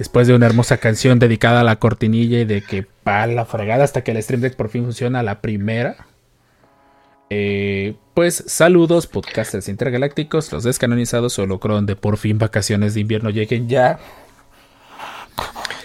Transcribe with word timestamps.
Después 0.00 0.26
de 0.26 0.34
una 0.34 0.46
hermosa 0.46 0.78
canción 0.78 1.18
dedicada 1.18 1.60
a 1.60 1.62
la 1.62 1.76
cortinilla 1.76 2.40
y 2.40 2.46
de 2.46 2.62
que 2.62 2.86
pa 3.04 3.26
la 3.26 3.44
fregada 3.44 3.84
hasta 3.84 4.02
que 4.02 4.12
el 4.12 4.22
Stream 4.22 4.40
Deck 4.40 4.56
por 4.56 4.70
fin 4.70 4.84
funciona 4.84 5.22
la 5.22 5.42
primera. 5.42 6.06
Eh, 7.28 7.96
pues 8.14 8.42
saludos, 8.46 9.06
podcasters 9.06 9.68
intergalácticos, 9.68 10.50
los 10.52 10.64
descanonizados, 10.64 11.34
solo 11.34 11.60
cron 11.60 11.84
de 11.84 11.96
por 11.96 12.16
fin 12.16 12.38
vacaciones 12.38 12.94
de 12.94 13.00
invierno 13.02 13.28
lleguen 13.28 13.68
ya. 13.68 13.98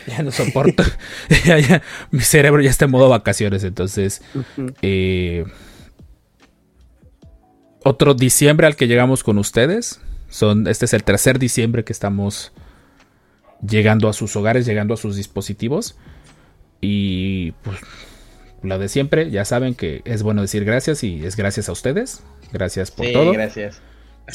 Ya 0.07 0.23
no 0.23 0.31
soporto. 0.31 0.84
ya, 1.43 1.59
ya, 1.59 1.81
mi 2.09 2.21
cerebro 2.21 2.61
ya 2.61 2.70
está 2.70 2.85
en 2.85 2.91
modo 2.91 3.09
vacaciones, 3.09 3.65
entonces. 3.65 4.21
eh, 4.81 5.43
otro 7.84 8.13
diciembre 8.13 8.65
al 8.65 8.77
que 8.77 8.87
llegamos 8.87 9.25
con 9.25 9.39
ustedes. 9.39 9.99
Son, 10.29 10.67
este 10.67 10.85
es 10.85 10.93
el 10.93 11.03
tercer 11.03 11.37
diciembre 11.37 11.84
que 11.84 11.91
estamos 11.91 12.53
llegando 13.67 14.09
a 14.09 14.13
sus 14.13 14.35
hogares, 14.35 14.65
llegando 14.65 14.93
a 14.93 14.98
sus 14.98 15.15
dispositivos. 15.15 15.95
Y 16.81 17.51
pues 17.63 17.79
lo 18.62 18.79
de 18.79 18.89
siempre, 18.89 19.29
ya 19.31 19.45
saben 19.45 19.75
que 19.75 20.01
es 20.05 20.23
bueno 20.23 20.41
decir 20.41 20.65
gracias 20.65 21.03
y 21.03 21.25
es 21.25 21.35
gracias 21.35 21.70
a 21.70 21.71
ustedes. 21.71 22.21
Gracias 22.51 22.91
por 22.91 23.05
Sí, 23.05 23.13
todo. 23.13 23.31
gracias. 23.31 23.81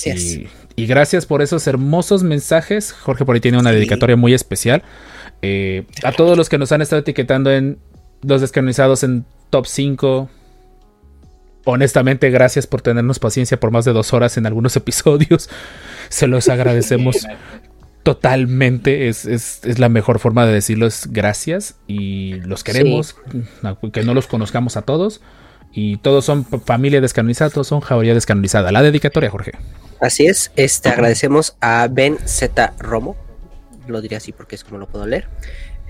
Y, 0.04 0.46
y 0.76 0.86
gracias 0.86 1.26
por 1.26 1.42
esos 1.42 1.66
hermosos 1.66 2.22
mensajes. 2.22 2.92
Jorge 2.92 3.24
por 3.24 3.34
ahí 3.34 3.40
tiene 3.40 3.58
una 3.58 3.72
dedicatoria 3.72 4.16
muy 4.16 4.34
especial. 4.34 4.82
Eh, 5.42 5.84
a 6.04 6.12
todos 6.12 6.36
los 6.36 6.48
que 6.48 6.58
nos 6.58 6.70
han 6.72 6.80
estado 6.82 7.00
etiquetando 7.00 7.50
en 7.50 7.78
los 8.22 8.40
descanonizados 8.40 9.02
en 9.02 9.24
top 9.50 9.66
5. 9.66 10.28
Honestamente, 11.64 12.30
gracias 12.30 12.66
por 12.66 12.82
tenernos 12.82 13.18
paciencia 13.18 13.58
por 13.60 13.70
más 13.70 13.84
de 13.84 13.92
dos 13.92 14.12
horas 14.12 14.36
en 14.36 14.46
algunos 14.46 14.76
episodios. 14.76 15.50
Se 16.08 16.26
los 16.26 16.48
agradecemos 16.48 17.26
totalmente. 18.02 19.08
Es, 19.08 19.24
es- 19.24 19.60
es 19.64 19.78
la 19.78 19.88
mejor 19.88 20.18
forma 20.18 20.46
de 20.46 20.52
decirlo, 20.52 20.86
es 20.86 21.08
gracias. 21.10 21.76
Y 21.86 22.34
los 22.40 22.64
queremos. 22.64 23.16
Que 23.92 24.02
no 24.04 24.14
los 24.14 24.26
conozcamos 24.26 24.76
a 24.76 24.82
todos. 24.82 25.20
Y 25.72 25.98
todos 25.98 26.24
son 26.24 26.44
familia 26.44 27.00
descanonizada, 27.00 27.50
todos 27.50 27.68
son 27.68 27.80
jauría 27.80 28.12
descanonizada. 28.14 28.72
La 28.72 28.82
dedicatoria, 28.82 29.30
Jorge. 29.30 29.52
Así 30.00 30.26
es, 30.26 30.50
este 30.56 30.88
agradecemos 30.88 31.56
a 31.60 31.86
Ben 31.88 32.16
Z 32.24 32.72
Romo, 32.78 33.16
lo 33.86 34.00
diré 34.00 34.16
así 34.16 34.32
porque 34.32 34.56
es 34.56 34.64
como 34.64 34.78
lo 34.78 34.88
puedo 34.88 35.06
leer. 35.06 35.28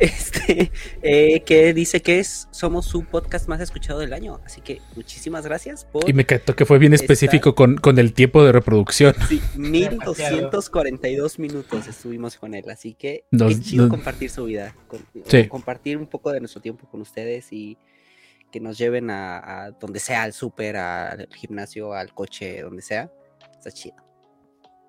Este, 0.00 0.72
eh, 1.02 1.40
que 1.44 1.74
dice 1.74 2.00
que 2.00 2.18
es, 2.20 2.48
somos 2.50 2.86
su 2.86 3.04
podcast 3.04 3.48
más 3.48 3.60
escuchado 3.60 4.00
del 4.00 4.12
año. 4.14 4.40
Así 4.46 4.60
que 4.62 4.80
muchísimas 4.96 5.44
gracias 5.44 5.84
por 5.84 6.08
Y 6.08 6.12
me 6.14 6.22
encantó 6.22 6.56
que 6.56 6.64
fue 6.64 6.78
bien 6.78 6.94
específico 6.94 7.54
con, 7.54 7.76
con 7.76 7.98
el 7.98 8.14
tiempo 8.14 8.42
de 8.42 8.52
reproducción. 8.52 9.14
sí, 9.28 9.40
1242 9.56 11.38
minutos 11.38 11.86
estuvimos 11.86 12.36
con 12.36 12.54
él. 12.54 12.64
Así 12.70 12.94
que 12.94 13.24
Nos- 13.30 13.54
qué 13.56 13.60
chido 13.60 13.82
nos- 13.84 13.90
compartir 13.90 14.30
su 14.30 14.44
vida, 14.44 14.74
con- 14.88 15.04
Sí. 15.26 15.46
compartir 15.48 15.96
un 15.98 16.06
poco 16.06 16.32
de 16.32 16.40
nuestro 16.40 16.60
tiempo 16.62 16.88
con 16.90 17.00
ustedes 17.02 17.52
y 17.52 17.76
que 18.50 18.58
nos 18.60 18.78
lleven 18.78 19.10
a, 19.10 19.64
a 19.66 19.70
donde 19.72 20.00
sea, 20.00 20.22
al 20.24 20.32
súper, 20.32 20.76
al 20.76 21.28
gimnasio, 21.34 21.92
al 21.94 22.12
coche, 22.14 22.62
donde 22.62 22.82
sea. 22.82 23.10
Está 23.56 23.70
chido. 23.70 23.94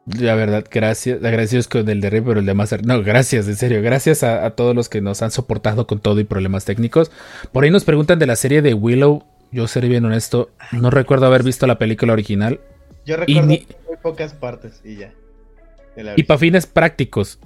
La 0.06 0.35
verdad, 0.35 0.66
gracias. 0.69 1.17
Agradecidos 1.23 1.67
con 1.67 1.88
el 1.88 2.01
de 2.01 2.09
Rey, 2.09 2.22
pero 2.22 2.39
el 2.39 2.45
de 2.45 2.53
Master. 2.53 2.85
No, 2.85 3.01
gracias, 3.03 3.47
en 3.47 3.56
serio. 3.56 3.81
Gracias 3.81 4.23
a, 4.23 4.45
a 4.45 4.51
todos 4.51 4.75
los 4.75 4.89
que 4.89 5.00
nos 5.01 5.22
han 5.22 5.31
soportado 5.31 5.85
con 5.88 6.00
todo 6.00 6.19
y 6.19 6.23
problemas 6.23 6.66
técnicos. 6.66 7.12
Por 7.51 7.63
ahí 7.63 7.69
nos 7.69 7.84
preguntan 7.84 8.17
de 8.19 8.25
la 8.25 8.35
serie 8.35 8.61
de 8.61 8.73
Willow. 8.73 9.23
Yo 9.51 9.67
seré 9.67 9.90
bien 9.90 10.06
honesto. 10.06 10.50
No 10.72 10.90
recuerdo 10.90 11.28
haber 11.28 11.44
visto 11.44 11.67
la 11.67 11.78
película 11.78 12.13
original. 12.13 12.59
Yo 13.06 13.17
recuerdo 13.17 13.47
ni- 13.47 13.67
muy 13.88 13.97
pocas 14.01 14.34
partes 14.34 14.81
y 14.84 14.95
ya. 14.97 15.13
Y 16.16 16.23
para 16.23 16.38
fines 16.38 16.66
prácticos. 16.66 17.40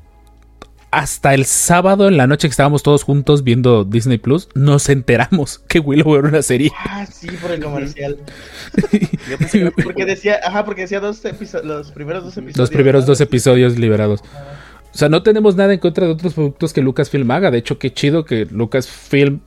Hasta 0.95 1.33
el 1.33 1.43
sábado 1.43 2.07
en 2.07 2.15
la 2.15 2.25
noche 2.25 2.47
que 2.47 2.51
estábamos 2.51 2.81
todos 2.81 3.03
juntos 3.03 3.43
viendo 3.43 3.83
Disney 3.83 4.17
Plus, 4.17 4.47
nos 4.55 4.87
enteramos 4.87 5.59
que 5.67 5.79
Willow 5.81 6.15
era 6.15 6.29
una 6.29 6.41
serie. 6.41 6.71
Ah, 6.87 7.05
sí, 7.05 7.27
por 7.41 7.51
el 7.51 7.61
comercial. 7.61 8.15
Yo 9.29 9.37
pensé 9.37 9.59
que 9.75 9.83
Porque 9.83 10.05
decía, 10.05 10.39
ajá, 10.41 10.63
porque 10.63 10.83
decía 10.83 11.01
dos 11.01 11.25
episodios, 11.25 11.65
los 11.65 11.91
primeros 11.91 12.23
dos 12.23 12.37
episodios. 12.37 12.57
Los 12.57 12.69
primeros 12.69 13.05
dos 13.05 13.19
episodios 13.19 13.77
liberados. 13.77 14.21
O 14.21 14.97
sea, 14.97 15.09
no 15.09 15.21
tenemos 15.21 15.57
nada 15.57 15.73
en 15.73 15.79
contra 15.79 16.05
de 16.05 16.13
otros 16.13 16.33
productos 16.33 16.71
que 16.71 16.81
Lucasfilm 16.81 17.29
haga. 17.29 17.51
De 17.51 17.57
hecho, 17.57 17.77
qué 17.77 17.91
chido 17.91 18.23
que 18.23 18.45
Lucasfilm 18.45 19.41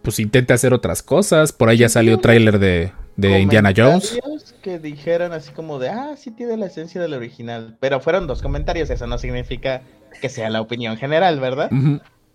pues 0.00 0.18
intente 0.18 0.54
hacer 0.54 0.72
otras 0.72 1.02
cosas. 1.02 1.52
Por 1.52 1.68
ahí 1.68 1.76
ya 1.76 1.90
salió 1.90 2.16
tráiler 2.20 2.58
de, 2.58 2.92
de 3.16 3.40
Indiana 3.40 3.72
Jones. 3.76 4.18
Que 4.62 4.78
dijeron 4.78 5.32
así 5.32 5.52
como 5.52 5.78
de, 5.78 5.88
ah, 5.88 6.14
sí 6.16 6.30
tiene 6.30 6.56
la 6.56 6.66
esencia 6.66 7.00
del 7.00 7.14
original. 7.14 7.76
Pero 7.80 8.00
fueron 8.00 8.26
dos 8.26 8.42
comentarios, 8.42 8.90
eso 8.90 9.06
no 9.06 9.18
significa 9.18 9.82
que 10.20 10.28
sea 10.28 10.50
la 10.50 10.60
opinión 10.60 10.96
general, 10.96 11.40
¿verdad? 11.40 11.70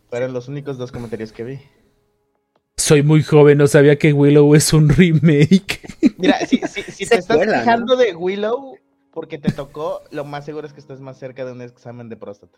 Fueron 0.10 0.34
los 0.34 0.48
únicos 0.48 0.78
dos 0.78 0.92
comentarios 0.92 1.32
que 1.32 1.44
vi. 1.44 1.60
Soy 2.78 3.04
muy 3.04 3.22
joven, 3.22 3.58
no 3.58 3.68
sabía 3.68 3.98
que 3.98 4.12
Willow 4.12 4.56
es 4.56 4.74
un 4.74 4.90
remake. 4.90 5.82
Mira, 6.18 6.40
si, 6.48 6.58
si, 6.58 6.82
si 6.92 7.06
te 7.06 7.16
estás 7.16 7.38
quejando 7.38 7.96
de 7.96 8.16
Willow 8.16 8.76
porque 9.12 9.38
te 9.38 9.52
tocó, 9.52 10.02
lo 10.12 10.26
más 10.26 10.46
seguro 10.46 10.66
es 10.66 10.74
que 10.74 10.80
estés 10.80 11.00
más 11.00 11.18
cerca 11.20 11.46
de 11.46 11.52
un 11.52 11.62
examen 11.62 12.10
de 12.10 12.16
próstata. 12.18 12.58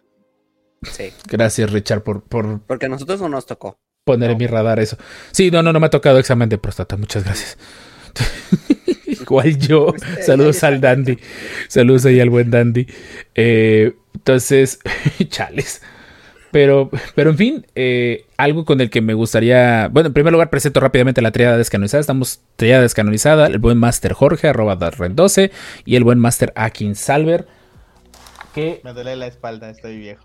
Sí, 0.84 1.12
Gracias, 1.28 1.72
Richard, 1.72 2.04
por, 2.04 2.24
por 2.24 2.62
porque 2.62 2.86
a 2.86 2.90
nosotros 2.90 3.22
no 3.22 3.30
nos 3.30 3.46
tocó. 3.46 3.78
poner 4.06 4.32
en 4.32 4.38
mi 4.38 4.48
radar 4.48 4.80
eso. 4.80 4.98
Sí, 5.32 5.50
no, 5.50 5.64
no, 5.64 5.74
no 5.74 5.80
me 5.80 5.88
ha 5.88 5.90
tocado 5.90 6.20
examen 6.20 6.50
de 6.50 6.58
próstata. 6.58 6.98
Muchas 6.98 7.24
gracias. 7.24 7.58
Igual 9.08 9.58
yo. 9.58 9.94
Saludos 10.22 10.64
al 10.64 10.82
Dandy. 10.82 11.18
Saludos 11.68 12.06
ahí 12.06 12.20
al 12.20 12.30
buen 12.30 12.52
Dandy. 12.52 12.88
Eh, 13.36 13.94
entonces, 14.14 14.80
chales. 15.30 15.82
Pero, 16.52 16.92
pero 17.16 17.32
en 17.32 17.38
fin, 17.38 17.66
eh, 17.74 18.26
algo 18.38 18.64
con 18.64 18.80
el 18.80 18.92
que 18.92 19.02
me 19.02 19.16
gustaría. 19.16 19.88
Bueno, 19.92 20.08
en 20.08 20.14
primer 20.14 20.32
lugar, 20.32 20.52
presento 20.52 20.80
rápidamente 20.80 21.22
la 21.22 21.32
triada 21.32 21.58
descanonizada. 21.58 22.02
Estamos 22.02 22.42
triada 22.58 22.84
descanonizada. 22.84 23.48
El 23.48 23.58
buen 23.58 23.80
Master 23.80 24.14
Jorge, 24.14 24.50
arroba 24.50 24.78
Darren12. 24.78 25.52
Y 25.86 25.96
el 25.96 26.04
buen 26.04 26.20
Master 26.20 26.54
Akin 26.56 26.96
Salver. 26.96 27.48
Que 28.54 28.82
Me 28.84 28.94
duele 28.94 29.16
la 29.16 29.26
espalda, 29.26 29.72
estoy 29.72 29.98
viejo. 29.98 30.24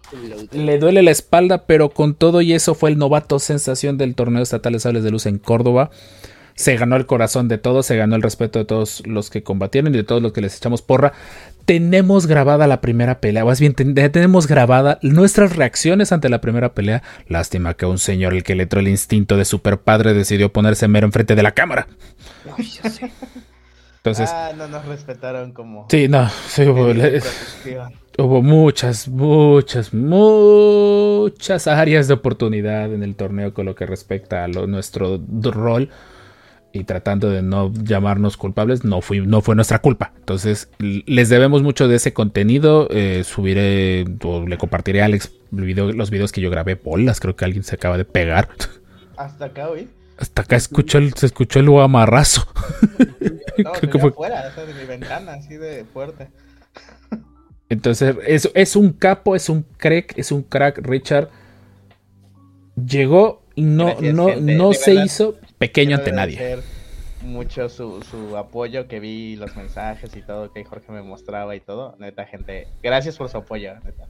le 0.52 0.78
duele 0.78 1.02
la 1.02 1.10
espalda, 1.10 1.64
pero 1.64 1.88
con 1.88 2.14
todo 2.14 2.42
y 2.42 2.52
eso 2.52 2.74
fue 2.74 2.90
el 2.90 2.98
novato 2.98 3.38
sensación 3.38 3.96
del 3.96 4.14
torneo 4.14 4.42
estatal 4.42 4.74
de 4.74 4.80
sables 4.80 5.02
de 5.02 5.10
luz 5.10 5.24
en 5.24 5.38
Córdoba. 5.38 5.90
Se 6.58 6.76
ganó 6.76 6.96
el 6.96 7.06
corazón 7.06 7.46
de 7.46 7.56
todos, 7.56 7.86
se 7.86 7.96
ganó 7.96 8.16
el 8.16 8.22
respeto 8.22 8.58
de 8.58 8.64
todos 8.64 9.06
los 9.06 9.30
que 9.30 9.44
combatieron 9.44 9.94
y 9.94 9.96
de 9.98 10.02
todos 10.02 10.20
los 10.20 10.32
que 10.32 10.40
les 10.40 10.56
echamos 10.56 10.82
porra. 10.82 11.12
Tenemos 11.66 12.26
grabada 12.26 12.66
la 12.66 12.80
primera 12.80 13.20
pelea, 13.20 13.44
más 13.44 13.60
bien 13.60 13.74
ten- 13.74 13.94
tenemos 13.94 14.46
grabada 14.48 14.98
nuestras 15.02 15.54
reacciones 15.54 16.10
ante 16.10 16.28
la 16.28 16.40
primera 16.40 16.72
pelea. 16.74 17.02
Lástima 17.28 17.74
que 17.74 17.86
un 17.86 17.98
señor, 17.98 18.34
el 18.34 18.42
que 18.42 18.54
le 18.56 18.64
entró 18.64 18.80
el 18.80 18.88
instinto 18.88 19.36
de 19.36 19.44
super 19.44 19.78
padre, 19.78 20.14
decidió 20.14 20.52
ponerse 20.52 20.88
mero 20.88 21.06
enfrente 21.06 21.36
de 21.36 21.42
la 21.44 21.52
cámara. 21.52 21.86
Entonces, 23.98 24.30
ah, 24.32 24.52
no 24.56 24.66
nos 24.68 24.84
respetaron 24.86 25.52
como. 25.52 25.86
sí, 25.90 26.08
no, 26.08 26.28
sí, 26.48 26.62
hubo- 26.62 26.92
le-. 26.94 27.20
Hubo 28.16 28.42
muchas, 28.42 29.06
muchas, 29.06 29.92
muchas 29.94 31.66
áreas 31.68 32.08
de 32.08 32.14
oportunidad 32.14 32.92
en 32.92 33.02
el 33.04 33.14
torneo 33.14 33.54
con 33.54 33.64
lo 33.66 33.76
que 33.76 33.86
respecta 33.86 34.42
a 34.42 34.48
lo- 34.48 34.66
nuestro 34.66 35.20
rol. 35.52 35.90
Y 36.72 36.84
tratando 36.84 37.30
de 37.30 37.40
no 37.42 37.72
llamarnos 37.72 38.36
culpables, 38.36 38.84
no, 38.84 39.00
fui, 39.00 39.20
no 39.26 39.40
fue 39.40 39.54
nuestra 39.54 39.78
culpa. 39.80 40.12
Entonces, 40.18 40.70
les 40.78 41.28
debemos 41.30 41.62
mucho 41.62 41.88
de 41.88 41.96
ese 41.96 42.12
contenido. 42.12 42.88
eh, 42.90 43.24
subiré 43.24 44.04
o 44.22 44.46
le 44.46 44.58
compartiré 44.58 45.00
a 45.02 45.06
Alex 45.06 45.32
video- 45.50 45.92
los 45.92 46.10
videos 46.10 46.30
que 46.30 46.42
yo 46.42 46.50
grabé. 46.50 46.74
Bolas, 46.74 47.20
creo 47.20 47.36
que 47.36 47.44
alguien 47.46 47.64
se 47.64 47.76
acaba 47.76 47.96
de 47.96 48.04
pegar. 48.04 48.48
Hasta 49.16 49.46
acá, 49.46 49.68
güey. 49.68 49.88
Hasta 50.18 50.42
acá 50.42 50.56
escuchó 50.56 50.98
el- 50.98 51.14
se 51.14 51.26
escuchó 51.26 51.58
el 51.60 51.68
amarrazo. 51.78 52.46
No, 53.64 53.72
Creo 53.80 53.90
que 53.90 53.98
fue- 53.98 54.10
afuera, 54.10 54.50
de 54.54 54.74
mi 54.74 54.84
ventana, 54.84 55.32
así 55.32 55.56
de 55.56 55.84
fuerte. 55.92 56.28
Entonces, 57.70 58.14
es, 58.26 58.48
es 58.54 58.76
un 58.76 58.92
capo, 58.92 59.34
es 59.34 59.48
un 59.48 59.62
crack, 59.78 60.16
es 60.16 60.30
un 60.32 60.42
crack, 60.42 60.78
Richard. 60.78 61.28
Llegó 62.76 63.42
y 63.56 63.62
no, 63.62 63.86
Gracias, 63.86 64.14
no, 64.14 64.26
gente, 64.28 64.54
no 64.54 64.72
se 64.72 64.90
verdad. 64.92 65.04
hizo 65.06 65.36
pequeño 65.58 65.96
ante 65.96 66.12
nadie. 66.12 66.58
Mucho 67.22 67.68
su, 67.68 68.00
su 68.02 68.36
apoyo 68.36 68.86
que 68.86 69.00
vi, 69.00 69.36
los 69.36 69.56
mensajes 69.56 70.14
y 70.16 70.22
todo 70.22 70.52
que 70.52 70.64
Jorge 70.64 70.92
me 70.92 71.02
mostraba 71.02 71.56
y 71.56 71.60
todo. 71.60 71.96
Neta, 71.98 72.24
gente, 72.26 72.68
gracias 72.82 73.16
por 73.16 73.28
su 73.28 73.38
apoyo, 73.38 73.74
neta. 73.84 74.08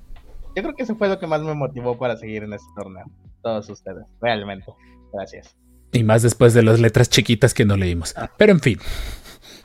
Yo 0.54 0.62
creo 0.62 0.74
que 0.74 0.82
eso 0.82 0.96
fue 0.96 1.08
lo 1.08 1.18
que 1.18 1.26
más 1.26 1.40
me 1.40 1.54
motivó 1.54 1.96
para 1.96 2.16
seguir 2.16 2.42
en 2.42 2.52
este 2.52 2.68
torneo. 2.76 3.06
Todos 3.42 3.68
ustedes, 3.70 4.04
realmente. 4.20 4.66
Gracias. 5.12 5.56
Y 5.92 6.04
más 6.04 6.22
después 6.22 6.52
de 6.52 6.62
las 6.62 6.80
letras 6.80 7.08
chiquitas 7.08 7.54
que 7.54 7.64
no 7.64 7.76
leímos. 7.76 8.14
Pero 8.36 8.52
en 8.52 8.60
fin, 8.60 8.78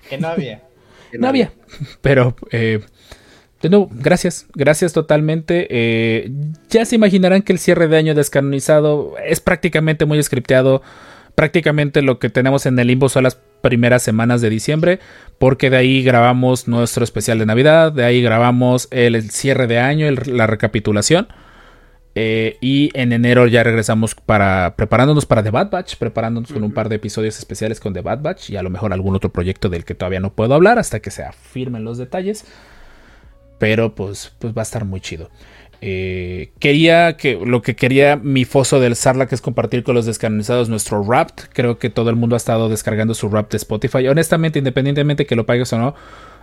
Que 0.09 0.17
no 0.17 0.29
había. 0.29 0.61
no 1.19 1.27
había. 1.27 1.51
Pero, 2.01 2.35
eh, 2.51 2.81
de 3.61 3.69
nuevo, 3.69 3.89
gracias. 3.91 4.45
Gracias 4.53 4.93
totalmente. 4.93 5.67
Eh, 5.69 6.31
ya 6.69 6.85
se 6.85 6.95
imaginarán 6.95 7.41
que 7.41 7.53
el 7.53 7.59
cierre 7.59 7.87
de 7.87 7.97
año 7.97 8.13
descanonizado 8.13 9.15
es 9.25 9.39
prácticamente 9.39 10.05
muy 10.05 10.21
scripteado. 10.21 10.81
Prácticamente 11.35 12.01
lo 12.01 12.19
que 12.19 12.29
tenemos 12.29 12.65
en 12.65 12.77
el 12.79 12.87
limbo 12.87 13.09
son 13.09 13.23
las 13.23 13.39
primeras 13.61 14.03
semanas 14.03 14.41
de 14.41 14.49
diciembre, 14.49 14.99
porque 15.39 15.69
de 15.69 15.77
ahí 15.77 16.03
grabamos 16.03 16.67
nuestro 16.67 17.03
especial 17.03 17.39
de 17.39 17.45
Navidad, 17.45 17.91
de 17.91 18.03
ahí 18.03 18.21
grabamos 18.21 18.87
el, 18.91 19.15
el 19.15 19.31
cierre 19.31 19.67
de 19.67 19.79
año, 19.79 20.05
el- 20.07 20.19
la 20.37 20.47
recapitulación. 20.47 21.27
Eh, 22.15 22.57
y 22.61 22.91
en 22.93 23.11
enero 23.11 23.47
ya 23.47 23.63
regresamos 23.63 24.13
para 24.13 24.75
preparándonos 24.75 25.25
para 25.25 25.41
The 25.41 25.49
Bad 25.49 25.71
Batch, 25.71 25.95
preparándonos 25.95 26.53
con 26.53 26.63
un 26.63 26.71
par 26.71 26.87
de 26.87 26.97
episodios 26.97 27.39
especiales 27.39 27.79
con 27.79 27.91
The 27.93 28.01
Bad 28.01 28.21
Batch 28.21 28.51
y 28.51 28.55
a 28.57 28.61
lo 28.61 28.69
mejor 28.69 28.93
algún 28.93 29.15
otro 29.15 29.31
proyecto 29.31 29.67
del 29.67 29.83
que 29.83 29.95
todavía 29.95 30.19
no 30.19 30.31
puedo 30.35 30.53
hablar 30.53 30.77
hasta 30.77 30.99
que 30.99 31.09
se 31.09 31.23
afirmen 31.23 31.83
los 31.83 31.97
detalles. 31.97 32.45
Pero 33.57 33.95
pues, 33.95 34.33
pues 34.39 34.53
va 34.55 34.61
a 34.61 34.63
estar 34.63 34.85
muy 34.85 34.99
chido. 34.99 35.29
Eh, 35.85 36.53
quería 36.59 37.17
que 37.17 37.37
lo 37.45 37.61
que 37.61 37.75
quería 37.75 38.15
mi 38.15 38.45
foso 38.45 38.79
del 38.79 38.95
Sarlacc 38.95 39.33
es 39.33 39.41
compartir 39.41 39.83
con 39.83 39.95
los 39.95 40.05
descanonizados 40.05 40.69
nuestro 40.69 41.03
Wrapped. 41.03 41.49
Creo 41.51 41.77
que 41.77 41.89
todo 41.89 42.09
el 42.09 42.15
mundo 42.15 42.37
ha 42.37 42.37
estado 42.37 42.69
descargando 42.69 43.13
su 43.13 43.27
Wrapped 43.27 43.51
de 43.51 43.57
Spotify. 43.57 44.07
Honestamente, 44.07 44.59
independientemente 44.59 45.25
que 45.25 45.35
lo 45.35 45.45
pagues 45.45 45.73
o 45.73 45.77
no, 45.77 45.93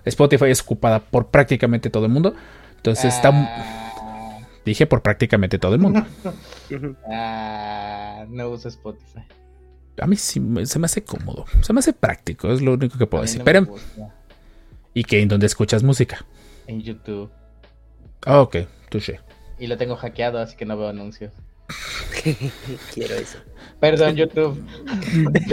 Spotify 0.05 0.51
es 0.51 0.61
ocupada 0.61 1.01
por 1.01 1.29
prácticamente 1.29 1.89
todo 1.89 2.05
el 2.05 2.13
mundo. 2.13 2.35
Entonces 2.77 3.15
está. 3.15 3.31
Ah, 3.33 4.41
Dije 4.67 4.87
por 4.87 5.01
prácticamente 5.01 5.59
todo 5.59 5.75
el 5.75 5.81
mundo. 5.81 6.05
ah, 7.11 8.27
no 8.29 8.51
uso 8.51 8.69
Spotify. 8.69 9.23
A 10.03 10.07
mí 10.07 10.17
sí 10.17 10.39
se 10.65 10.79
me 10.79 10.85
hace 10.85 11.03
cómodo. 11.03 11.47
Se 11.63 11.73
me 11.73 11.79
hace 11.79 11.95
práctico, 11.95 12.53
es 12.53 12.61
lo 12.61 12.75
único 12.75 12.99
que 12.99 13.07
puedo 13.07 13.23
decir. 13.23 13.39
no 13.39 13.45
Pero. 13.47 13.75
¿y 14.93 15.03
que 15.05 15.23
en 15.23 15.29
donde 15.29 15.47
escuchas 15.47 15.83
música? 15.83 16.27
En 16.67 16.83
YouTube. 16.83 17.31
Ah, 18.27 18.43
ok, 18.43 18.57
touché. 18.91 19.21
Y 19.59 19.67
lo 19.67 19.79
tengo 19.79 19.97
hackeado, 19.97 20.39
así 20.39 20.57
que 20.57 20.67
no 20.67 20.77
veo 20.77 20.89
anuncios. 20.89 21.33
Quiero 22.95 23.15
eso. 23.15 23.39
Perdón, 23.79 24.17
YouTube. 24.17 24.63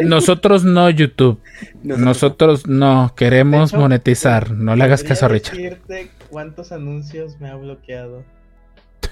Nosotros 0.04 0.66
no, 0.66 0.90
YouTube. 0.90 1.40
Nosotros 1.84 2.68
no 2.68 3.14
queremos 3.16 3.72
hecho, 3.72 3.80
monetizar. 3.80 4.52
No 4.52 4.76
le 4.76 4.84
hagas 4.84 5.04
caso 5.04 5.26
a 5.26 5.30
¿Podría 5.30 5.52
Richard. 5.52 5.58
decirte 5.58 6.12
cuántos 6.30 6.72
anuncios 6.72 7.40
me 7.40 7.50
ha 7.50 7.56
bloqueado 7.56 8.24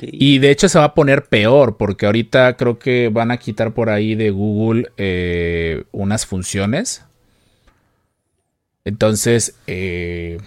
Y 0.00 0.38
de 0.38 0.50
hecho 0.50 0.68
se 0.68 0.78
va 0.78 0.84
a 0.86 0.94
poner 0.94 1.24
peor 1.24 1.76
porque 1.76 2.06
ahorita 2.06 2.56
creo 2.56 2.78
que 2.78 3.08
van 3.12 3.30
a 3.30 3.36
quitar 3.38 3.72
por 3.74 3.90
ahí 3.90 4.14
de 4.14 4.30
Google 4.30 4.90
eh, 4.96 5.84
unas 5.92 6.24
funciones. 6.26 7.02
Entonces, 8.84 9.54
eh, 9.66 10.38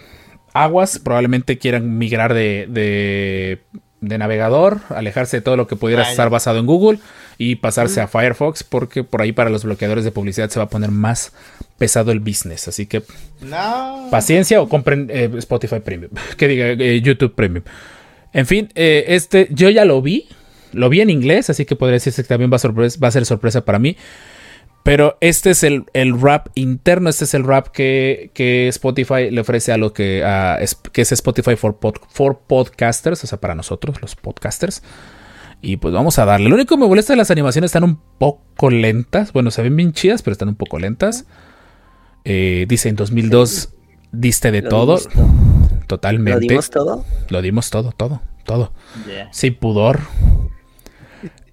aguas 0.54 1.00
probablemente 1.00 1.58
quieran 1.58 1.98
migrar 1.98 2.34
de, 2.34 2.68
de- 2.70 3.60
de 4.02 4.18
navegador, 4.20 4.82
alejarse 4.90 5.38
de 5.38 5.42
todo 5.42 5.58
lo 5.58 5.66
que 5.68 5.76
pudiera 5.76 6.04
estar 6.08 6.30
basado 6.30 6.60
en 6.60 6.68
Google 6.68 7.00
y 7.40 7.56
pasarse 7.56 8.02
a 8.02 8.08
Firefox 8.08 8.64
porque 8.64 9.04
por 9.04 9.22
ahí 9.24 9.32
para 9.32 9.50
los 9.50 9.64
bloqueadores 9.64 10.04
de 10.04 10.12
publicidad 10.12 10.50
se 10.50 10.60
va 10.60 10.66
a 10.66 10.70
poner 10.70 10.92
más 10.92 11.32
pesado 11.80 12.12
el 12.12 12.20
business. 12.20 12.68
Así 12.68 12.86
que 12.86 13.02
No. 13.42 14.08
paciencia 14.12 14.62
o 14.62 14.70
compren 14.70 15.08
eh, 15.12 15.32
Spotify 15.38 15.80
Premium, 15.80 16.12
que 16.38 16.48
diga 16.48 16.68
eh, 16.68 17.02
YouTube 17.02 17.34
Premium. 17.34 17.64
En 18.36 18.46
fin, 18.46 18.70
eh, 18.76 19.06
este 19.08 19.48
yo 19.50 19.70
ya 19.70 19.86
lo 19.86 20.02
vi, 20.02 20.28
lo 20.74 20.90
vi 20.90 21.00
en 21.02 21.10
inglés, 21.10 21.50
así 21.50 21.66
que 21.66 21.76
podría 21.76 21.94
decirse 21.94 22.22
que 22.22 22.28
también 22.28 22.52
va 22.52 22.58
a, 22.58 22.68
va 23.02 23.08
a 23.08 23.12
ser 23.12 23.26
sorpresa 23.26 23.64
para 23.66 23.80
mí. 23.80 23.96
Pero 24.84 25.18
este 25.20 25.50
es 25.50 25.64
el, 25.64 25.86
el 25.94 26.20
rap 26.22 26.50
interno, 26.54 27.10
este 27.10 27.24
es 27.24 27.34
el 27.34 27.44
rap 27.44 27.70
que, 27.70 28.30
que 28.36 28.68
Spotify 28.68 29.32
le 29.32 29.42
ofrece 29.42 29.72
a 29.72 29.78
lo 29.78 29.94
que, 29.94 30.24
a- 30.24 30.60
que 30.92 31.02
es 31.02 31.12
Spotify 31.12 31.56
for, 31.56 31.80
for 32.10 32.40
Podcasters, 32.46 33.24
o 33.24 33.28
sea, 33.28 33.40
para 33.40 33.56
nosotros, 33.56 34.00
los 34.02 34.16
podcasters. 34.16 34.84
Y 35.62 35.78
pues 35.78 35.92
vamos 35.94 36.20
a 36.20 36.26
darle. 36.26 36.50
Lo 36.50 36.56
único 36.56 36.76
que 36.76 36.82
me 36.82 36.88
molesta 36.88 37.14
es 37.14 37.18
las 37.18 37.32
animaciones 37.32 37.70
están 37.70 37.84
un 37.86 38.00
poco 38.20 38.70
lentas. 38.70 39.34
Bueno, 39.34 39.50
se 39.50 39.64
ven 39.64 39.76
bien 39.76 39.94
chidas, 39.94 40.22
pero 40.22 40.34
están 40.34 40.50
un 40.50 40.56
poco 40.56 40.78
lentas. 40.78 41.26
Eh, 42.24 42.66
dice 42.68 42.90
en 42.90 42.96
2002 42.96 43.70
diste 44.16 44.52
de 44.52 44.62
¿Lo 44.62 44.70
todo. 44.70 45.00
Totalmente. 45.88 46.42
¿Lo 46.42 46.48
dimos 46.48 46.70
todo? 46.70 47.06
Lo 47.30 47.42
dimos 47.42 47.70
todo, 47.70 47.92
todo, 47.92 48.22
todo. 48.44 48.74
Yeah. 49.08 49.30
Sin 49.32 49.56
pudor. 49.56 50.02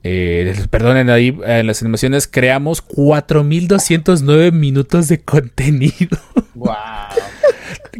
Eh, 0.04 0.56
perdonen 0.68 1.10
ahí, 1.10 1.38
en 1.44 1.66
las 1.68 1.80
animaciones 1.82 2.26
creamos 2.26 2.82
4209 2.82 4.50
minutos 4.52 5.08
de 5.08 5.20
contenido. 5.20 6.18
Wow. 6.54 6.76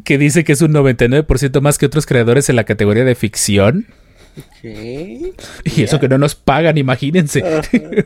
Que 0.05 0.19
dice 0.19 0.44
que 0.44 0.53
es 0.53 0.61
un 0.61 0.73
99% 0.73 1.61
más 1.62 1.79
que 1.79 1.87
otros 1.87 2.06
creadores 2.06 2.49
en 2.49 2.55
la 2.55 2.62
categoría 2.62 3.03
de 3.03 3.17
ficción. 3.17 3.87
¿Qué? 4.61 5.32
Y 5.65 5.82
eso 5.82 5.99
que 5.99 6.08
no 6.08 6.17
nos 6.17 6.37
pagan, 6.37 6.79
imagínense. 6.79 7.43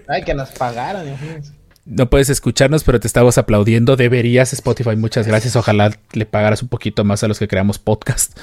Ay, 0.08 0.22
que 0.22 0.34
nos 0.34 0.50
pagaron, 0.50 1.06
imagínense. 1.06 1.52
No 1.86 2.10
puedes 2.10 2.28
escucharnos, 2.30 2.82
pero 2.82 2.98
te 2.98 3.06
estamos 3.06 3.38
aplaudiendo. 3.38 3.94
Deberías, 3.94 4.52
Spotify. 4.52 4.96
Muchas 4.96 5.28
gracias. 5.28 5.54
Ojalá 5.54 5.96
le 6.12 6.26
pagaras 6.26 6.60
un 6.60 6.68
poquito 6.68 7.04
más 7.04 7.22
a 7.22 7.28
los 7.28 7.38
que 7.38 7.46
creamos 7.46 7.78
podcast. 7.78 8.36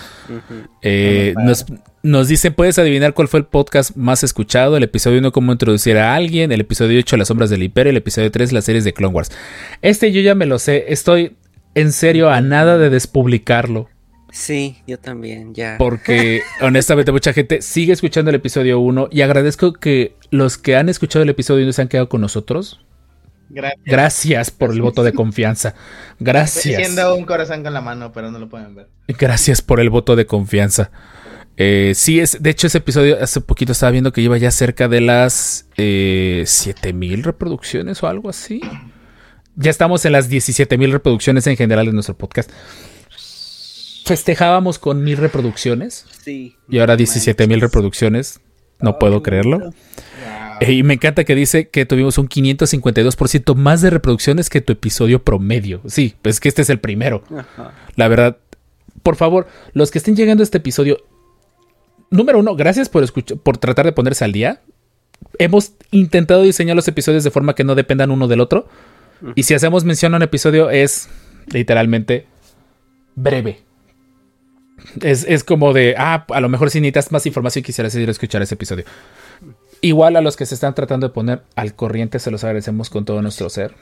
Eh, 0.81 1.33
No 1.35 1.41
me 1.41 1.47
nos, 1.49 1.65
nos 2.03 2.27
dicen, 2.29 2.53
¿puedes 2.53 2.79
adivinar 2.79 3.13
cuál 3.13 3.27
fue 3.27 3.41
el 3.41 3.45
podcast 3.45 3.97
más 3.97 4.23
escuchado? 4.23 4.77
El 4.77 4.83
episodio 4.83 5.19
1, 5.19 5.33
cómo 5.33 5.51
introducir 5.51 5.97
a 5.97 6.15
alguien. 6.15 6.53
El 6.53 6.61
episodio 6.61 6.97
8, 6.99 7.17
las 7.17 7.27
sombras 7.27 7.49
del 7.49 7.63
imperio. 7.63 7.89
El 7.89 7.97
episodio 7.97 8.31
3, 8.31 8.53
las 8.53 8.63
series 8.63 8.85
de 8.85 8.93
Clone 8.93 9.13
Wars. 9.13 9.29
Este 9.81 10.13
yo 10.13 10.21
ya 10.21 10.35
me 10.35 10.45
lo 10.45 10.57
sé. 10.57 10.85
Estoy 10.87 11.35
en 11.75 11.91
serio 11.91 12.29
a 12.29 12.39
nada 12.39 12.77
de 12.77 12.89
despublicarlo. 12.89 13.89
Sí, 14.31 14.77
yo 14.87 14.97
también, 14.97 15.53
ya. 15.53 15.75
Porque 15.77 16.43
honestamente 16.61 17.11
mucha 17.11 17.33
gente 17.33 17.61
sigue 17.61 17.91
escuchando 17.91 18.29
el 18.29 18.35
episodio 18.35 18.79
1 18.79 19.09
y 19.11 19.21
agradezco 19.21 19.73
que 19.73 20.15
los 20.31 20.57
que 20.57 20.77
han 20.77 20.87
escuchado 20.87 21.23
el 21.23 21.29
episodio 21.29 21.63
1 21.63 21.73
se 21.73 21.81
han 21.81 21.87
quedado 21.89 22.07
con 22.07 22.21
nosotros. 22.21 22.79
Gracias. 23.53 23.81
Gracias 23.85 24.51
por 24.51 24.71
el 24.71 24.81
voto 24.81 25.03
de 25.03 25.13
confianza. 25.13 25.69
Estoy 25.69 26.15
Gracias. 26.19 26.75
haciendo 26.79 27.15
un 27.15 27.25
corazón 27.25 27.63
con 27.63 27.73
la 27.73 27.81
mano, 27.81 28.11
pero 28.11 28.31
no 28.31 28.39
lo 28.39 28.49
pueden 28.49 28.75
ver. 28.75 28.87
Gracias 29.07 29.61
por 29.61 29.79
el 29.79 29.89
voto 29.89 30.15
de 30.15 30.25
confianza. 30.25 30.91
Eh, 31.55 31.93
sí, 31.95 32.19
es, 32.19 32.41
de 32.41 32.49
hecho 32.49 32.65
ese 32.67 32.79
episodio 32.79 33.21
hace 33.21 33.39
poquito 33.39 33.73
estaba 33.73 33.91
viendo 33.91 34.11
que 34.11 34.21
iba 34.21 34.35
ya 34.39 34.49
cerca 34.49 34.87
de 34.87 35.01
las 35.01 35.67
eh, 35.77 36.43
7000 36.47 37.23
reproducciones 37.23 38.01
o 38.01 38.07
algo 38.07 38.29
así. 38.29 38.59
Ya 39.55 39.69
estamos 39.69 40.03
en 40.05 40.13
las 40.13 40.27
17000 40.29 40.91
reproducciones 40.91 41.45
en 41.45 41.55
general 41.55 41.85
de 41.85 41.93
nuestro 41.93 42.17
podcast. 42.17 42.49
Festejábamos 44.05 44.79
con 44.79 45.03
mil 45.03 45.17
reproducciones 45.17 46.05
Sí. 46.23 46.55
y 46.67 46.79
ahora 46.79 46.95
17000 46.97 47.61
reproducciones. 47.61 48.41
No 48.81 48.99
puedo 48.99 49.23
creerlo. 49.23 49.71
Y 50.61 50.83
me 50.83 50.95
encanta 50.95 51.23
que 51.23 51.35
dice 51.35 51.69
que 51.69 51.85
tuvimos 51.85 52.17
un 52.17 52.27
552% 52.27 53.55
más 53.55 53.81
de 53.81 53.89
reproducciones 53.89 54.49
que 54.49 54.61
tu 54.61 54.73
episodio 54.73 55.23
promedio. 55.23 55.81
Sí, 55.85 56.15
pues 56.21 56.39
que 56.39 56.49
este 56.49 56.61
es 56.61 56.69
el 56.69 56.79
primero. 56.79 57.23
Ajá. 57.35 57.73
La 57.95 58.07
verdad, 58.07 58.37
por 59.03 59.15
favor, 59.15 59.47
los 59.73 59.91
que 59.91 59.97
estén 59.97 60.15
llegando 60.15 60.41
a 60.41 60.45
este 60.45 60.57
episodio, 60.57 60.97
número 62.09 62.39
uno, 62.39 62.55
gracias 62.55 62.89
por, 62.89 63.05
por 63.41 63.57
tratar 63.57 63.85
de 63.85 63.91
ponerse 63.91 64.23
al 64.23 64.31
día. 64.31 64.61
Hemos 65.39 65.73
intentado 65.91 66.41
diseñar 66.41 66.75
los 66.75 66.87
episodios 66.87 67.23
de 67.23 67.31
forma 67.31 67.55
que 67.55 67.63
no 67.63 67.75
dependan 67.75 68.11
uno 68.11 68.27
del 68.27 68.39
otro. 68.39 68.67
Y 69.35 69.43
si 69.43 69.53
hacemos 69.53 69.85
mención 69.85 70.13
a 70.13 70.17
un 70.17 70.23
episodio, 70.23 70.69
es 70.69 71.09
literalmente 71.47 72.27
breve. 73.15 73.61
Es, 75.01 75.25
es 75.27 75.43
como 75.43 75.71
de, 75.71 75.95
ah, 75.97 76.25
a 76.29 76.41
lo 76.41 76.49
mejor 76.49 76.69
si 76.69 76.81
necesitas 76.81 77.11
más 77.11 77.25
información 77.25 77.63
quisieras 77.63 77.95
ir 77.95 78.07
a 78.07 78.11
escuchar 78.11 78.41
ese 78.41 78.55
episodio. 78.55 78.83
Igual 79.83 80.15
a 80.15 80.21
los 80.21 80.37
que 80.37 80.45
se 80.45 80.55
están 80.55 80.73
tratando 80.75 81.09
de 81.09 81.13
poner 81.13 81.41
al 81.57 81.75
corriente, 81.75 82.17
se 82.17 82.31
los 82.31 82.45
agradecemos 82.45 82.89
con 82.89 83.03
todo 83.03 83.21
nuestro 83.21 83.49
ser. 83.49 83.73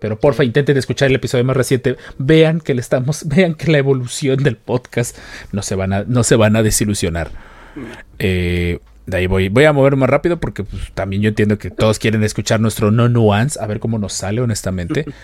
Pero 0.00 0.18
porfa, 0.18 0.44
intenten 0.44 0.78
escuchar 0.78 1.10
el 1.10 1.16
episodio 1.16 1.44
más 1.44 1.54
reciente. 1.54 1.98
Vean 2.16 2.58
que 2.58 2.72
le 2.72 2.80
estamos, 2.80 3.24
vean 3.28 3.54
que 3.54 3.70
la 3.70 3.76
evolución 3.76 4.42
del 4.42 4.56
podcast 4.56 5.14
no 5.52 5.60
se 5.60 5.74
van 5.74 5.92
a, 5.92 6.04
no 6.04 6.24
se 6.24 6.36
van 6.36 6.56
a 6.56 6.62
desilusionar. 6.62 7.30
Eh, 8.18 8.78
de 9.04 9.16
ahí 9.18 9.26
voy, 9.26 9.50
voy 9.50 9.64
a 9.64 9.74
mover 9.74 9.96
más 9.96 10.08
rápido 10.08 10.40
porque 10.40 10.64
pues, 10.64 10.90
también 10.94 11.20
yo 11.20 11.28
entiendo 11.28 11.58
que 11.58 11.70
todos 11.70 11.98
quieren 11.98 12.24
escuchar 12.24 12.58
nuestro 12.58 12.90
no 12.90 13.10
nuance, 13.10 13.60
a 13.62 13.66
ver 13.66 13.78
cómo 13.78 13.98
nos 13.98 14.14
sale, 14.14 14.40
honestamente. 14.40 15.04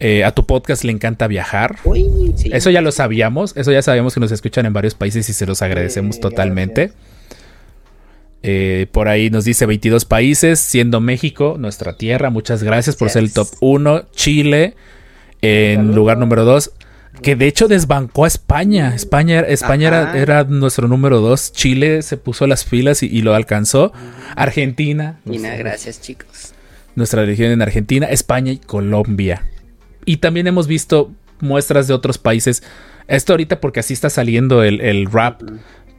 Eh, 0.00 0.24
a 0.24 0.32
tu 0.32 0.44
podcast 0.44 0.84
le 0.84 0.92
encanta 0.92 1.28
viajar. 1.28 1.76
Uy, 1.84 2.34
sí. 2.36 2.50
Eso 2.52 2.70
ya 2.70 2.82
lo 2.82 2.92
sabíamos, 2.92 3.56
eso 3.56 3.72
ya 3.72 3.80
sabíamos 3.80 4.12
que 4.12 4.20
nos 4.20 4.32
escuchan 4.32 4.66
en 4.66 4.72
varios 4.72 4.94
países 4.94 5.28
y 5.28 5.32
se 5.32 5.46
los 5.46 5.62
agradecemos 5.62 6.20
totalmente. 6.20 6.88
gracias. 6.88 7.21
Eh, 8.42 8.86
por 8.90 9.08
ahí 9.08 9.30
nos 9.30 9.44
dice 9.44 9.66
22 9.66 10.04
países, 10.04 10.58
siendo 10.58 11.00
México 11.00 11.56
nuestra 11.58 11.96
tierra. 11.96 12.30
Muchas 12.30 12.62
gracias 12.62 12.96
por 12.96 13.08
ser 13.10 13.22
el 13.22 13.32
top 13.32 13.48
1. 13.60 14.06
Chile, 14.12 14.74
En 15.40 15.94
lugar 15.94 16.18
número 16.18 16.44
2, 16.44 16.72
que 17.22 17.36
de 17.36 17.46
hecho 17.46 17.68
desbancó 17.68 18.24
a 18.24 18.28
España. 18.28 18.94
España, 18.94 19.40
España 19.40 20.12
era, 20.14 20.44
nuestro 20.44 20.88
número 20.88 21.20
2. 21.20 21.52
Chile 21.52 22.02
se 22.02 22.16
puso 22.16 22.46
las 22.46 22.64
filas 22.64 23.02
y, 23.02 23.06
y 23.06 23.22
lo 23.22 23.34
alcanzó. 23.34 23.92
Argentina. 24.36 25.20
Nuestra- 25.24 25.56
gracias, 25.56 26.00
chicos. 26.00 26.52
nuestra 26.94 27.24
región 27.24 27.52
en 27.52 27.62
Argentina, 27.62 28.06
España 28.06 28.52
y 28.52 28.58
Colombia. 28.58 29.48
Y 30.04 30.16
también 30.18 30.46
hemos 30.48 30.66
visto 30.66 31.12
muestras 31.40 31.86
de 31.88 31.94
otros 31.94 32.18
países. 32.18 32.62
Esto 33.08 33.32
ahorita 33.34 33.60
porque 33.60 33.80
así 33.80 33.94
está 33.94 34.10
saliendo 34.10 34.62
el, 34.62 34.80
el 34.80 35.06
rap. 35.10 35.42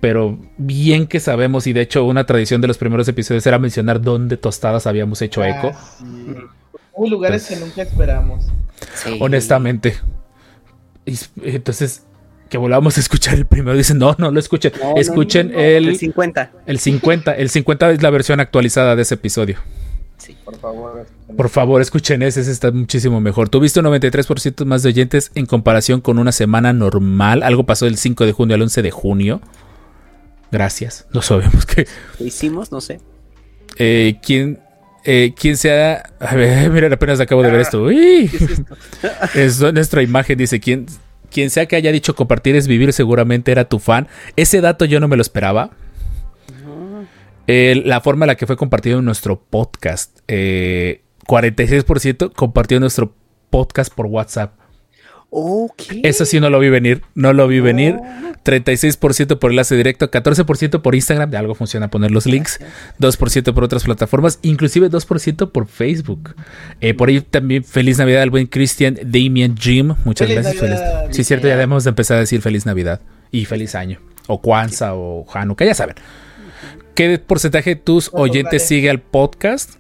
Pero 0.04 0.38
bien 0.58 1.08
que 1.08 1.22
sabemos, 1.22 1.66
y 1.66 1.72
de 1.72 1.80
hecho 1.80 2.04
una 2.04 2.26
tradición 2.26 2.60
de 2.60 2.68
los 2.68 2.78
primeros 2.78 3.08
episodios 3.08 3.48
era 3.48 3.58
mencionar 3.58 4.02
dónde 4.02 4.36
tostadas 4.36 4.86
habíamos 4.86 5.22
hecho 5.22 5.42
eco. 5.46 5.72
Ah, 5.74 5.96
sí. 5.98 6.06
Hubo 6.92 7.08
lugares 7.08 7.48
que 7.48 7.56
nunca 7.56 7.84
esperamos. 7.84 8.46
Sí. 8.96 9.18
Honestamente. 9.22 9.96
Y 11.06 11.18
entonces, 11.42 12.04
que 12.50 12.58
volvamos 12.58 12.98
a 12.98 13.00
escuchar 13.00 13.36
el 13.36 13.46
primero. 13.46 13.78
Dicen, 13.78 13.98
no, 13.98 14.14
no 14.18 14.30
lo 14.30 14.42
escuchen. 14.42 14.74
No, 14.78 14.98
escuchen 14.98 15.52
no, 15.52 15.54
no, 15.54 15.62
el, 15.62 15.98
50. 15.98 16.52
el 16.66 16.80
50. 16.80 17.32
El 17.36 17.50
50 17.50 17.92
es 17.92 18.04
la 18.04 18.10
versión 18.10 18.42
actualizada 18.42 18.98
de 18.98 19.04
ese 19.04 19.14
episodio. 19.14 19.60
Sí. 20.18 20.36
Por 20.44 20.58
favor. 20.58 21.08
Por 21.38 21.48
favor, 21.48 21.82
escuchen 21.82 22.24
ese, 22.24 22.42
ese 22.42 22.52
está 22.52 22.72
muchísimo 22.72 23.22
mejor. 23.22 23.48
Tuviste 23.48 23.80
un 23.80 23.86
93% 23.86 24.66
más 24.66 24.84
de 24.84 24.90
oyentes 24.90 25.32
en 25.34 25.46
comparación 25.46 26.02
con 26.02 26.20
una 26.20 26.34
semana 26.34 26.74
normal. 26.74 27.42
Algo 27.42 27.66
pasó 27.66 27.86
del 27.86 27.96
5 27.96 28.26
de 28.26 28.34
junio 28.34 28.56
al 28.56 28.64
11 28.64 28.82
de 28.82 28.92
junio. 28.92 29.42
Gracias. 30.54 31.08
No 31.12 31.24
sabemos 31.24 31.66
qué. 31.66 31.88
¿Qué 32.18 32.24
hicimos? 32.26 32.72
No 32.72 32.80
sé. 32.80 33.00
Eh, 33.78 34.20
¿quién, 34.22 34.60
eh, 35.04 35.34
¿Quién 35.36 35.58
sea? 35.58 36.04
A 36.20 36.36
ver, 36.36 36.70
miren, 36.72 36.94
apenas 36.94 37.20
acabo 37.20 37.42
de 37.42 37.50
ver 37.50 37.62
esto. 37.62 37.82
Uy. 37.82 38.30
es 39.34 39.60
nuestra 39.60 40.04
imagen. 40.04 40.38
Dice: 40.38 40.60
¿quién, 40.60 40.86
quien 41.32 41.50
sea 41.50 41.66
que 41.66 41.76
haya 41.76 41.92
dicho 41.92 42.16
compartir 42.16 42.56
es 42.56 42.68
vivir, 42.68 42.94
seguramente 42.94 43.52
era 43.52 43.66
tu 43.66 43.80
fan. 43.80 44.08
Ese 44.36 44.62
dato 44.62 44.86
yo 44.86 45.00
no 45.00 45.08
me 45.08 45.16
lo 45.16 45.24
esperaba. 45.24 45.72
La 47.48 48.00
forma 48.02 48.26
en 48.26 48.28
la 48.28 48.36
que 48.36 48.46
fue 48.46 48.56
compartido 48.56 49.00
en 49.00 49.06
nuestro 49.06 49.42
podcast. 49.42 50.20
eh, 50.28 51.02
46% 51.28 52.34
compartió 52.34 52.80
nuestro 52.80 53.16
podcast 53.50 53.92
por 53.94 54.06
WhatsApp. 54.06 54.54
Ok. 55.36 55.82
Eso 56.04 56.26
sí 56.26 56.40
no 56.40 56.52
lo 56.52 56.60
vi 56.60 56.70
venir. 56.70 57.02
No 57.16 57.34
lo 57.34 57.48
vi 57.48 57.60
venir. 57.60 57.96
36% 58.46 59.40
por 59.40 59.50
enlace 59.52 59.76
directo, 59.76 60.12
14% 60.12 60.82
por 60.82 60.94
Instagram. 60.94 61.32
De 61.32 61.38
algo 61.38 61.56
funciona 61.56 61.90
poner 61.90 62.12
los 62.12 62.26
links. 62.28 62.60
2% 63.00 63.54
por 63.54 63.64
otras 63.64 63.84
plataformas. 63.84 64.38
Inclusive 64.44 64.92
2% 64.92 65.52
por 65.52 65.66
Facebook. 65.68 66.36
Eh, 66.82 66.94
por 66.94 67.10
ahí 67.10 67.22
también 67.22 67.64
feliz 67.64 67.98
Navidad 67.98 68.22
al 68.22 68.30
buen 68.30 68.46
Christian 68.46 68.96
Damien 69.04 69.58
Jim. 69.58 69.96
Muchas 70.06 70.28
Feliz 70.28 70.44
gracias. 70.44 70.62
Navidad, 70.64 71.02
Feliz- 71.06 71.16
Sí, 71.16 71.24
cierto, 71.24 71.48
ya 71.48 71.54
debemos 71.56 71.84
de 71.84 71.90
empezar 71.90 72.18
a 72.18 72.20
decir 72.20 72.42
feliz 72.42 72.66
Navidad. 72.68 73.02
Y 73.32 73.46
feliz 73.46 73.74
año. 73.74 74.00
O 74.28 74.40
Kwanzaa 74.40 74.94
o 74.94 75.26
Hanukkah, 75.34 75.66
ya 75.66 75.74
saben. 75.74 75.96
¿Qué 76.94 77.18
porcentaje 77.18 77.72
de 77.72 77.76
tus 77.78 78.12
oyentes 78.14 78.62
vale. 78.62 78.68
sigue 78.68 78.90
al 78.92 79.00
podcast? 79.02 79.72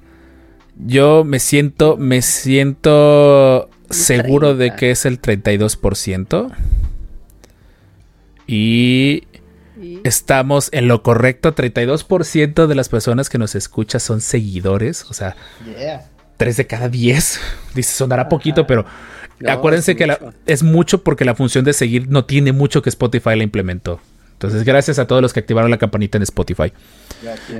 Yo 0.83 1.23
me 1.23 1.37
siento, 1.37 1.95
me 1.97 2.23
siento 2.23 3.69
seguro 3.93 4.49
de 4.55 4.67
30. 4.67 4.75
que 4.75 4.91
es 4.91 5.05
el 5.05 5.21
32%. 5.21 6.51
Y 8.47 9.23
estamos 10.03 10.69
en 10.71 10.87
lo 10.87 11.03
correcto. 11.03 11.55
32% 11.55 12.67
de 12.67 12.75
las 12.75 12.89
personas 12.89 13.29
que 13.29 13.37
nos 13.37 13.55
escuchan 13.55 14.01
son 14.01 14.21
seguidores. 14.21 15.05
O 15.09 15.13
sea, 15.13 15.35
Yeah. 15.77 16.05
3 16.37 16.57
de 16.57 16.67
cada 16.67 16.89
10. 16.89 17.39
Dice, 17.75 17.93
sonará 17.93 18.27
poquito, 18.29 18.67
pero 18.67 18.85
No, 19.39 19.51
acuérdense 19.51 19.91
es 19.91 19.97
que 19.97 20.07
la- 20.07 20.19
es 20.45 20.63
mucho 20.63 21.03
porque 21.03 21.25
la 21.25 21.35
función 21.35 21.63
de 21.65 21.73
seguir 21.73 22.09
no 22.09 22.25
tiene 22.25 22.51
mucho 22.51 22.81
que 22.81 22.89
Spotify 22.89 23.35
la 23.35 23.43
implementó. 23.43 23.99
Entonces, 24.33 24.63
gracias 24.65 24.99
a 24.99 25.07
todos 25.07 25.21
los 25.21 25.31
que 25.31 25.39
activaron 25.39 25.71
la 25.71 25.77
campanita 25.77 26.17
en 26.17 26.23
Spotify. 26.23 26.73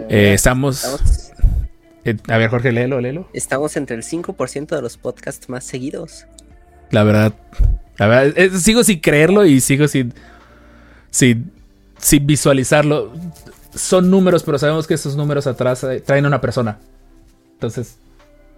Eh, 0.10 0.34
estamos... 0.34 0.84
Estamos, 0.84 1.32
eh, 2.06 2.18
a 2.28 2.38
ver, 2.38 2.50
Jorge, 2.50 2.72
léelo, 2.72 3.00
léelo. 3.00 3.28
estamos 3.34 3.76
entre 3.78 3.96
el 3.96 4.04
5% 4.04 4.76
de 4.76 4.82
los 4.82 4.98
podcasts 4.98 5.50
más 5.50 5.64
seguidos. 5.64 6.26
La 6.92 7.04
verdad, 7.04 7.34
la 7.98 8.08
verdad, 8.08 8.34
eh, 8.38 8.50
sigo 8.52 8.84
sin 8.84 9.00
creerlo 9.00 9.46
y 9.46 9.62
sigo 9.62 9.88
sin, 9.88 10.14
sin, 11.10 11.52
sin 11.98 12.28
visualizarlo. 12.28 13.14
Son 13.74 14.10
números, 14.10 14.44
pero 14.44 14.60
sabemos 14.60 14.86
que 14.86 14.94
esos 14.96 15.16
números 15.16 15.48
atrás 15.48 15.84
eh, 15.84 16.02
traen 16.02 16.26
a 16.26 16.28
una 16.28 16.42
persona. 16.42 16.78
Entonces, 17.54 17.98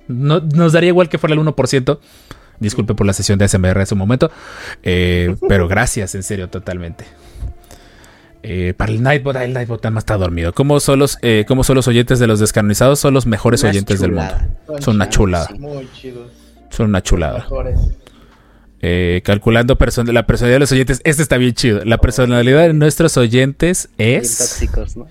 no, 0.08 0.40
nos 0.40 0.74
daría 0.74 0.90
igual 0.90 1.10
que 1.10 1.18
fuera 1.18 1.34
el 1.36 1.42
1%. 1.42 2.00
Disculpe 2.60 2.94
por 2.94 3.06
la 3.06 3.14
sesión 3.14 3.38
de 3.38 3.48
SMR 3.48 3.80
en 3.80 3.86
su 3.88 3.96
momento. 3.96 4.32
eh, 4.84 5.36
pero 5.48 5.68
gracias, 5.68 6.16
en 6.16 6.24
serio, 6.24 6.50
totalmente. 6.50 7.06
Eh, 8.48 8.74
para 8.78 8.92
el 8.92 9.02
Nightbot, 9.02 9.36
ah, 9.38 9.44
el 9.44 9.54
Nightbot 9.54 9.82
nada 9.84 9.90
más 9.92 10.02
está 10.04 10.18
dormido. 10.18 10.54
¿Cómo 10.54 10.80
son, 10.80 11.00
los, 11.00 11.18
eh, 11.24 11.46
¿Cómo 11.48 11.64
son 11.64 11.76
los 11.78 11.88
oyentes 11.88 12.20
de 12.20 12.28
los 12.28 12.40
descanonizados? 12.40 13.00
Son 13.00 13.12
los 13.14 13.26
mejores 13.26 13.62
Una 13.64 13.72
oyentes 13.72 14.00
del 14.00 14.12
mundo. 14.12 14.34
Son 14.82 14.96
una 14.98 15.10
chulada. 15.10 15.50
Muy 15.58 15.90
chidos. 15.94 16.32
Son 16.70 16.90
una 16.90 17.02
chulada. 17.02 17.48
Eh, 18.82 19.22
calculando 19.26 19.78
person- 19.80 20.12
la 20.12 20.28
personalidad 20.28 20.58
de 20.58 20.60
los 20.60 20.72
oyentes. 20.72 21.02
Este 21.06 21.24
está 21.24 21.38
bien 21.38 21.54
chido. 21.54 21.84
La 21.86 21.98
personalidad 21.98 22.68
de 22.68 22.74
nuestros 22.74 23.18
oyentes 23.18 23.90
es 23.98 24.38
tóxicos, 24.38 24.96
¿no? 24.96 25.08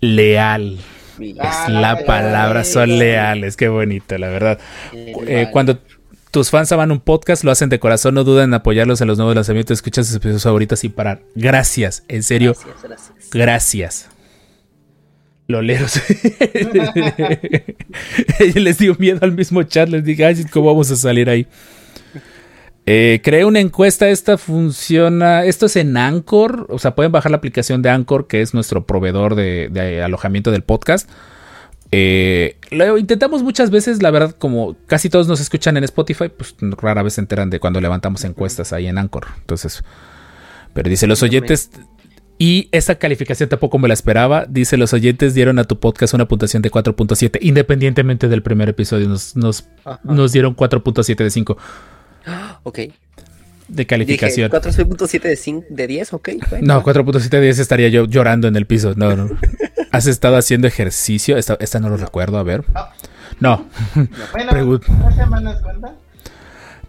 leal. 0.00 0.78
Y- 1.18 1.34
Ah, 1.40 1.64
Es 1.66 1.72
la 1.72 2.04
palabra, 2.04 2.62
son 2.64 2.98
leales. 2.98 3.56
Qué 3.56 3.68
bonito, 3.68 4.16
la 4.18 4.28
verdad. 4.28 4.58
Eh, 4.92 5.48
cuando 5.50 5.78
tus 6.36 6.50
fans 6.50 6.70
aman 6.70 6.92
un 6.92 7.00
podcast, 7.00 7.44
lo 7.44 7.50
hacen 7.50 7.70
de 7.70 7.78
corazón. 7.78 8.14
No 8.14 8.22
duden 8.22 8.50
en 8.50 8.54
apoyarlos 8.54 9.00
en 9.00 9.08
los 9.08 9.16
nuevos 9.16 9.34
lanzamientos. 9.34 9.78
Escuchan 9.78 10.04
sus 10.04 10.16
episodios 10.16 10.42
favoritos 10.42 10.80
sin 10.80 10.92
parar. 10.92 11.22
Gracias, 11.34 12.04
en 12.08 12.22
serio. 12.22 12.52
Gracias, 12.52 12.82
gracias. 12.82 13.30
Gracias. 13.32 14.08
Loleros. 15.46 15.98
les 18.54 18.76
dio 18.76 18.94
miedo 18.98 19.20
al 19.22 19.32
mismo 19.32 19.62
chat. 19.62 19.88
Les 19.88 20.04
dije, 20.04 20.26
ay, 20.26 20.44
¿cómo 20.52 20.66
vamos 20.66 20.90
a 20.90 20.96
salir 20.96 21.30
ahí? 21.30 21.46
Eh, 22.84 23.22
creé 23.24 23.46
una 23.46 23.60
encuesta. 23.60 24.10
Esta 24.10 24.36
funciona. 24.36 25.46
Esto 25.46 25.64
es 25.64 25.76
en 25.76 25.96
Anchor. 25.96 26.66
O 26.68 26.78
sea, 26.78 26.94
pueden 26.94 27.12
bajar 27.12 27.30
la 27.30 27.38
aplicación 27.38 27.80
de 27.80 27.88
Anchor, 27.88 28.26
que 28.26 28.42
es 28.42 28.52
nuestro 28.52 28.84
proveedor 28.84 29.36
de, 29.36 29.70
de 29.70 30.02
alojamiento 30.02 30.50
del 30.50 30.64
podcast. 30.64 31.08
Eh, 31.92 32.56
lo 32.70 32.98
intentamos 32.98 33.42
muchas 33.42 33.70
veces, 33.70 34.02
la 34.02 34.10
verdad, 34.10 34.32
como 34.32 34.76
casi 34.86 35.08
todos 35.08 35.28
nos 35.28 35.40
escuchan 35.40 35.76
en 35.76 35.84
Spotify, 35.84 36.28
pues 36.36 36.56
rara 36.78 37.02
vez 37.02 37.14
se 37.14 37.20
enteran 37.20 37.50
de 37.50 37.60
cuando 37.60 37.80
levantamos 37.80 38.24
encuestas 38.24 38.72
ahí 38.72 38.86
en 38.86 38.98
Anchor. 38.98 39.26
Entonces, 39.38 39.82
pero 40.74 40.90
dice 40.90 41.06
los 41.06 41.22
oyentes. 41.22 41.70
Y 42.38 42.68
esa 42.70 42.96
calificación 42.96 43.48
tampoco 43.48 43.78
me 43.78 43.88
la 43.88 43.94
esperaba. 43.94 44.44
Dice, 44.46 44.76
los 44.76 44.92
oyentes 44.92 45.32
dieron 45.32 45.58
a 45.58 45.64
tu 45.64 45.80
podcast 45.80 46.12
una 46.12 46.28
puntuación 46.28 46.60
de 46.60 46.70
4.7. 46.70 47.38
Independientemente 47.40 48.28
del 48.28 48.42
primer 48.42 48.68
episodio, 48.68 49.08
nos, 49.08 49.36
nos, 49.36 49.66
nos 50.04 50.32
dieron 50.32 50.54
4.7 50.54 51.16
de 51.16 51.30
5 51.30 51.56
Ok. 52.64 52.78
de 53.68 53.86
calificación. 53.86 54.50
4.7 54.50 55.22
de, 55.22 55.36
5 55.36 55.64
de 55.70 55.86
10, 55.86 56.12
ok. 56.12 56.28
bueno. 56.50 56.74
No, 56.74 56.84
4.7 56.84 57.30
de 57.30 57.40
10 57.40 57.58
estaría 57.58 57.88
yo 57.88 58.04
llorando 58.04 58.48
en 58.48 58.56
el 58.56 58.66
piso. 58.66 58.92
No, 58.96 59.16
no. 59.16 59.30
¿Has 59.92 60.06
estado 60.06 60.36
haciendo 60.36 60.66
ejercicio? 60.66 61.36
Esta, 61.36 61.56
esta 61.60 61.78
no 61.80 61.88
lo 61.88 61.96
recuerdo, 61.96 62.38
a 62.38 62.42
ver. 62.42 62.64
No. 63.40 63.68
Bueno, 64.32 64.52
Pregun- 64.52 64.80
¿tres 64.80 65.14
semanas 65.16 65.60
cuenta? 65.62 65.94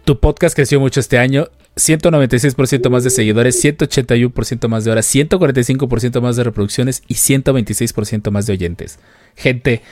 Tu 0.04 0.18
podcast 0.20 0.54
creció 0.54 0.80
mucho 0.80 1.00
este 1.00 1.18
año. 1.18 1.48
196% 1.76 2.90
más 2.90 3.04
de 3.04 3.10
seguidores, 3.10 3.62
181% 3.64 4.66
más 4.68 4.84
de 4.84 4.90
horas, 4.90 5.14
145% 5.14 6.20
más 6.20 6.34
de 6.36 6.42
reproducciones 6.44 7.02
y 7.06 7.14
126% 7.14 8.30
más 8.32 8.46
de 8.46 8.52
oyentes. 8.54 8.98
Gente, 9.36 9.82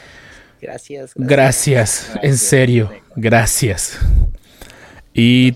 Gracias. 0.60 1.12
gracias, 1.14 2.10
en 2.22 2.36
serio, 2.38 2.90
gracias. 3.14 3.98
Y 5.14 5.52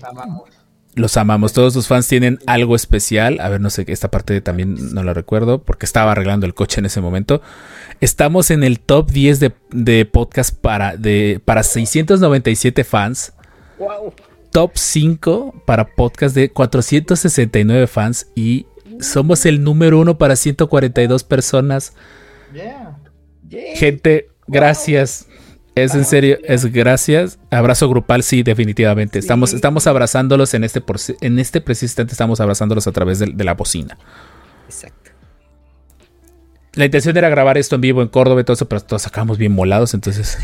Los 0.95 1.15
amamos. 1.15 1.53
Todos 1.53 1.73
tus 1.73 1.87
fans 1.87 2.07
tienen 2.07 2.39
algo 2.45 2.75
especial. 2.75 3.39
A 3.39 3.49
ver, 3.49 3.61
no 3.61 3.69
sé, 3.69 3.85
esta 3.87 4.11
parte 4.11 4.41
también 4.41 4.93
no 4.93 5.03
la 5.03 5.13
recuerdo 5.13 5.63
porque 5.63 5.85
estaba 5.85 6.11
arreglando 6.11 6.45
el 6.45 6.53
coche 6.53 6.79
en 6.79 6.85
ese 6.85 6.99
momento. 6.99 7.41
Estamos 8.01 8.51
en 8.51 8.63
el 8.63 8.79
top 8.79 9.09
10 9.09 9.39
de, 9.39 9.53
de 9.71 10.05
podcast 10.05 10.55
para, 10.55 10.97
de, 10.97 11.41
para 11.45 11.63
697 11.63 12.83
fans. 12.83 13.33
Wow. 13.79 14.13
top 14.51 14.71
5 14.75 15.63
para 15.65 15.95
podcast 15.95 16.35
de 16.35 16.51
469 16.51 17.87
fans 17.87 18.27
y 18.35 18.67
somos 18.99 19.45
el 19.45 19.63
número 19.63 19.99
uno 19.99 20.17
para 20.17 20.35
142 20.35 21.23
personas. 21.23 21.93
Yeah. 22.53 22.97
Gente, 23.75 24.29
gracias. 24.47 25.27
Es 25.75 25.95
en 25.95 26.03
serio, 26.05 26.37
es 26.43 26.65
gracias. 26.65 27.39
Abrazo 27.49 27.87
grupal, 27.89 28.23
sí, 28.23 28.43
definitivamente. 28.43 29.19
Estamos, 29.19 29.53
estamos 29.53 29.87
abrazándolos 29.87 30.53
en 30.53 30.63
este, 30.63 30.81
por- 30.81 30.97
en 31.21 31.39
este 31.39 31.61
preciso 31.61 31.85
instante, 31.85 32.11
estamos 32.11 32.39
abrazándolos 32.41 32.87
a 32.87 32.91
través 32.91 33.19
de, 33.19 33.27
de 33.27 33.43
la 33.43 33.53
bocina. 33.53 33.97
Exacto. 34.67 35.11
La 36.73 36.85
intención 36.85 37.15
era 37.17 37.29
grabar 37.29 37.57
esto 37.57 37.75
en 37.75 37.81
vivo 37.81 38.01
en 38.01 38.07
Córdoba 38.09 38.41
y 38.41 38.43
todo 38.43 38.53
eso, 38.53 38.67
pero 38.67 38.81
todos 38.81 39.07
acabamos 39.07 39.37
bien 39.37 39.51
molados, 39.53 39.93
entonces. 39.93 40.37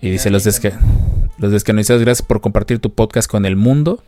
Y 0.00 0.10
dice 0.10 0.28
los 0.30 0.44
desca 0.44 0.78
Los 1.38 1.52
descanonizados, 1.52 2.02
gracias 2.02 2.26
por 2.26 2.40
compartir 2.42 2.78
tu 2.78 2.92
podcast 2.94 3.30
con 3.30 3.46
el 3.46 3.56
mundo. 3.56 4.02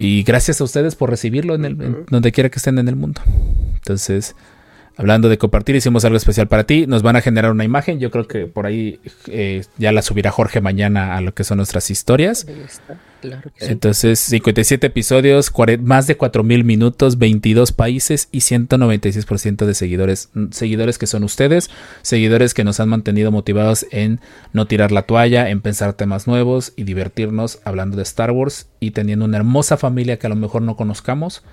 Y 0.00 0.22
gracias 0.22 0.60
a 0.60 0.64
ustedes 0.64 0.94
por 0.94 1.10
recibirlo 1.10 1.54
en 1.56 1.64
el, 1.64 1.80
en 1.82 2.06
donde 2.08 2.30
quiera 2.32 2.48
que 2.50 2.58
estén 2.58 2.78
en 2.78 2.88
el 2.88 2.94
mundo. 2.96 3.20
Entonces, 3.74 4.36
hablando 4.98 5.28
de 5.28 5.38
compartir, 5.38 5.76
hicimos 5.76 6.04
algo 6.04 6.16
especial 6.16 6.48
para 6.48 6.64
ti. 6.64 6.86
Nos 6.86 7.02
van 7.02 7.14
a 7.14 7.20
generar 7.20 7.52
una 7.52 7.64
imagen. 7.64 8.00
Yo 8.00 8.10
creo 8.10 8.26
que 8.26 8.46
por 8.46 8.66
ahí 8.66 8.98
eh, 9.28 9.64
ya 9.78 9.92
la 9.92 10.02
subirá 10.02 10.32
Jorge 10.32 10.60
mañana 10.60 11.16
a 11.16 11.20
lo 11.20 11.32
que 11.32 11.44
son 11.44 11.58
nuestras 11.58 11.90
historias. 11.90 12.46
Ahí 12.48 12.60
está, 12.66 12.98
claro 13.20 13.50
que 13.54 13.64
sí. 13.64 13.72
Entonces, 13.72 14.18
57 14.18 14.88
episodios, 14.88 15.52
más 15.82 16.08
de 16.08 16.16
4000 16.16 16.64
minutos, 16.64 17.16
22 17.16 17.70
países 17.70 18.28
y 18.32 18.40
196% 18.40 19.66
de 19.66 19.74
seguidores. 19.74 20.30
Mm, 20.34 20.46
Seguidores 20.50 20.98
que 20.98 21.06
son 21.06 21.22
ustedes, 21.22 21.70
seguidores 22.02 22.52
que 22.52 22.64
nos 22.64 22.80
han 22.80 22.88
mantenido 22.88 23.30
motivados 23.30 23.86
en 23.92 24.20
no 24.52 24.66
tirar 24.66 24.90
la 24.90 25.02
toalla, 25.02 25.48
en 25.48 25.60
pensar 25.60 25.92
temas 25.92 26.26
nuevos 26.26 26.72
y 26.74 26.82
divertirnos 26.82 27.60
hablando 27.64 27.96
de 27.96 28.02
Star 28.02 28.32
Wars 28.32 28.66
y 28.80 28.90
teniendo 28.90 29.26
una 29.26 29.36
hermosa 29.36 29.76
familia 29.76 30.18
que 30.18 30.26
a 30.26 30.30
lo 30.30 30.36
mejor 30.36 30.62
no 30.62 30.76
conozcamos, 30.76 31.44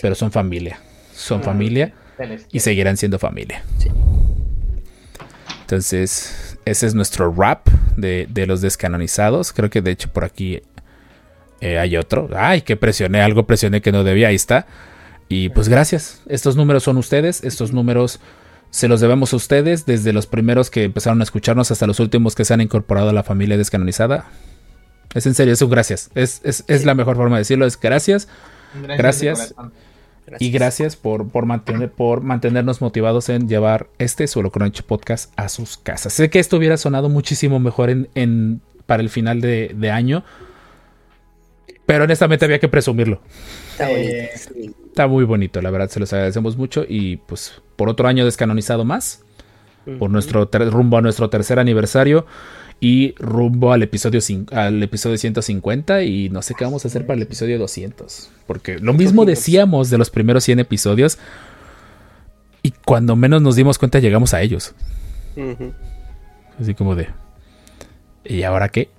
pero 0.00 0.14
son 0.14 0.30
familia. 0.30 0.78
Son 1.12 1.42
familia 1.42 1.86
Se 1.86 1.92
les 1.92 2.05
y 2.52 2.60
seguirán 2.60 2.96
siendo 2.96 3.18
familia. 3.18 3.62
Sí. 3.78 3.88
Entonces, 5.62 6.58
ese 6.64 6.86
es 6.86 6.94
nuestro 6.94 7.32
rap 7.32 7.68
de, 7.96 8.26
de 8.30 8.46
los 8.46 8.60
descanonizados. 8.60 9.52
Creo 9.52 9.70
que 9.70 9.82
de 9.82 9.90
hecho 9.90 10.10
por 10.12 10.24
aquí 10.24 10.62
eh, 11.60 11.78
hay 11.78 11.96
otro. 11.96 12.28
Ay, 12.36 12.62
que 12.62 12.76
presioné, 12.76 13.20
algo 13.20 13.46
presioné 13.46 13.80
que 13.80 13.92
no 13.92 14.04
debía, 14.04 14.28
ahí 14.28 14.34
está. 14.36 14.66
Y 15.28 15.48
pues 15.48 15.68
gracias. 15.68 16.22
Estos 16.28 16.56
números 16.56 16.84
son 16.84 16.96
ustedes. 16.98 17.42
Estos 17.42 17.72
números 17.72 18.20
se 18.70 18.86
los 18.88 19.00
debemos 19.00 19.32
a 19.32 19.36
ustedes 19.36 19.86
desde 19.86 20.12
los 20.12 20.26
primeros 20.26 20.70
que 20.70 20.84
empezaron 20.84 21.20
a 21.20 21.24
escucharnos 21.24 21.70
hasta 21.70 21.86
los 21.86 21.98
últimos 21.98 22.34
que 22.36 22.44
se 22.44 22.54
han 22.54 22.60
incorporado 22.60 23.08
a 23.08 23.12
la 23.12 23.24
familia 23.24 23.56
descanonizada. 23.56 24.26
Es 25.14 25.26
en 25.26 25.34
serio, 25.34 25.54
es 25.54 25.62
un 25.62 25.70
gracias. 25.70 26.10
Es, 26.14 26.40
es- 26.44 26.64
es 26.68 26.84
la 26.84 26.94
mejor 26.94 27.16
forma 27.16 27.36
de 27.36 27.40
decirlo, 27.40 27.66
es 27.66 27.80
gracias. 27.80 28.28
Gracias. 28.74 28.98
gracias. 28.98 29.48
de 29.56 29.70
Y 30.38 30.50
gracias 30.50 30.96
por, 30.96 31.28
por, 31.28 31.46
mantener, 31.46 31.90
por 31.90 32.20
mantenernos 32.22 32.80
motivados 32.80 33.28
en 33.28 33.48
llevar 33.48 33.88
este 33.98 34.26
solo 34.26 34.50
Croncho 34.50 34.84
Podcast 34.84 35.32
a 35.36 35.48
sus 35.48 35.76
casas. 35.76 36.12
Sé 36.12 36.30
que 36.30 36.38
esto 36.38 36.56
hubiera 36.56 36.76
sonado 36.76 37.08
muchísimo 37.08 37.58
mejor 37.60 37.90
en, 37.90 38.08
en- 38.14 38.60
para 38.86 39.02
el 39.02 39.08
final 39.10 39.40
de, 39.40 39.72
de 39.76 39.90
año. 39.90 40.24
Pero 41.86 42.04
honestamente 42.04 42.44
había 42.44 42.58
que 42.58 42.68
presumirlo. 42.68 43.20
Está 43.72 43.90
Eh. 43.92 44.30
Está 44.88 45.06
muy 45.08 45.24
bonito, 45.24 45.60
la 45.60 45.70
verdad, 45.70 45.88
se 45.90 46.00
los 46.00 46.12
agradecemos 46.12 46.56
mucho. 46.56 46.84
Y 46.88 47.18
pues 47.18 47.60
por 47.76 47.88
otro 47.88 48.08
año 48.08 48.24
descanonizado 48.24 48.84
más. 48.84 49.22
Por 50.00 50.10
nuestro 50.10 50.48
ter- 50.48 50.68
rumbo 50.70 50.98
a 50.98 51.00
nuestro 51.02 51.30
tercer 51.30 51.60
aniversario. 51.60 52.26
Y 52.78 53.14
rumbo 53.18 53.72
al 53.72 53.82
episodio, 53.82 54.20
al 54.52 54.82
episodio 54.82 55.16
150. 55.16 56.02
Y 56.02 56.28
no 56.28 56.42
sé 56.42 56.54
qué 56.54 56.64
vamos 56.64 56.84
a 56.84 56.88
hacer 56.88 57.06
para 57.06 57.16
el 57.16 57.22
episodio 57.22 57.58
200. 57.58 58.30
Porque 58.46 58.78
lo 58.78 58.92
mismo 58.92 59.24
decíamos 59.24 59.90
de 59.90 59.98
los 59.98 60.10
primeros 60.10 60.44
100 60.44 60.60
episodios. 60.60 61.18
Y 62.62 62.72
cuando 62.84 63.16
menos 63.16 63.42
nos 63.42 63.56
dimos 63.56 63.78
cuenta 63.78 63.98
llegamos 63.98 64.34
a 64.34 64.42
ellos. 64.42 64.74
Así 66.60 66.74
como 66.74 66.94
de... 66.94 67.08
¿Y 68.24 68.42
ahora 68.42 68.68
qué? 68.68 68.90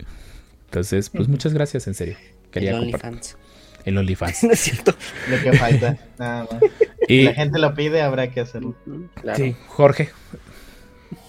Entonces, 0.65 1.09
pues 1.09 1.27
muchas 1.27 1.53
gracias, 1.53 1.87
en 1.87 1.93
serio. 1.93 2.15
Quería 2.51 2.71
El 2.71 2.79
compartir. 2.79 3.09
OnlyFans. 3.09 3.37
El 3.85 3.97
OnlyFans. 3.97 4.43
No 4.43 4.51
es 4.53 4.59
cierto. 4.59 4.95
Lo 5.29 5.41
que 5.41 5.53
falta. 5.53 5.97
Nada 6.17 6.47
más. 6.51 6.61
Si 7.07 7.23
la 7.23 7.33
gente 7.33 7.59
lo 7.59 7.73
pide, 7.73 8.01
habrá 8.01 8.31
que 8.31 8.41
hacerlo. 8.41 8.75
Claro. 9.21 9.37
sí, 9.37 9.55
Jorge, 9.67 10.09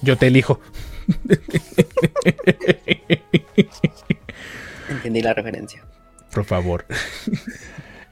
yo 0.03 0.17
te 0.17 0.29
elijo. 0.29 0.61
Entendí 4.89 5.23
la 5.23 5.35
referencia. 5.35 5.85
Por 6.33 6.45
favor. 6.45 6.85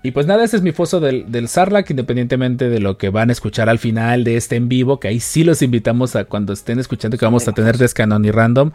Y 0.03 0.13
pues 0.13 0.27
nada, 0.27 0.45
ese 0.45 0.57
es 0.57 0.63
mi 0.63 0.71
foso 0.73 1.01
del, 1.01 1.33
del 1.33 1.49
Sarlacc, 1.49 1.91
independientemente 1.91 2.69
de 2.69 2.79
lo 2.79 2.97
que 2.97 3.11
van 3.11 3.29
a 3.31 3.33
escuchar 3.33 3.69
al 3.69 3.81
final 3.81 4.23
de 4.23 4.37
este 4.37 4.55
en 4.55 4.69
vivo, 4.69 5.01
que 5.01 5.09
ahí 5.09 5.19
sí 5.19 5.43
los 5.43 5.63
invitamos 5.63 6.15
a 6.15 6.27
cuando 6.27 6.53
estén 6.53 6.79
escuchando 6.79 7.19
que 7.19 7.25
vamos 7.25 7.49
a 7.49 7.53
tener 7.53 7.77
Descanon 7.77 8.25
y 8.25 8.31
Random. 8.31 8.71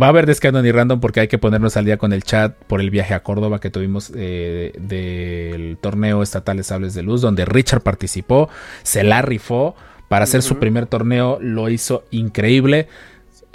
Va 0.00 0.06
a 0.06 0.08
haber 0.10 0.26
Descanon 0.26 0.66
y 0.66 0.72
Random 0.72 1.00
porque 1.00 1.20
hay 1.20 1.28
que 1.28 1.38
ponernos 1.38 1.78
al 1.78 1.86
día 1.86 1.96
con 1.96 2.12
el 2.12 2.22
chat 2.22 2.54
por 2.66 2.82
el 2.82 2.90
viaje 2.90 3.14
a 3.14 3.22
Córdoba 3.22 3.60
que 3.60 3.70
tuvimos 3.70 4.12
eh, 4.14 4.72
del 4.78 5.78
torneo 5.80 6.22
estatal 6.22 6.58
de 6.58 6.64
Sables 6.64 6.92
de 6.92 7.02
Luz, 7.02 7.22
donde 7.22 7.46
Richard 7.46 7.80
participó, 7.80 8.50
se 8.82 9.04
la 9.04 9.22
rifó. 9.22 9.74
Para 10.08 10.24
hacer 10.24 10.42
su 10.42 10.58
primer 10.58 10.86
torneo 10.86 11.38
lo 11.40 11.68
hizo 11.68 12.04
increíble. 12.10 12.88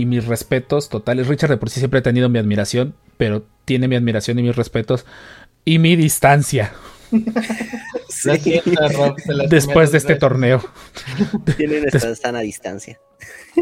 Y 0.01 0.05
mis 0.07 0.25
respetos 0.25 0.89
totales. 0.89 1.27
Richard 1.27 1.51
de 1.51 1.57
por 1.57 1.69
sí 1.69 1.79
siempre 1.79 1.99
ha 1.99 2.03
tenido 2.03 2.27
mi 2.27 2.39
admiración, 2.39 2.95
pero 3.17 3.43
tiene 3.65 3.87
mi 3.87 3.95
admiración 3.95 4.39
y 4.39 4.41
mis 4.41 4.55
respetos 4.55 5.05
y 5.63 5.77
mi 5.77 5.95
distancia 5.95 6.73
Rob, 8.97 9.15
después 9.47 9.91
de 9.91 9.99
este 9.99 10.15
torneo. 10.15 10.63
Tienen 11.57 11.85
esta 11.85 12.15
sana 12.15 12.39
distancia. 12.39 12.99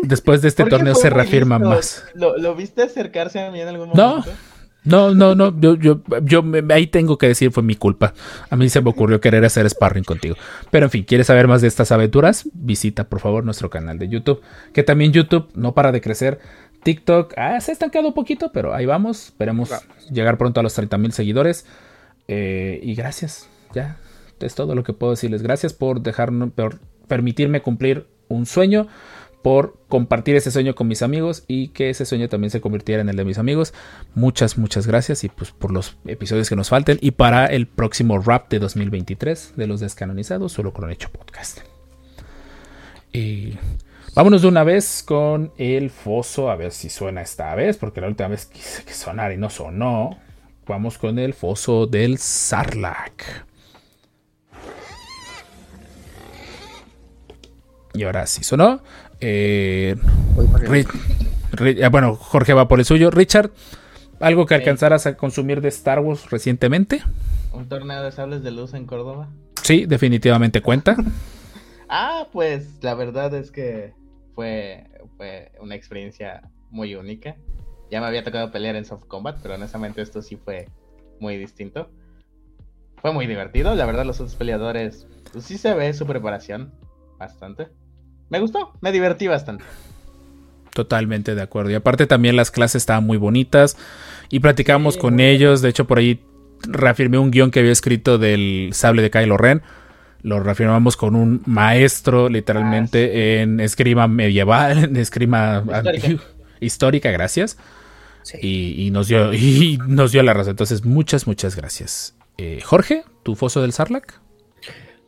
Después 0.03 0.41
de 0.41 0.47
este 0.47 0.63
¿Por 0.63 0.69
qué 0.69 0.75
torneo 0.77 0.95
se 0.95 1.09
muy 1.09 1.19
reafirma 1.21 1.57
listo? 1.57 1.69
más. 1.69 2.05
¿Lo, 2.13 2.37
lo 2.37 2.55
viste 2.55 2.83
acercarse 2.83 3.41
a 3.41 3.51
mí 3.51 3.59
en 3.59 3.67
algún 3.67 3.89
momento? 3.89 4.17
No, 4.19 4.25
no, 4.85 5.35
no, 5.35 5.59
yo, 5.59 5.75
yo, 5.75 6.01
yo 6.23 6.41
me- 6.41 6.63
ahí 6.73 6.87
tengo 6.87 7.17
que 7.17 7.27
decir 7.27 7.51
fue 7.51 7.63
mi 7.63 7.75
culpa. 7.75 8.13
A 8.49 8.55
mí 8.55 8.69
se 8.69 8.81
me 8.81 8.89
ocurrió 8.89 9.19
querer 9.19 9.43
hacer 9.45 9.69
sparring 9.69 10.03
contigo. 10.03 10.35
Pero 10.71 10.85
en 10.85 10.89
fin, 10.91 11.03
¿quieres 11.03 11.27
saber 11.27 11.47
más 11.47 11.61
de 11.61 11.67
estas 11.67 11.91
aventuras? 11.91 12.47
Visita 12.53 13.03
por 13.03 13.19
favor 13.19 13.43
nuestro 13.43 13.69
canal 13.69 13.99
de 13.99 14.07
YouTube. 14.07 14.41
Que 14.73 14.83
también 14.83 15.11
YouTube 15.11 15.49
no 15.53 15.73
para 15.73 15.91
de 15.91 16.01
crecer. 16.01 16.39
TikTok 16.83 17.33
ah, 17.37 17.59
se 17.59 17.71
ha 17.71 17.73
estancado 17.73 18.07
un 18.07 18.13
poquito, 18.13 18.51
pero 18.53 18.73
ahí 18.73 18.85
vamos. 18.85 19.25
Esperemos 19.25 19.69
llegar 20.11 20.37
pronto 20.37 20.59
a 20.59 20.63
los 20.63 20.73
30 20.73 20.97
mil 20.97 21.11
seguidores. 21.11 21.65
Eh, 22.27 22.79
y 22.81 22.95
gracias. 22.95 23.49
Ya, 23.73 23.97
es 24.39 24.55
todo 24.55 24.75
lo 24.75 24.83
que 24.83 24.93
puedo 24.93 25.11
decirles. 25.11 25.41
Gracias 25.43 25.73
por 25.73 26.01
dejarnos, 26.01 26.51
por 26.51 26.79
permitirme 27.07 27.61
cumplir 27.61 28.07
un 28.29 28.45
sueño, 28.45 28.87
por 29.41 29.79
compartir 29.87 30.35
ese 30.35 30.51
sueño 30.51 30.75
con 30.75 30.87
mis 30.87 31.01
amigos 31.01 31.43
y 31.47 31.69
que 31.69 31.89
ese 31.89 32.05
sueño 32.05 32.27
también 32.27 32.51
se 32.51 32.61
convirtiera 32.61 33.01
en 33.01 33.09
el 33.09 33.15
de 33.15 33.25
mis 33.25 33.37
amigos. 33.37 33.73
Muchas, 34.15 34.57
muchas 34.57 34.85
gracias 34.85 35.23
y 35.23 35.29
pues 35.29 35.51
por 35.51 35.71
los 35.71 35.97
episodios 36.05 36.49
que 36.49 36.55
nos 36.55 36.69
falten 36.69 36.97
y 37.01 37.11
para 37.11 37.45
el 37.45 37.67
próximo 37.67 38.19
rap 38.19 38.49
de 38.49 38.59
2023 38.59 39.53
de 39.55 39.67
los 39.67 39.79
descanonizados, 39.79 40.51
solo 40.51 40.73
con 40.73 40.91
hecho 40.91 41.09
podcast. 41.09 41.59
Y 43.13 43.53
vámonos 44.13 44.41
de 44.41 44.49
una 44.49 44.63
vez 44.63 45.03
con 45.03 45.53
el 45.57 45.89
foso, 45.89 46.51
a 46.51 46.55
ver 46.55 46.71
si 46.71 46.89
suena 46.89 47.21
esta 47.21 47.55
vez, 47.55 47.77
porque 47.77 48.01
la 48.01 48.07
última 48.07 48.29
vez 48.29 48.45
quise 48.45 48.83
que 48.83 48.93
sonara 48.93 49.33
y 49.33 49.37
no 49.37 49.49
sonó. 49.49 50.19
Vamos 50.67 50.97
con 50.97 51.17
el 51.17 51.33
foso 51.33 51.87
del 51.87 52.19
Sarlacc. 52.19 53.23
Y 57.93 58.03
ahora 58.03 58.27
sí 58.27 58.43
sonó. 58.43 58.81
Eh, 59.21 59.95
ah, 61.83 61.89
bueno, 61.89 62.15
Jorge 62.15 62.53
va 62.53 62.67
por 62.67 62.79
el 62.79 62.85
suyo. 62.85 63.11
Richard, 63.11 63.51
¿algo 64.19 64.45
que 64.45 64.55
alcanzaras 64.55 65.05
a 65.05 65.17
consumir 65.17 65.61
de 65.61 65.69
Star 65.69 65.99
Wars 65.99 66.29
recientemente? 66.29 67.01
Un 67.53 67.67
torneo 67.67 68.03
de 68.03 68.11
sables 68.11 68.43
de 68.43 68.51
luz 68.51 68.73
en 68.73 68.85
Córdoba. 68.85 69.29
Sí, 69.61 69.85
definitivamente 69.85 70.61
cuenta. 70.61 70.95
Ah, 71.91 72.27
pues 72.31 72.83
la 72.83 72.93
verdad 72.93 73.33
es 73.33 73.49
que 73.49 73.95
fue, 74.35 74.85
fue 75.17 75.51
una 75.59 75.73
experiencia 75.73 76.47
muy 76.69 76.93
única. 76.93 77.35
Ya 77.89 77.99
me 77.99 78.05
había 78.05 78.23
tocado 78.23 78.51
pelear 78.51 78.75
en 78.75 78.85
soft 78.85 79.05
combat, 79.05 79.39
pero 79.41 79.55
honestamente 79.55 80.03
esto 80.03 80.21
sí 80.21 80.35
fue 80.35 80.67
muy 81.19 81.37
distinto. 81.37 81.89
Fue 83.01 83.11
muy 83.11 83.25
divertido, 83.25 83.73
la 83.73 83.87
verdad 83.87 84.05
los 84.05 84.19
otros 84.19 84.35
peleadores, 84.35 85.07
pues 85.31 85.45
sí 85.45 85.57
se 85.57 85.73
ve 85.73 85.91
su 85.93 86.05
preparación 86.05 86.71
bastante. 87.17 87.69
Me 88.29 88.39
gustó, 88.39 88.73
me 88.81 88.91
divertí 88.91 89.27
bastante. 89.27 89.63
Totalmente 90.73 91.35
de 91.35 91.41
acuerdo. 91.41 91.71
Y 91.71 91.75
aparte 91.75 92.05
también 92.07 92.35
las 92.35 92.51
clases 92.51 92.81
estaban 92.83 93.05
muy 93.05 93.17
bonitas 93.17 93.75
y 94.29 94.39
platicamos 94.39 94.93
Sí, 94.95 94.99
con 94.99 95.19
ellos. 95.19 95.61
De 95.61 95.69
hecho, 95.69 95.85
por 95.87 95.97
ahí 95.97 96.21
reafirmé 96.67 97.17
un 97.17 97.31
guion 97.31 97.51
que 97.51 97.59
había 97.59 97.71
escrito 97.71 98.17
del 98.17 98.69
sable 98.73 99.01
de 99.01 99.09
Kylo 99.09 99.37
Ren. 99.37 99.61
Lo 100.21 100.39
reafirmamos 100.41 100.97
con 100.97 101.15
un 101.15 101.41
maestro, 101.45 102.29
literalmente, 102.29 103.41
en 103.41 103.59
esgrima 103.59 104.07
medieval, 104.07 104.77
en 104.83 104.97
esgrima 104.97 105.63
Histórica. 106.59 107.09
gracias. 107.11 107.57
Sí. 108.23 108.37
Y, 108.41 108.85
y 108.87 108.91
nos 108.91 109.07
dio, 109.07 109.33
y 109.33 109.79
nos 109.87 110.11
dio 110.11 110.21
la 110.23 110.33
razón. 110.33 110.51
Entonces, 110.51 110.85
muchas, 110.85 111.25
muchas 111.25 111.55
gracias. 111.55 112.15
Eh, 112.37 112.61
Jorge, 112.63 113.03
tu 113.23 113.35
foso 113.35 113.61
del 113.61 113.73
Sarlac. 113.73 114.19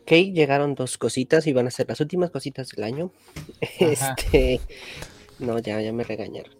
Ok, 0.02 0.12
llegaron 0.34 0.76
dos 0.76 0.98
cositas 0.98 1.46
y 1.48 1.54
van 1.54 1.68
a 1.68 1.72
ser 1.72 1.88
las 1.88 2.00
últimas 2.00 2.32
cositas 2.32 2.70
del 2.70 2.84
año. 2.84 3.12
Ajá. 3.62 4.16
Este. 4.20 4.60
No, 5.40 5.60
ya, 5.60 5.82
ya 5.82 5.92
me 5.94 6.04
regañaron. 6.04 6.56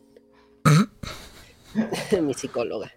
Mi 2.22 2.34
psicóloga. 2.34 2.92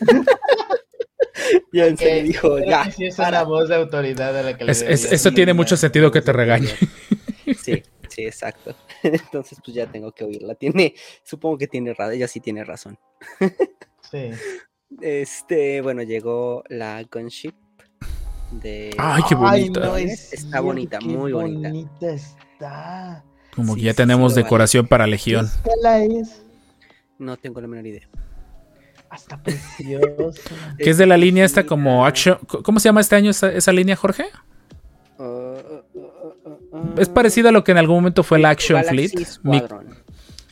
ya 1.72 1.86
en 1.86 1.96
serio 1.96 2.22
dijo, 2.24 2.58
ya. 2.58 2.90
sí 2.90 3.06
es 3.06 3.16
para". 3.16 3.40
una 3.40 3.48
voz 3.48 3.68
de 3.68 3.76
autoridad 3.76 4.36
a 4.36 4.42
la 4.42 4.56
que 4.56 4.64
le 4.64 4.72
Es- 4.72 4.82
eso 4.82 5.32
tiene 5.32 5.52
mucho 5.54 5.76
sentido 5.76 6.10
que 6.10 6.20
te 6.22 6.32
regañe. 6.32 6.68
Sí, 7.62 7.82
Sí, 8.08 8.24
exacto. 8.24 8.74
Entonces, 9.02 9.58
pues 9.64 9.74
ya 9.76 9.86
tengo 9.86 10.12
que 10.12 10.24
oírla. 10.24 10.54
Tiene, 10.54 10.94
supongo 11.22 11.58
que 11.58 11.68
tiene 11.68 11.94
razón, 11.94 12.14
ella 12.14 12.26
sí 12.26 12.40
tiene 12.40 12.64
razón. 12.64 12.98
Sí. 14.10 14.30
Este, 15.00 15.80
bueno, 15.82 16.02
llegó 16.02 16.64
la 16.68 17.04
Gunship 17.04 17.54
de. 18.50 18.94
Ay, 18.98 19.22
qué 19.28 19.34
bonita. 19.34 19.80
no 19.80 19.96
Está 19.96 20.36
cierto, 20.36 20.62
bonita, 20.62 20.98
qué 20.98 21.06
muy 21.06 21.32
bonita. 21.32 21.70
está. 22.00 23.24
Como 23.54 23.74
que 23.74 23.82
ya 23.82 23.92
sí, 23.92 23.96
tenemos 23.96 24.32
sí, 24.32 24.36
lo 24.38 24.42
vale. 24.42 24.44
decoración 24.44 24.86
para 24.86 25.04
¿Qué 25.04 25.10
Legión. 25.10 25.46
escala 25.46 25.98
es? 26.04 26.42
No 27.18 27.36
tengo 27.36 27.60
la 27.60 27.66
menor 27.68 27.86
idea. 27.86 28.08
Hasta 29.10 29.42
preciosa. 29.42 30.40
Que 30.78 30.90
es 30.90 30.98
de 30.98 31.06
la 31.06 31.16
línea 31.16 31.44
esta 31.44 31.64
como 31.64 32.06
Action. 32.06 32.38
¿Cómo 32.62 32.78
se 32.78 32.88
llama 32.88 33.00
este 33.00 33.16
año 33.16 33.30
esa, 33.30 33.50
esa 33.52 33.72
línea, 33.72 33.96
Jorge? 33.96 34.26
uh, 35.18 35.22
uh, 35.22 35.82
uh, 35.94 36.00
uh, 36.44 36.76
uh, 36.76 36.94
Es 37.00 37.08
parecido 37.08 37.48
a 37.48 37.52
lo 37.52 37.64
que 37.64 37.72
en 37.72 37.78
algún 37.78 37.96
momento 37.96 38.22
fue 38.22 38.38
la 38.38 38.50
Action 38.50 38.80
Galaxy 38.80 39.08
Fleet. 39.08 39.28
Mi- 39.42 39.62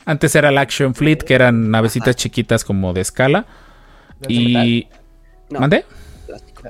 antes 0.05 0.35
era 0.35 0.51
la 0.51 0.61
Action 0.61 0.95
Fleet, 0.95 1.17
que 1.17 1.33
eran 1.35 1.69
navecitas 1.69 2.15
chiquitas 2.15 2.63
como 2.65 2.93
de 2.93 3.01
escala. 3.01 3.45
¿De 4.19 4.33
Y. 4.33 4.87
No, 5.49 5.59
¿Mandé? 5.61 5.85
plástico. 6.25 6.63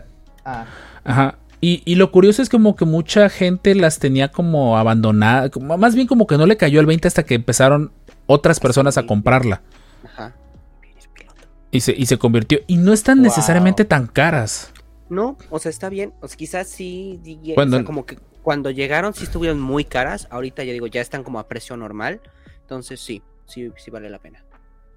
Ah, 0.46 0.66
Ajá. 1.08 1.40
Y, 1.60 1.82
y 1.86 1.96
lo 1.96 2.12
curioso 2.12 2.42
es 2.44 2.50
como 2.50 2.76
que 2.76 2.86
mucha 2.86 3.30
gente 3.30 3.74
las 3.74 3.98
tenía 3.98 4.30
como 4.32 4.78
abandonadas. 4.78 5.50
como- 5.50 5.76
Más 5.78 5.96
bien 5.96 6.06
como 6.06 6.28
que 6.28 6.38
no 6.38 6.46
le 6.46 6.58
cayó 6.58 6.80
el 6.80 6.86
20 6.86 7.08
hasta 7.08 7.24
que 7.24 7.34
empezaron 7.36 7.92
otras 8.28 8.60
personas 8.60 8.98
a 9.00 9.08
comprarla. 9.08 9.64
Ajá. 10.06 10.36
Vienes 10.82 11.08
piloto. 11.08 11.42
Y 11.72 11.80
se, 11.82 11.94
y 11.98 12.06
se 12.06 12.20
convirtió. 12.20 12.60
Y 12.68 12.78
no 12.78 12.94
están 12.94 13.18
Wow. 13.18 13.24
necesariamente 13.26 13.86
tan 13.86 14.06
caras. 14.06 14.72
No, 15.10 15.38
o 15.50 15.58
sea, 15.58 15.70
está 15.72 15.90
bien. 15.90 16.14
O 16.22 16.28
sea, 16.28 16.38
quizás 16.38 16.68
sí. 16.68 17.20
o 17.52 17.56
Cuando- 17.56 17.78
sea, 17.78 17.86
como 17.86 18.06
que 18.06 18.20
cuando 18.44 18.70
llegaron 18.70 19.14
sí 19.16 19.24
estuvieron 19.24 19.60
muy 19.60 19.84
caras. 19.86 20.28
Ahorita 20.30 20.64
ya 20.64 20.74
digo, 20.74 20.86
ya 20.88 21.02
están 21.02 21.24
como 21.24 21.40
a 21.40 21.48
precio 21.48 21.76
normal. 21.78 22.22
Entonces 22.62 23.00
sí, 23.00 23.24
sí, 23.48 23.72
sí 23.78 23.90
vale 23.90 24.10
la 24.12 24.20
pena. 24.20 24.44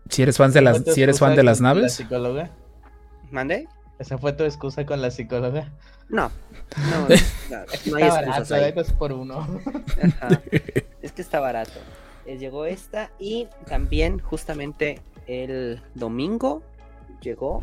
Si 0.08 0.22
eres 0.22 0.36
fan 0.36 0.52
de 0.52 0.60
las, 0.60 0.78
¿Fue 0.78 0.84
tu 0.86 0.92
si 0.92 1.02
eres 1.02 1.18
fan 1.20 1.36
de 1.36 1.42
las 1.44 1.60
La 1.60 1.68
naves. 1.72 1.94
psicóloga? 1.94 2.50
¿Mande? 3.30 3.66
¿Esa 3.98 4.18
fue 4.18 4.32
tu 4.32 4.44
excusa 4.44 4.84
con 4.84 5.00
la 5.00 5.10
psicóloga? 5.10 5.72
No. 6.10 6.30
No, 6.90 7.08
no, 7.50 7.58
no, 7.88 7.96
hay 7.96 8.02
Está 8.04 8.08
barato, 8.14 8.54
ahí. 8.54 8.72
dos 8.72 8.92
por 8.92 9.12
uno. 9.12 9.38
Ajá. 10.02 10.42
Es 11.02 11.12
que 11.12 11.22
está 11.22 11.40
barato. 11.40 11.80
Eh, 12.26 12.36
llegó 12.36 12.66
esta 12.66 13.10
y 13.18 13.48
también 13.66 14.18
justamente 14.18 15.00
el 15.26 15.80
domingo 15.94 16.62
llegó 17.22 17.62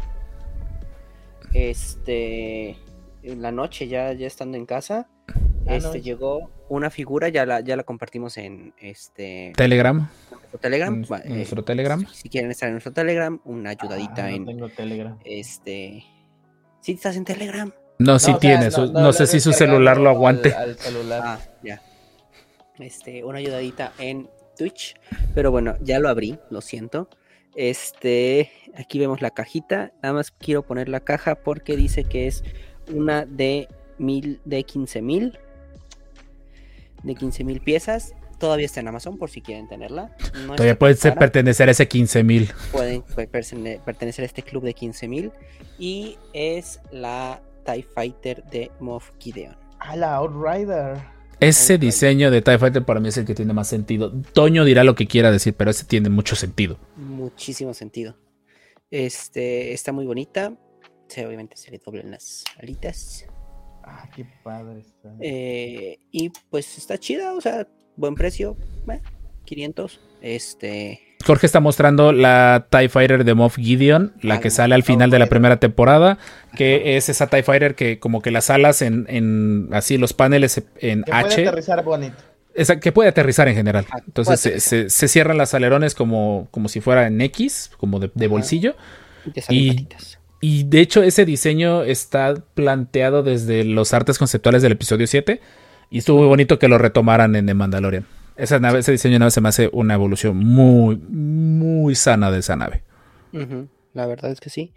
este 1.53 2.77
en 3.23 3.41
la 3.41 3.51
noche 3.51 3.87
ya 3.87 4.13
ya 4.13 4.27
estando 4.27 4.57
en 4.57 4.65
casa 4.65 5.07
Ah, 5.69 5.75
este 5.75 5.97
no. 5.97 6.03
llegó 6.03 6.49
una 6.69 6.89
figura 6.89 7.27
ya 7.29 7.45
la 7.45 7.59
ya 7.59 7.75
la 7.75 7.83
compartimos 7.83 8.37
en 8.37 8.73
este 8.79 9.51
Telegram. 9.57 10.09
nuestro 10.31 10.59
Telegram 10.59 11.03
eh, 11.25 11.29
nuestro 11.29 11.63
Telegram. 11.65 12.07
si, 12.07 12.15
si 12.21 12.29
quieren 12.29 12.51
estar 12.51 12.67
en 12.67 12.73
nuestro 12.75 12.93
Telegram 12.93 13.39
una 13.43 13.71
ayudadita 13.71 14.25
Ah, 14.25 14.29
no 14.29 14.35
en 14.35 14.45
tengo 14.45 14.69
Telegram. 14.69 15.17
este 15.25 16.05
si 16.79 16.93
estás 16.93 17.17
en 17.17 17.25
Telegram 17.25 17.71
No, 17.99 18.19
sí 18.19 18.33
tiene. 18.39 18.71
su- 18.71 18.91
no, 18.91 19.13
sé 19.13 19.27
si 19.27 19.39
su 19.39 19.53
celular 19.53 19.97
lo 19.97 20.09
aguante. 20.09 20.53
Al, 20.53 20.77
celular. 20.77 21.21
Ah, 21.23 21.39
ya. 21.63 21.81
Este, 22.79 23.23
una 23.23 23.39
ayudadita 23.39 23.93
en 23.97 24.29
Twitch. 24.57 24.95
Pero 25.33 25.51
bueno, 25.51 25.75
ya 25.81 25.99
lo 25.99 26.09
abrí, 26.09 26.37
lo 26.49 26.61
siento. 26.61 27.09
Este, 27.55 28.51
aquí 28.75 28.99
vemos 28.99 29.21
la 29.21 29.31
cajita. 29.31 29.91
Nada 30.03 30.13
más 30.13 30.31
quiero 30.31 30.61
poner 30.63 30.89
la 30.89 30.99
caja 30.99 31.35
porque 31.35 31.75
dice 31.75 32.03
que 32.03 32.27
es 32.27 32.43
una 32.93 33.25
de 33.25 33.67
mil, 33.97 34.41
de 34.45 34.63
15 34.63 35.01
mil. 35.01 35.39
De 37.03 37.15
15 37.15 37.43
mil 37.43 37.61
piezas. 37.61 38.13
Todavía 38.37 38.67
está 38.67 38.81
en 38.81 38.87
Amazon 38.87 39.17
por 39.17 39.31
si 39.31 39.41
quieren 39.41 39.67
tenerla. 39.67 40.15
No 40.45 40.53
Todavía 40.53 40.77
puede 40.77 40.93
ser 40.93 41.15
pertenecer 41.15 41.69
a 41.69 41.71
ese 41.71 41.87
15 41.87 42.23
mil. 42.23 42.51
Pueden 42.71 43.01
pertenecer 43.01 44.23
a 44.23 44.25
este 44.25 44.43
club 44.43 44.63
de 44.63 44.75
15 44.75 45.07
mil. 45.07 45.31
Y 45.79 46.19
es 46.33 46.79
la 46.91 47.41
TIE 47.67 47.83
Fighter 47.83 48.43
de 48.45 48.71
Moff 48.79 49.11
Gideon. 49.19 49.55
Ah, 49.79 49.95
la 49.95 50.15
Outrider. 50.15 50.97
Ese 51.39 51.77
diseño 51.77 52.31
de 52.31 52.41
TIE 52.41 52.57
Fighter 52.57 52.83
para 52.83 52.99
mí 52.99 53.09
es 53.09 53.17
el 53.17 53.25
que 53.25 53.35
tiene 53.35 53.53
más 53.53 53.67
sentido. 53.67 54.11
Toño 54.33 54.63
dirá 54.65 54.83
lo 54.83 54.95
que 54.95 55.05
quiera 55.05 55.31
decir, 55.31 55.53
pero 55.55 55.69
ese 55.71 55.85
tiene 55.85 56.09
mucho 56.09 56.35
sentido. 56.35 56.79
muchísimo 56.95 57.73
sentido. 57.73 58.15
Este 58.89 59.73
está 59.73 59.91
muy 59.91 60.05
bonita. 60.05 60.53
Sí, 61.07 61.21
obviamente 61.21 61.55
se 61.57 61.71
le 61.71 61.77
doblan 61.77 62.11
las 62.11 62.43
alitas. 62.59 63.25
Ah, 63.83 64.09
qué 64.15 64.25
padre 64.43 64.79
está. 64.79 65.13
Eh, 65.21 65.99
y 66.11 66.29
pues 66.49 66.77
está 66.77 66.97
chida, 66.97 67.33
o 67.33 67.41
sea, 67.41 67.67
buen 67.95 68.15
precio. 68.15 68.57
eh, 68.89 69.01
500. 69.45 69.99
Este. 70.21 71.01
Jorge 71.25 71.45
está 71.45 71.59
mostrando 71.59 72.11
la 72.11 72.67
TIE 72.69 72.89
Fighter 72.89 73.23
de 73.23 73.33
Moff 73.33 73.57
Gideon, 73.57 74.13
la 74.21 74.39
que 74.39 74.49
sale 74.49 74.75
al 74.75 74.83
final 74.83 75.09
de 75.09 75.19
la 75.19 75.27
primera 75.27 75.57
temporada, 75.59 76.17
que 76.55 76.95
es 76.97 77.09
esa 77.09 77.27
TIE 77.27 77.43
Fighter 77.43 77.75
que 77.75 77.99
como 77.99 78.21
que 78.21 78.31
las 78.31 78.49
alas 78.49 78.81
en, 78.81 79.05
en 79.09 79.69
así 79.73 79.97
los 79.97 80.13
paneles 80.13 80.61
en 80.79 81.03
Que 81.03 81.11
puede 81.11 81.25
H, 81.25 81.47
aterrizar 81.47 81.83
bonito. 81.83 82.15
esa- 82.53 82.79
que 82.79 82.91
puede 82.91 83.09
aterrizar 83.09 83.47
en 83.47 83.55
general. 83.55 83.85
Ah, 83.91 83.99
Entonces 84.05 84.41
puede 84.41 84.59
se, 84.59 84.83
se- 84.85 84.89
se 84.89 85.07
cierran 85.07 85.37
las 85.37 85.53
alerones 85.53 85.95
como, 85.95 86.47
como 86.51 86.69
si 86.69 86.81
fuera 86.81 87.07
en 87.07 87.19
X, 87.19 87.71
como 87.77 87.99
de, 87.99 88.27
bolsillo. 88.27 88.75
y. 89.49 89.87
Y 90.39 90.65
de 90.65 90.81
hecho 90.81 91.01
ese 91.01 91.25
diseño 91.25 91.81
está 91.83 92.35
planteado 92.53 93.23
desde 93.23 93.63
los 93.63 93.91
artes 93.93 94.19
conceptuales 94.19 94.61
del 94.61 94.73
episodio 94.73 95.07
7 95.07 95.41
y 95.89 95.97
estuvo 95.97 96.19
muy 96.19 96.27
bonito 96.27 96.59
que 96.59 96.67
lo 96.67 96.77
retomaran 96.77 97.35
en 97.35 97.47
The 97.47 97.55
Mandalorian. 97.55 98.05
Esa 98.37 98.59
nave, 98.59 98.79
ese 98.79 98.91
diseño 98.91 99.13
de 99.13 99.19
nave 99.19 99.31
se 99.31 99.41
me 99.41 99.49
hace 99.49 99.69
una 99.73 99.93
evolución 99.95 100.37
muy, 100.37 100.95
muy 100.97 101.95
sana 101.95 102.31
de 102.31 102.39
esa 102.39 102.55
nave. 102.55 102.83
La 103.93 104.05
verdad 104.05 104.31
es 104.31 104.39
que 104.39 104.49
sí. 104.49 104.73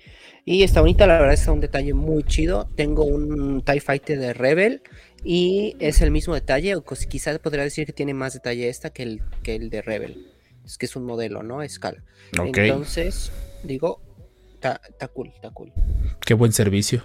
Y 0.47 0.63
está 0.63 0.81
bonita, 0.81 1.07
la 1.07 1.15
verdad 1.19 1.35
es 1.35 1.41
que 1.41 1.45
es 1.45 1.49
un 1.49 1.61
detalle 1.61 1.93
muy 1.95 2.23
chido. 2.23 2.69
Tengo 2.75 3.05
un 3.05 3.63
TIE 3.63 3.81
Fighter 3.81 4.19
de 4.19 4.33
Rebel 4.33 4.83
y 5.23 5.77
es 5.79 6.01
el 6.01 6.11
mismo 6.11 6.33
detalle, 6.35 6.75
o 6.75 6.83
cos- 6.85 7.07
quizás 7.07 7.39
podría 7.39 7.65
decir 7.65 7.85
que 7.85 7.93
tiene 7.93 8.15
más 8.15 8.33
detalle 8.33 8.69
esta 8.71 8.91
que 8.91 9.03
el, 9.03 9.23
que 9.43 9.57
el 9.57 9.69
de 9.69 9.83
Rebel. 9.83 10.27
Es 10.65 10.79
que 10.79 10.87
es 10.87 10.97
un 10.97 11.05
modelo, 11.05 11.43
¿no? 11.43 11.61
A 11.61 11.67
escala. 11.67 12.03
Ok, 12.39 12.57
Entonces, 12.59 13.31
digo, 13.63 14.01
está 14.55 14.81
cool, 15.09 15.33
está 15.35 15.51
cool. 15.51 15.73
qué 16.25 16.33
buen 16.33 16.53
servicio. 16.53 17.05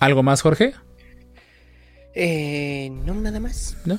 ¿Algo 0.00 0.24
más, 0.24 0.42
Jorge? 0.42 0.72
Eh, 2.14 2.90
no, 3.04 3.14
nada 3.14 3.38
más. 3.40 3.76
¿No? 3.84 3.98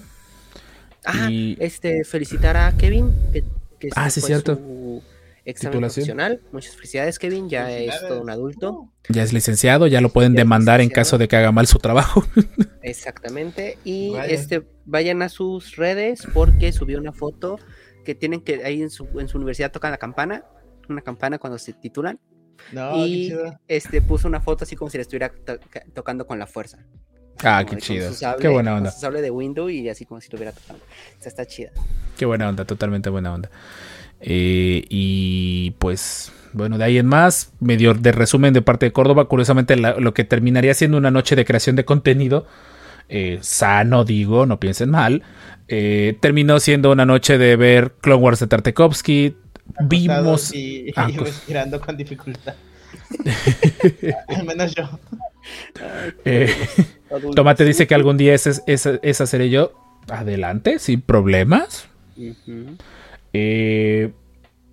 Ah, 1.09 1.29
Y- 1.31 1.55
este, 1.59 2.03
felicitar 2.03 2.57
a 2.57 2.75
Kevin. 2.77 3.11
Que, 3.31 3.43
que 3.79 3.89
Ah, 3.95 4.07
este 4.07 4.19
sí, 4.19 4.21
fue 4.21 4.27
cierto. 4.27 4.55
su 4.55 5.01
examen 5.45 5.71
Titulación. 5.71 6.03
profesional. 6.05 6.41
Muchas 6.51 6.75
felicidades, 6.75 7.17
Kevin. 7.19 7.47
Ya 7.49 7.71
es 7.71 7.99
todo 8.07 8.21
un 8.21 8.29
adulto. 8.29 8.91
Ya 9.09 9.23
es 9.23 9.31
licenciado, 9.31 9.87
ya 9.87 10.01
lo 10.01 10.09
pueden 10.09 10.33
Ya 10.33 10.39
demandar 10.39 10.81
en 10.81 10.89
caso 10.89 11.17
de 11.17 11.27
que 11.29 11.37
haga 11.37 11.51
mal 11.53 11.65
su 11.67 11.79
trabajo. 11.79 12.23
Exactamente. 12.81 13.77
Y 13.83 14.11
Vaya. 14.11 14.25
este 14.33 14.63
vayan 14.85 15.21
a 15.21 15.29
sus 15.29 15.75
redes 15.75 16.27
porque 16.33 16.71
subió 16.71 16.99
una 16.99 17.13
foto 17.13 17.59
que 18.05 18.15
tienen 18.15 18.41
que 18.41 18.63
ahí 18.63 18.81
en 18.81 18.89
su, 18.89 19.07
en 19.19 19.27
su 19.27 19.37
universidad 19.37 19.71
tocan 19.71 19.91
la 19.91 19.97
campana, 19.97 20.43
una 20.89 21.01
campana 21.01 21.37
cuando 21.39 21.57
se 21.57 21.73
titulan. 21.73 22.19
No, 22.71 22.93
qué 22.93 22.99
y 23.07 23.27
chido. 23.27 23.59
este 23.67 24.01
puso 24.01 24.27
una 24.27 24.41
foto 24.41 24.63
así 24.63 24.75
como 24.75 24.89
si 24.89 24.97
le 24.97 25.03
estuviera 25.03 25.29
to- 25.29 25.59
ca- 25.69 25.83
tocando 25.93 26.25
con 26.25 26.39
la 26.39 26.47
fuerza. 26.47 26.79
Ah, 27.43 27.63
qué 27.63 27.71
con 27.71 27.79
chido. 27.79 28.11
sable- 28.13 28.41
Qué 28.41 28.47
buena 28.47 28.71
con 28.71 28.77
onda. 28.79 28.91
su 28.91 28.99
sable 29.01 29.21
de 29.21 29.31
window 29.31 29.69
y 29.69 29.87
así 29.89 30.05
como 30.05 30.21
si 30.21 30.29
lo 30.31 30.37
hubiera 30.37 30.51
tocado. 30.51 30.79
O 30.79 31.21
sea, 31.21 31.29
está 31.29 31.45
chida. 31.45 31.69
Qué 32.17 32.25
buena 32.25 32.49
onda, 32.49 32.65
totalmente 32.65 33.09
buena 33.09 33.33
onda. 33.33 33.49
Eh, 34.19 34.83
y 34.89 35.71
pues, 35.79 36.31
bueno, 36.53 36.77
de 36.77 36.83
ahí 36.85 36.97
en 36.97 37.05
más, 37.05 37.51
medio 37.59 37.93
de 37.93 38.11
resumen 38.11 38.53
de 38.53 38.61
parte 38.61 38.87
de 38.87 38.91
Córdoba, 38.91 39.25
curiosamente 39.27 39.75
la- 39.75 39.99
lo 39.99 40.13
que 40.13 40.23
terminaría 40.23 40.73
siendo 40.73 40.97
una 40.97 41.11
noche 41.11 41.35
de 41.35 41.45
creación 41.45 41.75
de 41.75 41.85
contenido, 41.85 42.47
eh, 43.09 43.37
sano 43.41 44.03
digo, 44.05 44.45
no 44.45 44.59
piensen 44.59 44.89
mal, 44.89 45.21
eh, 45.67 46.17
terminó 46.19 46.59
siendo 46.59 46.91
una 46.91 47.05
noche 47.05 47.37
de 47.37 47.55
ver 47.55 47.93
Clone 48.01 48.21
Wars 48.23 48.39
de 48.39 48.47
Tartakovsky, 48.47 49.35
vimos... 49.81 50.17
Acostados 50.49 50.53
Y, 50.55 50.91
Ah, 50.95 51.07
y 51.09 51.13
pues. 51.17 51.29
respirando 51.35 51.79
con 51.79 51.95
dificultad. 51.95 52.55
Al 54.27 54.45
menos 54.45 54.73
yo. 54.75 54.83
eh. 56.25 56.49
Tomate 57.35 57.63
dice 57.63 57.87
que 57.87 57.95
algún 57.95 58.17
día 58.17 58.33
esa, 58.33 58.51
esa, 58.67 58.99
esa 59.01 59.25
seré 59.27 59.49
yo. 59.49 59.71
Adelante, 60.09 60.79
sin 60.79 61.01
problemas. 61.01 61.87
Eh, 63.33 64.11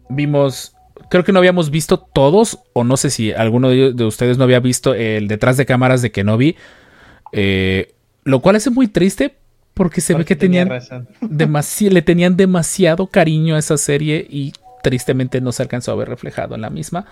vimos, 0.09 0.75
creo 1.11 1.25
que 1.25 1.33
no 1.33 1.39
habíamos 1.39 1.71
visto 1.71 1.99
todos, 1.99 2.59
o 2.73 2.85
no 2.85 2.97
sé 2.97 3.11
si 3.11 3.33
alguno 3.33 3.69
de, 3.71 3.93
de 3.93 4.05
ustedes 4.05 4.39
no 4.39 4.45
había 4.45 4.61
visto 4.61 4.95
el 4.95 5.29
detrás 5.29 5.57
de 5.57 5.67
cámaras 5.67 6.03
de 6.03 6.11
Kenobi, 6.13 6.57
eh, 7.33 7.95
lo 8.25 8.41
cual 8.41 8.57
es 8.57 8.71
muy 8.71 8.89
triste 8.89 9.35
porque 9.75 10.01
se 10.01 10.15
ve 10.15 10.25
que 10.25 10.37
tenía 10.37 10.63
tenían 10.65 10.81
razón. 10.81 11.09
demasi- 11.21 11.91
le 11.91 12.03
tenían 12.03 12.37
demasiado 12.37 13.09
cariño 13.09 13.57
a 13.57 13.59
esa 13.59 13.77
serie 13.77 14.25
y 14.29 14.53
tristemente 14.83 15.41
no 15.41 15.51
se 15.53 15.63
alcanzó 15.63 15.93
a 15.93 15.97
ver 15.97 16.09
reflejado 16.09 16.55
en 16.55 16.61
la 16.61 16.71
misma. 16.71 17.07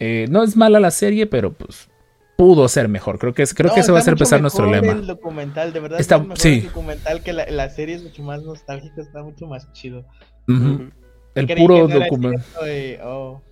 Eh, 0.00 0.26
no 0.30 0.42
es 0.44 0.56
mala 0.56 0.80
la 0.80 0.90
serie, 0.90 1.26
pero 1.26 1.52
pues 1.52 1.88
pudo 2.36 2.68
ser 2.68 2.88
mejor. 2.88 3.18
Creo 3.18 3.34
que, 3.34 3.42
es, 3.42 3.52
creo 3.52 3.68
No, 3.68 3.74
que 3.74 3.80
ese 3.80 3.90
va 3.92 3.98
a 3.98 4.02
ser 4.02 4.12
empezar 4.12 4.40
nuestro 4.40 4.70
lema. 4.70 4.92
El 4.92 5.06
documental, 5.06 5.72
de 5.72 5.80
verdad, 5.80 5.98
Está- 6.00 6.16
está, 6.16 6.24
mejor 6.24 6.38
sí. 6.38 6.48
el 6.58 6.64
documental 6.66 7.22
que 7.22 7.32
la, 7.32 7.46
la 7.50 7.68
serie 7.68 7.96
es 7.96 8.02
mucho 8.04 8.22
más 8.22 8.42
nostálgica, 8.42 9.02
está 9.02 9.22
mucho 9.22 9.46
más 9.46 9.72
chido. 9.72 10.04
El 10.46 11.46
Creí 11.46 11.56
puro 11.56 11.88
no 11.88 11.98
documental. 12.00 12.42
y, 12.68 12.96
oh. 13.02 13.42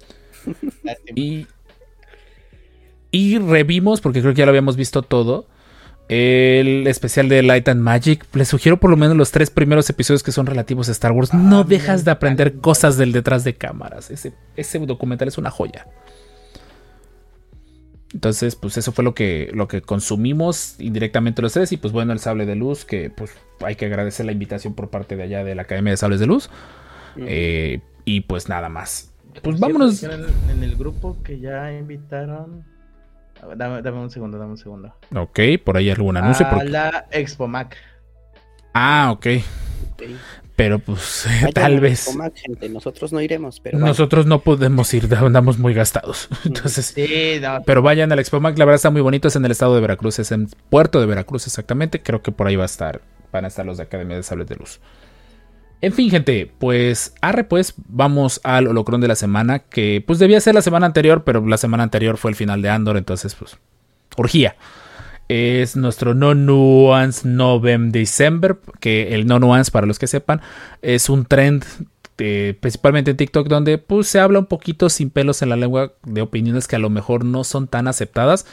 Y, 1.17 1.47
y 3.11 3.39
revimos, 3.39 4.01
porque 4.01 4.21
creo 4.21 4.33
que 4.35 4.39
ya 4.39 4.47
lo 4.47 4.51
habíamos 4.51 4.77
visto 4.77 5.03
todo, 5.03 5.49
el 6.09 6.87
especial 6.87 7.29
de 7.29 7.43
Light 7.43 7.69
and 7.69 7.81
Magic. 7.81 8.25
Les 8.35 8.47
sugiero 8.49 8.79
por 8.79 8.91
lo 8.91 8.97
menos 8.97 9.17
los 9.17 9.31
tres 9.33 9.51
primeros 9.51 9.89
episodios 9.91 10.23
que 10.23 10.31
son 10.33 10.47
relativos 10.47 10.89
a 10.89 10.93
Star 10.93 11.13
Wars. 11.13 11.35
no 11.35 11.61
Ah, 11.61 11.65
dejas 11.67 12.05
de 12.05 12.13
aprender 12.13 12.59
cosas 12.61 12.97
del 12.97 13.13
detrás 13.13 13.43
de 13.45 13.55
cámaras. 13.55 14.11
Ese, 14.11 14.33
ese 14.57 14.79
documental 14.81 15.27
es 15.29 15.39
una 15.39 15.51
joya. 15.51 15.87
Entonces, 18.14 18.57
pues 18.57 18.77
eso 18.79 18.92
fue 18.92 19.05
lo 19.05 19.14
que, 19.14 19.51
lo 19.53 19.69
que 19.69 19.83
consumimos 19.83 20.77
indirectamente 20.79 21.42
los 21.42 21.53
tres. 21.53 21.73
Y 21.73 21.77
pues 21.77 21.92
bueno, 21.92 22.12
el 22.12 22.19
sable 22.21 22.47
de 22.47 22.55
luz, 22.55 22.85
que 22.85 23.11
pues 23.11 23.33
hay 23.64 23.75
que 23.77 23.87
agradecer 23.87 24.25
la 24.27 24.33
invitación 24.33 24.75
por 24.75 24.90
parte 24.90 25.16
de 25.16 25.25
allá 25.25 25.45
de 25.45 25.55
la 25.55 25.62
Academia 25.62 25.90
de 25.92 25.97
Sables 25.97 26.21
de 26.21 26.27
Luz. 26.27 26.49
Eh, 27.16 27.81
y 28.05 28.21
pues 28.23 28.49
nada 28.49 28.69
más. 28.69 29.12
Pues 29.42 29.59
vámonos. 29.61 30.03
En, 30.03 30.25
en 30.51 30.62
el 30.62 30.77
grupo 30.77 31.23
que 31.23 31.40
ya 31.40 31.73
invitaron. 31.73 32.64
Dame, 33.57 33.83
dame 33.83 33.99
un 33.99 34.11
segundo, 34.11 34.38
dame 34.38 34.53
un 34.53 34.57
segundo. 34.59 34.95
Ok, 35.14 35.40
por 35.62 35.77
ahí 35.77 35.90
algún 35.90 36.16
anuncio. 36.16 36.47
A 36.47 36.51
porque- 36.51 36.69
la 36.71 37.07
Expo 37.11 37.47
Mac. 37.47 37.77
Ah, 38.73 39.11
ok. 39.12 39.27
Pero 40.57 40.79
pues 40.79 41.27
tal 41.55 41.81
vez 41.81 42.07
Comac, 42.07 42.35
gente. 42.35 42.69
Nosotros 42.71 43.12
no 43.12 43.21
iremos, 43.21 43.61
pero 43.61 43.79
nosotros 43.79 44.25
no 44.25 44.40
podemos 44.40 44.92
ir, 44.95 45.14
andamos 45.14 45.59
muy 45.59 45.75
gastados. 45.75 46.29
Entonces, 46.45 46.92
Sí, 46.95 47.38
no, 47.40 47.62
pero 47.64 47.83
vayan 47.83 48.11
al 48.11 48.19
Expo 48.19 48.40
Mac, 48.40 48.59
la 48.59 48.64
verdad 48.64 48.77
está 48.77 48.90
muy 48.90 49.03
bonito, 49.03 49.29
es 49.29 49.37
en 49.37 49.45
el 49.45 49.51
estado 49.51 49.75
de 49.75 49.83
Veracruz, 49.83 50.19
es 50.19 50.33
en 50.33 50.49
Puerto 50.71 50.99
de 50.99 51.07
Veracruz 51.07 51.47
exactamente. 51.47 52.03
Creo 52.03 52.23
que 52.23 52.33
por 52.33 52.47
ahí 52.47 52.57
va 52.57 52.64
a 52.64 52.66
estar, 52.66 53.03
van 53.33 53.45
a 53.45 53.49
estar 53.49 53.66
los 53.66 53.77
de 53.77 53.83
Academia 53.83 54.16
de 54.16 54.23
Sables 54.23 54.49
de 54.49 54.57
Luz. 54.57 54.81
En 55.83 55.92
fin, 55.92 56.11
gente, 56.11 56.51
pues 56.59 57.12
arre 57.21 57.45
pues, 57.45 57.75
vamos 57.88 58.40
al 58.42 58.66
holocrón 58.66 59.03
de 59.03 59.09
la 59.09 59.14
semana, 59.14 59.59
que 59.59 60.03
pues 60.07 60.19
debía 60.19 60.40
ser 60.40 60.55
la 60.55 60.62
semana 60.62 60.87
anterior, 60.87 61.23
pero 61.23 61.47
la 61.47 61.59
semana 61.59 61.83
anterior 61.83 62.16
fue 62.16 62.31
el 62.31 62.35
final 62.35 62.62
de 62.62 62.71
Andor, 62.71 62.97
entonces 62.97 63.35
pues, 63.35 63.59
urgía. 64.16 64.57
Es 65.29 65.77
nuestro 65.77 66.15
No 66.15 66.35
Nuance 66.35 67.29
December, 67.91 68.59
que 68.81 69.15
el 69.15 69.27
No 69.27 69.39
Nuance, 69.41 69.71
para 69.71 69.87
los 69.87 69.99
que 69.99 70.07
sepan, 70.07 70.41
es 70.83 71.09
un 71.09 71.25
trend 71.25 71.65
eh, 72.19 72.57
principalmente 72.61 73.11
en 73.11 73.17
TikTok 73.19 73.47
donde 73.47 73.77
pues 73.77 74.07
se 74.07 74.21
habla 74.21 74.39
un 74.39 74.47
poquito 74.47 74.89
sin 74.89 75.11
pelos 75.11 75.43
en 75.43 75.51
la 75.51 75.57
lengua 75.57 75.93
de 76.05 76.23
opiniones 76.23 76.67
que 76.67 76.77
a 76.77 76.79
lo 76.79 76.89
mejor 76.89 77.25
no 77.25 77.45
son 77.45 77.69
tan 77.69 77.89
aceptadas. 77.89 78.47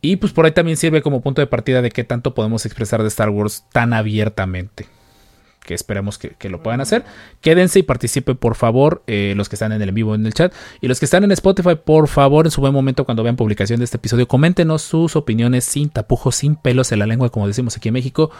Y 0.00 0.16
pues 0.16 0.32
por 0.32 0.44
ahí 0.44 0.52
también 0.52 0.76
sirve 0.76 1.02
como 1.02 1.20
punto 1.20 1.40
de 1.40 1.46
partida 1.46 1.82
de 1.82 1.90
qué 1.90 2.04
tanto 2.04 2.34
podemos 2.34 2.64
expresar 2.66 3.02
de 3.02 3.08
Star 3.08 3.30
Wars 3.30 3.64
tan 3.72 3.92
abiertamente. 3.92 4.86
Que 5.68 5.74
esperemos 5.74 6.16
que, 6.16 6.30
que 6.30 6.48
lo 6.48 6.62
puedan 6.62 6.80
hacer. 6.80 7.04
Quédense 7.42 7.80
y 7.80 7.82
participen, 7.82 8.38
por 8.38 8.54
favor, 8.54 9.02
eh, 9.06 9.34
los 9.36 9.50
que 9.50 9.56
están 9.56 9.72
en 9.72 9.82
el 9.82 9.90
en 9.90 9.94
vivo 9.94 10.14
en 10.14 10.24
el 10.24 10.32
chat. 10.32 10.50
Y 10.80 10.88
los 10.88 10.98
que 10.98 11.04
están 11.04 11.24
en 11.24 11.32
Spotify, 11.32 11.74
por 11.74 12.08
favor, 12.08 12.46
en 12.46 12.50
su 12.50 12.62
buen 12.62 12.72
momento, 12.72 13.04
cuando 13.04 13.22
vean 13.22 13.36
publicación 13.36 13.78
de 13.78 13.84
este 13.84 13.98
episodio, 13.98 14.26
coméntenos 14.26 14.80
sus 14.80 15.14
opiniones 15.14 15.66
sin 15.66 15.90
tapujos, 15.90 16.36
sin 16.36 16.56
pelos 16.56 16.90
en 16.90 17.00
la 17.00 17.06
lengua, 17.06 17.28
como 17.28 17.46
decimos 17.46 17.76
aquí 17.76 17.88
en 17.88 17.92
México, 17.92 18.30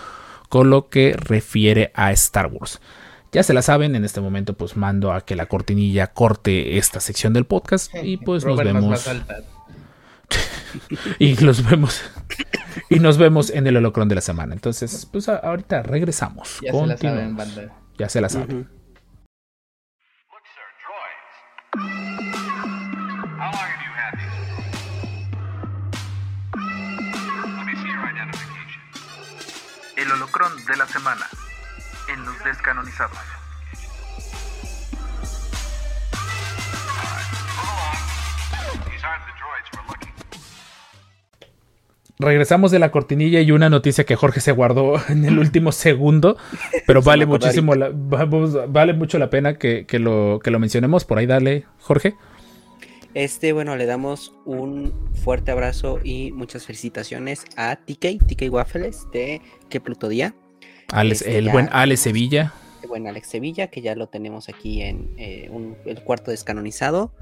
con 0.49 0.71
lo 0.71 0.89
que 0.89 1.15
refiere 1.19 1.93
a 1.95 2.13
Star 2.13 2.47
Wars. 2.47 2.81
Ya 3.31 3.43
se 3.43 3.53
la 3.53 3.61
saben, 3.61 3.95
en 3.95 4.07
este 4.07 4.23
momento 4.23 4.55
pues 4.55 4.75
mando 4.75 5.13
a 5.13 5.21
que 5.27 5.37
la 5.37 5.45
cortinilla 5.45 6.07
corte 6.07 6.79
esta 6.79 7.01
sección 7.01 7.35
del 7.35 7.45
podcast 7.45 7.95
y 8.03 8.17
pues 8.25 8.43
Robert 8.43 8.73
nos 8.73 9.05
vemos. 9.05 9.07
y 11.19 11.37
los 11.45 11.69
vemos 11.69 12.03
y 12.91 13.01
nos 13.01 13.17
vemos 13.19 13.51
en 13.51 13.67
el 13.67 13.77
holocrón 13.77 14.09
de 14.09 14.15
la 14.17 14.21
semana. 14.21 14.55
Entonces, 14.55 15.07
pues 15.11 15.29
a- 15.29 15.37
ahorita 15.37 15.83
regresamos. 15.83 16.59
Ya 16.63 16.73
se 16.73 16.87
la 16.87 16.97
saben, 16.97 17.37
banda. 17.37 17.73
Ya 17.99 18.09
se 18.09 18.21
la 18.21 18.29
saben. 18.29 18.47
Ujú. 18.49 18.59
Look, 20.31 20.43
sir, 20.55 20.69
droids. 20.85 21.99
How 23.39 23.51
long 23.51 23.55
have 23.55 23.83
you 23.85 23.93
had 23.97 24.13
these? 24.19 24.29
Let 27.57 27.65
me 27.67 27.75
see 27.77 27.89
your 27.89 28.05
identification. 28.05 28.83
El 29.97 30.13
holocrón 30.13 30.53
de 30.67 30.77
la 30.77 30.87
semana 30.87 31.27
en 32.13 32.25
los 32.25 32.45
descanonizados. 32.45 33.19
Regresamos 42.21 42.71
de 42.73 42.79
la 42.81 42.91
cortinilla 42.91 43.41
y 43.41 43.53
una 43.53 43.71
noticia 43.71 44.05
que 44.05 44.17
Jorge 44.17 44.41
se 44.41 44.51
guardó 44.53 44.95
en 45.09 45.25
el 45.25 45.39
último 45.39 45.71
segundo, 45.73 46.37
pero 46.87 47.01
vale 47.03 47.27
muchísimo 47.27 47.75
la, 47.75 47.91
vamos, 47.93 48.57
vale 48.73 48.93
mucho 48.93 49.19
la 49.19 49.31
pena 49.31 49.57
que, 49.59 49.87
que 49.87 49.99
lo, 49.99 50.41
que 50.43 50.51
lo 50.51 50.59
mencionemos. 50.59 51.05
Por 51.05 51.19
ahí 51.19 51.27
dale, 51.27 51.65
Jorge. 51.81 52.15
Este, 53.15 53.53
bueno, 53.53 53.75
le 53.77 53.87
damos 53.87 54.35
un 54.45 54.93
fuerte 55.25 55.51
abrazo 55.51 55.99
y 56.05 56.31
muchas 56.33 56.67
felicitaciones 56.67 57.45
a 57.57 57.77
TK, 57.77 58.19
TK 58.27 58.53
Waffles 58.53 59.07
de 59.13 59.41
Que 59.69 59.81
Pluto 59.81 60.09
Día. 60.09 60.35
Alex- 60.93 61.23
Este, 61.23 61.39
el 61.39 61.47
ya- 61.47 61.53
buen 61.53 61.69
Ale 61.73 61.97
Sevilla. 61.97 62.53
Bueno, 62.87 63.09
Alex 63.09 63.29
Sevilla, 63.29 63.67
que 63.69 63.81
ya 63.81 63.95
lo 63.95 64.09
tenemos 64.09 64.49
aquí 64.49 64.83
en 64.83 65.11
eh, 65.19 65.49
un- 65.51 65.77
el 65.85 66.03
cuarto 66.03 66.31
descanonizado. 66.31 67.13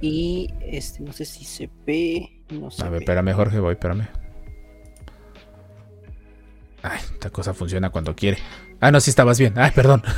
Y 0.00 0.50
este, 0.66 1.02
no 1.02 1.12
sé 1.12 1.24
si 1.24 1.44
se 1.44 1.68
ve. 1.86 2.40
No 2.50 2.70
se 2.70 2.82
A 2.82 2.86
ver, 2.86 2.92
ve. 3.00 3.04
espérame, 3.04 3.32
Jorge, 3.34 3.58
voy, 3.60 3.72
espérame. 3.72 4.06
Ay, 6.86 7.00
esta 7.14 7.30
cosa 7.30 7.54
funciona 7.54 7.88
cuando 7.90 8.14
quiere. 8.14 8.36
Ah, 8.80 8.90
no, 8.90 9.00
sí 9.00 9.08
estabas 9.08 9.38
bien. 9.38 9.54
Ay, 9.56 9.70
perdón. 9.74 10.02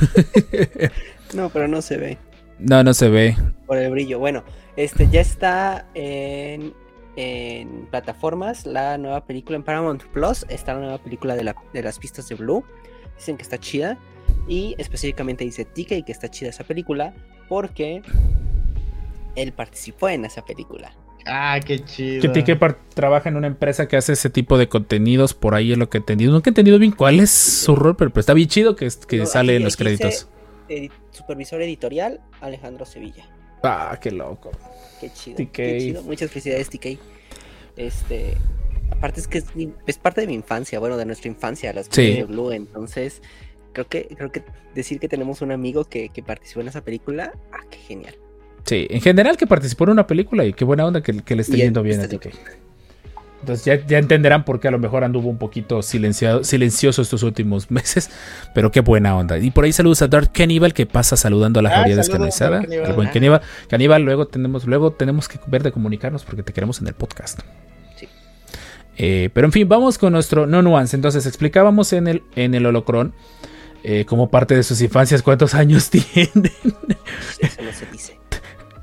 No, 1.33 1.49
pero 1.49 1.67
no 1.67 1.81
se 1.81 1.97
ve 1.97 2.17
No, 2.57 2.83
no 2.85 2.93
se 2.93 3.09
ve. 3.09 3.35
por 3.65 3.77
el 3.77 3.91
brillo. 3.91 4.17
Bueno, 4.19 4.43
este 4.77 5.09
ya 5.09 5.19
está 5.21 5.85
en, 5.93 6.73
en 7.17 7.85
plataformas 7.91 8.65
la 8.65 8.97
nueva 8.97 9.25
película 9.25 9.57
en 9.57 9.63
Paramount 9.63 10.03
Plus. 10.05 10.45
Está 10.49 10.73
la 10.73 10.79
nueva 10.79 10.97
película 10.99 11.35
de, 11.35 11.43
la- 11.43 11.55
de 11.73 11.83
las 11.83 11.99
pistas 11.99 12.29
de 12.29 12.35
Blue. 12.35 12.63
Dicen 13.17 13.35
que 13.37 13.43
está 13.43 13.57
chida. 13.57 13.97
Y 14.47 14.75
específicamente 14.77 15.43
dice 15.43 15.65
TK 15.65 16.05
que 16.05 16.11
está 16.11 16.29
chida 16.29 16.49
esa 16.49 16.63
película 16.63 17.13
porque 17.49 18.01
él 19.35 19.51
participó 19.53 20.07
en 20.09 20.23
esa 20.25 20.43
película. 20.45 20.91
Ah, 21.29 21.59
qué 21.65 21.79
chido. 21.83 22.33
Que 22.33 22.55
trabaja 22.93 23.29
en 23.29 23.35
una 23.35 23.47
empresa 23.47 23.87
que 23.87 23.97
hace 23.97 24.13
ese 24.13 24.29
tipo 24.29 24.57
de 24.57 24.67
contenidos. 24.69 25.33
Por 25.33 25.55
ahí 25.55 25.71
es 25.71 25.77
lo 25.77 25.89
que 25.89 25.97
he 25.97 25.99
entendido. 25.99 26.31
Nunca 26.31 26.49
he 26.49 26.51
entendido 26.51 26.79
bien 26.79 26.91
cuál 26.91 27.19
es 27.19 27.29
su 27.31 27.75
rol, 27.75 27.95
pero, 27.95 28.11
pero 28.11 28.21
está 28.21 28.33
bien 28.33 28.47
chido 28.47 28.75
que, 28.75 28.85
es- 28.85 28.97
que 28.97 29.17
No, 29.17 29.25
sale 29.25 29.55
en 29.57 29.63
los 29.63 29.75
créditos. 29.77 30.27
Supervisor 31.11 31.61
editorial 31.61 32.21
Alejandro 32.41 32.85
Sevilla. 32.85 33.25
Ah, 33.63 33.97
qué 34.01 34.11
loco. 34.11 34.51
Qué 35.01 35.11
chido. 35.11 35.37
TK. 35.37 35.51
Qué 35.51 35.77
chido. 35.79 36.03
Muchas 36.03 36.29
felicidades, 36.29 36.69
TK. 36.69 36.97
Este. 37.75 38.35
Aparte 38.91 39.19
es 39.19 39.27
que 39.27 39.39
es, 39.39 39.55
mi- 39.55 39.73
es 39.85 39.97
parte 39.97 40.21
de 40.21 40.27
mi 40.27 40.33
infancia, 40.33 40.79
bueno, 40.79 40.95
de 40.97 41.05
nuestra 41.05 41.27
infancia, 41.29 41.73
las 41.73 41.85
Sí. 41.87 41.91
películas 41.95 42.27
de 42.29 42.33
Blue. 42.33 42.51
Entonces, 42.51 43.21
creo 43.73 43.87
que, 43.87 44.07
creo 44.15 44.31
que 44.31 44.43
decir 44.75 44.99
que 44.99 45.07
tenemos 45.09 45.41
un 45.41 45.51
amigo 45.51 45.83
que, 45.85 46.09
que 46.09 46.23
participó 46.23 46.61
en 46.61 46.69
esa 46.69 46.81
película, 46.81 47.33
ah, 47.51 47.59
qué 47.69 47.77
genial. 47.79 48.15
Sí, 48.67 48.85
en 48.89 49.01
general 49.01 49.37
que 49.37 49.47
participó 49.47 49.85
en 49.85 49.91
una 49.91 50.05
película 50.05 50.45
y 50.45 50.53
qué 50.53 50.65
buena 50.65 50.85
onda 50.85 51.01
que, 51.01 51.21
que 51.23 51.35
le 51.35 51.41
esté 51.41 51.57
yendo 51.57 51.79
en 51.79 51.85
bien 51.85 52.01
a 52.01 52.07
TK. 52.07 52.27
Entonces 53.39 53.65
ya, 53.65 53.85
ya 53.87 53.97
entenderán 53.97 54.43
por 54.43 54.59
qué 54.59 54.67
a 54.67 54.71
lo 54.71 54.79
mejor 54.79 55.03
anduvo 55.05 55.29
un 55.29 55.37
poquito 55.37 55.81
silenciado, 55.81 56.43
silencioso 56.43 57.01
estos 57.01 57.23
últimos 57.23 57.71
meses, 57.71 58.09
pero 58.53 58.69
qué 58.71 58.81
buena 58.81 59.15
onda. 59.15 59.37
Y 59.37 59.51
por 59.51 59.63
ahí 59.63 59.71
saludos 59.71 60.01
a 60.01 60.07
Dark 60.09 60.31
Cannibal 60.33 60.73
que 60.73 60.85
pasa 60.85 61.15
saludando 61.15 61.59
a 61.61 61.63
la 61.63 61.69
Ah, 61.69 61.83
Cannibal. 61.85 62.67
El 62.69 62.93
buen 62.93 63.07
Ah. 63.07 63.11
Cannibal. 63.11 63.41
Cannibal, 63.69 64.01
luego 64.01 64.27
tenemos, 64.27 64.65
luego 64.65 64.91
tenemos 64.91 65.29
que 65.29 65.39
ver 65.47 65.63
de 65.63 65.71
comunicarnos 65.71 66.25
porque 66.25 66.43
te 66.43 66.51
queremos 66.51 66.81
en 66.81 66.87
el 66.87 66.93
podcast. 66.93 67.39
Sí. 67.95 68.09
Eh, 68.97 69.29
pero 69.33 69.45
en 69.47 69.53
fin, 69.53 69.69
vamos 69.69 69.97
con 69.97 70.11
nuestro 70.11 70.45
no 70.45 70.61
nuance. 70.61 70.95
Entonces 70.95 71.25
explicábamos 71.25 71.93
en 71.93 72.07
el, 72.07 72.23
en 72.35 72.53
el 72.53 72.65
holocrón 72.65 73.13
eh, 73.83 74.03
como 74.05 74.29
parte 74.29 74.55
de 74.55 74.63
sus 74.63 74.81
infancias 74.81 75.21
cuántos 75.21 75.53
años 75.53 75.89
tienen. 75.91 76.51
Eso 77.39 77.61
no 77.61 77.71
se 77.71 77.85
dice. 77.93 78.17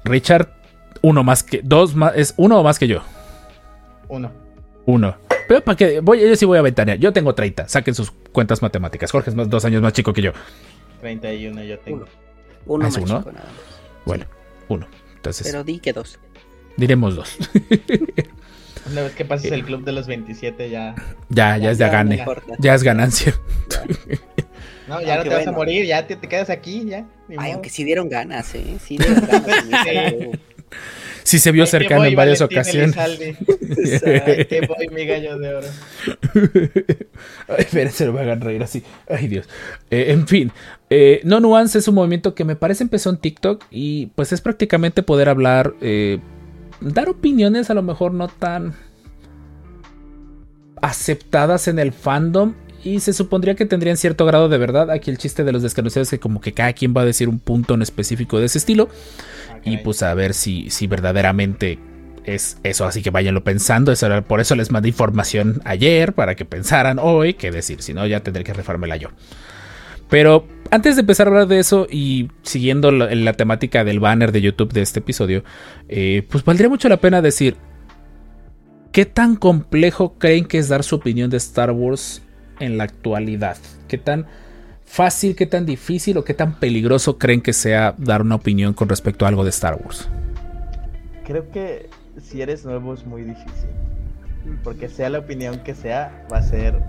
Richard, 0.04 0.48
uno 1.02 1.22
más 1.24 1.42
que, 1.42 1.60
dos 1.62 1.94
más, 1.94 2.12
es 2.16 2.34
uno 2.36 2.60
o 2.60 2.62
más 2.62 2.78
que 2.78 2.86
yo. 2.86 3.02
Uno. 4.08 4.30
Uno. 4.86 5.16
Pero 5.48 5.62
para 5.62 5.76
que 5.76 6.00
voy, 6.00 6.20
yo 6.20 6.36
sí 6.36 6.44
voy 6.44 6.58
a 6.58 6.62
ventanear. 6.62 6.98
Yo 6.98 7.12
tengo 7.12 7.34
30. 7.34 7.68
Saquen 7.68 7.94
sus 7.94 8.10
cuentas 8.32 8.62
matemáticas. 8.62 9.10
Jorge 9.10 9.30
es 9.30 9.36
más, 9.36 9.48
dos 9.48 9.64
años 9.64 9.82
más 9.82 9.92
chico 9.92 10.12
que 10.12 10.22
yo. 10.22 10.32
31 11.00 11.62
yo 11.64 11.78
tengo. 11.80 11.96
Uno. 11.98 12.06
Uno 12.66 12.84
¿Ah, 12.84 12.88
más 12.88 12.96
uno? 12.96 13.18
chico 13.18 13.32
nada 13.32 13.46
más. 13.46 13.54
Bueno, 14.06 14.26
uno. 14.68 14.86
Entonces, 15.16 15.46
Pero 15.46 15.64
di 15.64 15.78
que 15.78 15.92
dos. 15.92 16.18
diremos 16.76 17.16
dos. 17.16 17.36
Una 18.90 19.00
vez 19.02 19.14
que 19.14 19.24
pases 19.24 19.50
el 19.52 19.64
club 19.64 19.84
de 19.84 19.92
los 19.92 20.06
27 20.06 20.68
ya... 20.68 20.94
ya, 21.30 21.56
ya 21.56 21.70
es 21.70 21.78
de 21.78 21.86
Ya, 21.86 21.90
gane. 21.90 22.24
Ya 22.58 22.74
es 22.74 22.82
ganancia. 22.82 23.34
No, 24.88 25.00
ya 25.00 25.16
no 25.16 25.22
te 25.22 25.28
vas 25.30 25.46
a 25.46 25.52
morir, 25.52 25.86
ya 25.86 26.06
te, 26.06 26.16
te 26.16 26.28
quedas 26.28 26.50
aquí, 26.50 26.84
ya. 26.86 27.06
Ay, 27.28 27.36
modo. 27.36 27.52
aunque 27.54 27.70
sí 27.70 27.84
dieron 27.84 28.08
ganas, 28.08 28.54
¿eh? 28.54 28.76
Sí 28.84 28.98
dieron 28.98 29.26
ganas. 29.26 29.86
Sí. 31.22 31.38
se 31.38 31.52
vio 31.52 31.64
cercano 31.64 32.04
en 32.04 32.14
varias 32.14 32.40
Valentín 32.40 32.58
ocasiones. 32.58 32.94
Te 34.48 34.66
voy, 34.66 34.88
mi 34.88 35.06
gallo 35.06 35.38
de 35.38 35.54
oro. 35.54 35.66
Ay, 37.48 37.56
espérense, 37.58 38.10
me 38.12 38.20
hagan 38.20 38.42
reír 38.42 38.62
así. 38.62 38.82
Ay, 39.08 39.28
Dios. 39.28 39.48
Eh, 39.90 40.06
en 40.08 40.26
fin, 40.28 40.52
eh, 40.90 41.20
No 41.24 41.40
Nuance 41.40 41.78
es 41.78 41.88
un 41.88 41.94
movimiento 41.94 42.34
que 42.34 42.44
me 42.44 42.56
parece 42.56 42.82
empezó 42.82 43.08
en 43.08 43.16
TikTok 43.16 43.64
y 43.70 44.06
pues 44.14 44.32
es 44.32 44.42
prácticamente 44.42 45.02
poder 45.02 45.30
hablar, 45.30 45.74
eh, 45.80 46.18
dar 46.80 47.08
opiniones 47.08 47.70
a 47.70 47.74
lo 47.74 47.82
mejor 47.82 48.12
no 48.12 48.28
tan 48.28 48.74
aceptadas 50.82 51.68
en 51.68 51.78
el 51.78 51.92
fandom 51.92 52.54
y 52.84 53.00
se 53.00 53.12
supondría 53.12 53.54
que 53.54 53.66
tendrían 53.66 53.96
cierto 53.96 54.26
grado 54.26 54.48
de 54.48 54.58
verdad. 54.58 54.90
Aquí 54.90 55.10
el 55.10 55.18
chiste 55.18 55.42
de 55.42 55.52
los 55.52 55.62
desconocidos 55.62 56.06
es 56.08 56.10
que 56.10 56.20
como 56.20 56.40
que 56.40 56.52
cada 56.52 56.72
quien 56.74 56.94
va 56.96 57.00
a 57.00 57.04
decir 57.04 57.28
un 57.28 57.38
punto 57.38 57.74
en 57.74 57.82
específico 57.82 58.38
de 58.38 58.46
ese 58.46 58.58
estilo 58.58 58.88
y 59.64 59.78
pues 59.78 60.02
a 60.02 60.12
ver 60.14 60.34
si, 60.34 60.68
si 60.70 60.86
verdaderamente 60.86 61.78
es 62.24 62.58
eso, 62.62 62.84
así 62.86 63.02
que 63.02 63.10
váyanlo 63.10 63.42
pensando. 63.44 63.90
Eso 63.92 64.06
era- 64.06 64.22
por 64.22 64.40
eso 64.40 64.54
les 64.54 64.70
mandé 64.70 64.88
información 64.88 65.60
ayer 65.64 66.12
para 66.14 66.34
que 66.34 66.44
pensaran 66.44 66.98
hoy 67.00 67.34
qué 67.34 67.50
decir, 67.50 67.82
si 67.82 67.94
no 67.94 68.06
ya 68.06 68.20
tendré 68.20 68.44
que 68.44 68.52
refármela 68.52 68.96
yo. 68.96 69.08
Pero 70.10 70.46
antes 70.70 70.96
de 70.96 71.00
empezar 71.00 71.26
a 71.26 71.30
hablar 71.30 71.48
de 71.48 71.58
eso 71.58 71.86
y 71.90 72.28
siguiendo 72.42 72.90
la, 72.90 73.14
la 73.14 73.32
temática 73.32 73.84
del 73.84 74.00
banner 74.00 74.32
de 74.32 74.42
YouTube 74.42 74.72
de 74.72 74.82
este 74.82 75.00
episodio, 75.00 75.42
eh, 75.88 76.26
pues 76.30 76.44
valdría 76.44 76.68
mucho 76.68 76.88
la 76.88 76.98
pena 76.98 77.22
decir 77.22 77.56
qué 78.92 79.06
tan 79.06 79.34
complejo 79.36 80.14
creen 80.18 80.44
que 80.44 80.58
es 80.58 80.68
dar 80.68 80.84
su 80.84 80.96
opinión 80.96 81.30
de 81.30 81.38
Star 81.38 81.70
Wars 81.72 82.22
en 82.60 82.78
la 82.78 82.84
actualidad. 82.84 83.56
¿Qué 83.88 83.98
tan 83.98 84.26
fácil, 84.84 85.34
qué 85.34 85.46
tan 85.46 85.66
difícil 85.66 86.18
o 86.18 86.24
qué 86.24 86.34
tan 86.34 86.58
peligroso 86.58 87.18
creen 87.18 87.40
que 87.40 87.52
sea 87.52 87.94
dar 87.98 88.22
una 88.22 88.36
opinión 88.36 88.74
con 88.74 88.88
respecto 88.88 89.24
a 89.24 89.28
algo 89.28 89.44
de 89.44 89.50
Star 89.50 89.80
Wars? 89.82 90.08
Creo 91.24 91.50
que 91.50 91.88
si 92.22 92.42
eres 92.42 92.64
nuevo 92.64 92.94
es 92.94 93.04
muy 93.06 93.22
difícil. 93.22 93.70
Porque 94.62 94.88
sea 94.88 95.08
la 95.08 95.20
opinión 95.20 95.60
que 95.60 95.74
sea, 95.74 96.26
va 96.32 96.38
a 96.38 96.42
ser. 96.42 96.80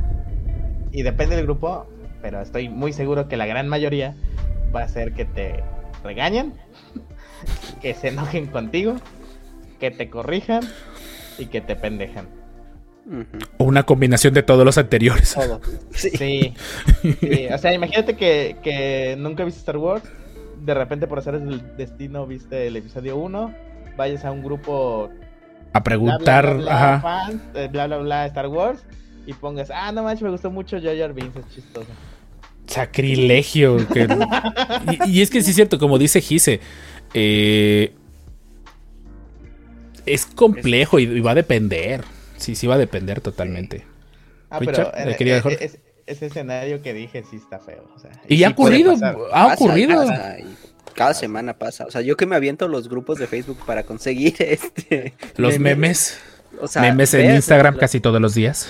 Y 0.91 1.03
depende 1.03 1.35
del 1.35 1.45
grupo, 1.45 1.87
pero 2.21 2.41
estoy 2.41 2.69
muy 2.69 2.93
seguro 2.93 3.27
que 3.27 3.37
la 3.37 3.45
gran 3.45 3.67
mayoría 3.67 4.15
va 4.75 4.83
a 4.83 4.87
ser 4.87 5.13
que 5.13 5.25
te 5.25 5.63
regañen, 6.03 6.53
que 7.81 7.93
se 7.93 8.09
enojen 8.09 8.47
contigo, 8.47 8.95
que 9.79 9.91
te 9.91 10.09
corrijan 10.09 10.63
y 11.37 11.47
que 11.47 11.61
te 11.61 11.75
pendejan. 11.75 12.27
O 13.57 13.63
una 13.65 13.83
combinación 13.83 14.33
de 14.33 14.41
todos 14.43 14.65
los 14.65 14.77
anteriores. 14.77 15.33
Todo. 15.35 15.61
Sí. 15.93 16.09
Sí. 16.11 16.53
sí, 17.21 17.47
O 17.53 17.57
sea, 17.57 17.73
imagínate 17.73 18.15
que, 18.15 18.57
que 18.63 19.15
nunca 19.17 19.43
viste 19.45 19.59
Star 19.59 19.77
Wars, 19.77 20.03
de 20.63 20.73
repente 20.73 21.05
por 21.07 21.19
hacer 21.19 21.35
el 21.35 21.75
destino 21.77 22.25
viste 22.25 22.67
el 22.67 22.75
episodio 22.77 23.17
1, 23.17 23.53
vayas 23.95 24.25
a 24.25 24.31
un 24.31 24.43
grupo 24.43 25.09
A 25.73 25.83
preguntar, 25.83 26.45
bla, 26.45 26.53
bla, 26.55 26.63
bla, 26.63 26.75
ajá. 26.95 27.01
fans, 27.01 27.41
eh, 27.53 27.69
bla 27.71 27.87
bla 27.87 27.97
bla 27.97 28.25
Star 28.25 28.47
Wars 28.47 28.83
y 29.27 29.33
pongas, 29.33 29.69
ah, 29.71 29.91
no 29.91 30.03
manches, 30.03 30.23
me 30.23 30.29
gustó 30.31 30.49
mucho 30.51 30.79
Jar 30.81 30.97
Jar 30.97 31.13
Binks, 31.13 31.35
es 31.37 31.55
chistoso. 31.55 31.87
Sacrilegio. 32.67 33.77
que- 33.89 34.07
y, 35.05 35.11
y 35.11 35.21
es 35.21 35.29
que 35.29 35.41
sí 35.43 35.51
es 35.51 35.55
cierto, 35.55 35.77
como 35.77 35.97
dice 35.99 36.19
Gise, 36.21 36.59
eh, 37.13 37.93
es 40.05 40.25
complejo 40.25 40.99
y, 40.99 41.03
y 41.03 41.19
va 41.19 41.31
a 41.31 41.35
depender. 41.35 42.03
Sí, 42.37 42.55
sí 42.55 42.67
va 42.67 42.75
a 42.75 42.77
depender 42.77 43.21
totalmente. 43.21 43.85
Ah, 44.49 44.59
Richard, 44.59 44.91
pero 44.93 45.05
¿le 45.05 45.11
eh, 45.11 45.15
quería 45.17 45.37
eh, 45.37 45.41
Jorge? 45.41 45.65
es- 45.65 45.79
ese 46.05 46.27
escenario 46.27 46.83
que 46.83 46.93
dije 46.93 47.23
sí 47.29 47.37
está 47.37 47.57
feo. 47.59 47.83
O 47.95 47.99
sea, 47.99 48.11
Y 48.29 48.37
sí 48.37 48.43
ha 48.43 48.49
ocurrido, 48.49 48.93
ha 49.33 49.53
ocurrido. 49.53 50.05
pasa, 50.05 50.37
y 50.39 50.55
cada 50.93 51.13
semana 51.15 51.57
pasa. 51.57 51.85
O 51.87 51.91
sea, 51.91 52.01
yo 52.01 52.15
que 52.15 52.27
me 52.27 52.35
aviento 52.35 52.67
los 52.67 52.89
grupos 52.89 53.17
de 53.17 53.25
Facebook 53.25 53.57
para 53.65 53.83
conseguir 53.83 54.35
este. 54.39 55.13
Los 55.37 55.57
memes, 55.57 56.19
O 56.61 56.67
sea, 56.67 56.83
memes 56.83 57.11
en 57.15 57.25
ves 57.27 57.35
Instagram 57.37 57.73
los- 57.73 57.79
casi 57.81 57.99
todos 58.01 58.21
los 58.21 58.35
días. 58.35 58.69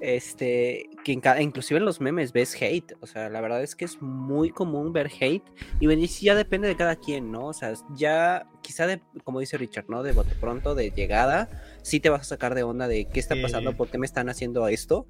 Este, 0.00 0.90
que 1.04 1.12
en 1.12 1.22
inclusive 1.40 1.78
en 1.78 1.84
los 1.84 2.00
memes 2.00 2.32
ves 2.32 2.54
hate, 2.60 2.92
o 3.00 3.06
sea, 3.08 3.28
la 3.30 3.40
verdad 3.40 3.62
es 3.64 3.74
que 3.74 3.84
es 3.84 4.00
muy 4.00 4.50
común 4.50 4.92
ver 4.92 5.10
hate 5.20 5.42
y 5.80 5.86
bueno, 5.86 6.02
y 6.02 6.06
sí 6.08 6.26
ya 6.26 6.36
depende 6.36 6.68
de 6.68 6.76
cada 6.76 6.94
quien, 6.96 7.32
¿no? 7.32 7.46
O 7.46 7.52
sea, 7.52 7.72
ya 7.96 8.46
quizá 8.62 8.86
de, 8.86 9.00
como 9.24 9.40
dice 9.40 9.58
Richard, 9.58 9.86
¿no? 9.88 10.04
De 10.04 10.12
bote 10.12 10.36
pronto, 10.40 10.76
de 10.76 10.90
llegada, 10.90 11.48
sí 11.88 12.00
te 12.00 12.10
vas 12.10 12.22
a 12.22 12.24
sacar 12.24 12.54
de 12.54 12.62
onda 12.62 12.86
de 12.88 13.06
qué 13.06 13.18
está 13.20 13.34
pasando, 13.42 13.72
por 13.76 13.88
qué 13.88 13.98
me 13.98 14.06
están 14.06 14.28
haciendo 14.28 14.68
esto, 14.68 15.06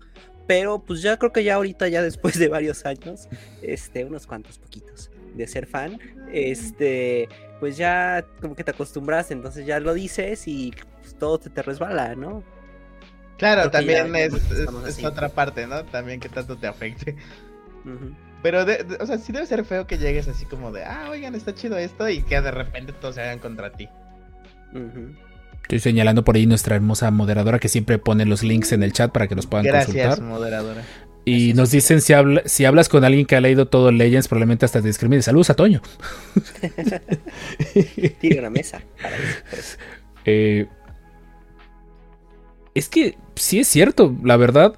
pero 0.47 0.79
pues 0.81 1.03
ya 1.03 1.17
creo 1.19 1.33
que 1.33 1.45
ya 1.45 1.57
ahorita, 1.57 1.89
ya 1.89 2.03
después 2.03 2.39
de 2.39 2.49
varios 2.49 2.87
años, 2.87 3.29
este, 3.63 4.05
unos 4.05 4.27
cuantos 4.27 4.59
poquitos 4.59 5.11
de 5.35 5.47
ser 5.47 5.67
fan, 5.67 5.99
este, 6.33 7.29
pues 7.61 7.77
ya 7.77 8.25
como 8.41 8.55
que 8.55 8.65
te 8.65 8.71
acostumbras, 8.71 9.31
entonces 9.31 9.67
ya 9.67 9.79
lo 9.81 9.93
dices 9.95 10.47
y 10.49 10.73
pues, 11.03 11.15
todo 11.19 11.39
te, 11.39 11.51
te 11.51 11.63
resbala, 11.63 12.15
¿no? 12.15 12.43
Claro, 13.37 13.71
Creo 13.71 13.85
que 13.87 13.93
ya 13.93 14.03
también 14.03 14.17
es, 14.33 14.35
es- 14.89 15.05
otra 15.05 15.29
parte, 15.29 15.67
¿no? 15.67 15.85
También 15.85 16.19
que 16.19 16.29
tanto 16.29 16.57
te 16.57 16.67
afecte. 16.67 17.17
Pero, 18.43 18.65
de- 18.65 18.85
de- 18.85 18.97
o 19.01 19.07
sea, 19.07 19.19
sí 19.19 19.33
debe 19.33 19.47
ser 19.47 19.65
feo 19.65 19.87
que 19.87 19.99
llegues 19.99 20.29
así 20.29 20.45
como 20.47 20.71
de, 20.73 20.85
ah, 20.85 21.09
oigan, 21.11 21.35
está 21.35 21.55
chido 21.55 21.77
esto 21.77 22.09
y 22.09 22.23
que 22.23 22.41
de 22.41 22.51
repente 22.51 22.93
todos 22.93 23.17
se 23.17 23.21
hagan 23.23 23.39
contra 23.39 23.73
ti. 23.73 23.89
Ujú. 24.73 25.15
Estoy 25.69 25.81
señalando 25.81 26.25
por 26.25 26.37
ahí 26.37 26.47
nuestra 26.47 26.77
hermosa 26.77 27.11
moderadora 27.11 27.59
que 27.59 27.69
siempre 27.69 27.99
pone 27.99 28.25
los 28.25 28.43
links 28.43 28.73
en 28.73 28.83
el 28.83 28.95
chat 28.95 29.13
para 29.13 29.29
que 29.29 29.35
los 29.35 29.47
puedan 29.47 29.67
Gracias, 29.67 30.17
consultar. 30.17 30.23
moderadora. 30.23 30.83
Y 31.27 31.53
nos 31.53 31.71
dicen 31.71 32.01
si, 32.01 32.15
habla- 32.15 32.41
si 32.47 32.65
hablas 32.65 32.89
con 32.89 33.05
alguien 33.05 33.27
que 33.27 33.37
ha 33.37 33.41
leído 33.43 33.67
todo 33.69 33.93
Legends, 33.93 34.29
probablemente 34.29 34.65
hasta 34.65 34.81
te 34.81 34.87
discrimine. 34.89 35.21
Saludos 35.21 35.51
a 35.51 35.55
Toño. 35.55 35.83
Tiene 38.21 38.39
una 38.41 38.49
mesa 38.51 38.81
para 39.03 39.15
eso. 39.17 39.77
Eh, 40.25 40.67
es 42.75 42.89
que 42.89 43.19
sí 43.35 43.61
es 43.61 43.69
cierto, 43.69 44.17
la 44.25 44.37
verdad. 44.39 44.75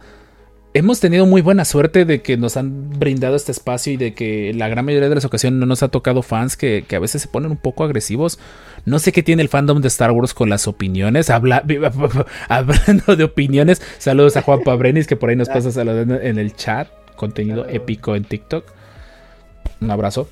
Hemos 0.72 1.00
tenido 1.00 1.26
muy 1.26 1.42
buena 1.42 1.64
suerte 1.64 2.04
de 2.04 2.22
que 2.22 2.36
nos 2.36 2.56
han 2.56 2.90
brindado 2.90 3.34
este 3.34 3.50
espacio 3.50 3.92
y 3.92 3.96
de 3.96 4.14
que 4.14 4.54
la 4.54 4.68
gran 4.68 4.84
mayoría 4.84 5.08
de 5.08 5.16
las 5.16 5.24
ocasiones 5.24 5.58
no 5.58 5.66
nos 5.66 5.82
ha 5.82 5.88
tocado 5.88 6.22
fans 6.22 6.56
que, 6.56 6.84
que 6.86 6.94
a 6.94 7.00
veces 7.00 7.22
se 7.22 7.28
ponen 7.28 7.50
un 7.50 7.56
poco 7.56 7.82
agresivos. 7.82 8.38
No 8.84 9.00
sé 9.00 9.10
qué 9.10 9.24
tiene 9.24 9.42
el 9.42 9.48
fandom 9.48 9.80
de 9.80 9.88
Star 9.88 10.12
Wars 10.12 10.32
con 10.32 10.48
las 10.48 10.68
opiniones. 10.68 11.28
Habla, 11.28 11.64
hablando 12.48 13.16
de 13.16 13.24
opiniones, 13.24 13.82
saludos 13.98 14.36
a 14.36 14.42
Juan 14.42 14.62
Pabrenis 14.62 15.08
que 15.08 15.16
por 15.16 15.30
ahí 15.30 15.36
nos 15.36 15.48
pasa 15.48 15.72
saludando 15.72 16.20
en 16.20 16.38
el 16.38 16.54
chat. 16.54 16.88
Contenido 17.16 17.66
épico 17.68 18.14
en 18.14 18.22
TikTok. 18.22 18.64
Un 19.80 19.90
abrazo. 19.90 20.28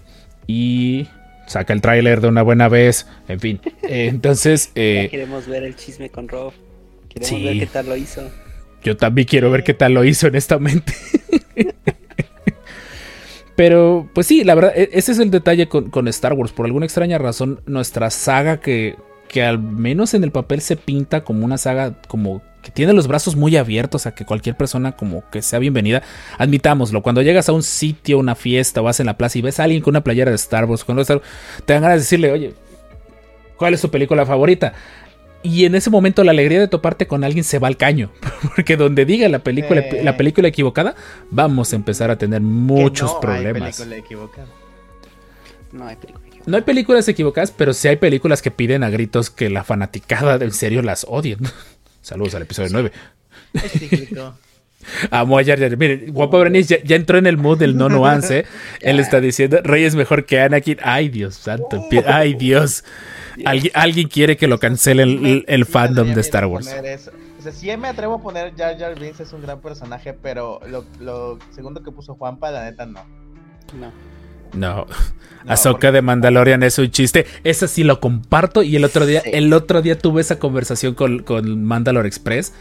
Y 0.46 1.08
saca 1.48 1.72
el 1.72 1.80
tráiler 1.80 2.20
de 2.20 2.28
una 2.28 2.42
buena 2.42 2.68
vez. 2.68 3.08
En 3.26 3.40
fin. 3.40 3.60
Eh, 3.82 4.06
entonces, 4.08 4.70
eh, 4.76 5.08
queremos 5.10 5.48
ver 5.48 5.64
el 5.64 5.74
chisme 5.74 6.10
con 6.10 6.28
Rob. 6.28 6.52
Queremos 7.08 7.28
sí. 7.28 7.44
ver 7.44 7.58
qué 7.58 7.66
tal 7.66 7.88
lo 7.88 7.96
hizo. 7.96 8.22
Yo 8.82 8.96
también 8.96 9.26
quiero 9.26 9.50
ver 9.50 9.64
qué 9.64 9.74
tal 9.74 9.94
lo 9.94 10.04
hizo, 10.04 10.28
honestamente. 10.28 10.92
Pero, 13.56 14.08
pues 14.14 14.26
sí, 14.26 14.44
la 14.44 14.54
verdad, 14.54 14.72
e- 14.76 14.90
ese 14.92 15.12
es 15.12 15.18
el 15.18 15.30
detalle 15.30 15.68
con, 15.68 15.90
con 15.90 16.06
Star 16.08 16.32
Wars. 16.34 16.52
Por 16.52 16.66
alguna 16.66 16.86
extraña 16.86 17.18
razón, 17.18 17.60
nuestra 17.66 18.10
saga 18.10 18.60
que, 18.60 18.96
que 19.28 19.42
al 19.42 19.58
menos 19.58 20.14
en 20.14 20.22
el 20.22 20.30
papel 20.30 20.60
se 20.60 20.76
pinta 20.76 21.24
como 21.24 21.44
una 21.44 21.58
saga 21.58 22.00
como 22.06 22.42
que 22.62 22.70
tiene 22.70 22.92
los 22.92 23.08
brazos 23.08 23.36
muy 23.36 23.56
abiertos 23.56 24.06
a 24.06 24.14
que 24.14 24.24
cualquier 24.24 24.56
persona 24.56 24.92
como 24.92 25.28
que 25.30 25.42
sea 25.42 25.58
bienvenida. 25.58 26.02
Admitámoslo, 26.38 27.02
cuando 27.02 27.22
llegas 27.22 27.48
a 27.48 27.52
un 27.52 27.62
sitio, 27.64 28.18
una 28.18 28.34
fiesta 28.36 28.80
vas 28.80 29.00
en 29.00 29.06
la 29.06 29.16
plaza 29.16 29.38
y 29.38 29.42
ves 29.42 29.58
a 29.58 29.64
alguien 29.64 29.82
con 29.82 29.92
una 29.92 30.04
playera 30.04 30.30
de 30.30 30.36
Star 30.36 30.64
Wars, 30.66 30.84
con 30.84 30.98
Star 31.00 31.16
Wars, 31.18 31.28
te 31.64 31.72
dan 31.72 31.82
ganas 31.82 31.96
de 31.96 32.00
decirle, 32.00 32.32
oye, 32.32 32.54
¿cuál 33.56 33.74
es 33.74 33.80
tu 33.80 33.90
película 33.90 34.24
favorita? 34.26 34.72
Y 35.42 35.64
en 35.64 35.74
ese 35.76 35.88
momento 35.90 36.24
la 36.24 36.32
alegría 36.32 36.58
de 36.60 36.68
toparte 36.68 37.06
con 37.06 37.22
alguien 37.24 37.44
se 37.44 37.58
va 37.58 37.68
al 37.68 37.76
caño. 37.76 38.10
Porque 38.56 38.76
donde 38.76 39.04
diga 39.04 39.28
la 39.28 39.38
película, 39.40 39.80
Eh. 39.80 40.00
la 40.02 40.16
película 40.16 40.48
equivocada, 40.48 40.94
vamos 41.30 41.72
a 41.72 41.76
empezar 41.76 42.10
a 42.10 42.16
tener 42.18 42.40
muchos 42.40 43.14
Que 43.14 43.26
no 43.26 43.32
hay 43.32 43.38
problemas. 43.44 43.76
película 43.76 43.96
equivocada. 43.96 44.46
No 45.72 45.86
hay 45.86 45.96
película. 45.96 46.24
que- 46.30 46.40
No 46.50 46.56
hay 46.56 46.62
películas 46.62 47.08
equivocadas, 47.08 47.50
pero 47.52 47.72
sí 47.72 47.88
hay 47.88 47.96
películas 47.96 48.42
que 48.42 48.50
piden 48.50 48.82
a 48.82 48.90
gritos 48.90 49.30
que 49.30 49.48
la 49.50 49.64
fanaticada 49.64 50.38
de 50.38 50.46
en 50.46 50.52
serio 50.52 50.82
las 50.82 51.04
odien. 51.08 51.38
Saludos 52.02 52.34
al 52.34 52.42
episodio 52.42 52.70
9. 52.72 52.92
Es 53.54 53.72
cíclico. 53.72 54.34
Amo 55.10 55.38
a 55.38 55.44
Jar 55.44 55.58
Jar. 55.58 55.76
Miren, 55.76 56.12
Guapo 56.12 56.38
Brenis 56.40 56.68
ya, 56.68 56.78
ya 56.82 56.96
entró 56.96 57.18
en 57.18 57.26
el 57.26 57.36
mood 57.36 57.58
del 57.58 57.76
no 57.76 57.88
nuance. 57.88 58.44
Él 58.80 59.00
está 59.00 59.20
diciendo, 59.20 59.58
Rey 59.62 59.84
es 59.84 59.94
mejor 59.94 60.24
que 60.24 60.40
Anakin. 60.40 60.78
Ay, 60.82 61.08
Dios 61.10 61.34
santo. 61.34 61.76
empie- 61.76 62.04
Ay, 62.06 62.34
Dios. 62.34 62.84
Alguien, 63.44 63.72
alguien 63.74 64.08
quiere 64.08 64.36
que 64.36 64.46
lo 64.48 64.58
cancelen 64.58 65.44
el, 65.46 65.64
fandom 65.66 66.14
de 66.14 66.20
Star 66.20 66.46
Wars. 66.46 66.68
O 67.38 67.42
sea, 67.42 67.52
sí 67.52 67.74
me 67.76 67.88
atrevo 67.88 68.14
a 68.14 68.22
poner 68.22 68.54
Jar 68.56 68.76
Jar 68.78 68.98
Binks 68.98 69.20
es 69.20 69.32
un 69.32 69.42
gran 69.42 69.60
personaje, 69.60 70.12
pero 70.12 70.60
lo, 70.68 70.84
lo 70.98 71.38
segundo 71.54 71.82
que 71.82 71.92
puso 71.92 72.14
Juanpa, 72.16 72.50
la 72.50 72.64
neta, 72.64 72.84
no. 72.86 73.04
No. 73.78 73.92
No. 74.54 74.86
No, 74.86 74.86
Ahsoka 75.46 75.92
de 75.92 76.02
Mandalorian 76.02 76.62
es 76.62 76.78
un 76.78 76.90
chiste. 76.90 77.26
Ese 77.44 77.68
sí 77.68 77.84
lo 77.84 78.00
comparto. 78.00 78.62
Y 78.62 78.76
el 78.76 78.84
otro 78.84 79.06
día, 79.06 79.20
Sí. 79.20 79.30
el 79.32 79.52
otro 79.52 79.82
día 79.82 79.98
tuve 79.98 80.20
esa 80.20 80.38
conversación 80.38 80.94
con, 80.94 81.22
con 81.22 81.64
Mandalore 81.64 82.08
Express. 82.08 82.52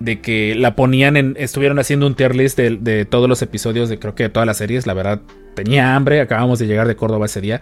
De 0.00 0.20
que 0.20 0.56
la 0.56 0.74
ponían 0.74 1.16
en. 1.16 1.36
Estuvieron 1.38 1.78
haciendo 1.78 2.06
un 2.06 2.16
tier 2.16 2.34
list 2.34 2.56
de, 2.58 2.76
de 2.76 3.04
todos 3.04 3.28
los 3.28 3.40
episodios 3.40 3.88
de 3.88 4.00
creo 4.00 4.16
que 4.16 4.24
de 4.24 4.28
todas 4.30 4.46
las 4.46 4.56
series. 4.56 4.86
La 4.86 4.94
verdad, 4.94 5.20
tenía 5.54 5.94
hambre. 5.94 6.20
Acabamos 6.20 6.58
de 6.58 6.66
llegar 6.66 6.88
de 6.88 6.96
Córdoba 6.96 7.26
ese 7.26 7.40
día. 7.40 7.60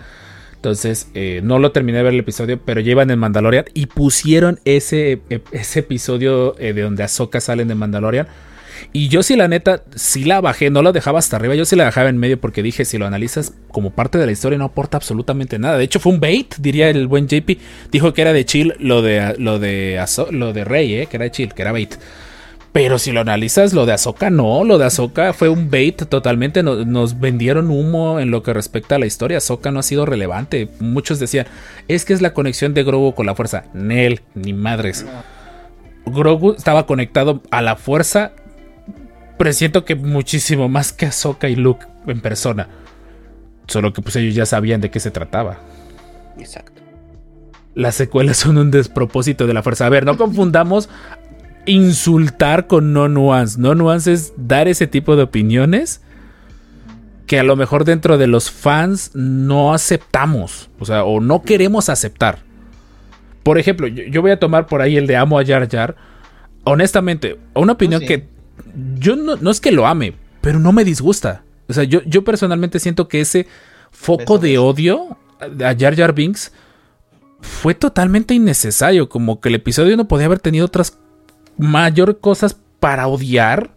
Entonces, 0.61 1.09
eh, 1.15 1.41
no 1.43 1.59
lo 1.59 1.73
terminé 1.73 1.97
de 1.97 2.05
ver 2.05 2.13
el 2.13 2.21
episodio, 2.21 2.61
pero 2.63 2.83
llevan 2.83 3.11
en 3.11 3.19
Mandalorian 3.19 3.65
y 3.73 3.87
pusieron 3.87 4.61
ese, 4.67 5.23
e- 5.31 5.41
ese 5.53 5.81
episodio 5.81 6.55
eh, 6.59 6.75
de 6.75 6.83
donde 6.83 7.03
Ahsoka 7.03 7.41
sale 7.41 7.63
en 7.63 7.79
Mandalorian. 7.79 8.29
Y 8.93 9.09
yo 9.09 9.23
sí, 9.23 9.37
la 9.37 9.49
neta, 9.49 9.85
sí 9.95 10.25
la 10.25 10.43
bajé, 10.43 10.69
no 10.69 10.83
la 10.83 10.93
dejaba 10.93 11.19
hasta 11.19 11.37
arriba, 11.37 11.55
yo 11.55 11.65
sí 11.65 11.77
la 11.77 11.87
dejaba 11.87 12.11
en 12.11 12.19
medio 12.19 12.39
porque 12.39 12.63
dije, 12.63 12.85
si 12.85 12.99
lo 12.99 13.07
analizas 13.07 13.55
como 13.71 13.91
parte 13.95 14.19
de 14.19 14.27
la 14.27 14.33
historia 14.33 14.59
no 14.59 14.67
aporta 14.67 14.99
absolutamente 14.99 15.59
nada. 15.59 15.79
De 15.79 15.85
hecho, 15.85 15.99
fue 15.99 16.13
un 16.13 16.21
bait, 16.21 16.55
diría 16.59 16.91
el 16.91 17.07
buen 17.07 17.27
JP. 17.27 17.59
Dijo 17.91 18.13
que 18.13 18.21
era 18.21 18.35
de 18.35 18.45
chill 18.45 18.75
lo 18.79 19.01
de, 19.01 19.37
lo 19.39 19.59
de, 19.59 19.99
lo 20.31 20.53
de 20.53 20.65
Rey, 20.65 20.95
eh, 20.95 21.07
que 21.07 21.17
era 21.17 21.25
de 21.25 21.31
chill, 21.31 21.55
que 21.55 21.63
era 21.63 21.73
bait. 21.73 21.95
Pero 22.73 23.01
si 23.01 23.11
lo 23.11 23.21
analizas, 23.21 23.73
lo 23.73 23.85
de 23.85 23.93
Ahsoka 23.93 24.31
no, 24.31 24.62
lo 24.62 24.79
de 24.79 24.85
Ahsoka 24.85 25.33
fue 25.33 25.49
un 25.49 25.71
bait 25.71 26.05
totalmente, 26.09 26.62
no- 26.62 26.85
nos 26.85 27.18
vendieron 27.18 27.68
humo 27.68 28.21
en 28.21 28.31
lo 28.31 28.45
que 28.45 28.53
respecta 28.53 28.95
a 28.95 28.99
la 29.01 29.07
historia, 29.07 29.39
Ahsoka 29.39 29.73
no 29.73 29.81
ha 29.81 29.83
sido 29.83 30.07
relevante, 30.07 30.68
muchos 30.79 31.18
decían, 31.18 31.47
es 31.89 32.05
que 32.05 32.12
es 32.12 32.23
la 32.23 32.33
conexión 32.33 32.73
de 32.73 32.85
Grogu 32.85 33.12
con 33.14 33.27
la 33.27 33.35
fuerza, 33.35 33.64
Nel, 33.75 34.21
ni 34.35 34.53
madres. 34.53 35.05
Grogu 36.07 36.53
estaba 36.53 36.87
conectado 36.87 37.43
a 37.51 37.61
la 37.61 37.75
fuerza, 37.75 38.33
pero 39.37 39.53
siento 39.53 39.85
que 39.85 39.97
muchísimo 39.97 40.68
más 40.68 40.93
que 40.93 41.07
Ahsoka 41.07 41.49
y 41.49 41.57
Luke 41.57 41.87
en 42.07 42.21
persona. 42.21 42.68
Solo 43.66 43.93
que 43.93 44.01
pues 44.03 44.14
ellos 44.16 44.35
ya 44.35 44.47
sabían 44.47 44.81
de 44.81 44.91
qué 44.91 45.01
se 45.01 45.11
trataba. 45.11 45.59
Exacto. 46.39 46.81
Las 47.75 47.95
secuelas 47.95 48.37
son 48.37 48.59
un 48.59 48.71
despropósito 48.71 49.47
de 49.47 49.55
la 49.55 49.62
fuerza. 49.62 49.87
A 49.87 49.91
ver, 49.91 50.05
no 50.05 50.16
confundamos 50.16 50.89
insultar 51.67 52.67
con 52.67 52.93
no 52.93 53.09
nuance. 53.09 53.61
No 53.61 53.75
nuance 53.75 54.13
es 54.13 54.33
dar 54.37 54.69
ese 54.69 54.87
tipo 54.87 55.17
de 55.17 55.23
opiniones 55.23 56.03
que 57.27 57.39
a 57.39 57.45
lo 57.45 57.55
mejor 57.55 57.85
dentro 57.85 58.19
de 58.19 58.27
los 58.27 58.51
fans 58.51 59.13
no 59.15 59.73
aceptamos. 59.73 60.71
O 60.79 60.85
sea, 60.85 61.05
o 61.05 61.21
no 61.21 61.43
queremos 61.43 61.89
aceptar. 61.89 62.41
Por 63.43 63.59
ejemplo, 63.59 63.87
yo, 63.87 64.05
yo 64.05 64.21
voy 64.23 64.33
a 64.33 64.41
tomar 64.41 64.67
por 64.67 64.83
ahí 64.83 64.97
el 64.97 65.07
de 65.07 65.17
amo 65.17 65.39
a 65.39 65.45
Jar 65.45 65.69
Jar. 65.69 65.97
Honestamente, 66.65 67.39
una 67.55 67.75
opinión 67.75 68.01
sí. 68.01 68.07
que 68.07 68.29
yo 68.99 69.17
no, 69.17 69.37
no 69.37 69.51
es 69.51 69.61
que 69.61 69.73
lo 69.73 69.87
ame, 69.87 70.15
pero 70.41 70.59
no 70.59 70.73
me 70.73 70.85
disgusta. 70.85 71.43
O 71.69 71.73
sea, 71.73 71.85
yo, 71.85 72.03
yo 72.05 72.25
personalmente 72.25 72.81
siento 72.81 73.09
que 73.09 73.21
ese 73.21 73.47
foco 73.93 74.39
de 74.39 74.59
odio 74.59 75.17
a 75.41 75.75
Jar 75.79 75.97
Jar 75.97 76.13
Binks 76.13 76.53
fue 77.41 77.75
totalmente 77.75 78.35
innecesario. 78.35 79.09
Como 79.09 79.41
que 79.41 79.49
el 79.49 79.55
episodio 79.55 79.97
no 79.97 80.09
podía 80.09 80.27
haber 80.27 80.41
tenido 80.41 80.67
otras 80.67 80.99
mayor 81.61 82.21
cosas 82.21 82.57
para 82.81 83.07
odiar. 83.07 83.71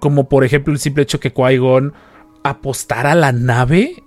Como 0.00 0.28
por 0.28 0.44
ejemplo 0.44 0.72
el 0.72 0.78
simple 0.78 1.02
hecho 1.02 1.20
que 1.20 1.32
Qui-Gon 1.34 1.92
apostara 2.44 3.12
a 3.12 3.16
la 3.16 3.32
nave. 3.32 4.02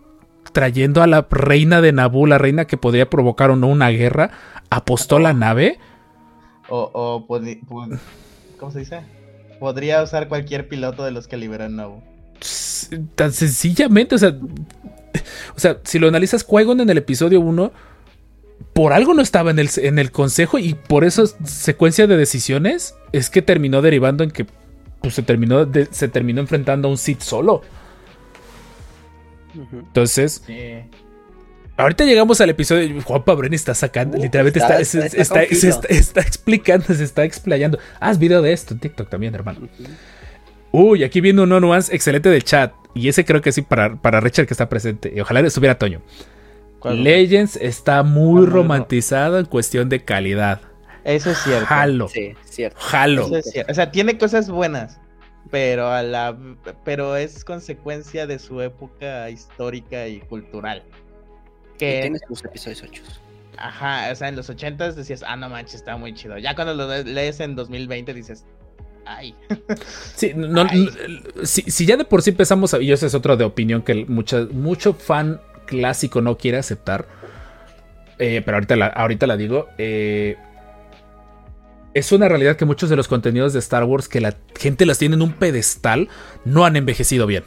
Trayendo 0.54 1.02
a 1.02 1.08
la 1.08 1.28
reina 1.30 1.82
de 1.82 1.94
Naboo, 1.94 2.26
la 2.26 2.38
reina 2.38 2.66
que 2.66 2.76
podría 2.78 3.10
provocar 3.10 3.52
o 3.52 3.56
no 3.56 3.68
una 3.68 3.90
guerra. 3.90 4.32
Apostó 4.70 5.20
la 5.20 5.34
nave. 5.34 5.80
O, 6.70 7.26
¿cómo 8.58 8.72
se 8.72 8.80
dice? 8.80 9.02
Podría 9.60 10.02
usar 10.02 10.28
cualquier 10.28 10.68
piloto 10.68 11.04
de 11.04 11.12
los 11.12 11.28
que 11.28 11.38
liberó 11.38 11.70
Nobu. 11.70 12.02
s- 12.42 12.98
Tan 13.16 13.32
sencillamente, 13.32 14.16
o 14.16 14.18
sea. 14.18 14.34
O 15.56 15.60
sea, 15.60 15.78
si 15.84 16.00
lo 16.00 16.08
analizas, 16.08 16.48
Qui-Gon 16.48 16.82
en 16.82 16.90
el 16.90 16.98
episodio 16.98 17.42
1. 17.42 17.72
Por 18.74 18.94
algo 18.94 19.14
no 19.14 19.22
estaba 19.22 19.52
en 19.52 19.60
el, 19.60 19.70
en 19.78 20.00
el 20.00 20.12
consejo 20.12 20.58
y 20.60 20.74
por 20.74 21.04
eso 21.04 21.26
secuencia 21.46 22.08
de 22.08 22.18
decisiones 22.18 22.96
es 23.12 23.30
que 23.30 23.42
terminó 23.42 23.82
derivando 23.82 24.24
en 24.24 24.32
que 24.32 24.46
pues, 25.02 25.16
se, 25.16 25.24
terminó 25.24 25.66
de- 25.66 25.88
se 25.92 26.08
terminó 26.08 26.42
enfrentando 26.42 26.88
a 26.88 26.92
un 26.92 26.98
Sith 26.98 27.22
solo. 27.22 27.62
Entonces, 29.74 30.44
Sí. 30.46 30.60
ahorita 31.78 32.06
llegamos 32.06 32.40
al 32.42 32.50
episodio. 32.52 33.02
Juan 33.02 33.24
Pabrén 33.24 33.54
está 33.54 33.74
sacando, 33.76 34.18
Uh, 34.18 34.22
literalmente 34.24 34.60
está- 34.60 34.80
está, 34.80 35.06
está- 35.06 35.22
está, 35.22 35.22
está 35.22 35.34
con 35.36 35.44
está- 35.44 35.56
se 35.56 35.62
filo. 35.62 35.74
está- 35.82 35.88
está 35.94 36.22
explicando, 36.22 36.86
se 36.86 37.04
está 37.04 37.24
explayando. 37.26 37.80
Haz 38.00 38.18
video 38.20 38.42
de 38.42 38.54
esto 38.54 38.74
en 38.74 38.80
TikTok 38.80 39.10
también, 39.10 39.36
hermano. 39.36 39.68
Uy, 40.72 41.04
aquí 41.04 41.20
viene 41.20 41.42
un 41.42 41.50
no 41.50 41.60
nuance 41.60 41.94
excelente 41.94 42.30
del 42.30 42.44
chat. 42.44 42.72
Y 42.94 43.08
ese 43.10 43.26
creo 43.26 43.42
que 43.42 43.52
sí 43.52 43.62
para, 43.62 43.96
para 43.96 44.20
Richard 44.22 44.48
que 44.48 44.54
está 44.54 44.70
presente. 44.70 45.12
Y 45.16 45.20
ojalá 45.20 45.42
estuviera 45.42 45.78
Toño. 45.78 46.02
¿Cuál? 46.82 47.04
Legends 47.04 47.56
está 47.56 48.04
muy 48.04 48.46
romantizado 48.46 49.40
en 49.40 49.46
cuestión 49.46 49.88
de 49.88 50.04
calidad. 50.04 50.60
Eso 51.04 51.32
es 51.32 51.38
cierto. 51.40 51.66
Jalo, 51.68 52.08
Sí, 52.10 52.34
cierto. 52.44 52.78
jalo. 52.80 53.26
Eso 53.28 53.38
es 53.38 53.52
cierto. 53.52 53.72
O 53.72 53.76
sea, 53.76 53.92
tiene 53.92 54.18
cosas 54.18 54.50
buenas, 54.50 55.00
pero 55.50 55.88
a 55.90 56.04
la 56.04 56.38
pero 56.84 57.16
es 57.16 57.44
consecuencia 57.46 58.28
de 58.28 58.38
su 58.40 58.62
época 58.62 59.30
histórica 59.30 60.08
y 60.08 60.20
cultural. 60.22 60.84
Y 61.76 61.78
Que 61.78 62.02
tiene 62.02 62.20
sus 62.28 62.44
episodios 62.46 62.84
8. 62.84 63.02
ajá, 63.58 64.12
o 64.12 64.16
sea, 64.16 64.28
en 64.30 64.36
los 64.36 64.50
80 64.50 64.92
decías, 64.92 65.24
"Ah, 65.28 65.36
no 65.36 65.50
manches, 65.50 65.76
está 65.76 65.98
muy 65.98 66.14
chido." 66.14 66.38
Ya 66.38 66.54
cuando 66.56 66.74
lo 66.76 66.88
de- 66.88 67.04
lees 67.04 67.40
en 67.40 67.56
2020 67.56 68.14
dices, 68.14 68.46
"Ay." 69.06 69.34
Sí, 70.16 70.34
no, 70.36 70.68
Ay. 70.70 70.88
no, 71.36 71.46
si, 71.46 71.64
si 71.64 71.86
ya 71.88 71.98
de 71.98 72.06
por 72.06 72.22
sí 72.22 72.30
empezamos 72.32 72.74
a. 72.76 72.82
Y 72.82 72.92
eso 72.92 73.08
es 73.08 73.16
otro 73.16 73.38
de 73.38 73.44
opinión 73.44 73.82
que 73.82 74.06
mucha- 74.06 74.46
mucho 74.52 74.94
fan 74.94 75.42
clásico 75.72 76.22
no 76.22 76.38
quiere 76.38 76.58
aceptar. 76.58 77.06
eh, 78.20 78.42
pero 78.46 78.58
ahorita 78.58 78.76
la, 78.76 78.88
ahorita 78.88 79.26
la 79.26 79.38
digo. 79.38 79.68
eh, 79.80 80.36
es 81.94 82.12
una 82.12 82.30
realidad 82.30 82.56
que 82.56 82.64
muchos 82.66 82.90
de 82.90 82.96
los 82.96 83.08
contenidos 83.08 83.52
de 83.54 83.60
Star 83.60 83.84
Wars 83.84 84.08
que 84.08 84.22
la 84.22 84.36
gente 84.58 84.86
las 84.86 84.98
tiene 84.98 85.16
en 85.16 85.22
un 85.22 85.34
pedestal 85.34 86.08
no 86.46 86.64
han 86.66 86.76
envejecido 86.76 87.26
bien. 87.28 87.44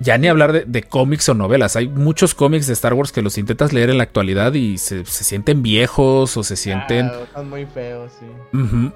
Ya 0.00 0.16
ni 0.16 0.28
hablar 0.28 0.52
de, 0.52 0.64
de 0.64 0.82
cómics 0.84 1.28
o 1.28 1.34
novelas. 1.34 1.74
Hay 1.76 1.88
muchos 1.88 2.34
cómics 2.34 2.66
de 2.68 2.72
Star 2.72 2.94
Wars 2.94 3.10
que 3.12 3.20
los 3.20 3.36
intentas 3.36 3.72
leer 3.72 3.90
en 3.90 3.98
la 3.98 4.04
actualidad 4.04 4.54
y 4.54 4.78
se, 4.78 5.04
se 5.04 5.24
sienten 5.24 5.62
viejos 5.62 6.36
o 6.36 6.42
se 6.44 6.54
sienten. 6.56 7.06
Ah, 7.06 7.20
son 7.34 7.50
muy 7.50 7.66
feos, 7.66 8.12
sí. 8.18 8.56
Ujú. 8.56 8.92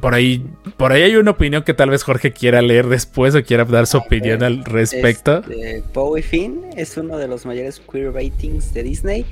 Por 0.00 0.14
ahí, 0.14 0.46
por 0.76 0.92
ahí 0.92 1.02
hay 1.02 1.16
una 1.16 1.30
opinión 1.30 1.62
que 1.62 1.72
tal 1.72 1.90
vez 1.90 2.02
Jorge 2.02 2.32
quiera 2.32 2.60
leer 2.60 2.86
después 2.88 3.34
o 3.34 3.42
quiera 3.42 3.64
dar 3.64 3.86
su 3.86 3.96
opinión 3.96 4.42
al 4.42 4.64
respecto. 4.64 5.38
Este, 5.38 5.82
Bowie 5.94 6.22
Finn 6.22 6.66
es 6.76 6.96
uno 6.96 7.16
de 7.16 7.28
los 7.28 7.46
mayores 7.46 7.80
queer 7.80 8.12
ratings 8.12 8.74
de 8.74 8.82
Disney. 8.82 9.26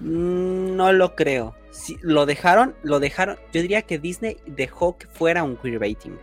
Mm, 0.00 0.76
No 0.76 0.92
lo 0.92 1.14
creo. 1.14 1.54
Si, 1.70 1.98
lo 2.02 2.26
dejaron, 2.26 2.74
lo 2.82 2.98
dejaron. 2.98 3.36
Yo 3.52 3.62
diría 3.62 3.82
que 3.82 3.98
Disney 3.98 4.38
dejó 4.46 4.98
que 4.98 5.06
fuera 5.06 5.44
un 5.44 5.56
queer 5.56 5.80
rating. 5.80 6.16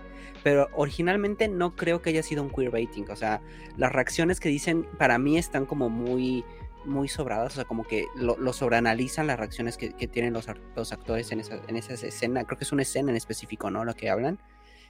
Pero 0.43 0.69
originalmente 0.73 1.47
no 1.47 1.75
creo 1.75 2.01
que 2.01 2.09
haya 2.09 2.21
sido 2.21 2.43
un 2.43 2.49
queer 2.49 2.71
rating. 2.73 3.05
O 3.09 3.15
sea, 3.15 3.41
las 3.77 3.91
reacciones 3.93 4.39
que 4.39 4.49
dicen 4.49 4.85
para 4.97 5.17
mí 5.17 5.37
están 5.37 5.65
como 5.65 5.89
muy, 5.89 6.43
muy 6.85 7.07
sobradas. 7.07 7.53
O 7.53 7.55
sea, 7.55 7.65
como 7.65 7.83
que 7.85 8.05
lo, 8.15 8.37
lo 8.37 8.53
sobreanalizan 8.53 9.27
las 9.27 9.37
reacciones 9.39 9.77
que, 9.77 9.93
que 9.93 10.07
tienen 10.07 10.33
los, 10.33 10.45
los 10.75 10.91
actores 10.93 11.31
en 11.31 11.39
esa, 11.39 11.59
en 11.67 11.75
esa 11.77 11.93
escena. 11.93 12.43
Creo 12.45 12.57
que 12.57 12.63
es 12.65 12.71
una 12.71 12.81
escena 12.83 13.11
en 13.11 13.17
específico, 13.17 13.69
¿no? 13.71 13.83
Lo 13.85 13.93
que 13.93 14.09
hablan. 14.09 14.39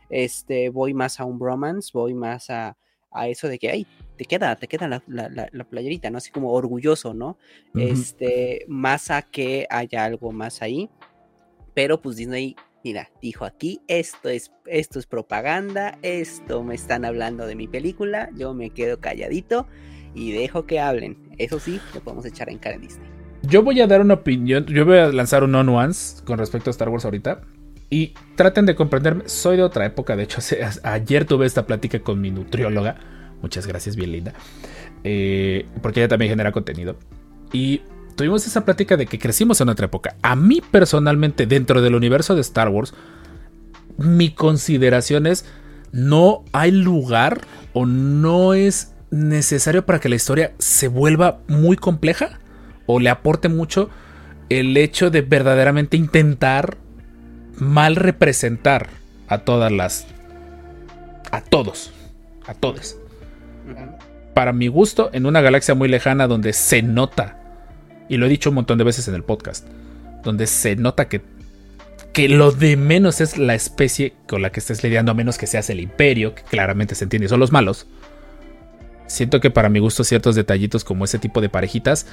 Este, 0.10 0.70
voy 0.70 0.94
más 0.94 1.20
a 1.20 1.26
un 1.26 1.40
bromance, 1.40 1.92
voy 1.94 2.14
más 2.14 2.50
a, 2.50 2.78
a 3.12 3.28
eso 3.28 3.48
de 3.48 3.58
que, 3.58 3.70
ay, 3.72 3.88
te 4.18 4.26
queda, 4.26 4.56
te 4.56 4.68
queda 4.68 4.88
la, 4.88 5.04
la- 5.08 5.30
la- 5.30 5.50
la 5.52 5.64
playerita, 5.64 6.10
¿no? 6.10 6.18
Así 6.20 6.32
como 6.32 6.52
orgulloso, 6.54 7.14
¿no? 7.14 7.38
Ujú. 7.74 7.84
Este, 7.84 8.66
más 8.68 9.10
a 9.12 9.22
que 9.24 9.66
haya 9.70 10.04
algo 10.06 10.32
más 10.32 10.62
ahí. 10.62 10.90
Pero 11.74 12.02
pues 12.02 12.16
Disney, 12.18 12.56
mira, 12.84 13.10
dijo 13.22 13.44
aquí, 13.46 13.82
esto 13.88 14.30
es, 14.30 14.52
esto 14.66 15.00
es 15.00 15.08
propaganda, 15.08 15.98
esto 16.04 16.64
me 16.64 16.76
están 16.76 17.04
hablando 17.04 17.46
de 17.48 17.56
mi 17.56 17.68
película, 17.68 18.30
yo 18.36 18.54
me 18.54 18.70
quedo 18.70 19.00
calladito 19.02 19.68
y 20.16 20.32
dejo 20.32 20.66
que 20.66 20.80
hablen. 20.80 21.18
Eso 21.38 21.60
sí, 21.60 21.80
lo 21.94 22.00
podemos 22.00 22.26
echar 22.26 22.50
en 22.50 22.58
cara 22.58 22.76
en 22.76 22.82
Disney. 22.82 23.08
Yo 23.44 23.62
voy 23.62 23.80
a 23.82 23.88
dar 23.88 24.02
una 24.02 24.16
opinión, 24.16 24.66
yo 24.66 24.86
voy 24.86 24.98
a 24.98 25.10
lanzar 25.10 25.44
un 25.44 25.52
no-nuance 25.52 26.24
con 26.24 26.40
respecto 26.40 26.70
a 26.70 26.72
Star 26.72 26.90
Wars 26.90 27.06
ahorita. 27.06 27.42
Y 27.90 28.14
traten 28.36 28.66
de 28.66 28.76
comprenderme, 28.76 29.24
soy 29.28 29.58
de 29.58 29.64
otra 29.64 29.86
época, 29.86 30.16
de 30.16 30.24
hecho 30.24 30.42
ayer 30.84 31.26
tuve 31.26 31.46
esta 31.46 31.68
plática 31.68 32.00
con 32.00 32.20
mi 32.20 32.32
nutrióloga, 32.32 32.96
muchas 33.44 33.68
gracias, 33.68 33.96
bien 33.96 34.12
linda, 34.12 34.34
eh, 35.04 35.68
porque 35.84 36.00
ella 36.00 36.08
también 36.08 36.32
genera 36.32 36.52
contenido. 36.52 36.98
Y 37.54 37.84
tuvimos 38.16 38.48
esa 38.48 38.66
plática 38.66 38.98
de 38.98 39.06
que 39.06 39.20
crecimos 39.20 39.62
en 39.62 39.70
otra 39.70 39.86
época. 39.86 40.16
A 40.24 40.36
mí 40.36 40.62
personalmente, 40.72 41.46
dentro 41.46 41.84
del 41.84 41.94
universo 41.94 42.34
de 42.34 42.42
Star 42.42 42.70
Wars, 42.70 42.96
mi 43.98 44.32
consideración 44.32 45.28
es, 45.28 45.46
no 45.92 46.44
hay 46.54 46.72
lugar 46.72 47.42
o 47.74 47.86
no 47.86 48.56
es 48.56 48.95
necesario 49.12 49.86
para 49.86 50.00
que 50.00 50.10
la 50.10 50.16
historia 50.16 50.54
se 50.60 50.88
vuelva 50.88 51.40
muy 51.48 51.78
compleja 51.78 52.40
o 52.86 53.00
le 53.00 53.10
aporte 53.10 53.50
mucho 53.50 53.90
el 54.50 54.78
hecho 54.78 55.10
de 55.10 55.22
verdaderamente 55.22 55.98
intentar 55.98 56.78
mal 57.58 57.96
representar 57.96 58.90
a 59.28 59.40
todas 59.40 59.72
las 59.72 60.06
a 61.32 61.42
todos 61.42 61.92
a 62.46 62.54
todos 62.54 62.98
para 64.34 64.54
mi 64.54 64.68
gusto 64.68 65.10
en 65.14 65.26
una 65.26 65.42
galaxia 65.42 65.74
muy 65.74 65.88
lejana 65.88 66.28
donde 66.28 66.54
se 66.54 66.82
nota 66.82 67.40
y 68.10 68.18
lo 68.18 68.26
he 68.26 68.30
dicho 68.30 68.50
un 68.50 68.56
montón 68.56 68.78
de 68.78 68.84
veces 68.84 69.08
en 69.08 69.16
el 69.16 69.24
podcast 69.24 69.66
donde 70.24 70.48
se 70.48 70.76
nota 70.76 71.08
que 71.08 71.22
que 72.14 72.30
lo 72.30 72.52
de 72.52 72.78
menos 72.78 73.20
es 73.20 73.38
la 73.38 73.56
especie 73.56 74.14
con 74.28 74.42
la 74.42 74.50
que 74.52 74.60
estés 74.60 74.84
lidiando 74.84 75.12
a 75.12 75.16
menos 75.16 75.38
que 75.38 75.48
seas 75.48 75.70
el 75.70 75.80
imperio 75.80 76.36
que 76.36 76.44
claramente 76.44 76.96
se 76.96 77.06
entiende 77.06 77.28
son 77.28 77.40
los 77.40 77.52
malos 77.52 77.88
siento 79.08 79.40
que 79.40 79.52
para 79.52 79.70
mi 79.70 79.80
gusto 79.80 80.04
ciertos 80.04 80.36
detallitos 80.36 80.84
como 80.84 81.06
ese 81.06 81.20
tipo 81.20 81.42
de 81.42 81.50
parejitas 81.50 82.08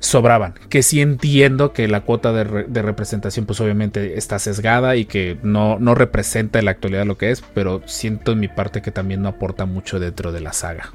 sobraban. 0.00 0.54
Que 0.68 0.82
sí 0.82 1.00
entiendo 1.00 1.72
que 1.72 1.88
la 1.88 2.02
cuota 2.02 2.32
de, 2.32 2.44
re- 2.44 2.66
de 2.68 2.82
representación 2.82 3.46
pues 3.46 3.60
obviamente 3.60 4.16
está 4.16 4.38
sesgada 4.38 4.94
y 4.96 5.06
que 5.06 5.38
no, 5.42 5.78
no 5.78 5.94
representa 5.94 6.58
en 6.60 6.66
la 6.66 6.70
actualidad 6.70 7.04
lo 7.04 7.18
que 7.18 7.30
es, 7.30 7.42
pero 7.54 7.82
siento 7.86 8.32
en 8.32 8.40
mi 8.40 8.48
parte 8.48 8.80
que 8.82 8.92
también 8.92 9.22
no 9.22 9.28
aporta 9.28 9.66
mucho 9.66 9.98
dentro 9.98 10.30
de 10.32 10.40
la 10.40 10.52
saga. 10.52 10.92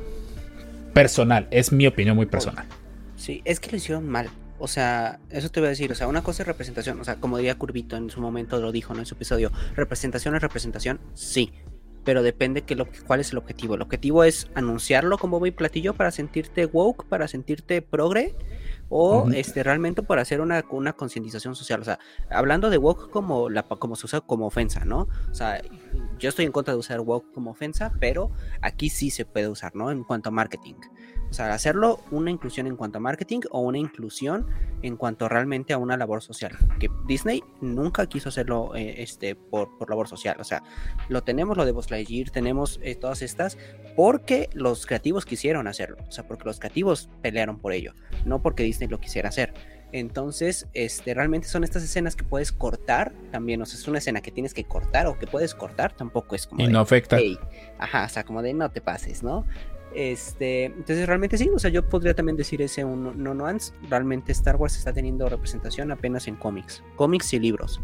Personal, 0.93 1.47
es 1.51 1.71
mi 1.71 1.87
opinión 1.87 2.15
muy 2.15 2.27
personal. 2.27 2.65
Sí, 3.17 3.41
es 3.45 3.59
que 3.59 3.71
lo 3.71 3.77
hicieron 3.77 4.07
mal. 4.07 4.29
O 4.59 4.67
sea, 4.67 5.19
eso 5.29 5.49
te 5.49 5.59
voy 5.59 5.67
a 5.67 5.71
decir. 5.71 5.91
O 5.91 5.95
sea, 5.95 6.07
una 6.07 6.21
cosa 6.23 6.43
es 6.43 6.47
representación. 6.47 7.01
O 7.01 7.03
sea, 7.03 7.15
como 7.15 7.37
diría 7.37 7.55
Curvito 7.55 7.97
en 7.97 8.09
su 8.09 8.21
momento 8.21 8.61
lo 8.61 8.71
dijo 8.71 8.95
en 8.95 9.05
su 9.05 9.15
episodio. 9.15 9.51
Representación 9.75 10.35
es 10.35 10.41
representación, 10.41 10.99
sí. 11.13 11.51
Pero 12.03 12.23
depende 12.23 12.63
que 12.63 12.75
lo, 12.75 12.87
cuál 13.07 13.19
es 13.19 13.31
el 13.31 13.37
objetivo. 13.37 13.75
El 13.75 13.81
objetivo 13.81 14.23
es 14.23 14.47
anunciarlo 14.55 15.17
como 15.17 15.39
muy 15.39 15.51
platillo 15.51 15.93
para 15.93 16.11
sentirte 16.11 16.65
woke, 16.65 17.05
para 17.05 17.27
sentirte 17.27 17.81
progre. 17.81 18.35
O 18.89 19.27
este 19.33 19.63
realmente 19.63 20.03
para 20.03 20.21
hacer 20.21 20.39
una, 20.39 20.63
una 20.69 20.93
concientización 20.93 21.55
social. 21.55 21.81
O 21.81 21.83
sea, 21.83 21.97
hablando 22.29 22.69
de 22.69 22.77
woke 22.77 23.09
como 23.09 23.49
la 23.49 23.63
como 23.63 23.95
se 23.95 24.05
usa 24.05 24.21
como 24.21 24.45
ofensa, 24.45 24.85
¿no? 24.85 25.07
O 25.31 25.33
sea, 25.33 25.59
yo 26.19 26.29
estoy 26.29 26.45
en 26.45 26.51
contra 26.51 26.73
de 26.73 26.79
usar 26.79 26.99
woke 27.01 27.31
como 27.33 27.51
ofensa, 27.51 27.93
pero 27.99 28.31
aquí 28.61 28.89
sí 28.89 29.09
se 29.09 29.25
puede 29.25 29.47
usar, 29.47 29.75
¿no? 29.75 29.91
En 29.91 30.03
cuanto 30.03 30.29
a 30.29 30.31
marketing. 30.31 30.75
O 31.29 31.35
sea, 31.35 31.51
hacerlo 31.51 31.99
una 32.11 32.29
inclusión 32.29 32.67
en 32.67 32.75
cuanto 32.75 32.99
a 32.99 33.01
marketing 33.01 33.39
o 33.49 33.61
una 33.61 33.79
inclusión 33.79 34.45
en 34.83 34.97
cuanto 34.97 35.27
realmente 35.27 35.73
a 35.73 35.79
una 35.79 35.97
labor 35.97 36.21
social. 36.21 36.55
Que 36.79 36.89
Disney 37.07 37.43
nunca 37.59 38.05
quiso 38.05 38.29
hacerlo 38.29 38.75
eh, 38.75 39.01
este, 39.01 39.33
por, 39.33 39.75
por 39.79 39.89
labor 39.89 40.07
social. 40.07 40.39
O 40.39 40.43
sea, 40.43 40.61
lo 41.09 41.23
tenemos 41.23 41.57
lo 41.57 41.65
de 41.65 41.71
Buzz 41.71 41.89
Lightyear, 41.89 42.29
tenemos 42.29 42.79
eh, 42.83 42.93
todas 42.93 43.23
estas 43.23 43.57
porque 43.95 44.47
los 44.53 44.85
creativos 44.85 45.25
quisieron 45.25 45.67
hacerlo. 45.67 45.97
O 46.07 46.11
sea, 46.11 46.27
porque 46.27 46.45
los 46.45 46.59
creativos 46.59 47.09
pelearon 47.23 47.57
por 47.57 47.73
ello, 47.73 47.95
no 48.25 48.43
porque 48.43 48.61
Disney 48.61 48.87
lo 48.87 48.99
quisiera 48.99 49.29
hacer. 49.29 49.55
Entonces, 49.93 50.67
este, 50.73 51.13
realmente 51.13 51.47
son 51.47 51.63
estas 51.63 51.83
escenas 51.83 52.15
que 52.15 52.23
puedes 52.23 52.51
cortar 52.51 53.13
también. 53.31 53.61
O 53.61 53.65
sea, 53.65 53.79
es 53.79 53.87
una 53.87 53.99
escena 53.99 54.21
que 54.21 54.31
tienes 54.31 54.53
que 54.53 54.63
cortar 54.63 55.05
o 55.05 55.17
que 55.19 55.27
puedes 55.27 55.53
cortar, 55.53 55.93
tampoco 55.93 56.35
es 56.35 56.47
como. 56.47 56.61
Y 56.61 56.65
de, 56.65 56.71
no 56.73 56.79
afecta. 56.79 57.17
Ajá, 57.77 58.05
o 58.05 58.09
sea, 58.09 58.23
como 58.23 58.41
de 58.41 58.53
no 58.55 58.69
te 58.71 58.81
pases, 58.81 59.21
¿no? 59.23 59.45
Este, 59.95 60.65
entonces 60.65 61.05
realmente 61.05 61.37
sí, 61.37 61.47
o 61.53 61.59
sea, 61.59 61.69
yo 61.69 61.87
podría 61.87 62.15
también 62.15 62.35
decir 62.35 62.61
ese 62.63 62.83
un 62.83 63.23
no, 63.23 63.33
nuance. 63.35 63.71
Realmente 63.87 64.31
Star 64.31 64.55
Wars 64.55 64.75
está 64.75 64.91
teniendo 64.91 65.29
representación 65.29 65.91
apenas 65.91 66.27
en 66.27 66.35
cómics, 66.35 66.81
cómics 66.95 67.31
y 67.33 67.39
libros. 67.39 67.79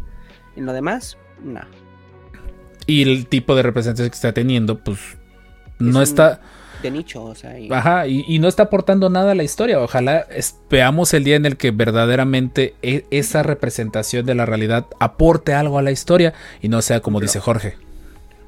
En 0.56 0.66
lo 0.66 0.72
demás, 0.72 1.16
no. 1.44 1.60
Y 2.86 3.02
el 3.02 3.28
tipo 3.28 3.54
de 3.54 3.62
representación 3.62 4.10
que 4.10 4.14
está 4.16 4.32
teniendo, 4.32 4.82
pues 4.82 4.98
no 5.78 5.98
un- 5.98 6.02
está. 6.02 6.40
De 6.82 6.90
nicho, 6.90 7.22
o 7.24 7.34
sea, 7.34 7.58
y- 7.58 7.70
Ajá, 7.70 8.06
y, 8.06 8.24
y 8.26 8.38
no 8.38 8.48
está 8.48 8.64
aportando 8.64 9.10
nada 9.10 9.32
a 9.32 9.34
la 9.34 9.42
historia. 9.42 9.80
Ojalá 9.80 10.26
veamos 10.70 11.12
el 11.12 11.24
día 11.24 11.36
en 11.36 11.44
el 11.44 11.56
que 11.58 11.70
verdaderamente 11.72 12.74
e- 12.82 13.04
esa 13.10 13.42
representación 13.42 14.24
de 14.24 14.34
la 14.34 14.46
realidad 14.46 14.86
aporte 14.98 15.52
algo 15.52 15.78
a 15.78 15.82
la 15.82 15.90
historia 15.90 16.32
y 16.62 16.68
no 16.68 16.80
sea 16.80 17.00
como 17.00 17.18
Pero- 17.18 17.26
dice 17.28 17.40
Jorge. 17.40 17.76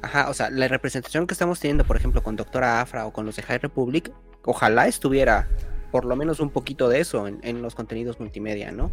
Ajá, 0.01 0.29
o 0.29 0.33
sea, 0.33 0.49
la 0.49 0.67
representación 0.67 1.27
que 1.27 1.33
estamos 1.33 1.59
teniendo, 1.59 1.85
por 1.85 1.95
ejemplo, 1.95 2.21
con 2.23 2.35
Doctora 2.35 2.81
Afra 2.81 3.05
o 3.05 3.13
con 3.13 3.25
los 3.25 3.35
de 3.37 3.43
High 3.43 3.59
Republic, 3.59 4.11
ojalá 4.43 4.87
estuviera 4.87 5.47
por 5.91 6.03
lo 6.05 6.15
menos 6.15 6.39
un 6.41 6.49
poquito 6.49 6.89
de 6.89 6.99
eso 6.99 7.27
en, 7.27 7.39
en 7.43 7.61
los 7.61 7.73
contenidos 7.75 8.19
multimedia, 8.19 8.71
¿no? 8.71 8.91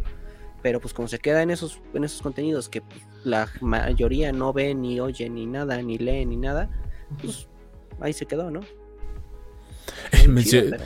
Pero 0.61 0.79
pues 0.79 0.93
como 0.93 1.07
se 1.07 1.17
queda 1.19 1.41
en 1.41 1.49
esos, 1.49 1.81
en 1.95 2.03
esos 2.03 2.21
contenidos 2.21 2.69
que 2.69 2.83
la 3.23 3.49
mayoría 3.59 4.31
no 4.31 4.53
ve, 4.53 4.73
ni 4.75 4.99
oye, 4.99 5.27
ni 5.29 5.47
nada, 5.47 5.81
ni 5.81 5.97
lee, 5.97 6.25
ni 6.25 6.37
nada, 6.37 6.69
pues 7.21 7.47
ahí 7.99 8.13
se 8.13 8.25
quedó, 8.27 8.49
¿no? 8.51 8.61
Mencio- 10.27 10.77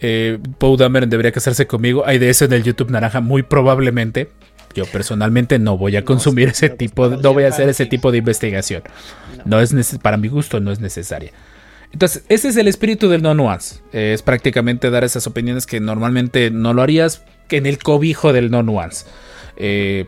eh, 0.00 0.38
Poe 0.58 0.76
Dameron 0.76 1.08
debería 1.10 1.32
casarse 1.32 1.66
conmigo. 1.66 2.04
Hay 2.06 2.18
de 2.18 2.28
eso 2.30 2.44
en 2.44 2.52
el 2.52 2.62
YouTube 2.62 2.90
Naranja, 2.90 3.20
muy 3.20 3.42
probablemente. 3.42 4.30
Yo 4.74 4.84
personalmente 4.86 5.58
no 5.58 5.78
voy 5.78 5.96
a 5.96 6.04
consumir 6.04 6.48
ese 6.48 6.68
pero 6.68 6.76
tipo, 6.78 7.04
de- 7.08 7.14
pues, 7.16 7.22
no 7.24 7.32
voy 7.32 7.44
a 7.44 7.48
hacer 7.48 7.68
ese 7.68 7.86
tipo 7.86 8.12
de 8.12 8.18
investigación. 8.18 8.82
No. 9.38 9.58
No 9.58 9.60
es 9.60 9.98
para 10.02 10.16
mi 10.16 10.28
gusto 10.28 10.60
no 10.60 10.70
es 10.72 10.80
necesaria. 10.80 11.30
Entonces, 11.92 12.24
ese 12.28 12.48
es 12.48 12.56
el 12.56 12.68
espíritu 12.68 13.08
del 13.08 13.22
no 13.22 13.32
nuance. 13.34 13.76
Eh, 13.92 14.12
es 14.12 14.20
prácticamente 14.22 14.90
dar 14.90 15.04
esas 15.04 15.26
opiniones 15.26 15.66
que 15.66 15.80
normalmente 15.80 16.50
no 16.50 16.74
lo 16.74 16.82
harías 16.82 17.22
que 17.48 17.56
en 17.56 17.64
el 17.64 17.78
cobijo 17.78 18.32
del 18.34 18.50
no 18.50 18.62
nuance. 18.62 19.06
Eh, 19.56 20.06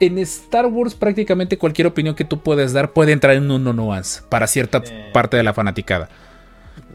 en 0.00 0.18
Star 0.18 0.66
Wars 0.66 0.94
prácticamente 0.94 1.58
cualquier 1.58 1.86
opinión 1.86 2.14
que 2.14 2.24
tú 2.24 2.40
puedas 2.40 2.72
dar 2.72 2.92
puede 2.92 3.12
entrar 3.12 3.34
en 3.36 3.50
un 3.50 3.64
no 3.64 3.72
nuance 3.72 4.22
para 4.28 4.46
cierta 4.46 4.82
parte 5.12 5.36
de 5.36 5.42
la 5.42 5.54
fanaticada. 5.54 6.08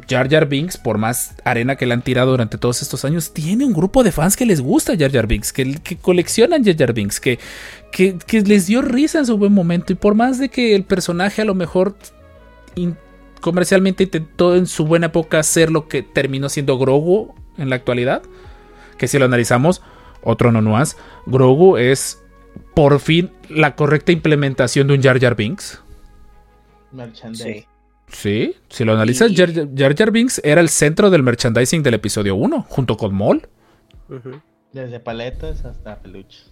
Jar 0.09 0.29
Jar 0.29 0.47
Binks, 0.47 0.77
por 0.77 0.97
más 0.97 1.35
arena 1.45 1.75
que 1.75 1.85
le 1.85 1.93
han 1.93 2.01
tirado 2.01 2.31
durante 2.31 2.57
todos 2.57 2.81
estos 2.81 3.05
años, 3.05 3.33
tiene 3.33 3.65
un 3.65 3.71
grupo 3.71 4.03
de 4.03 4.11
fans 4.11 4.35
que 4.35 4.45
les 4.45 4.59
gusta 4.59 4.97
Jar 4.97 5.11
Jar 5.11 5.27
Binks, 5.27 5.53
que, 5.53 5.75
que 5.75 5.95
coleccionan 5.97 6.65
Jar 6.65 6.75
Jar 6.77 6.93
Binks, 6.93 7.19
que, 7.19 7.39
que, 7.91 8.17
que 8.17 8.41
les 8.41 8.67
dio 8.67 8.81
risa 8.81 9.19
en 9.19 9.25
su 9.25 9.37
buen 9.37 9.53
momento. 9.53 9.93
Y 9.93 9.95
por 9.95 10.15
más 10.15 10.37
de 10.37 10.49
que 10.49 10.75
el 10.75 10.83
personaje 10.83 11.41
a 11.41 11.45
lo 11.45 11.55
mejor 11.55 11.95
in- 12.75 12.97
comercialmente 13.39 14.03
intentó 14.03 14.55
en 14.55 14.67
su 14.67 14.85
buena 14.85 15.07
época 15.07 15.39
hacer 15.39 15.71
lo 15.71 15.87
que 15.87 16.03
terminó 16.03 16.49
siendo 16.49 16.77
Grogu 16.77 17.33
en 17.57 17.69
la 17.69 17.75
actualidad, 17.75 18.21
que 18.97 19.07
si 19.07 19.17
lo 19.17 19.25
analizamos, 19.25 19.81
otro 20.23 20.51
no 20.51 20.83
Grogu 21.25 21.77
es 21.77 22.20
por 22.73 22.99
fin 22.99 23.31
la 23.49 23.75
correcta 23.75 24.11
implementación 24.11 24.87
de 24.87 24.93
un 24.95 25.01
Jar 25.01 25.19
Jar 25.19 25.35
Binks. 25.35 25.81
Merchandise. 26.91 27.43
Sí. 27.43 27.65
Sí, 28.07 28.55
si 28.69 28.83
lo 28.83 28.91
analizas, 28.93 29.31
Y- 29.31 29.35
Jar, 29.37 29.49
Jar 29.73 29.95
Jar 29.95 30.11
Binks 30.11 30.41
era 30.43 30.59
el 30.59 30.67
centro 30.67 31.09
del 31.09 31.23
merchandising 31.23 31.81
del 31.81 31.93
episodio 31.93 32.35
1, 32.35 32.65
junto 32.67 32.97
con 32.97 33.15
Maul. 33.15 33.47
Desde 34.73 34.99
paletas 34.99 35.63
hasta 35.63 35.99
peluches. 35.99 36.49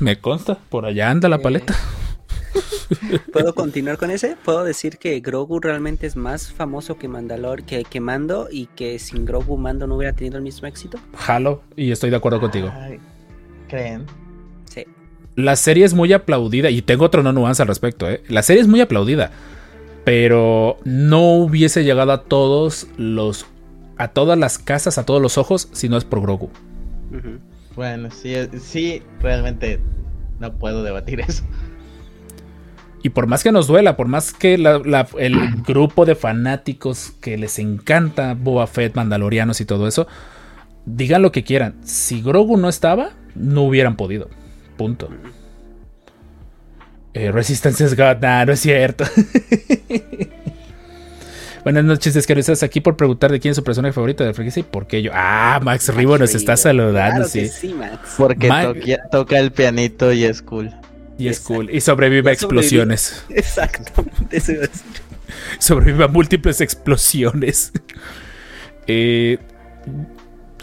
Me 0.00 0.18
consta, 0.18 0.56
por 0.70 0.86
allá 0.86 1.10
anda 1.10 1.28
la 1.28 1.38
paleta. 1.40 1.74
¿Puedo 3.32 3.54
continuar 3.54 3.98
con 3.98 4.10
ese? 4.10 4.36
Puedo 4.44 4.64
decir 4.64 4.98
que 4.98 5.18
Grogu 5.20 5.60
realmente 5.60 6.06
es 6.06 6.16
más 6.16 6.52
famoso 6.52 6.96
que 6.96 7.08
Mandalor, 7.08 7.64
que, 7.64 7.84
que 7.84 8.00
Mando, 8.00 8.48
y 8.50 8.66
que 8.66 8.98
sin 8.98 9.24
Grogu 9.24 9.56
Mando 9.58 9.86
no 9.86 9.96
hubiera 9.96 10.14
tenido 10.14 10.36
el 10.38 10.42
mismo 10.42 10.68
éxito. 10.68 10.98
Jalo, 11.16 11.62
y 11.76 11.90
estoy 11.90 12.10
de 12.10 12.16
acuerdo 12.16 12.40
contigo. 12.40 12.72
¿Creen? 13.68 14.06
La 15.36 15.56
serie 15.56 15.84
es 15.84 15.94
muy 15.94 16.12
aplaudida, 16.12 16.70
y 16.70 16.82
tengo 16.82 17.04
otro 17.06 17.22
no 17.22 17.32
nuance 17.32 17.62
al 17.62 17.68
respecto, 17.68 18.08
¿eh? 18.10 18.22
La 18.28 18.42
serie 18.42 18.60
es 18.62 18.68
muy 18.68 18.80
aplaudida, 18.80 19.30
pero 20.04 20.78
no 20.84 21.34
hubiese 21.36 21.84
llegado 21.84 22.12
a 22.12 22.22
todos 22.24 22.86
los. 22.96 23.46
a 23.98 24.08
todas 24.08 24.36
las 24.38 24.58
casas, 24.58 24.98
a 24.98 25.04
todos 25.06 25.22
los 25.22 25.38
ojos, 25.38 25.68
si 25.72 25.88
no 25.88 25.96
es 25.96 26.04
por 26.04 26.20
Grogu. 26.20 26.50
Bueno, 27.76 28.10
sí, 28.10 28.34
sí, 28.60 29.02
realmente 29.20 29.80
no 30.40 30.52
puedo 30.54 30.82
debatir 30.82 31.20
eso. 31.28 31.44
Y 33.04 33.08
por 33.10 33.26
más 33.26 33.42
que 33.42 33.50
nos 33.52 33.66
duela, 33.66 33.96
por 33.96 34.06
más 34.08 34.32
que 34.32 34.58
la- 34.58 34.78
la- 34.78 35.08
el 35.18 35.36
grupo 35.66 36.04
de 36.04 36.14
fanáticos 36.14 37.12
que 37.20 37.36
les 37.38 37.58
encanta 37.58 38.34
Boba 38.34 38.66
Fett, 38.66 38.94
Mandalorianos 38.94 39.60
y 39.60 39.64
todo 39.64 39.88
eso, 39.88 40.06
digan 40.86 41.22
lo 41.22 41.32
que 41.32 41.42
quieran. 41.44 41.74
Si 41.84 42.22
Grogu 42.22 42.56
no 42.58 42.68
estaba, 42.68 43.10
no 43.34 43.62
hubieran 43.62 43.96
podido. 43.96 44.28
Punto. 44.76 45.08
Eh, 47.14 47.30
Resistance 47.30 47.84
is 47.84 47.94
God. 47.96 48.18
Nah, 48.20 48.44
no 48.44 48.52
es 48.52 48.60
cierto. 48.60 49.04
Buenas 51.64 51.84
noches, 51.84 52.14
descargados 52.14 52.62
aquí 52.64 52.80
por 52.80 52.96
preguntar 52.96 53.30
de 53.30 53.38
quién 53.38 53.50
es 53.52 53.56
su 53.56 53.62
personaje 53.62 53.92
favorito 53.92 54.24
de 54.24 54.34
franquicia 54.34 54.60
y 54.60 54.64
por 54.64 54.88
qué 54.88 55.00
yo. 55.00 55.12
Ah, 55.14 55.60
Max 55.62 55.94
Rivo 55.94 56.18
nos 56.18 56.34
está 56.34 56.56
saludando, 56.56 57.18
Claro 57.18 57.28
sí. 57.28 57.40
que 57.42 57.48
sí, 57.48 57.74
Max. 57.74 58.14
Porque 58.16 58.48
Ma- 58.48 58.72
toca 59.12 59.38
el 59.38 59.52
pianito 59.52 60.12
y 60.12 60.24
es 60.24 60.42
cool. 60.42 60.74
Y 61.18 61.28
es 61.28 61.38
cool. 61.38 61.70
Y 61.70 61.80
sobrevive 61.80 62.30
a 62.30 62.32
explosiones. 62.32 63.24
Exactamente, 63.28 64.36
eso 64.36 64.52
iba 64.52 64.64
a 64.64 64.66
decir. 64.66 64.86
sobrevive 65.60 66.04
a 66.04 66.08
múltiples 66.08 66.60
explosiones. 66.60 67.70
Eh, 68.88 69.38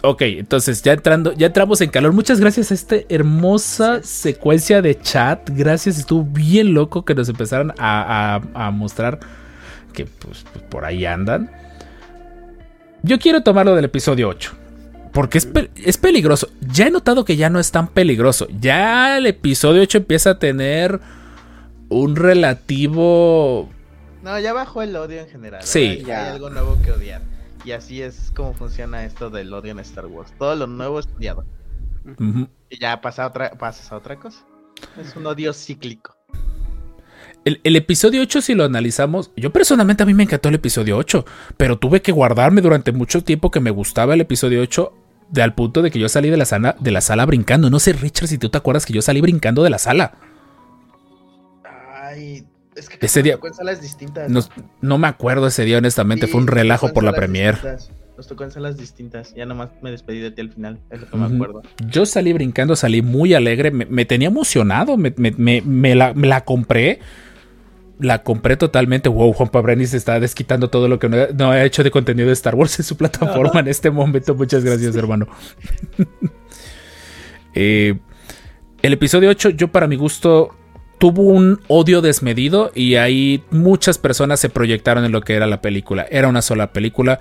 ok, 0.03 0.21
entonces 0.23 0.81
ya 0.81 0.93
entrando, 0.93 1.33
ya 1.33 1.47
entramos 1.47 1.81
en 1.81 1.89
calor. 1.89 2.13
Muchas 2.13 2.39
gracias 2.39 2.71
a 2.71 2.73
esta 2.73 2.95
hermosa 3.09 4.01
secuencia 4.03 4.81
de 4.81 4.99
chat. 4.99 5.49
Gracias, 5.53 5.97
estuvo 5.97 6.23
bien 6.23 6.73
loco 6.73 7.05
que 7.05 7.15
nos 7.15 7.29
empezaran 7.29 7.71
a, 7.77 8.41
a- 8.55 8.67
a 8.67 8.71
mostrar 8.71 9.19
que 9.93 10.05
pues, 10.05 10.45
pues, 10.53 10.63
por 10.65 10.85
ahí 10.85 11.05
andan. 11.05 11.51
Yo 13.03 13.17
quiero 13.19 13.43
tomarlo 13.43 13.75
del 13.75 13.85
episodio 13.85 14.27
8. 14.29 14.51
Porque 15.13 15.37
es, 15.39 15.45
pe- 15.45 15.71
es 15.75 15.97
peligroso. 15.97 16.49
Ya 16.71 16.87
he 16.87 16.91
notado 16.91 17.25
que 17.25 17.35
ya 17.35 17.49
no 17.49 17.59
es 17.59 17.71
tan 17.71 17.87
peligroso. 17.87 18.47
Ya 18.59 19.17
el 19.17 19.25
episodio 19.25 19.81
8 19.81 19.97
empieza 19.99 20.31
a 20.31 20.39
tener 20.39 20.99
un 21.89 22.15
relativo 22.15 23.69
No, 24.21 24.37
ya 24.39 24.53
bajó 24.53 24.81
el 24.83 24.95
odio 24.95 25.21
en 25.21 25.27
general. 25.29 25.61
Sí. 25.63 26.03
Ya. 26.05 26.25
Hay 26.25 26.29
algo 26.33 26.49
nuevo 26.51 26.77
que 26.83 26.91
odiar. 26.91 27.21
Y 27.65 27.71
así 27.71 28.01
es 28.01 28.31
como 28.35 28.53
funciona 28.53 29.03
esto 29.05 29.29
del 29.29 29.53
odio 29.53 29.71
en 29.71 29.79
Star 29.79 30.05
Wars. 30.05 30.33
Todo 30.37 30.55
lo 30.55 30.67
nuevo 30.67 30.99
es 30.99 31.07
odiado. 31.15 31.45
Y 32.69 32.79
ya 32.79 33.01
pasa 33.01 33.27
otra, 33.27 33.51
pasas 33.51 33.91
a 33.91 33.97
otra 33.97 34.17
cosa. 34.17 34.45
Es 34.97 35.15
un 35.15 35.25
odio 35.27 35.53
cíclico. 35.53 36.15
El, 37.45 37.59
el 37.63 37.75
episodio 37.75 38.21
8, 38.21 38.41
si 38.41 38.55
lo 38.55 38.63
analizamos, 38.63 39.31
yo 39.35 39.51
personalmente 39.51 40.03
a 40.03 40.05
mí 40.05 40.13
me 40.13 40.23
encantó 40.23 40.49
el 40.49 40.55
episodio 40.55 40.97
8, 40.97 41.25
pero 41.57 41.77
tuve 41.77 42.01
que 42.01 42.11
guardarme 42.11 42.61
durante 42.61 42.91
mucho 42.91 43.23
tiempo 43.23 43.51
que 43.51 43.59
me 43.59 43.71
gustaba 43.71 44.13
el 44.13 44.21
episodio 44.21 44.61
8 44.61 44.93
de 45.29 45.41
al 45.41 45.53
punto 45.53 45.81
de 45.81 45.91
que 45.91 45.99
yo 45.99 46.09
salí 46.09 46.29
de 46.29 46.37
la 46.37 46.45
sala, 46.45 46.75
de 46.79 46.91
la 46.91 47.01
sala 47.01 47.25
brincando. 47.25 47.69
No 47.69 47.79
sé, 47.79 47.93
Richard, 47.93 48.27
si 48.27 48.37
tú 48.37 48.49
te 48.49 48.57
acuerdas 48.57 48.85
que 48.85 48.93
yo 48.93 49.01
salí 49.01 49.21
brincando 49.21 49.63
de 49.63 49.69
la 49.69 49.77
sala. 49.77 50.17
Ay, 51.63 52.45
es 52.79 52.89
que 52.89 53.05
Ese 53.05 53.21
día- 53.23 53.33
nos 53.33 53.39
tocó 53.39 53.47
en 53.47 53.53
salas 53.53 53.81
distintas. 53.81 54.29
No, 54.29 54.41
no 54.81 54.97
me 54.97 55.07
acuerdo 55.07 55.47
ese 55.47 55.65
día, 55.65 55.77
honestamente. 55.77 56.25
Sí, 56.25 56.31
Fue 56.31 56.39
un 56.41 56.45
nos 56.47 56.55
relajo 56.55 56.91
por 56.93 57.03
la 57.03 57.13
premier. 57.13 57.55
distintas. 57.55 57.91
Nos 58.17 58.27
tocó 58.27 58.43
en 58.43 58.51
salas 58.51 58.75
distintas. 58.77 59.33
Ya 59.35 59.45
nomás 59.45 59.69
me 59.81 59.91
despedí 59.91 60.19
de 60.19 60.31
ti 60.31 60.41
al 60.41 60.49
final. 60.51 60.79
Es 60.89 60.99
lo 61.01 61.09
que 61.09 61.15
me 61.17 61.25
acuerdo. 61.33 61.61
Yo 61.89 62.05
salí 62.05 62.33
brincando, 62.33 62.75
salí 62.75 63.01
muy 63.01 63.33
alegre, 63.33 63.71
me, 63.71 63.85
me 63.85 64.03
tenía 64.05 64.27
emocionado, 64.27 64.97
me, 64.97 65.13
me- 65.15 65.31
me- 65.31 65.61
me 65.61 65.95
la, 65.95 66.13
me 66.13 66.27
la 66.27 66.41
compré. 66.43 66.99
La 67.97 68.23
compré 68.23 68.55
totalmente. 68.57 69.09
Wow, 69.09 69.33
Juan 69.33 69.49
Pabrani 69.49 69.85
se 69.85 69.97
está 69.97 70.19
desquitando 70.19 70.69
todo 70.69 70.87
lo 70.87 70.99
que 70.99 71.09
no, 71.09 71.17
no 71.37 71.51
ha 71.51 71.63
hecho 71.63 71.83
de 71.83 71.91
contenido 71.91 72.27
de 72.27 72.33
Star 72.33 72.55
Wars 72.55 72.77
en 72.79 72.85
su 72.85 72.95
plataforma 72.97 73.59
en 73.61 73.67
este 73.69 73.89
momento. 73.89 74.35
Muchas 74.35 74.63
gracias, 74.63 74.95
hermano. 74.95 75.27
Eh, 77.53 77.97
el 78.81 78.93
episodio 78.93 79.29
8, 79.29 79.49
yo 79.49 79.69
para 79.69 79.87
mi 79.87 79.95
gusto, 79.95 80.55
tuvo 80.99 81.23
un 81.23 81.61
odio 81.67 82.01
desmedido 82.01 82.71
y 82.75 82.95
ahí 82.95 83.43
muchas 83.49 83.97
personas 83.97 84.39
se 84.39 84.49
proyectaron 84.49 85.05
en 85.05 85.11
lo 85.11 85.21
que 85.21 85.33
era 85.33 85.47
la 85.47 85.61
película. 85.61 86.05
Era 86.11 86.27
una 86.27 86.41
sola 86.41 86.71
película. 86.71 87.19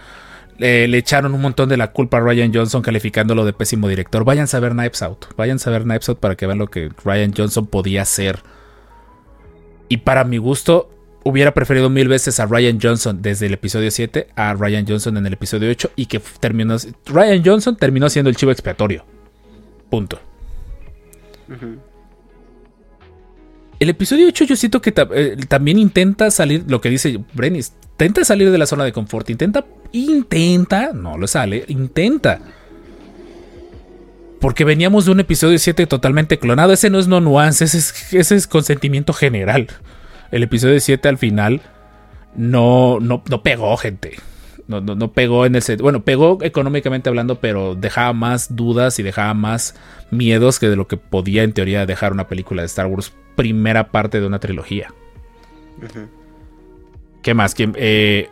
Eh, 0.59 0.87
le 0.89 0.99
echaron 0.99 1.33
un 1.33 1.41
montón 1.41 1.69
de 1.69 1.77
la 1.77 1.93
culpa 1.93 2.17
a 2.17 2.21
Ryan 2.21 2.53
Johnson 2.53 2.83
calificándolo 2.83 3.45
de 3.45 3.53
pésimo 3.53 3.89
director. 3.89 4.25
Vayan 4.25 4.49
a 4.53 4.61
ver 4.61 4.73
Knives 4.73 5.01
Out. 5.03 5.27
Vayan 5.37 5.59
a 5.65 5.71
ver 5.71 5.83
Knives 5.85 6.09
Out 6.09 6.19
para 6.19 6.35
que 6.35 6.47
vean 6.47 6.59
lo 6.59 6.67
que 6.67 6.91
Ryan 7.05 7.33
Johnson 7.35 7.67
podía 7.67 8.03
hacer. 8.03 8.41
Y 9.89 9.99
para 9.99 10.25
mi 10.25 10.39
gusto, 10.39 10.91
hubiera 11.23 11.55
preferido 11.55 11.89
mil 11.89 12.09
veces 12.09 12.41
a 12.41 12.47
Ryan 12.47 12.81
Johnson 12.83 13.23
desde 13.23 13.47
el 13.47 13.55
episodio 13.55 13.93
7 13.93 14.29
a 14.35 14.55
Ryan 14.55 14.85
Johnson 14.87 15.17
en 15.17 15.27
el 15.27 15.35
episodio 15.35 15.71
8 15.71 15.93
y 15.95 16.07
que 16.07 16.21
terminó... 16.41 16.77
Ryan 17.07 17.43
Johnson 17.45 17.77
terminó 17.77 18.11
siendo 18.11 18.29
el 18.29 18.37
chivo 18.37 18.51
expiatorio. 18.51 19.05
Punto. 19.89 20.19
Ujú. 21.49 21.88
El 23.81 23.91
episodio 23.91 24.27
8 24.27 24.45
yo 24.45 24.57
siento 24.57 24.81
que 24.81 24.93
eh, 25.15 25.37
también 25.47 25.79
intenta 25.79 26.31
salir, 26.31 26.65
lo 26.67 26.81
que 26.81 26.91
dice 26.91 27.21
Brenis, 27.33 27.75
intenta 27.93 28.25
salir 28.25 28.51
de 28.51 28.59
la 28.59 28.67
zona 28.67 28.85
de 28.85 28.93
confort, 28.93 29.31
intenta, 29.31 29.65
intenta, 29.93 30.93
no 30.93 31.17
lo 31.17 31.29
sale, 31.29 31.65
intenta. 31.69 32.41
Porque 34.41 34.65
veníamos 34.65 35.05
de 35.05 35.13
un 35.13 35.21
episodio 35.21 35.59
7 35.59 35.87
totalmente 35.87 36.39
clonado, 36.39 36.73
ese 36.73 36.91
no 36.91 36.99
es 36.99 37.07
no 37.07 37.21
nuance, 37.21 37.65
ese 37.65 37.79
es, 37.79 38.13
ese 38.13 38.35
es 38.35 38.47
consentimiento 38.49 39.13
general. 39.13 39.69
El 40.33 40.43
episodio 40.43 40.79
7 40.81 41.09
al 41.09 41.19
final 41.19 41.61
no, 42.35 42.99
no, 43.01 43.23
no 43.29 43.43
pegó, 43.43 43.77
gente. 43.77 44.17
No, 44.67 44.81
no, 44.81 44.95
no 44.95 45.13
pegó 45.13 45.47
en 45.47 45.55
el 45.55 45.63
set. 45.63 45.81
Bueno, 45.81 46.05
pegó 46.05 46.39
económicamente 46.43 47.09
hablando, 47.09 47.41
pero 47.41 47.75
dejaba 47.75 48.13
más 48.13 48.55
dudas 48.55 48.99
y 48.99 49.03
dejaba 49.03 49.35
más 49.35 49.75
miedos 50.11 50.59
que 50.59 50.69
de 50.69 50.77
lo 50.77 50.87
que 50.87 50.99
podía 50.99 51.43
en 51.43 51.53
teoría 51.53 51.87
dejar 51.87 52.13
una 52.13 52.29
película 52.29 52.63
de 52.63 52.67
Star 52.67 52.87
Wars, 52.87 53.13
primera 53.39 53.89
parte 53.93 54.21
de 54.21 54.27
una 54.27 54.41
trilogía. 54.41 54.93
¿Qué 57.23 57.35
más? 57.35 57.55
¿Quién- 57.55 57.75
eh, 57.77 58.29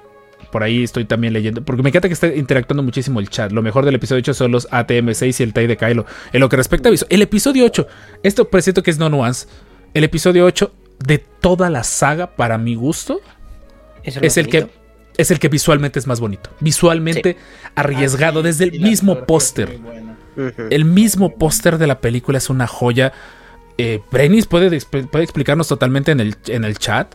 por 0.50 0.62
ahí 0.62 0.82
estoy 0.82 1.04
también 1.04 1.32
leyendo. 1.32 1.64
Porque 1.64 1.82
me 1.82 1.90
encanta 1.90 2.08
que 2.08 2.14
esté 2.14 2.36
interactuando 2.36 2.82
muchísimo 2.82 3.20
el 3.20 3.28
chat. 3.28 3.52
Lo 3.52 3.62
mejor 3.62 3.84
del 3.84 3.94
episodio 3.94 4.20
8 4.20 4.34
son 4.34 4.50
los 4.52 4.68
ATM6 4.70 5.40
y 5.40 5.42
el 5.42 5.52
TIE 5.52 5.66
de 5.68 5.76
Kylo. 5.76 6.06
En 6.32 6.40
lo 6.40 6.48
que 6.48 6.56
respecta 6.56 6.88
a 6.88 6.92
el 7.08 7.22
episodio 7.22 7.64
8, 7.64 7.86
esto 8.22 8.48
presiento 8.48 8.82
que 8.82 8.90
es 8.90 8.98
no 8.98 9.08
nuance. 9.08 9.46
El 9.94 10.04
episodio 10.04 10.44
8 10.44 10.72
de 11.04 11.18
toda 11.18 11.70
la 11.70 11.84
saga, 11.84 12.34
para 12.36 12.58
mi 12.58 12.74
gusto, 12.74 13.20
es 14.26 14.36
el 14.36 14.48
que 14.48 14.58
es 15.18 15.30
el 15.30 15.38
que 15.38 15.48
visualmente 15.48 15.98
es 15.98 16.06
más 16.06 16.20
bonito. 16.20 16.50
Visualmente 16.60 17.36
arriesgado 17.74 18.40
Ah, 18.40 18.42
sí, 18.42 18.46
desde 18.48 18.64
el 18.64 18.80
mismo 18.80 19.24
póster. 19.26 19.78
El 20.70 20.84
mismo 20.84 21.34
póster 21.36 21.78
de 21.78 21.86
la 21.86 22.00
película 22.00 22.36
es 22.38 22.50
una 22.50 22.66
joya. 22.66 23.12
Eh, 23.78 24.00
Brenis 24.10 24.46
puede, 24.46 24.70
exp- 24.70 25.08
puede 25.08 25.24
explicarnos 25.24 25.68
totalmente 25.68 26.12
en 26.12 26.20
el, 26.20 26.36
chat. 26.78 27.14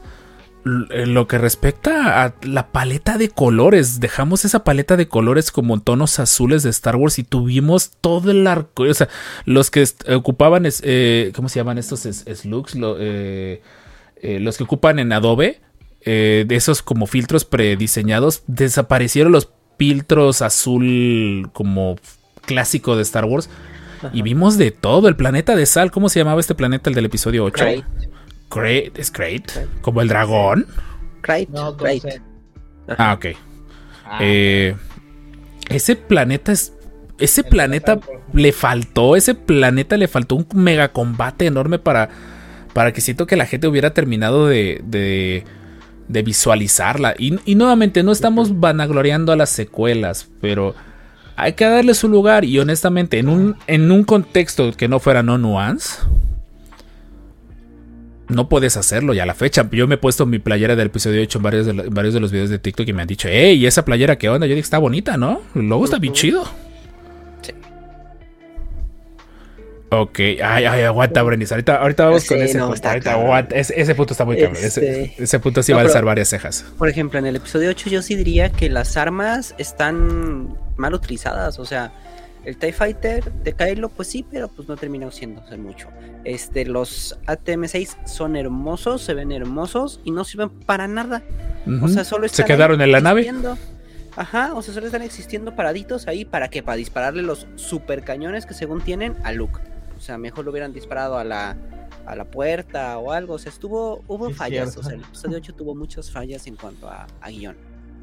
En 0.64 1.16
Lo 1.16 1.28
que 1.28 1.39
respecta 1.39 2.24
a 2.24 2.36
la 2.43 2.68
paleta 2.72 3.18
de 3.18 3.30
colores, 3.30 3.99
dejamos 3.99 4.45
esa 4.45 4.64
paleta 4.64 4.95
de 4.95 5.07
colores 5.07 5.51
como 5.51 5.80
tonos 5.82 6.20
azules 6.20 6.62
de 6.62 6.70
Star 6.70 6.97
Wars 6.97 7.18
y 7.18 7.24
tuvimos 7.24 7.93
todo 7.99 8.30
el 8.30 8.45
arco. 8.45 8.84
O 8.84 8.93
sea, 8.93 9.09
los 9.45 9.72
que 9.72 9.84
ocupaban, 10.14 10.68
eh, 10.84 11.32
¿cómo 11.36 11.49
se 11.49 11.59
llaman 11.59 11.80
estos 11.80 12.05
es- 12.05 12.24
eh, 12.99 13.62
eh, 14.18 14.39
los 14.39 14.57
que 14.57 14.64
ocupan 14.66 14.99
en 14.99 15.12
Adobe, 15.14 15.62
de 16.05 16.45
esos 16.49 16.84
como 16.84 17.07
filtros 17.07 17.43
prediseñados, 17.45 18.43
desaparecieron 18.47 19.32
los 19.32 19.49
filtros 19.80 20.43
azul 20.43 21.49
como 21.53 21.95
clásico 22.45 22.95
de 22.95 23.01
Star 23.01 23.26
Wars. 23.26 23.49
Y 24.14 24.22
vimos 24.22 24.58
de 24.58 24.72
todo, 24.72 25.08
el 25.08 25.16
planeta 25.16 25.56
de 25.56 25.66
sal, 25.66 25.91
¿cómo 25.91 26.10
se 26.10 26.20
llamaba 26.20 26.39
este 26.39 26.56
planeta, 26.56 26.89
el 26.89 26.95
del 26.95 27.06
episodio 27.06 27.43
8? 27.45 27.54
Crate. 27.54 27.86
Crate, 28.49 28.91
es 28.95 29.12
Crate, 29.12 29.68
como 29.82 30.02
el 30.02 30.08
dragón. 30.08 30.66
Crate. 31.22 31.47
No, 31.52 31.76
Crate. 31.78 32.22
Ah, 32.97 33.14
ok. 33.14 33.26
Ah, 34.06 34.20
Eh, 34.22 34.76
ese 35.70 35.95
planeta 35.95 36.52
es. 36.52 36.74
Ese 37.18 37.43
planeta 37.43 37.99
le 38.34 38.52
faltó. 38.52 39.16
Ese 39.16 39.36
planeta 39.36 39.95
le 39.95 40.08
faltó 40.08 40.36
un 40.36 40.47
mega 40.54 40.91
combate 40.91 41.45
enorme 41.45 41.80
para. 41.80 42.10
Para 42.74 42.93
que 42.93 43.02
siento 43.02 43.28
que 43.28 43.36
la 43.36 43.45
gente 43.45 43.68
hubiera 43.68 43.93
terminado 43.93 44.47
de. 44.47 44.82
de, 44.84 45.45
de 46.08 46.24
visualizarla. 46.24 47.14
Y, 47.18 47.39
y 47.45 47.56
nuevamente, 47.56 48.04
no 48.04 48.12
estamos 48.12 48.60
vanagloriando 48.60 49.32
a 49.32 49.36
las 49.38 49.49
secuelas. 49.49 50.30
Pero 50.41 50.76
hay 51.44 51.54
que 51.54 51.66
darle 51.66 51.94
su 51.94 52.08
lugar. 52.08 52.46
Y 52.46 52.60
honestamente, 52.60 53.18
en 53.20 53.28
un, 53.30 53.56
en 53.68 53.92
un 53.92 54.04
contexto 54.04 54.72
que 54.74 54.88
no 54.88 55.00
fuera 55.00 55.24
no 55.24 55.38
nuance. 55.38 56.00
No 58.28 58.48
puedes 58.48 58.78
hacerlo 58.78 59.14
ya 59.14 59.24
a 59.24 59.26
la 59.26 59.34
fecha. 59.34 59.68
Yo 59.72 59.88
me 59.88 59.96
he 59.96 59.98
puesto 59.98 60.26
mi 60.26 60.39
playera 60.39 60.76
del 60.78 60.88
episodio 60.88 61.22
8 61.22 61.39
en 61.39 61.44
varios 61.44 61.66
de, 61.66 61.74
lo- 61.74 61.84
en 61.84 61.94
varios 61.94 62.14
de 62.14 62.20
los 62.22 62.32
videos 62.32 62.50
de 62.50 62.60
TikTok 62.60 62.88
y 62.88 62.94
me 62.94 63.02
han 63.02 63.08
dicho, 63.08 63.28
hey, 63.30 63.58
¿y 63.58 63.66
esa 63.66 63.84
playera 63.84 64.18
qué 64.18 64.30
onda? 64.30 64.48
Yo 64.48 64.52
dije, 64.56 64.64
está 64.64 64.78
bonita, 64.78 65.18
¿no? 65.18 65.42
El 65.54 65.68
logo 65.68 65.84
está 65.84 65.98
bien 65.98 66.14
chido. 66.14 66.44
Ok, 69.94 70.20
ay, 70.20 70.66
ay, 70.66 70.84
aguanta, 70.84 71.22
Brenis. 71.22 71.52
Ahorita, 71.52 71.76
ahorita 71.76 72.06
vamos 72.06 72.26
con 72.26 72.42
ese 72.42 72.58
no, 72.58 72.70
punto. 72.70 72.88
Ahorita 72.88 73.12
aguanta. 73.12 73.56
Ese, 73.58 73.80
ese 73.80 73.94
punto 73.94 74.14
está 74.14 74.24
muy 74.24 74.38
cabrón. 74.38 74.56
Ese, 74.56 75.04
Este- 75.04 75.24
ese 75.24 75.39
punto 75.39 75.62
sí 75.62 75.74
No, 75.74 75.76
va 75.78 75.82
a 75.82 75.86
alzar 75.86 76.06
varias 76.06 76.30
cejas. 76.30 76.64
Por 76.78 76.88
ejemplo, 76.88 77.20
en 77.20 77.26
el 77.26 77.36
episodio 77.36 77.70
8 77.72 77.89
yo 77.89 78.02
sí 78.02 78.16
diría 78.16 78.50
que 78.54 78.70
las 78.70 78.96
armas 78.96 79.54
están 79.58 80.58
mal 80.78 80.94
utilizadas. 80.94 81.60
O 81.60 81.66
sea, 81.66 81.92
el 82.46 82.56
TIE 82.56 82.72
Fighter 82.72 83.34
de 83.34 83.52
Kylo, 83.52 83.89
pues 83.89 84.08
sí, 84.08 84.26
pero 84.32 84.48
pues 84.48 84.70
no 84.70 84.78
terminó 84.78 85.12
siendo 85.12 85.42
hacer 85.42 85.58
mucho. 85.58 85.89
Este, 86.24 86.66
los 86.66 87.18
ATM6 87.28 88.08
son 88.08 88.38
hermosos, 88.38 89.02
se 89.02 89.14
ven 89.14 89.34
hermosos 89.34 90.00
y 90.06 90.12
no 90.12 90.24
sirven 90.24 90.52
para 90.52 90.88
nada. 90.88 91.22
O 91.82 91.89
sea, 91.89 92.06
solo 92.06 92.30
Se 92.30 92.42
están 92.42 92.48
quedaron 92.48 92.80
ahí 92.80 92.86
en 92.86 92.92
la 92.94 93.02
nave. 93.02 93.30
Ajá, 94.16 94.54
o 94.54 94.62
sea, 94.62 94.74
solo 94.74 94.86
están 94.86 95.02
existiendo 95.02 95.54
paraditos 95.56 96.08
ahí 96.08 96.24
para 96.24 96.50
qué? 96.50 96.64
Para 96.64 96.78
dispararle 96.78 97.24
los 97.24 97.48
super 97.56 98.04
cañones 98.04 98.46
que 98.46 98.54
según 98.54 98.80
tienen 98.82 99.16
a 99.24 99.34
Luke. 99.34 99.60
O 100.02 100.04
sea, 100.04 100.18
mejor 100.18 100.45
lo 100.45 100.52
hubieran 100.52 100.74
disparado 100.74 101.18
a 101.20 101.24
la 101.24 101.56
a 102.08 102.16
la 102.16 102.26
puerta 102.26 102.97
o 102.97 103.12
algo. 103.12 103.36
O 103.36 103.38
sea, 103.39 103.52
estuvo 103.52 104.04
hubo 104.08 104.30
Es 104.30 104.36
fallas. 104.36 104.72
cierto. 104.74 104.80
O 104.80 104.84
sea, 104.84 104.95
el 104.97 105.04
episodio 105.04 105.38
8 105.38 105.54
tuvo 105.54 105.76
muchas 105.76 106.10
fallas 106.10 106.47
en 106.47 106.56
cuanto 106.56 106.89
a, 106.89 107.06
a 107.22 107.30
guion. 107.30 107.56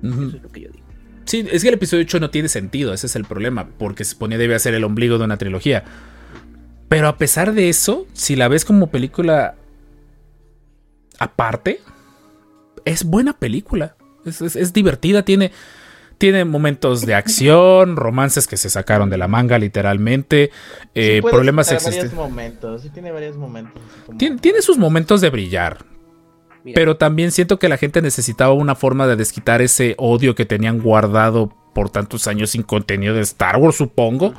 Eso 0.04 0.36
es 0.36 0.42
lo 0.42 0.48
que 0.48 0.60
yo 0.60 0.68
digo. 0.70 0.84
Sí, 1.24 1.44
es 1.50 1.62
que 1.62 1.68
el 1.68 1.74
episodio 1.74 2.04
8 2.04 2.20
no 2.20 2.30
tiene 2.30 2.48
sentido, 2.48 2.94
ese 2.94 3.06
es 3.08 3.16
el 3.16 3.24
problema, 3.24 3.68
porque 3.78 4.04
se 4.04 4.14
ponía 4.14 4.38
debe 4.38 4.56
ser 4.60 4.74
el 4.74 4.84
ombligo 4.84 5.18
de 5.18 5.24
una 5.24 5.36
trilogía. 5.36 5.82
Pero 6.88 7.08
a 7.08 7.18
pesar 7.18 7.52
de 7.52 7.68
eso, 7.68 8.06
si 8.12 8.36
la 8.36 8.46
ves 8.48 8.64
como 8.64 8.86
película 8.86 9.56
aparte, 11.18 11.80
es 12.84 13.04
buena 13.04 13.32
película. 13.38 13.96
Es, 14.24 14.40
es- 14.40 14.56
es 14.56 14.72
divertida, 14.72 15.24
tiene, 15.24 15.50
tiene 16.18 16.44
momentos 16.44 17.06
de 17.06 17.14
acción, 17.14 17.96
romances 17.96 18.46
que 18.46 18.56
se 18.56 18.68
sacaron 18.70 19.08
de 19.08 19.16
la 19.18 19.28
manga 19.28 19.58
literalmente, 19.58 20.50
eh, 20.94 21.16
sí 21.16 21.20
puede 21.22 21.34
problemas 21.34 21.70
existentes. 21.72 22.12
momentos. 22.12 22.82
Sí, 22.82 22.90
tiene 22.90 23.12
varios 23.12 23.36
momentos. 23.36 23.80
como- 24.04 24.18
Tiene, 24.18 24.38
tiene 24.38 24.60
sus 24.62 24.76
momentos 24.78 25.20
de 25.20 25.30
brillar, 25.30 25.84
Mira, 26.64 26.74
pero 26.74 26.96
también 26.96 27.30
siento 27.30 27.58
que 27.58 27.68
la 27.68 27.76
gente 27.76 28.02
necesitaba 28.02 28.52
una 28.52 28.74
forma 28.74 29.06
de 29.06 29.16
desquitar 29.16 29.62
ese 29.62 29.94
odio 29.96 30.34
que 30.34 30.44
tenían 30.44 30.80
guardado 30.80 31.54
por 31.72 31.88
tantos 31.90 32.26
años 32.26 32.50
sin 32.50 32.62
contenido 32.64 33.14
de 33.14 33.20
Star 33.20 33.56
Wars, 33.56 33.76
supongo. 33.76 34.34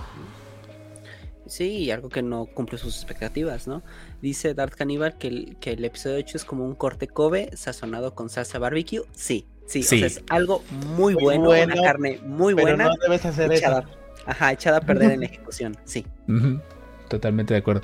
Sí, 1.48 1.90
algo 1.90 2.10
que 2.10 2.22
no 2.22 2.46
cumple 2.46 2.78
sus 2.78 2.96
expectativas, 2.98 3.68
¿no? 3.68 3.82
Dice 4.22 4.54
Darth 4.54 4.76
Cannibal 4.76 5.18
que 5.18 5.28
el, 5.30 5.58
que 5.60 5.72
el 5.72 5.84
episodio 5.84 6.18
8 6.18 6.38
es 6.38 6.46
como 6.46 6.64
un 6.64 6.76
corte 6.76 7.08
Kobe 7.08 7.50
sazonado 7.56 8.14
con 8.14 8.30
salsa 8.30 8.60
barbecue. 8.60 9.02
Sí, 9.14 9.48
sí, 9.70 9.84
Sí. 9.84 9.96
o 9.96 10.00
sea, 10.00 10.08
es 10.08 10.24
algo 10.30 10.64
muy 10.98 11.14
Muy 11.14 11.24
bueno, 11.24 11.44
bueno, 11.46 11.74
una 11.74 11.84
carne 11.84 12.20
muy 12.26 12.54
Pero 12.56 12.68
buena. 12.68 12.86
no 12.86 12.92
debes 13.02 13.26
hacer 13.26 13.52
echada, 13.54 13.80
eso. 13.80 13.90
ajá, 14.26 14.52
echada 14.52 14.78
a 14.78 14.82
perder 14.82 15.12
en 15.12 15.20
la 15.22 15.26
ejecución, 15.28 15.78
sí. 15.86 16.06
Totalmente 17.08 17.54
de 17.54 17.60
acuerdo. 17.60 17.82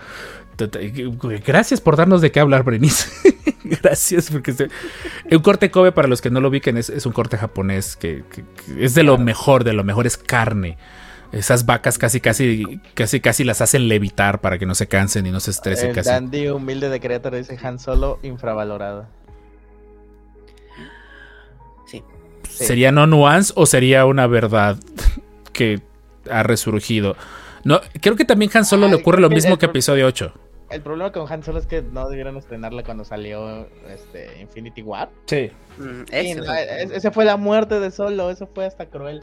Tota- 0.55 0.79
Gracias 1.45 1.81
por 1.81 1.95
darnos 1.97 2.21
de 2.21 2.31
qué 2.31 2.39
hablar, 2.39 2.63
Berenice. 2.63 3.09
Gracias, 3.63 4.29
porque 4.29 4.51
este- 4.51 4.69
un 5.31 5.39
corte 5.41 5.71
Kobe, 5.71 5.91
para 5.91 6.07
los 6.07 6.21
que 6.21 6.29
no 6.29 6.39
lo 6.41 6.49
ubiquen, 6.49 6.77
es, 6.77 6.89
es 6.89 7.05
un 7.05 7.11
corte 7.11 7.37
japonés 7.37 7.95
que, 7.95 8.23
que- 8.31 8.43
que 8.43 8.85
es 8.85 8.93
de 8.93 9.03
lo 9.03 9.17
mejor, 9.17 9.63
de 9.63 9.73
lo 9.73 9.83
mejor 9.83 10.05
es 10.07 10.17
carne. 10.17 10.77
Esas 11.31 11.65
vacas 11.65 11.97
casi, 11.97 12.21
casi, 12.21 12.79
casi, 12.93 13.19
casi 13.19 13.43
las 13.43 13.59
hacen 13.61 13.87
levitar 13.89 14.39
para 14.41 14.57
que 14.59 14.65
no 14.67 14.75
se 14.75 14.87
cansen 14.87 15.25
y 15.25 15.31
no 15.31 15.39
se 15.39 15.51
estresen 15.51 15.89
El 15.89 15.95
casi. 15.95 16.09
dandy 16.09 16.47
humilde 16.49 16.87
de 16.89 16.99
Querétaro 16.99 17.35
dice 17.35 17.57
Han 17.63 17.79
Solo 17.79 18.19
infravalorado. 18.23 19.07
Sí. 22.55 22.65
¿Sería 22.65 22.91
no 22.91 23.05
nuance 23.07 23.51
o 23.55 23.65
sería 23.65 24.05
una 24.05 24.27
verdad 24.27 24.77
que 25.53 25.81
ha 26.29 26.43
resurgido? 26.43 27.15
No, 27.63 27.81
creo 28.01 28.15
que 28.15 28.25
también 28.25 28.49
Han 28.53 28.65
Solo 28.65 28.87
le 28.87 28.95
ocurre 28.95 29.19
lo 29.21 29.29
mismo 29.29 29.57
que 29.57 29.65
episodio 29.65 30.05
8. 30.07 30.33
El 30.69 30.81
problema 30.81 31.11
con 31.11 31.31
Han 31.31 31.43
Solo 31.43 31.59
es 31.59 31.67
que 31.67 31.81
no 31.81 32.07
debieron 32.09 32.37
estrenarla 32.37 32.83
cuando 32.83 33.03
salió 33.05 33.67
este, 33.89 34.41
Infinity 34.41 34.81
War. 34.81 35.09
Sí. 35.25 35.51
Mm, 35.77 36.01
ese 36.11 36.35
no, 36.35 36.43
fue 36.45 36.53
el 36.63 36.69
es- 36.69 36.75
problema. 36.77 36.95
ese 36.97 37.11
fue 37.11 37.25
la 37.25 37.37
muerte 37.37 37.79
de 37.79 37.91
Solo, 37.91 38.29
eso 38.31 38.47
fue 38.53 38.65
hasta 38.65 38.85
cruel. 38.87 39.21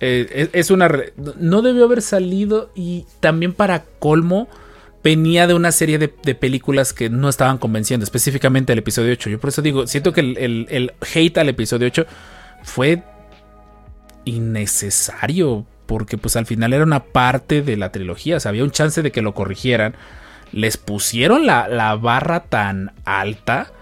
Eh, 0.00 0.26
es, 0.32 0.50
es 0.52 0.70
una. 0.70 0.90
No 1.38 1.62
debió 1.62 1.84
haber 1.84 2.02
salido 2.02 2.70
y 2.74 3.06
también 3.20 3.52
para 3.52 3.84
colmo 3.98 4.48
venía 5.02 5.46
de 5.46 5.54
una 5.54 5.72
serie 5.72 5.98
de, 5.98 6.12
de 6.22 6.34
películas 6.34 6.92
que 6.92 7.08
no 7.10 7.28
estaban 7.28 7.58
convenciendo, 7.58 8.04
específicamente 8.04 8.72
el 8.72 8.78
episodio 8.80 9.12
8. 9.12 9.30
Yo 9.30 9.40
por 9.40 9.48
eso 9.48 9.62
digo, 9.62 9.86
siento 9.86 10.12
que 10.12 10.20
el, 10.20 10.66
el- 10.70 10.92
hate 11.14 11.38
al 11.38 11.48
episodio 11.48 11.86
8 11.88 12.06
fue 12.62 13.02
innecesario, 14.24 15.66
porque 15.86 16.18
pues 16.18 16.36
al 16.36 16.46
final 16.46 16.72
era 16.72 16.84
una 16.84 17.04
parte 17.04 17.62
de 17.62 17.76
la 17.76 17.90
trilogía, 17.92 18.36
o 18.36 18.40
sea, 18.40 18.50
había 18.50 18.64
un 18.64 18.70
chance 18.70 19.02
de 19.02 19.10
que 19.12 19.22
lo 19.22 19.34
corrigieran. 19.34 19.94
Les 20.52 20.76
pusieron 20.76 21.46
la, 21.46 21.68
la 21.68 21.94
barra 21.94 22.44
tan 22.44 22.92
alta 23.04 23.72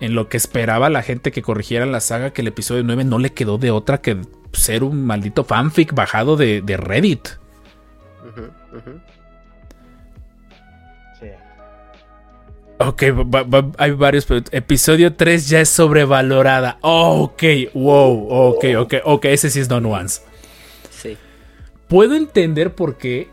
en 0.00 0.14
lo 0.14 0.28
que 0.28 0.36
esperaba 0.36 0.90
la 0.90 1.02
gente 1.02 1.30
que 1.32 1.40
corrigieran 1.42 1.92
la 1.92 2.00
saga 2.00 2.32
que 2.32 2.42
el 2.42 2.48
episodio 2.48 2.82
9 2.84 3.04
no 3.04 3.18
le 3.18 3.32
quedó 3.32 3.58
de 3.58 3.70
otra 3.70 3.98
que 4.02 4.18
ser 4.52 4.82
un 4.84 5.06
maldito 5.06 5.44
fanfic 5.44 5.94
bajado 5.94 6.36
de, 6.36 6.62
de 6.62 6.76
Reddit. 6.76 7.28
Ujú. 8.28 9.00
Sí. 9.14 9.15
Ok, 12.78 13.02
va- 13.34 13.42
va- 13.42 13.72
hay 13.78 13.92
varios, 13.92 14.26
pero 14.26 14.44
episodio 14.50 15.14
3 15.14 15.48
ya 15.48 15.60
es 15.60 15.68
sobrevalorada. 15.70 16.78
Oh, 16.82 17.22
ok, 17.22 17.42
wow, 17.72 18.28
ok, 18.28 18.64
ok, 18.78 18.94
ok, 19.04 19.24
ese 19.26 19.48
sí 19.50 19.60
es 19.60 19.70
no 19.70 19.80
nuance. 19.80 20.20
Sí. 20.90 21.16
Puedo 21.88 22.14
entender 22.14 22.74
por 22.74 22.98
qué. 22.98 23.28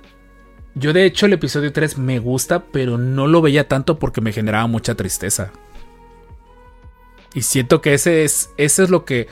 Yo 0.75 0.93
de 0.93 1.05
hecho 1.05 1.25
el 1.25 1.33
episodio 1.33 1.73
3 1.73 1.97
me 1.97 2.19
gusta, 2.19 2.63
pero 2.71 2.97
no 2.97 3.27
lo 3.27 3.41
veía 3.41 3.67
tanto 3.67 3.99
porque 3.99 4.21
me 4.21 4.31
generaba 4.31 4.65
mucha 4.67 4.95
tristeza. 4.95 5.51
Y 7.33 7.41
siento 7.41 7.81
que 7.81 7.93
ese 7.95 8.23
es, 8.23 8.49
ese 8.57 8.83
es 8.83 8.89
lo 8.89 9.03
que, 9.05 9.27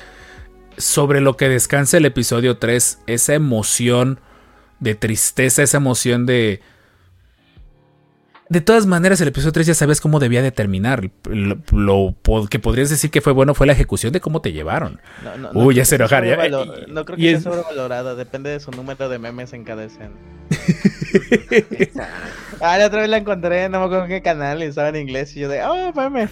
sobre 0.78 1.22
lo 1.22 1.38
que 1.38 1.48
descansa 1.50 1.98
el 1.98 2.06
episodio 2.06 2.58
3, 2.58 3.00
esa 3.08 3.34
emoción 3.34 4.20
de 4.80 4.96
tristeza, 4.96 5.64
esa 5.64 5.78
emoción 5.78 6.26
de... 6.26 6.62
De 8.52 8.60
todas 8.60 8.86
maneras, 8.86 9.22
el 9.22 9.30
episodio 9.30 9.54
3 9.54 9.68
ya 9.68 9.74
sabes 9.74 10.02
cómo 10.02 10.20
debía 10.20 10.42
de 10.42 10.52
terminar. 10.52 11.10
Lo, 11.72 12.16
que 12.50 12.60
podrías 12.60 12.90
decir 12.90 13.10
que 13.10 13.22
fue 13.22 13.32
bueno 13.32 13.54
fue 13.54 13.66
la 13.66 13.72
ejecución 13.72 14.12
de 14.12 14.20
cómo 14.20 14.42
te 14.42 14.52
llevaron. 14.52 15.00
No, 15.24 15.54
no, 15.54 15.60
Uy, 15.62 15.76
ya 15.76 15.86
se 15.86 15.96
enojaron, 15.96 16.28
ya- 16.28 16.50
No 16.90 17.06
creo 17.06 17.16
que 17.18 17.24
sea 17.30 17.38
es- 17.38 17.44
sobrevalorada, 17.44 18.14
depende 18.16 18.50
de 18.50 18.60
su 18.60 18.72
número 18.72 19.08
de 19.08 19.20
memes 19.20 19.54
en 19.54 19.64
cada 19.64 19.86
escena. 19.86 20.12
Ah, 22.60 22.78
la 22.78 22.88
otra 22.88 23.00
vez 23.02 23.10
la 23.10 23.18
encontré, 23.18 23.70
no 23.70 23.80
me 23.80 23.86
acuerdo 23.86 24.04
en 24.04 24.10
qué 24.10 24.22
canal, 24.22 24.62
y 24.62 24.66
estaba 24.66 24.90
en 24.90 24.98
inglés, 24.98 25.36
y 25.38 25.40
yo 25.40 25.50
de, 25.50 25.64
oh, 25.64 25.94
meme. 25.94 26.28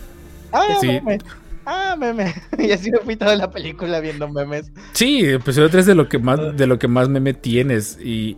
Ah, 0.51 0.75
Sí. 0.81 0.87
meme. 0.87 1.19
Ah, 1.65 1.95
meme. 1.97 2.33
Y 2.59 2.71
así 2.71 2.91
me 2.91 2.99
fui 2.99 3.15
toda 3.15 3.35
la 3.37 3.49
película 3.49 4.01
viendo 4.01 4.27
memes. 4.27 4.71
Sí, 4.91 5.21
el 5.21 5.35
episodio 5.35 5.69
3 5.69 5.85
de 5.85 5.95
lo 5.95 6.09
que 6.09 6.19
más, 6.19 6.57
de 6.57 6.67
lo 6.67 6.77
que 6.77 6.89
más 6.89 7.07
meme 7.07 7.33
tienes. 7.33 7.97
Y. 8.03 8.35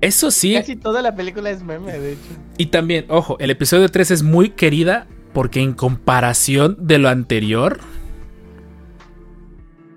Eso 0.00 0.30
sí. 0.30 0.54
Casi 0.54 0.76
toda 0.76 1.02
la 1.02 1.14
película 1.14 1.50
es 1.50 1.62
meme, 1.62 1.98
de 1.98 2.12
hecho. 2.12 2.20
Y 2.58 2.66
también, 2.66 3.06
ojo, 3.08 3.38
el 3.38 3.50
episodio 3.50 3.88
3 3.88 4.10
es 4.10 4.22
muy 4.22 4.50
querida 4.50 5.06
porque 5.32 5.60
en 5.60 5.72
comparación 5.72 6.76
de 6.80 6.98
lo 6.98 7.08
anterior, 7.08 7.80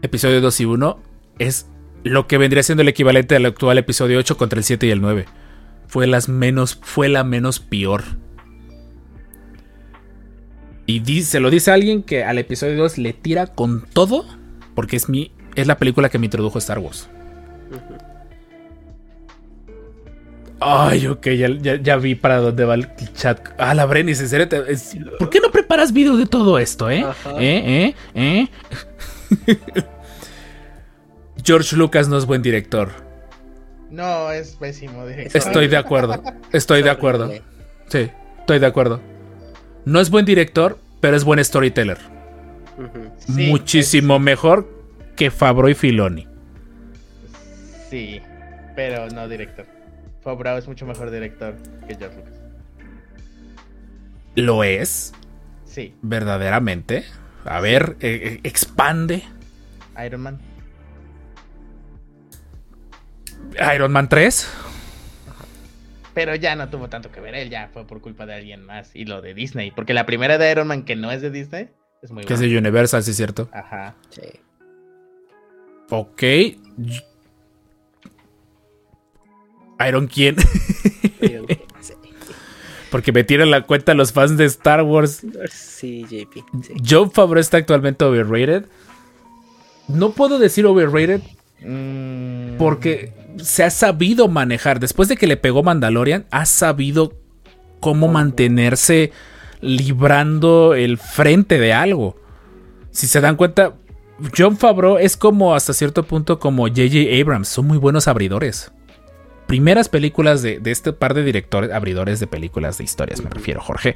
episodio 0.02 0.41
2 0.41 0.60
y 0.62 0.66
1 0.66 1.00
es 1.39 1.68
lo 2.04 2.28
que 2.28 2.38
vendría 2.38 2.64
siendo 2.64 2.82
el 2.82 2.88
equivalente 2.88 3.36
al 3.36 3.45
actual 3.45 3.78
episodio 3.78 4.20
8 4.20 4.38
contra 4.38 4.60
el 4.60 4.64
7 4.64 4.88
y 4.88 4.91
el 4.91 5.02
9. 5.02 5.26
Fue 5.88 6.08
las 6.08 6.30
menos, 6.30 6.80
fue 6.82 7.10
la 7.10 7.24
menos 7.24 7.60
peor. 7.60 8.04
Y 10.86 11.00
dice, 11.00 11.32
se 11.32 11.39
lo 11.39 11.50
dice 11.50 11.72
alguien 11.72 12.04
que 12.04 12.24
al 12.24 12.39
episodio 12.39 12.76
2 12.78 12.97
le 12.97 13.14
tira 13.14 13.47
con 13.47 13.86
todo 13.93 14.26
porque 14.76 14.95
es 14.95 15.10
mi 15.10 15.32
es 15.56 15.68
la 15.68 15.78
película 15.78 16.10
que 16.10 16.18
me 16.20 16.26
introdujo 16.26 16.58
a 16.58 16.60
Star 16.60 16.80
Wars. 16.80 17.10
Ay, 20.62 21.07
ok, 21.07 21.26
ya, 21.30 21.47
ya- 21.62 21.76
ya 21.82 21.95
vi 21.95 22.16
para 22.16 22.38
dónde 22.38 22.66
va 22.66 22.74
el 22.76 22.88
chat. 23.14 23.39
Ah, 23.57 23.74
la 23.74 23.86
Brenis, 23.86 24.20
en 24.20 24.28
serio. 24.30 24.47
te- 24.49 24.72
es- 24.72 24.95
¿Por 25.18 25.30
qué 25.30 25.39
no 25.39 25.51
preparas 25.51 25.93
video 25.93 26.18
de 26.18 26.26
todo 26.26 26.60
esto, 26.60 26.89
eh? 26.89 27.01
Ajá. 27.07 27.32
¿Eh? 27.39 27.93
¿Eh? 28.14 28.47
¿Eh? 28.47 28.47
George 31.43 31.76
Lucas 31.76 32.07
no 32.10 32.18
es 32.18 32.26
buen 32.26 32.41
director. 32.41 32.89
No, 33.89 34.32
es 34.32 34.55
pésimo 34.55 35.05
director. 35.07 35.38
Estoy 35.41 35.68
de 35.68 35.78
acuerdo. 35.78 36.22
Estoy 36.51 36.84
de 36.84 36.89
acuerdo. 36.89 37.32
Sí, 37.88 38.10
estoy 38.39 38.60
de 38.60 38.66
acuerdo. 38.66 39.01
No 39.86 39.99
es 39.99 40.10
buen 40.10 40.26
director, 40.26 40.78
pero 40.99 41.16
es 41.16 41.24
buen 41.24 41.43
storyteller. 41.43 41.97
Sí, 43.18 43.47
Muchísimo 43.47 44.20
mejor 44.20 44.70
que 45.16 45.32
Fabro 45.32 45.70
y 45.70 45.74
Filoni. 45.74 46.28
Sí, 47.89 48.22
pero 48.76 49.07
no 49.10 49.28
director. 49.28 49.66
Favreau 50.22 50.57
es 50.57 50.67
mucho 50.67 50.86
mejor 50.86 51.11
director 51.11 51.55
que 51.88 51.95
George 51.95 52.17
Lucas. 52.17 52.34
Lo 54.36 54.63
es, 54.63 55.13
Sí, 55.70 55.95
verdaderamente. 56.01 57.05
A 57.45 57.61
ver, 57.61 57.95
eh, 58.01 58.22
eh, 58.24 58.39
expande. 58.43 59.24
Iron 60.03 60.22
Man. 60.22 60.39
Iron 63.76 63.91
Man 63.91 64.09
3. 64.09 64.51
Pero 66.15 66.36
ya 66.36 66.55
no 66.55 66.70
tuvo 66.70 66.89
tanto 66.89 67.11
que 67.11 67.22
ver 67.22 67.36
él, 67.36 67.49
ya 67.49 67.70
fue 67.72 67.86
por 67.86 68.01
culpa 68.01 68.26
de 68.26 68.34
alguien 68.34 68.65
más. 68.65 68.95
Y 68.95 69.05
lo 69.05 69.22
de 69.22 69.36
Disney. 69.36 69.72
Porque 69.72 69.93
la 69.93 70.07
primera 70.07 70.38
de 70.39 70.51
Iron 70.51 70.67
Man 70.67 70.84
que 70.84 70.95
no 70.95 71.11
es 71.11 71.22
de 71.22 71.30
Disney 71.30 71.70
es 72.01 72.11
muy 72.11 72.26
Que 72.26 72.34
es 72.34 72.39
de 72.39 72.57
Universal, 72.57 73.03
sí 73.03 73.11
es 73.11 73.17
cierto. 73.17 73.47
Ajá. 73.53 73.95
Sí. 74.09 74.22
Ok. 75.91 76.24
Iron 79.88 80.07
quién? 80.07 80.36
Porque 82.91 83.11
me 83.11 83.23
tiran 83.23 83.51
la 83.51 83.61
cuenta 83.61 83.93
los 83.93 84.11
fans 84.11 84.36
de 84.36 84.45
Star 84.45 84.82
Wars. 84.82 85.21
Sí, 85.51 86.05
JP. 86.09 86.43
Sí. 86.63 86.73
John 86.88 87.11
Favreau 87.11 87.39
está 87.39 87.57
actualmente 87.57 88.03
overrated. 88.03 88.65
No 89.88 90.11
puedo 90.11 90.39
decir 90.39 90.65
overrated 90.65 91.21
Mm, 91.61 92.57
porque 92.57 93.11
se 93.38 93.63
ha 93.63 93.69
sabido 93.69 94.27
manejar. 94.27 94.80
Después 94.80 95.09
de 95.09 95.17
que 95.17 95.27
le 95.27 95.38
pegó 95.38 95.63
Mandalorian, 95.63 96.25
ha 96.32 96.45
sabido 96.45 97.13
cómo 97.80 98.07
mantenerse 98.07 99.11
librando 99.61 100.73
el 100.73 100.97
frente 100.97 101.59
de 101.59 101.73
algo. 101.73 102.17
Si 102.91 103.07
se 103.07 103.21
dan 103.21 103.36
cuenta, 103.36 103.75
John 104.38 104.57
Favreau 104.57 104.97
es 104.97 105.17
como 105.17 105.53
hasta 105.53 105.73
cierto 105.73 106.03
punto 106.03 106.39
como 106.39 106.67
J.J. 106.67 107.21
Abrams. 107.21 107.47
Son 107.47 107.67
muy 107.67 107.77
buenos 107.77 108.07
abridores. 108.07 108.71
Primeras 109.50 109.89
películas 109.89 110.43
de, 110.43 110.60
de 110.60 110.70
este 110.70 110.93
par 110.93 111.16
de 111.16 111.24
directores, 111.24 111.72
abridores 111.72 112.20
de 112.20 112.28
películas 112.28 112.78
de 112.78 112.84
historias, 112.84 113.24
me 113.24 113.32
refiero, 113.32 113.60
Jorge. 113.60 113.95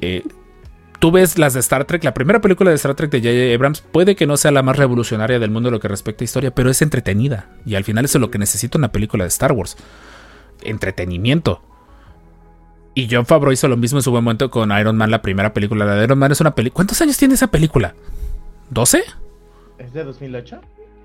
Eh, 0.00 0.22
tú 1.00 1.10
ves 1.10 1.36
las 1.36 1.52
de 1.52 1.60
Star 1.60 1.84
Trek, 1.84 2.02
la 2.02 2.14
primera 2.14 2.40
película 2.40 2.70
de 2.70 2.76
Star 2.76 2.94
Trek 2.94 3.10
de 3.10 3.18
J.J. 3.18 3.54
Abrams 3.54 3.82
puede 3.82 4.16
que 4.16 4.26
no 4.26 4.38
sea 4.38 4.52
la 4.52 4.62
más 4.62 4.78
revolucionaria 4.78 5.38
del 5.38 5.50
mundo 5.50 5.68
en 5.68 5.74
lo 5.74 5.80
que 5.80 5.88
respecta 5.88 6.24
a 6.24 6.24
historia, 6.24 6.54
pero 6.54 6.70
es 6.70 6.80
entretenida. 6.80 7.50
Y 7.66 7.74
al 7.74 7.84
final 7.84 8.06
eso 8.06 8.16
es 8.16 8.22
lo 8.22 8.30
que 8.30 8.38
necesita 8.38 8.78
una 8.78 8.90
película 8.90 9.24
de 9.24 9.28
Star 9.28 9.52
Wars. 9.52 9.76
Entretenimiento. 10.62 11.60
Y 12.94 13.06
John 13.10 13.26
Favreau 13.26 13.52
hizo 13.52 13.68
lo 13.68 13.76
mismo 13.76 13.98
en 13.98 14.02
su 14.02 14.10
buen 14.10 14.24
momento 14.24 14.50
con 14.50 14.72
Iron 14.72 14.96
Man, 14.96 15.10
la 15.10 15.20
primera 15.20 15.52
película 15.52 15.84
de 15.84 16.04
Iron 16.04 16.18
Man. 16.18 16.32
Es 16.32 16.40
una 16.40 16.54
película. 16.54 16.76
¿Cuántos 16.76 16.98
años 17.02 17.18
tiene 17.18 17.34
esa 17.34 17.48
película? 17.48 17.94
¿12? 18.72 19.02
¿Es 19.76 19.92
de 19.92 20.04
2008? 20.04 20.58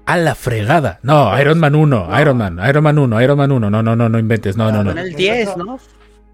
A 0.05 0.17
la 0.17 0.35
fregada. 0.35 0.99
No, 1.03 1.39
Iron 1.39 1.59
Man 1.59 1.73
1, 1.75 2.21
Iron 2.21 2.37
Man, 2.37 2.59
Iron 2.67 2.83
Man 2.83 2.99
1, 2.99 3.21
Iron 3.21 3.37
Man 3.37 3.51
1. 3.51 3.69
No, 3.71 3.81
no, 3.81 3.95
no, 3.95 4.07
no 4.09 4.19
inventes. 4.19 4.55
No, 4.55 4.71
no, 4.71 4.83
Fue 4.83 4.83
no. 4.83 4.91
en 4.91 4.97
el 4.99 5.15
10, 5.15 5.57
¿no? 5.57 5.79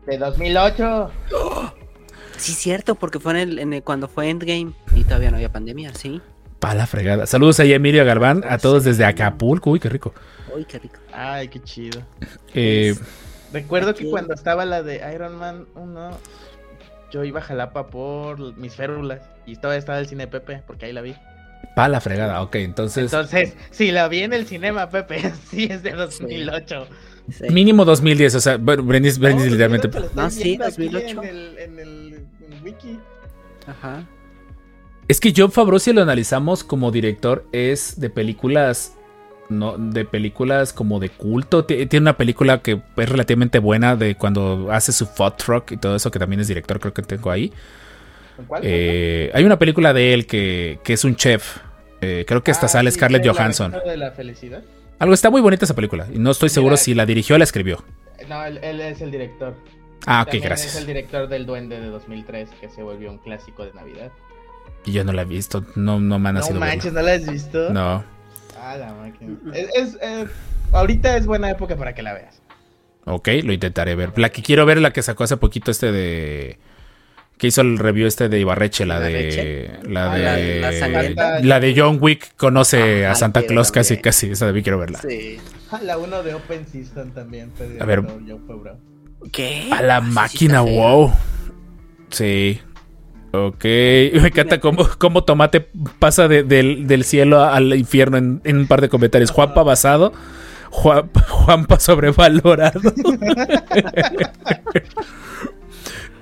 De 0.05 0.17
2008. 0.17 1.11
Sí, 2.37 2.53
cierto, 2.53 2.95
porque 2.95 3.19
fue 3.19 3.33
en 3.33 3.37
el, 3.37 3.59
en 3.59 3.73
el- 3.73 3.83
cuando 3.83 4.07
fue 4.07 4.29
Endgame 4.29 4.73
y 4.95 5.03
todavía 5.03 5.29
no 5.31 5.37
había 5.37 5.51
pandemia, 5.51 5.93
sí. 5.93 6.21
Pa' 6.59 6.73
la 6.73 6.85
fregada. 6.87 7.25
Saludos 7.27 7.59
ahí 7.59 7.71
a 7.73 7.77
Emilio 7.77 8.03
Galván, 8.05 8.43
a 8.47 8.57
todos 8.57 8.83
desde 8.83 9.05
Acapulco. 9.05 9.71
Uy, 9.71 9.79
qué 9.79 9.89
rico. 9.89 10.13
Uy, 10.55 10.65
qué 10.65 10.79
rico. 10.79 10.95
Ay, 11.13 11.47
qué 11.47 11.59
chido. 11.63 12.01
Eh, 12.53 12.95
Recuerdo 13.53 13.93
que 13.95 14.09
cuando 14.09 14.33
estaba 14.33 14.65
la 14.65 14.81
de 14.83 15.01
Iron 15.13 15.37
Man 15.37 15.65
1, 15.75 16.11
yo 17.11 17.23
iba 17.23 17.39
a 17.39 17.43
Jalapa 17.43 17.87
por 17.87 18.55
mis 18.57 18.75
férulas 18.75 19.21
y 19.45 19.53
estaba, 19.53 19.75
estaba 19.75 19.99
el 19.99 20.07
cine 20.07 20.27
Pepe, 20.27 20.61
porque 20.65 20.85
ahí 20.85 20.93
la 20.93 21.01
vi. 21.01 21.15
Pa' 21.75 21.87
la 21.89 22.01
fregada, 22.01 22.41
ok. 22.41 22.55
Entonces, 22.55 23.05
Entonces, 23.05 23.55
si 23.71 23.91
la 23.91 24.07
vi 24.07 24.21
en 24.23 24.33
el 24.33 24.45
cinema 24.47 24.89
Pepe, 24.89 25.31
sí 25.49 25.65
es 25.69 25.83
de 25.83 25.91
2008. 25.91 26.87
Sí. 27.29 27.49
mínimo 27.49 27.85
2010. 27.85 28.35
O 28.35 28.41
sea, 28.41 28.57
bueno, 28.57 28.83
Brendis, 28.83 29.17
Brendis 29.19 29.45
No, 29.45 29.51
literalmente. 29.51 29.87
2008 29.87 30.15
lo 30.15 30.21
No, 30.21 30.27
estoy 30.27 30.43
sí, 30.43 30.49
viendo 30.49 30.65
aquí 30.65 30.89
2008. 30.89 31.23
En 31.23 31.29
el, 31.29 31.57
en 31.59 31.79
el, 31.79 32.13
en 32.45 32.53
el 32.53 32.63
wiki. 32.63 32.99
Ajá. 33.67 34.05
Es 35.07 35.19
que 35.19 35.33
John 35.35 35.51
Favreau, 35.51 35.79
si 35.79 35.93
lo 35.93 36.01
analizamos 36.01 36.63
como 36.63 36.91
director, 36.91 37.45
es 37.51 37.99
de 37.99 38.09
películas. 38.09 38.93
No, 39.49 39.77
de 39.77 40.05
películas 40.05 40.71
como 40.71 40.99
de 41.01 41.09
culto. 41.09 41.65
Ti- 41.65 41.85
Tiene 41.87 42.03
una 42.05 42.15
película 42.17 42.61
que 42.61 42.81
es 42.95 43.09
relativamente 43.09 43.59
buena 43.59 43.97
de 43.97 44.15
cuando 44.15 44.69
hace 44.71 44.93
su 44.93 45.05
food 45.05 45.33
truck 45.33 45.71
y 45.73 45.77
todo 45.77 45.95
eso, 45.97 46.09
que 46.09 46.19
también 46.19 46.39
es 46.39 46.47
director, 46.47 46.79
creo 46.79 46.93
que 46.93 47.01
tengo 47.01 47.29
ahí. 47.31 47.51
¿Con 48.41 48.45
cuál? 48.47 48.61
Eh, 48.65 49.31
hay 49.33 49.43
una 49.43 49.57
película 49.59 49.93
de 49.93 50.13
él 50.13 50.25
que, 50.27 50.79
que 50.83 50.93
es 50.93 51.03
un 51.03 51.15
chef. 51.15 51.57
Eh, 52.01 52.25
creo 52.27 52.43
que 52.43 52.51
hasta 52.51 52.65
Ah, 52.65 52.69
sale 52.69 52.91
Scarlett 52.91 53.21
¿de 53.21 53.27
la 53.27 53.33
Johansson. 53.33 53.75
de 53.85 53.97
la 53.97 54.11
felicidad? 54.11 54.63
Algo 54.99 55.13
está 55.13 55.29
muy 55.29 55.41
bonita 55.41 55.65
esa 55.65 55.75
película. 55.75 56.07
Y 56.13 56.19
no 56.19 56.31
estoy 56.31 56.49
seguro 56.49 56.77
si 56.77 56.93
la 56.93 57.05
dirigió 57.05 57.35
o 57.35 57.37
la 57.39 57.43
escribió. 57.43 57.83
No, 58.29 58.43
él, 58.45 58.59
él 58.63 58.79
es 58.81 59.01
el 59.01 59.11
director. 59.11 59.55
Ah, 60.05 60.21
ok, 60.21 60.25
También 60.27 60.43
Es 60.43 60.49
gracias. 60.49 60.75
el 60.77 60.85
director 60.87 61.27
del 61.27 61.45
Duende 61.45 61.79
de 61.79 61.87
2003, 61.87 62.49
que 62.59 62.69
se 62.69 62.81
volvió 62.83 63.11
un 63.11 63.17
clásico 63.19 63.63
de 63.65 63.73
Navidad. 63.73 64.11
Y 64.85 64.91
yo 64.93 65.03
no 65.03 65.11
la 65.13 65.23
he 65.23 65.25
visto. 65.25 65.63
No, 65.75 65.99
no 65.99 66.17
me 66.19 66.29
ha 66.29 66.31
No 66.33 66.41
manches, 66.53 66.91
¿no 66.93 67.01
la 67.01 67.13
has 67.13 67.29
visto? 67.29 67.71
No. 67.71 68.03
Ah, 68.59 68.75
la 68.77 68.93
máquina. 68.93 69.37
Es, 69.53 69.69
es, 69.75 69.97
eh, 70.01 70.25
ahorita 70.71 71.17
es 71.17 71.25
buena 71.25 71.49
época 71.51 71.75
para 71.75 71.93
que 71.93 72.01
la 72.03 72.13
veas. 72.13 72.41
Ok, 73.05 73.27
lo 73.43 73.53
intentaré 73.53 73.95
ver. 73.95 74.17
La 74.17 74.29
que 74.29 74.41
quiero 74.43 74.65
ver 74.65 74.77
es 74.77 74.83
la 74.83 74.91
que 74.93 75.01
sacó 75.01 75.23
hace 75.23 75.37
poquito 75.37 75.71
este 75.71 75.91
de. 75.91 76.57
Que 77.41 77.47
hizo 77.47 77.61
el 77.61 77.79
review 77.79 78.05
este 78.05 78.29
de 78.29 78.39
Ibarreche, 78.39 78.85
la 78.85 78.99
de. 78.99 79.71
Ah, 79.73 79.87
la- 79.87 80.15
de. 80.35 81.41
la 81.43 81.59
de 81.59 81.73
John 81.75 81.97
Wick 81.99 82.35
conoce 82.37 83.03
Ajá, 83.05 83.13
a 83.13 83.15
Santa 83.15 83.41
Claus 83.47 83.71
casi, 83.71 83.97
casi. 83.97 84.29
Esa 84.29 84.45
también 84.45 84.61
quiero 84.63 84.77
verla. 84.77 84.99
Sí. 84.99 85.39
Ah, 85.71 85.79
La 85.81 85.97
uno 85.97 86.21
de 86.21 86.35
Open 86.35 86.67
System 86.67 87.09
también. 87.09 87.51
de 87.57 87.81
A 87.81 87.85
ver. 87.85 88.03
¿Qué? 89.31 89.67
A 89.71 89.81
la 89.81 89.95
Ah, 89.95 90.01
máquina, 90.01 90.61
wow. 90.61 91.11
Sí. 92.11 92.59
Ok. 93.31 93.63
Me 93.63 94.27
encanta 94.27 94.59
cómo, 94.59 94.87
cómo 94.99 95.23
Tomate 95.23 95.67
pasa 95.97 96.27
de- 96.27 96.43
del, 96.43 96.85
del 96.85 97.03
cielo 97.03 97.43
al 97.43 97.73
infierno 97.73 98.17
en, 98.17 98.41
en 98.43 98.57
un 98.57 98.67
par 98.67 98.81
de 98.81 98.89
comentarios. 98.89 99.31
Juanpa 99.31 99.63
basado. 99.63 100.13
Juan, 100.69 101.09
Juanpa 101.27 101.79
sobrevalorado. 101.79 102.81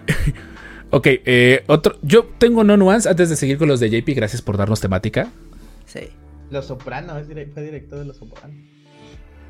ok, 0.92 1.08
eh, 1.26 1.64
otro. 1.68 1.98
Yo 2.02 2.26
tengo 2.38 2.64
no 2.64 2.78
nuance 2.78 3.08
antes 3.10 3.30
de 3.30 3.36
seguir 3.36 3.58
con 3.58 3.68
los 3.68 3.80
de 3.80 3.90
JP. 3.90 4.14
Gracias 4.16 4.42
por 4.42 4.58
darnos 4.58 4.80
temática. 4.82 5.28
Sí. 5.86 6.10
Los 6.52 6.66
Sopranos, 6.66 7.18
es 7.22 7.30
direct- 7.30 7.54
fue 7.54 7.64
director 7.64 8.00
de 8.00 8.06
Los 8.06 8.18
Sopranos. 8.18 8.58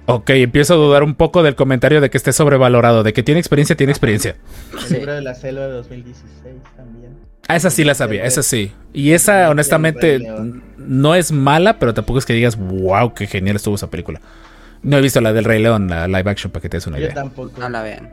Ok, 0.05 0.31
empiezo 0.31 0.73
a 0.73 0.77
dudar 0.77 1.03
un 1.03 1.13
poco 1.13 1.43
del 1.43 1.55
comentario 1.55 2.01
de 2.01 2.09
que 2.09 2.17
esté 2.17 2.33
sobrevalorado. 2.33 3.03
De 3.03 3.13
que 3.13 3.21
tiene 3.23 3.39
experiencia, 3.39 3.75
tiene 3.77 3.91
experiencia. 3.91 4.35
El 4.87 4.93
libro 4.97 5.13
de 5.13 5.21
la 5.21 5.35
selva 5.35 5.67
de 5.67 5.73
2016 5.73 6.55
también. 6.75 7.11
Ah, 7.47 7.55
esa 7.55 7.69
sí 7.69 7.83
la 7.83 7.93
sabía, 7.95 8.25
esa 8.25 8.43
sí. 8.43 8.71
Y 8.93 9.11
esa, 9.11 9.49
honestamente, 9.49 10.19
no 10.77 11.15
es 11.15 11.31
mala, 11.31 11.79
pero 11.79 11.93
tampoco 11.93 12.19
es 12.19 12.25
que 12.25 12.33
digas, 12.33 12.55
wow, 12.57 13.13
qué 13.13 13.27
genial 13.27 13.55
estuvo 13.55 13.75
esa 13.75 13.89
película. 13.89 14.19
No 14.81 14.97
he 14.97 15.01
visto 15.01 15.19
la 15.21 15.33
del 15.33 15.45
Rey 15.45 15.61
León, 15.61 15.87
la 15.89 16.07
live 16.07 16.29
action, 16.29 16.51
para 16.51 16.61
que 16.61 16.69
te 16.69 16.77
des 16.77 16.87
una 16.87 16.97
Yo 16.97 17.05
idea. 17.05 17.13
tampoco. 17.15 17.59
No 17.59 17.69
la 17.69 17.81
vean. 17.83 18.09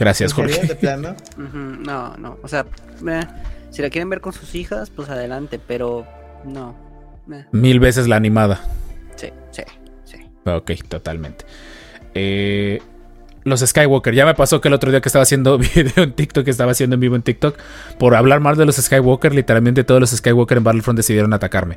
Gracias, 0.00 0.32
¿En 0.32 0.36
serio, 0.36 0.54
Jorge. 0.56 0.66
de 0.68 0.74
plano? 0.74 1.14
No, 1.36 2.16
no. 2.16 2.38
O 2.42 2.48
sea, 2.48 2.64
eh, 3.06 3.20
si 3.70 3.82
la 3.82 3.90
quieren 3.90 4.08
ver 4.10 4.20
con 4.20 4.32
sus 4.32 4.54
hijas, 4.54 4.90
pues 4.90 5.08
adelante, 5.10 5.60
pero 5.64 6.06
no. 6.44 6.74
Mil 7.52 7.78
veces 7.78 8.08
la 8.08 8.16
animada. 8.16 8.60
Sí, 9.14 9.28
sí, 9.52 9.62
sí. 10.04 10.16
Ok, 10.46 10.72
totalmente. 10.88 11.44
Eh, 12.14 12.80
los 13.44 13.60
Skywalker. 13.60 14.14
Ya 14.14 14.24
me 14.26 14.34
pasó 14.34 14.60
que 14.60 14.68
el 14.68 14.74
otro 14.74 14.90
día 14.90 15.00
que 15.00 15.08
estaba 15.08 15.22
haciendo 15.22 15.58
video 15.74 16.04
en 16.04 16.12
TikTok, 16.12 16.44
que 16.44 16.50
estaba 16.50 16.72
haciendo 16.72 16.94
en 16.94 17.00
vivo 17.00 17.14
en 17.16 17.22
TikTok, 17.22 17.56
por 17.98 18.14
hablar 18.16 18.40
mal 18.40 18.56
de 18.56 18.66
los 18.66 18.76
Skywalker, 18.76 19.34
literalmente 19.34 19.84
todos 19.84 20.00
los 20.00 20.10
Skywalker 20.10 20.58
en 20.58 20.64
Battlefront 20.64 20.96
decidieron 20.96 21.32
atacarme. 21.32 21.76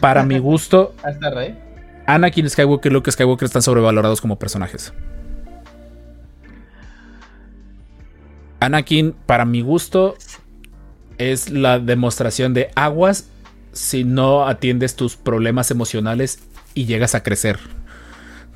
Para 0.00 0.24
mi 0.24 0.38
gusto, 0.38 0.94
Hasta 1.02 1.30
Rey. 1.30 1.58
Anakin 2.06 2.48
Skywalker 2.48 2.90
y 2.90 2.94
Luke 2.94 3.12
Skywalker 3.12 3.46
están 3.46 3.62
sobrevalorados 3.62 4.20
como 4.20 4.38
personajes. 4.38 4.92
Anakin, 8.60 9.12
para 9.26 9.44
mi 9.44 9.60
gusto, 9.60 10.16
es 11.18 11.50
la 11.50 11.78
demostración 11.78 12.54
de 12.54 12.70
aguas 12.74 13.28
si 13.72 14.04
no 14.04 14.46
atiendes 14.48 14.96
tus 14.96 15.16
problemas 15.16 15.70
emocionales 15.70 16.40
y 16.74 16.86
llegas 16.86 17.14
a 17.14 17.22
crecer. 17.22 17.58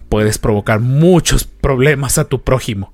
Puedes 0.08 0.38
provocar 0.38 0.80
muchos 0.80 1.44
problemas 1.44 2.18
a 2.18 2.24
tu 2.24 2.42
prójimo. 2.42 2.92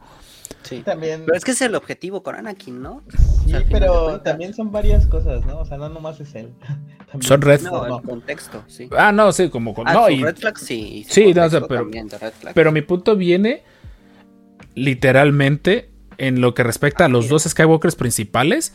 Sí. 0.62 0.82
También. 0.84 1.22
Pero 1.24 1.36
es 1.36 1.44
que 1.44 1.52
es 1.52 1.62
el 1.62 1.74
objetivo 1.74 2.22
con 2.22 2.34
Anakin, 2.34 2.82
¿no? 2.82 3.02
Sí, 3.46 3.54
pero 3.70 4.20
también 4.20 4.52
son 4.52 4.70
varias 4.70 5.06
cosas, 5.06 5.46
¿no? 5.46 5.60
O 5.60 5.64
sea, 5.64 5.78
no 5.78 5.88
nomás 5.88 6.20
es 6.20 6.34
él. 6.34 6.50
También- 7.10 7.22
Son 7.26 7.40
red- 7.40 7.62
No, 7.62 7.86
No. 7.88 7.96
el 7.98 8.02
contexto, 8.04 8.62
sí. 8.66 8.86
Ah, 8.94 9.10
no, 9.12 9.32
sí, 9.32 9.48
como 9.48 9.72
con. 9.72 9.88
Ah, 9.88 9.94
no, 9.94 10.04
su 10.06 10.10
y- 10.12 10.22
red 10.22 10.36
flag 10.36 10.58
sí. 10.58 10.74
y 10.98 11.04
Sí, 11.04 11.32
no, 11.32 11.44
o 11.46 11.48
sea, 11.48 11.62
pero- 11.66 11.80
también 11.84 12.06
de 12.08 12.18
red 12.18 12.32
flag. 12.38 12.52
Pero 12.54 12.70
mi 12.70 12.82
punto 12.82 13.16
viene 13.16 13.62
literalmente 14.74 15.90
en 16.18 16.40
lo 16.40 16.54
que 16.54 16.62
respecta 16.62 17.06
a 17.06 17.08
los 17.08 17.28
dos 17.28 17.44
Skywalkers 17.44 17.96
principales. 17.96 18.74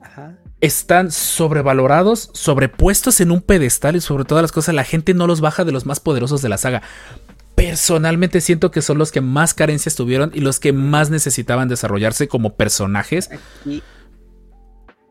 Ajá. 0.00 0.36
están 0.60 1.10
sobrevalorados, 1.10 2.30
sobrepuestos 2.34 3.20
en 3.20 3.30
un 3.30 3.40
pedestal 3.40 3.96
y 3.96 4.00
sobre 4.00 4.24
todas 4.24 4.42
las 4.42 4.52
cosas 4.52 4.74
la 4.74 4.84
gente 4.84 5.14
no 5.14 5.26
los 5.26 5.40
baja 5.40 5.64
de 5.64 5.72
los 5.72 5.86
más 5.86 6.00
poderosos 6.00 6.42
de 6.42 6.48
la 6.48 6.58
saga. 6.58 6.82
Personalmente 7.54 8.40
siento 8.40 8.70
que 8.70 8.82
son 8.82 8.98
los 8.98 9.12
que 9.12 9.20
más 9.20 9.54
carencias 9.54 9.94
tuvieron 9.94 10.30
y 10.34 10.40
los 10.40 10.60
que 10.60 10.72
más 10.72 11.10
necesitaban 11.10 11.68
desarrollarse 11.68 12.28
como 12.28 12.56
personajes. 12.56 13.30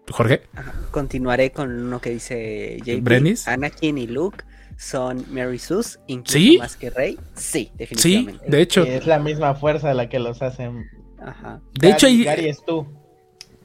Jorge, 0.09 0.43
ajá, 0.55 0.73
continuaré 0.91 1.51
con 1.51 1.71
uno 1.71 2.01
que 2.01 2.11
dice 2.11 2.77
JP. 2.83 3.03
¿Brenis? 3.03 3.47
Anakin 3.47 3.97
y 3.97 4.07
Luke 4.07 4.43
son 4.77 5.25
Mary 5.31 5.59
Sus, 5.59 5.99
incluso 6.07 6.37
¿Sí? 6.37 6.57
más 6.57 6.75
que 6.75 6.89
Rey. 6.89 7.17
Sí, 7.35 7.65
sí, 7.65 7.71
definitivamente. 7.77 8.45
de 8.49 8.61
hecho, 8.61 8.83
es 8.83 9.05
la 9.05 9.19
misma 9.19 9.53
fuerza 9.55 9.93
la 9.93 10.09
que 10.09 10.19
los 10.19 10.41
hacen. 10.41 10.89
Ajá. 11.21 11.61
de 11.79 11.89
hecho, 11.89 12.07
Gary, 12.07 12.17
hay- 12.19 12.23
Gary 12.25 12.49
es 12.49 12.65
tú. 12.65 12.87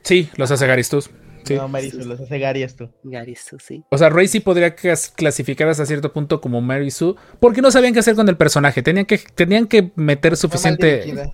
sí, 0.03 0.29
los 0.37 0.51
hace 0.51 0.67
Garistus. 0.67 1.11
Sí. 1.45 1.55
No, 1.55 1.69
Marisu, 1.69 1.99
los 1.99 2.19
hace 2.21 2.39
Gary 2.41 2.65
es 2.65 2.75
tú. 2.75 2.91
Gary 3.05 3.37
Sus, 3.37 3.63
sí. 3.63 3.85
O 3.91 3.97
sea, 3.97 4.09
Rey 4.09 4.27
sí 4.27 4.41
podría 4.41 4.75
clas- 4.75 5.13
clasificar 5.15 5.69
hasta 5.69 5.87
cierto 5.87 6.13
punto 6.13 6.41
como 6.41 6.61
Mary 6.61 6.91
Sue, 6.91 7.15
porque 7.39 7.63
no 7.63 7.71
sabían 7.71 7.93
qué 7.93 8.01
hacer 8.01 8.17
con 8.17 8.29
el 8.29 8.37
personaje. 8.37 8.83
Tenían 8.83 9.07
que, 9.07 9.19
tenían 9.19 9.69
que 9.69 9.93
meter 9.95 10.37
Fue 10.37 10.49
mal 10.49 10.53
suficiente. 10.53 11.31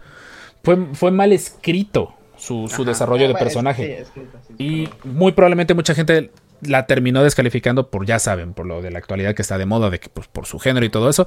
Fue, 0.63 0.77
fue 0.93 1.11
mal 1.13 1.33
escrito 1.33 2.15
su, 2.37 2.69
su 2.69 2.85
desarrollo 2.85 3.27
de 3.27 3.35
personaje. 3.35 3.87
sí, 3.87 3.93
escrito, 4.03 4.39
sí, 4.47 4.55
Y 4.59 4.89
muy 5.05 5.33
probablemente 5.33 5.73
mucha 5.73 5.95
gente 5.95 6.31
la 6.61 6.87
terminó 6.87 7.23
descalificando 7.25 7.89
por, 7.91 8.05
ya 8.05 8.19
saben, 8.19 8.53
por 8.53 8.67
lo 8.67 8.83
de 8.83 8.91
la 8.91 8.99
actualidad 8.99 9.35
que 9.35 9.41
está 9.41 9.57
de 9.57 9.65
moda, 9.65 9.89
de 9.89 9.99
que 9.99 10.11
pues, 10.11 10.29
por 10.29 10.45
su 10.45 10.59
género 10.59 10.85
y 10.85 10.91
todo 10.91 11.09
eso. 11.09 11.27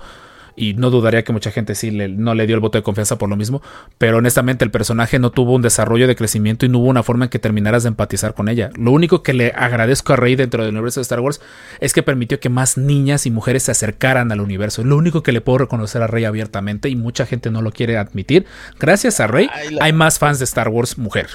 Y 0.57 0.73
no 0.73 0.89
dudaría 0.89 1.23
que 1.23 1.33
mucha 1.33 1.51
gente 1.51 1.75
sí 1.75 1.91
le- 1.91 2.07
no 2.07 2.33
le 2.33 2.47
dio 2.47 2.55
el 2.55 2.61
voto 2.61 2.77
de 2.77 2.83
confianza 2.83 3.17
por 3.17 3.29
lo 3.29 3.35
mismo. 3.35 3.61
Pero 3.97 4.17
honestamente 4.19 4.63
el 4.63 4.71
personaje 4.71 5.19
no 5.19 5.29
tuvo 5.31 5.53
un 5.53 5.61
desarrollo 5.61 6.07
de 6.07 6.15
crecimiento 6.15 6.65
y 6.65 6.69
no 6.69 6.79
hubo 6.79 6.87
una 6.87 7.03
forma 7.03 7.25
en 7.25 7.29
que 7.29 7.39
terminaras 7.39 7.83
de 7.83 7.89
empatizar 7.89 8.33
con 8.33 8.47
ella. 8.47 8.69
Lo 8.77 8.91
único 8.91 9.21
que 9.21 9.33
le 9.33 9.51
agradezco 9.55 10.13
a 10.13 10.15
Rey 10.15 10.35
dentro 10.35 10.63
del 10.63 10.71
universo 10.73 10.99
de 10.99 11.03
Star 11.03 11.19
Wars 11.19 11.41
es 11.81 11.91
que 11.93 12.03
permitió 12.03 12.39
que 12.39 12.49
más 12.49 12.77
niñas 12.77 13.25
y 13.25 13.31
mujeres 13.31 13.63
se 13.63 13.71
acercaran 13.71 14.31
al 14.31 14.39
universo. 14.39 14.83
Lo 14.83 14.95
único 14.95 15.23
que 15.23 15.31
le 15.33 15.41
puedo 15.41 15.57
reconocer 15.57 16.01
a 16.01 16.07
Rey 16.07 16.23
abiertamente 16.25 16.87
y 16.89 16.95
mucha 16.95 17.25
gente 17.25 17.51
no 17.51 17.61
lo 17.61 17.71
quiere 17.71 17.97
admitir. 17.97 18.45
Gracias 18.79 19.19
a 19.19 19.27
Rey 19.27 19.49
hay 19.81 19.91
más 19.93 20.19
fans 20.19 20.39
de 20.39 20.45
Star 20.45 20.69
Wars 20.69 20.97
mujer. 20.97 21.27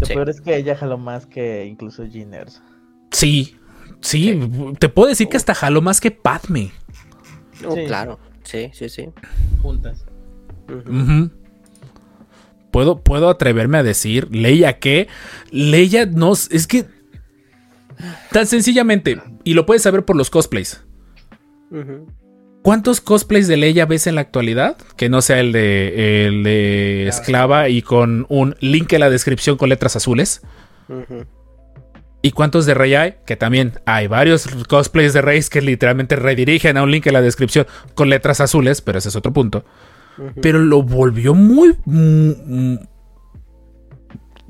Lo 0.00 0.06
Sí. 0.06 0.14
peor 0.14 0.30
es 0.30 0.40
que 0.40 0.56
ella 0.56 0.76
jaló 0.76 0.96
más 0.98 1.26
que 1.26 1.64
incluso 1.66 2.06
Giners. 2.06 2.62
Sí, 3.10 3.56
sí, 4.00 4.38
te 4.78 4.88
puedo 4.88 5.08
decir 5.08 5.28
que 5.28 5.36
hasta 5.36 5.54
jaló 5.54 5.82
más 5.82 6.00
que 6.00 6.10
Padme. 6.10 6.72
Oh, 7.66 7.74
Sí. 7.74 7.84
claro. 7.86 8.18
Sí, 8.46 8.70
sí, 8.72 8.88
sí. 8.88 9.08
Juntas. 9.60 10.06
Puedo, 12.70 13.02
puedo 13.02 13.28
atreverme 13.28 13.78
a 13.78 13.82
decir, 13.82 14.28
Leia 14.34 14.78
que 14.78 15.08
Leia 15.50 16.06
no 16.06 16.32
es 16.32 16.66
que 16.66 16.84
tan 18.30 18.46
sencillamente, 18.46 19.20
y 19.44 19.54
lo 19.54 19.66
puedes 19.66 19.82
saber 19.82 20.04
por 20.04 20.16
los 20.16 20.30
cosplays. 20.30 20.82
¿Cuántos 22.62 23.00
cosplays 23.00 23.48
de 23.48 23.56
Leia 23.56 23.86
ves 23.86 24.06
en 24.06 24.16
la 24.16 24.20
actualidad? 24.20 24.76
Que 24.96 25.08
no 25.08 25.22
sea 25.22 25.40
el 25.40 25.52
de, 25.52 26.26
el 26.26 26.42
de 26.42 27.08
esclava 27.08 27.68
y 27.68 27.82
con 27.82 28.26
un 28.28 28.56
link 28.60 28.92
en 28.92 29.00
la 29.00 29.10
descripción 29.10 29.56
con 29.56 29.68
letras 29.68 29.96
azules. 29.96 30.42
Ujú. 30.88 31.24
¿Y 32.26 32.32
cuántos 32.32 32.66
de 32.66 32.74
Rey 32.74 32.92
hay? 32.96 33.14
Que 33.24 33.36
también 33.36 33.74
hay 33.86 34.08
varios 34.08 34.48
cosplays 34.68 35.12
de 35.12 35.22
Rey 35.22 35.40
que 35.48 35.62
literalmente 35.62 36.16
redirigen 36.16 36.76
a 36.76 36.82
un 36.82 36.90
link 36.90 37.06
en 37.06 37.12
la 37.12 37.22
descripción 37.22 37.68
con 37.94 38.08
letras 38.08 38.40
azules, 38.40 38.80
pero 38.80 38.98
ese 38.98 39.10
es 39.10 39.14
otro 39.14 39.32
punto. 39.32 39.64
Pero 40.42 40.58
lo 40.58 40.82
volvió 40.82 41.34
muy... 41.34 41.76
mm, 41.84 42.78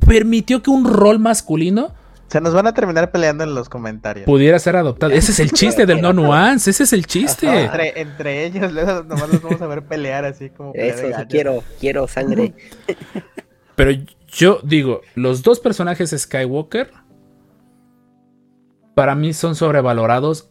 permitió 0.06 0.62
que 0.62 0.70
un 0.70 0.86
rol 0.86 1.18
masculino 1.18 1.92
Se 2.28 2.40
nos 2.40 2.54
van 2.54 2.66
a 2.66 2.72
terminar 2.72 3.10
peleando 3.10 3.44
en 3.44 3.54
los 3.54 3.68
comentarios. 3.68 4.24
pudiera 4.24 4.58
ser 4.58 4.76
adoptado. 4.76 5.12
Ese 5.12 5.32
es 5.32 5.40
el 5.40 5.50
chiste 5.50 5.84
del 5.84 6.00
no 6.00 6.12
nuance, 6.14 6.70
ese 6.70 6.84
es 6.84 6.94
el 6.94 7.04
chiste. 7.06 7.46
Entre, 7.46 8.00
entre 8.00 8.46
ellos, 8.46 8.72
luego 8.72 9.02
nomás 9.02 9.28
los 9.28 9.42
vamos 9.42 9.60
a 9.60 9.66
ver 9.66 9.82
pelear 9.82 10.24
así 10.24 10.48
como 10.48 10.72
Eso 10.72 11.08
sí 11.08 11.24
quiero, 11.28 11.62
quiero 11.78 12.08
sangre. 12.08 12.54
Pero 13.74 13.90
yo 14.28 14.60
digo, 14.62 15.02
los 15.14 15.42
dos 15.42 15.60
personajes 15.60 16.14
Skywalker 16.16 17.04
para 18.96 19.14
mí 19.14 19.34
son 19.34 19.54
sobrevalorados. 19.54 20.48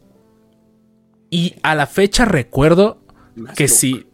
Y 1.32 1.56
a 1.64 1.74
la 1.74 1.88
fecha 1.88 2.26
recuerdo 2.26 3.02
Más 3.36 3.56
que 3.56 3.68
si. 3.68 4.06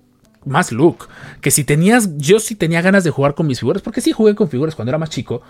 Más 0.46 0.72
Luke. 0.72 1.06
Que 1.42 1.52
si 1.52 1.66
tenías. 1.66 2.18
Yo 2.18 2.40
sí 2.40 2.56
tenía 2.56 2.82
ganas 2.82 3.04
de 3.04 3.12
jugar 3.12 3.36
con 3.36 3.46
mis 3.46 3.60
figuras. 3.60 3.82
Porque 3.82 4.00
sí 4.00 4.14
jugué 4.14 4.34
con 4.34 4.50
figuras 4.50 4.74
cuando 4.74 4.90
era 4.92 4.98
más 4.98 5.10
chico. 5.10 5.42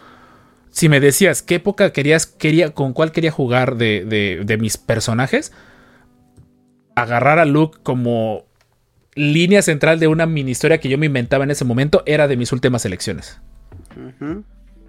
Si 0.72 0.90
me 0.90 1.00
decías 1.00 1.44
qué 1.44 1.56
época 1.56 1.94
querías. 1.94 2.26
quería 2.26 2.74
Con 2.74 2.94
cuál 2.94 3.12
quería 3.12 3.32
jugar 3.32 3.76
de, 3.78 4.04
de- 4.04 4.42
de 4.44 4.58
mis 4.58 4.78
personajes. 4.78 5.54
Agarrar 6.96 7.38
a 7.38 7.46
Luke 7.46 7.78
como 7.84 8.46
línea 9.14 9.62
central 9.62 10.00
de 10.00 10.08
una 10.08 10.26
mini 10.26 10.52
historia 10.52 10.80
que 10.80 10.90
yo 10.90 10.98
me 10.98 11.06
inventaba 11.06 11.44
en 11.44 11.52
ese 11.52 11.66
momento. 11.66 12.02
Era 12.08 12.28
de 12.28 12.36
mis 12.36 12.52
últimas 12.52 12.84
elecciones. 12.86 13.40
Ujú. 13.96 14.44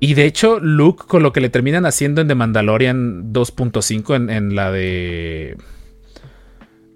Y 0.05 0.15
de 0.15 0.25
hecho, 0.25 0.59
Luke, 0.59 1.05
con 1.07 1.23
lo 1.23 1.33
que 1.33 1.41
le 1.41 1.49
terminan 1.49 1.87
haciendo 1.87 2.21
en 2.21 2.27
The 2.27 2.35
Mandalorian 2.35 3.33
2.5, 3.33 4.17
en, 4.17 4.31
en 4.31 4.57
la 4.57 4.73
de. 4.73 5.57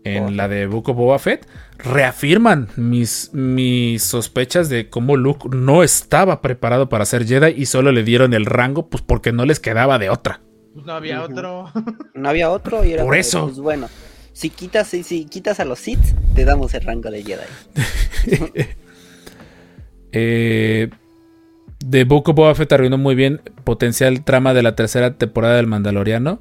En 0.02 0.36
la 0.36 0.48
de 0.48 0.66
Book 0.66 0.88
of 0.88 0.96
Boba 0.96 1.20
Fett, 1.20 1.46
reafirman 1.78 2.66
mis, 2.74 3.30
mis 3.32 4.02
sospechas 4.02 4.68
de 4.68 4.88
cómo 4.88 5.16
Luke 5.16 5.48
no 5.52 5.84
estaba 5.84 6.42
preparado 6.42 6.88
para 6.88 7.04
ser 7.04 7.24
Jedi 7.24 7.54
y 7.56 7.66
solo 7.66 7.92
le 7.92 8.02
dieron 8.02 8.34
el 8.34 8.44
rango, 8.44 8.88
pues 8.88 9.04
porque 9.04 9.30
no 9.30 9.44
les 9.44 9.60
quedaba 9.60 10.00
de 10.00 10.10
otra. 10.10 10.40
Pues 10.74 10.84
no 10.84 10.92
había 10.92 11.22
otro. 11.22 11.70
No 12.14 12.28
había 12.28 12.50
otro 12.50 12.84
y 12.84 12.92
era 12.92 13.04
Por 13.04 13.14
eso. 13.16 13.44
pues, 13.44 13.60
bueno, 13.60 13.88
si 14.32 14.50
quitas, 14.50 14.88
si, 14.88 15.04
si 15.04 15.26
quitas 15.26 15.60
a 15.60 15.64
los 15.64 15.78
Sith, 15.78 16.02
te 16.34 16.44
damos 16.44 16.74
el 16.74 16.82
rango 16.82 17.08
de 17.12 17.22
Jedi. 17.22 18.46
Eh, 20.18 20.88
The 21.88 22.04
Book 22.04 22.28
of 22.30 22.36
Boba 22.36 22.54
Fett 22.54 22.72
arruinó 22.72 22.98
muy 22.98 23.14
bien 23.14 23.40
potencial 23.64 24.24
trama 24.24 24.54
de 24.54 24.62
la 24.62 24.74
tercera 24.74 25.14
temporada 25.16 25.56
del 25.56 25.66
Mandaloriano. 25.66 26.40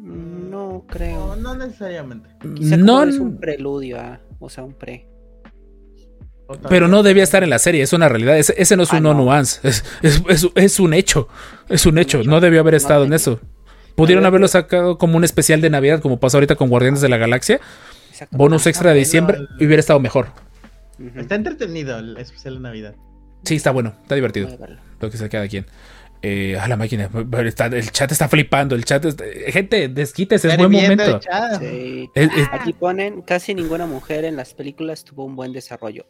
No 0.00 0.84
creo. 0.88 1.36
No, 1.36 1.54
no 1.54 1.66
necesariamente. 1.66 2.30
Quizá 2.54 2.76
No, 2.76 3.02
es 3.04 3.18
un 3.18 3.38
preludio, 3.38 4.00
a, 4.00 4.20
o 4.38 4.48
sea, 4.48 4.64
un 4.64 4.74
pre. 4.74 5.06
Pero 6.68 6.88
no 6.88 7.02
debía 7.02 7.22
estar 7.22 7.42
en 7.42 7.48
la 7.50 7.58
serie, 7.58 7.82
es 7.82 7.92
una 7.94 8.08
realidad. 8.08 8.36
Ese, 8.38 8.54
ese 8.58 8.76
no 8.76 8.82
es 8.82 8.92
Ah, 8.92 8.98
un 8.98 9.02
no, 9.04 9.14
no. 9.14 9.24
nuance, 9.24 9.66
es, 9.66 9.82
es- 10.02 10.22
es- 10.28 10.50
es 10.54 10.78
un 10.80 10.92
hecho. 10.92 11.26
Es 11.68 11.86
un 11.86 11.96
hecho, 11.98 12.22
no 12.22 12.40
debió 12.40 12.60
haber 12.60 12.74
No 12.74 12.78
estado 12.78 13.04
en 13.04 13.14
eso. 13.14 13.40
Pudieron 13.94 14.26
haberlo 14.26 14.48
sacado 14.48 14.98
como 14.98 15.16
un 15.16 15.24
especial 15.24 15.60
de 15.60 15.70
Navidad, 15.70 16.00
como 16.00 16.20
pasó 16.20 16.36
ahorita 16.36 16.56
con 16.56 16.68
Guardianes 16.68 17.00
de 17.00 17.08
la 17.08 17.16
Galaxia. 17.16 17.60
Bonus 18.30 18.66
extra 18.66 18.90
de 18.90 18.94
bueno, 18.96 19.04
diciembre 19.04 19.38
hubiera 19.56 19.80
estado 19.80 20.00
mejor. 20.00 20.28
Está 21.16 21.34
entretenido 21.36 21.98
el 21.98 22.16
especial 22.18 22.54
de 22.54 22.60
Navidad. 22.60 22.94
Sí, 23.44 23.56
está 23.56 23.70
bueno, 23.70 23.94
está 24.02 24.14
divertido. 24.14 24.48
Lo 25.00 25.10
que 25.10 25.16
se 25.16 25.28
queda 25.28 25.46
quien. 25.48 25.66
Eh, 26.22 26.58
a 26.58 26.66
la 26.68 26.76
máquina, 26.78 27.10
está- 27.44 27.66
el 27.66 27.90
chat 27.90 28.10
está 28.10 28.28
flipando. 28.28 28.74
El 28.74 28.84
chat, 28.86 29.04
está- 29.04 29.24
gente, 29.48 29.88
desquítese, 29.88 30.48
es 30.48 30.56
buen 30.56 30.72
momento. 30.72 31.18
chat. 31.20 31.60
Sí. 31.60 32.08
Es- 32.14 32.30
es- 32.34 32.48
Aquí 32.50 32.72
ponen, 32.72 33.20
casi 33.20 33.54
ninguna 33.54 33.84
mujer 33.86 34.24
en 34.24 34.36
las 34.36 34.54
películas 34.54 35.04
tuvo 35.04 35.24
un 35.26 35.36
buen 35.36 35.52
desarrollo. 35.52 36.06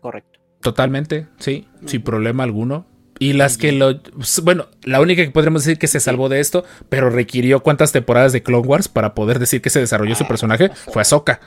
Correcto. 0.00 0.40
Totalmente, 0.60 1.28
sí, 1.38 1.68
sin 1.86 2.02
problema 2.02 2.42
alguno. 2.42 2.86
Y 3.20 3.32
las 3.34 3.58
que 3.58 3.70
lo. 3.72 4.00
Bueno, 4.42 4.66
la 4.82 5.00
única 5.00 5.24
que 5.24 5.30
podríamos 5.30 5.64
decir 5.64 5.78
que 5.78 5.86
se 5.86 6.00
salvó 6.00 6.28
de 6.28 6.40
esto, 6.40 6.64
pero 6.88 7.10
requirió 7.10 7.60
cuántas 7.62 7.90
temporadas 7.92 8.32
de 8.32 8.42
Clone 8.42 8.66
Wars 8.66 8.88
para 8.88 9.14
poder 9.14 9.38
decir 9.38 9.60
que 9.62 9.70
se 9.70 9.78
desarrolló 9.80 10.14
su 10.16 10.24
Ah, 10.24 10.28
personaje, 10.28 10.70
fue 10.92 11.02
Ahsoka. 11.02 11.40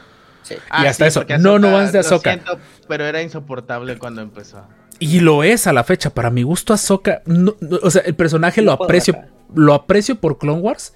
Sí. 0.43 0.55
Y 0.55 0.85
hasta 0.85 1.07
eso, 1.07 1.21
no 1.21 1.25
Ahsoka, 1.55 1.59
nuance 1.59 1.91
de 1.91 1.97
lo 2.03 2.07
Ahsoka. 2.07 2.31
siento, 2.33 2.59
pero 2.87 3.05
era 3.05 3.21
insoportable 3.21 3.97
cuando 3.97 4.21
empezó. 4.21 4.65
Y 5.01 5.19
lo 5.19 5.43
es 5.43 5.65
a 5.67 5.73
la 5.73 5.83
fecha. 5.83 6.11
Para 6.13 6.29
mi 6.29 6.43
gusto, 6.43 6.73
Ahsoka. 6.73 7.21
no- 7.25 7.55
no, 7.59 7.79
o 7.81 7.89
sea, 7.91 8.03
el 8.03 8.15
personaje 8.15 8.61
lo 8.61 8.71
aprecio. 8.71 9.13
matar. 9.15 9.29
Lo 9.53 9.73
aprecio 9.73 10.15
por 10.21 10.37
Clone 10.37 10.61
Wars. 10.61 10.93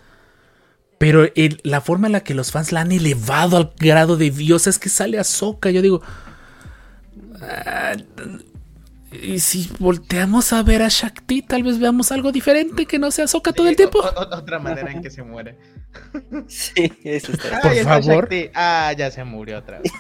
Pero 0.98 1.28
el- 1.36 1.60
la 1.64 1.82
forma 1.82 2.08
en 2.08 2.14
la 2.14 2.22
que 2.22 2.34
los 2.36 2.52
fans 2.52 2.72
la 2.72 2.82
han 2.82 2.92
elevado 2.94 3.58
al 3.58 3.74
grado 3.78 4.16
de 4.16 4.30
Dios 4.32 4.68
es 4.68 4.80
que 4.80 4.88
sale 4.90 5.20
Ahsoka. 5.20 5.72
Yo 5.72 5.82
digo. 5.82 6.02
ah, 7.42 7.96
y 9.12 9.40
si 9.40 9.70
volteamos 9.80 10.52
a 10.54 10.62
ver 10.64 10.82
a 10.82 10.88
Shakti, 10.90 11.42
tal 11.42 11.64
vez 11.64 11.80
veamos 11.80 12.12
algo 12.12 12.32
diferente 12.32 12.86
que 12.86 13.00
no 13.00 13.12
sea 13.12 13.26
Ahsoka 13.26 13.54
todo 13.54 13.68
el 13.68 13.76
tiempo. 13.76 14.00
o- 14.00 14.04
o- 14.08 14.38
otra 14.38 14.60
manera 14.60 14.92
en 14.92 15.02
que 15.02 15.10
se 15.10 15.24
muere. 15.24 15.58
Sí, 16.48 16.92
eso 17.04 17.32
está. 17.32 17.60
Por 17.62 17.76
favor. 17.84 18.30
Shakti. 18.30 18.50
Ah, 18.54 18.94
ya 18.98 19.10
se 19.12 19.24
murió 19.24 19.58
otra 19.60 19.80
vez. 19.80 19.92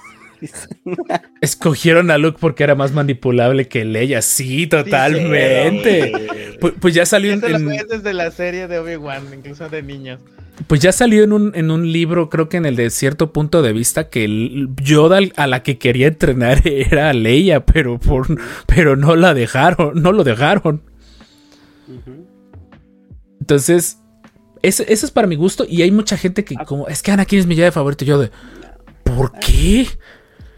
Escogieron 1.41 2.11
a 2.11 2.17
Luke 2.17 2.37
porque 2.39 2.63
era 2.63 2.75
más 2.75 2.91
manipulable 2.93 3.67
que 3.67 3.85
Leia. 3.85 4.21
Sí, 4.21 4.67
totalmente. 4.67 6.11
Sí. 6.15 6.57
Pues, 6.59 6.73
pues 6.79 6.93
ya 6.93 7.05
salió 7.05 7.31
en, 7.33 7.43
Eso 7.43 7.55
en- 7.55 7.87
desde 7.87 8.13
la 8.13 8.31
serie 8.31 8.67
de 8.67 8.79
Obi-Wan, 8.79 9.23
incluso 9.33 9.69
de 9.69 9.81
niños. 9.83 10.19
Pues 10.67 10.79
ya 10.79 10.91
salió 10.93 11.23
en 11.25 11.33
un, 11.33 11.51
en 11.53 11.69
un 11.69 11.91
libro, 11.91 12.29
creo 12.29 12.47
que 12.47 12.55
en 12.57 12.65
el 12.65 12.77
de 12.77 12.89
cierto 12.89 13.33
punto 13.33 13.61
de 13.61 13.73
vista, 13.73 14.09
que 14.09 14.23
el- 14.23 14.69
Yoda 14.81 15.19
a 15.35 15.47
la 15.47 15.63
que 15.63 15.77
quería 15.77 16.07
entrenar 16.07 16.61
era 16.65 17.09
a 17.09 17.13
Leia, 17.13 17.65
pero 17.65 17.99
por, 17.99 18.27
pero 18.65 18.95
no 18.95 19.15
la 19.15 19.33
dejaron, 19.33 20.01
no 20.01 20.11
lo 20.13 20.23
dejaron. 20.23 20.81
Entonces, 23.39 23.99
ese, 24.61 24.83
ese 24.91 25.05
es 25.05 25.11
para 25.11 25.27
mi 25.27 25.35
gusto. 25.35 25.65
Y 25.67 25.81
hay 25.81 25.91
mucha 25.91 26.17
gente 26.17 26.43
que 26.43 26.55
como, 26.65 26.87
es 26.87 27.03
que 27.03 27.11
Anakin 27.11 27.39
es 27.39 27.45
mi 27.47 27.55
Jedi 27.55 27.71
favorito. 27.71 28.05
Yo 28.05 28.17
de, 28.17 28.31
¿por 29.03 29.33
qué? 29.39 29.87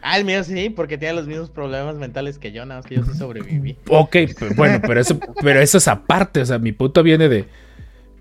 Ah, 0.10 0.18
el 0.18 0.24
mío 0.24 0.42
sí, 0.42 0.70
porque 0.70 0.98
tiene 0.98 1.16
los 1.16 1.28
mismos 1.28 1.50
problemas 1.50 1.98
mentales 1.98 2.40
que 2.40 2.54
yo, 2.54 2.66
nada 2.66 2.80
más 2.80 2.88
que 2.88 2.96
yo 2.96 3.04
sí 3.04 3.14
sobreviví. 3.14 3.76
Ok, 3.90 4.16
pues, 4.40 4.56
bueno, 4.56 4.80
pero 4.82 5.02
eso, 5.02 5.20
pero 5.42 5.60
eso 5.60 5.80
es 5.80 5.88
aparte. 5.90 6.40
O 6.40 6.46
sea, 6.46 6.60
mi 6.60 6.72
punto 6.72 7.04
viene 7.04 7.28
de. 7.28 7.50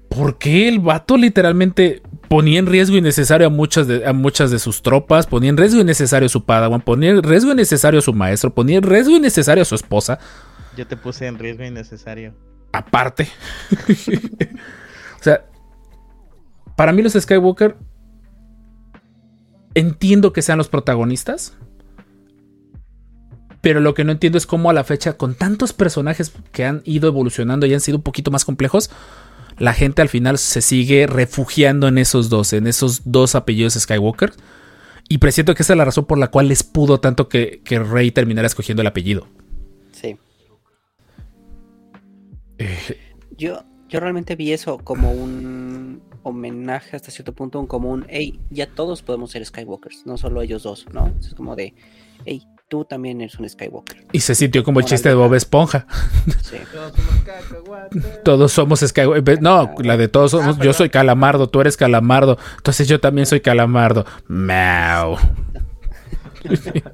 ¿Por 0.09 0.37
qué 0.37 0.67
el 0.67 0.81
vato 0.81 1.17
literalmente 1.17 2.03
ponía 2.29 2.59
en 2.59 2.67
riesgo 2.67 2.97
innecesario 2.97 3.47
a 3.47 3.51
muchas 3.51 3.87
de, 3.87 4.05
a 4.05 4.13
muchas 4.13 4.51
de 4.51 4.59
sus 4.59 4.83
tropas? 4.83 5.29
Ponía 5.29 5.49
en 5.49 5.57
riesgo 5.57 5.81
innecesario 5.81 6.27
a 6.27 6.29
su 6.29 6.45
padawan, 6.45 6.81
ponía 6.81 7.11
en 7.11 7.23
riesgo 7.23 7.53
innecesario 7.53 8.01
a 8.01 8.03
su 8.03 8.13
maestro, 8.13 8.53
ponía 8.53 8.79
en 8.79 8.83
riesgo 8.83 9.15
innecesario 9.15 9.63
a 9.63 9.65
su 9.65 9.77
esposa. 9.77 10.19
Yo 10.77 10.89
te 10.89 10.97
puse 10.97 11.29
en 11.29 11.39
riesgo 11.39 11.65
innecesario. 11.65 12.35
Aparte. 12.73 13.29
o 15.21 15.23
sea, 15.23 15.47
para 16.75 16.93
mí 16.93 17.01
los 17.03 17.13
Skywalker 17.13 17.77
entiendo 19.75 20.33
que 20.33 20.43
sean 20.43 20.59
los 20.59 20.69
protagonistas. 20.69 21.57
Pero 23.67 23.81
lo 23.81 23.95
que 23.95 24.05
no 24.05 24.13
entiendo 24.13 24.39
es 24.39 24.47
cómo 24.47 24.71
a 24.71 24.73
la 24.73 24.85
fecha, 24.85 25.15
con 25.15 25.35
tantos 25.35 25.73
personajes 25.73 26.33
que 26.53 26.65
han 26.65 26.83
ido 26.85 27.09
evolucionando 27.09 27.67
y 27.67 27.75
han 27.75 27.81
sido 27.81 27.97
un 27.97 28.05
poquito 28.05 28.31
más 28.31 28.45
complejos, 28.45 28.93
la 29.59 29.75
gente 29.75 30.03
al 30.03 30.09
final 30.09 30.39
se 30.39 30.61
sigue 30.61 31.09
refugiando 31.09 31.89
en 31.89 31.99
esos 31.99 32.29
dos, 32.29 32.53
en 32.53 32.69
esos 32.69 33.11
dos 33.11 33.35
apellidos 33.35 33.75
Skywalker. 33.75 34.35
Y 35.09 35.19
presiento 35.19 35.57
que 35.57 35.65
esa 35.65 35.73
es 35.73 35.79
la 35.79 35.85
razón 35.85 36.05
por 36.05 36.17
la 36.17 36.29
cual 36.29 36.47
les 36.47 36.63
pudo 36.63 37.01
tanto 37.01 37.29
que, 37.29 37.61
que 37.65 37.81
Rey 37.81 38.13
terminara 38.13 38.47
escogiendo 38.47 38.83
el 38.83 38.87
apellido. 38.87 39.27
Sí. 39.91 40.17
Eh, 42.59 43.17
Yo, 43.37 43.65
yo 43.89 43.99
realmente 43.99 44.37
vi 44.37 44.53
eso 44.53 44.79
como 44.79 45.11
un 45.11 46.03
homenaje 46.23 46.95
hasta 46.95 47.11
cierto 47.11 47.35
punto, 47.35 47.59
un 47.59 47.67
como 47.67 47.91
un, 47.91 48.07
hey, 48.09 48.39
ya 48.49 48.69
todos 48.69 49.03
podemos 49.03 49.33
ser 49.33 49.45
Skywalkers, 49.45 50.07
no 50.07 50.17
solo 50.17 50.41
ellos 50.41 50.63
dos, 50.63 50.87
¿no? 50.93 51.13
Es 51.19 51.35
como 51.35 51.57
de, 51.57 51.75
hey, 52.25 52.47
tú 52.69 52.85
también 52.85 53.21
eres 53.21 53.39
un 53.39 53.49
Skywalker. 53.49 54.07
y 54.13 54.21
se 54.21 54.35
sintió 54.35 54.65
como 54.65 54.81
el 54.81 54.87
chiste 54.87 55.09
de 55.09 55.15
Bob 55.15 55.35
Esponja. 55.35 55.87
Sí. 56.43 56.57
Todos 56.73 56.93
somos 56.95 57.23
cacahuates. 57.25 58.23
Todos 58.25 58.53
somos 58.53 58.81
Skywalker. 58.81 59.43
No, 59.43 59.75
la 59.79 59.97
de 59.97 60.09
todos 60.09 60.31
somos. 60.33 60.57
Ah, 60.59 60.63
yo 60.63 60.73
soy 60.73 60.91
Calamardo, 60.91 61.49
tú 61.49 61.61
eres 61.61 61.77
Calamardo. 61.77 62.39
Entonces 62.57 62.87
yo 62.89 63.01
también 63.01 63.27
soy 63.27 63.41
Calamardo. 63.41 64.05
Mau. 64.29 65.17
Oye, 66.49 66.85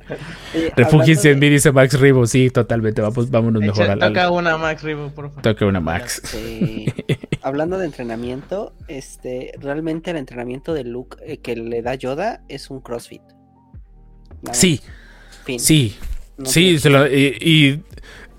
Refúgiense 0.76 1.30
en 1.30 1.38
hablando 1.38 1.46
mí, 1.46 1.48
dice 1.50 1.72
Max 1.72 1.98
Ribo. 2.00 2.26
Sí, 2.26 2.50
totalmente. 2.50 3.02
Vamos, 3.02 3.30
vámonos 3.30 3.60
mejor 3.60 3.82
al, 3.84 4.02
al- 4.02 4.12
Toca 4.12 4.30
una 4.30 4.56
Max 4.56 4.82
Rivo, 4.82 5.10
por 5.10 5.28
favor. 5.28 5.42
Toca 5.42 5.66
una 5.66 5.80
Max. 5.80 6.22
de- 6.22 6.28
sí. 6.28 6.94
hablando 7.42 7.78
de 7.78 7.86
entrenamiento, 7.86 8.74
este, 8.88 9.52
realmente 9.60 10.10
el 10.10 10.16
entrenamiento 10.16 10.72
de 10.74 10.84
Luke 10.84 11.18
eh, 11.26 11.38
que 11.38 11.56
le 11.56 11.82
da 11.82 11.94
Yoda 11.94 12.42
es 12.48 12.70
un 12.70 12.80
CrossFit. 12.80 13.22
Nada 14.42 14.54
Sí, 14.54 14.80
más. 14.82 15.01
Fin. 15.44 15.60
sí. 15.60 15.96
No 16.38 16.46
Sí, 16.46 16.60
tiene 16.60 16.78
se 16.78 16.90
lo- 16.90 17.06
y, 17.06 17.36
y 17.40 17.82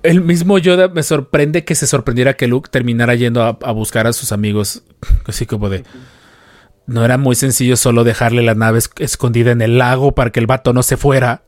el 0.01 0.21
mismo 0.21 0.57
Yoda 0.57 0.87
me 0.89 1.03
sorprende 1.03 1.63
que 1.63 1.75
se 1.75 1.87
sorprendiera 1.87 2.33
que 2.33 2.47
Luke 2.47 2.69
terminara 2.71 3.15
yendo 3.15 3.43
a, 3.43 3.57
a 3.61 3.71
buscar 3.71 4.07
a 4.07 4.13
sus 4.13 4.31
amigos. 4.31 4.83
Así 5.25 5.45
como 5.45 5.69
de. 5.69 5.83
No 6.85 7.05
era 7.05 7.17
muy 7.17 7.35
sencillo 7.35 7.77
solo 7.77 8.03
dejarle 8.03 8.41
la 8.43 8.55
nave 8.55 8.79
es- 8.79 8.89
escondida 8.99 9.51
en 9.51 9.61
el 9.61 9.77
lago 9.77 10.13
para 10.13 10.31
que 10.31 10.39
el 10.41 10.47
vato 10.47 10.73
no 10.73 10.83
se 10.83 10.97
fuera. 10.97 11.43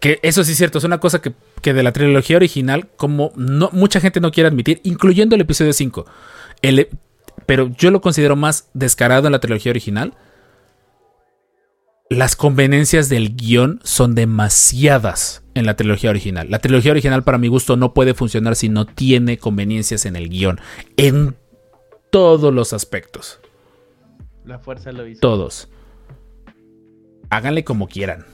Que 0.00 0.20
eso 0.22 0.44
sí 0.44 0.52
es 0.52 0.58
cierto, 0.58 0.78
es 0.78 0.84
una 0.84 0.98
cosa 0.98 1.22
que, 1.22 1.32
que 1.62 1.72
de 1.72 1.82
la 1.82 1.92
trilogía 1.92 2.36
original, 2.36 2.88
como 2.96 3.32
no, 3.36 3.70
mucha 3.72 4.00
gente 4.00 4.20
no 4.20 4.32
quiere 4.32 4.48
admitir, 4.48 4.80
incluyendo 4.84 5.34
el 5.34 5.40
episodio 5.40 5.72
5. 5.72 6.04
El 6.60 6.78
e- 6.80 6.90
pero 7.46 7.68
yo 7.76 7.90
lo 7.90 8.00
considero 8.00 8.36
más 8.36 8.68
descarado 8.74 9.26
en 9.28 9.32
la 9.32 9.38
trilogía 9.40 9.70
original. 9.70 10.14
Las 12.10 12.36
conveniencias 12.36 13.08
del 13.08 13.34
guion 13.34 13.80
son 13.82 14.14
demasiadas 14.14 15.42
en 15.54 15.64
la 15.66 15.74
trilogía 15.74 16.10
original. 16.10 16.50
La 16.50 16.58
trilogía 16.58 16.90
original, 16.92 17.24
para 17.24 17.38
mi 17.38 17.48
gusto, 17.48 17.76
no 17.76 17.94
puede 17.94 18.14
funcionar 18.14 18.56
si 18.56 18.68
no 18.68 18.84
tiene 18.86 19.38
conveniencias 19.38 20.04
en 20.04 20.14
el 20.16 20.28
guion. 20.28 20.60
En 20.96 21.34
todos 22.10 22.52
los 22.52 22.72
aspectos. 22.72 23.40
La 24.44 24.58
fuerza 24.58 24.92
lo 24.92 25.06
hizo. 25.06 25.20
Todos. 25.20 25.68
Háganle 27.30 27.64
como 27.64 27.88
quieran. 27.88 28.26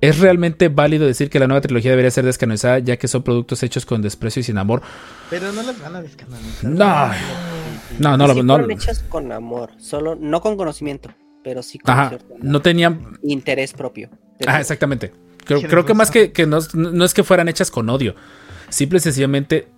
¿Es 0.00 0.18
realmente 0.18 0.68
válido 0.68 1.06
decir 1.06 1.30
que 1.30 1.38
la 1.38 1.46
nueva 1.46 1.60
trilogía 1.62 1.90
debería 1.92 2.10
ser 2.10 2.24
descanonizada 2.24 2.80
ya 2.80 2.96
que 2.98 3.08
son 3.08 3.22
productos 3.22 3.62
hechos 3.62 3.86
con 3.86 4.02
desprecio 4.02 4.40
y 4.40 4.42
sin 4.42 4.58
amor? 4.58 4.82
Pero 5.30 5.52
no 5.52 5.62
las 5.62 5.80
van 5.80 5.96
a 5.96 6.02
descanonizar. 6.02 6.70
No. 6.70 7.10
No, 7.98 8.16
no, 8.16 8.28
sí 8.28 8.34
lo- 8.34 8.42
no, 8.42 8.54
fueron 8.54 8.70
hechas 8.72 9.04
con 9.08 9.32
amor, 9.32 9.70
solo 9.78 10.14
no 10.16 10.40
con 10.42 10.56
conocimiento, 10.58 11.08
pero 11.46 11.62
sí 11.62 11.78
con 11.78 11.92
Ajá, 11.94 12.08
cierto 12.08 12.34
no 12.42 12.60
tenían... 12.60 13.20
interés 13.22 13.72
propio. 13.72 14.10
Ah, 14.48 14.60
exactamente. 14.60 15.12
Creo, 15.44 15.62
creo 15.62 15.86
que 15.86 15.94
más 15.94 16.10
que, 16.10 16.32
que 16.32 16.44
no, 16.44 16.58
no 16.74 17.04
es 17.04 17.14
que 17.14 17.22
fueran 17.22 17.46
hechas 17.48 17.70
con 17.70 17.88
odio. 17.88 18.16
Simple 18.68 18.96
y 18.98 19.00
sencillamente 19.00 19.68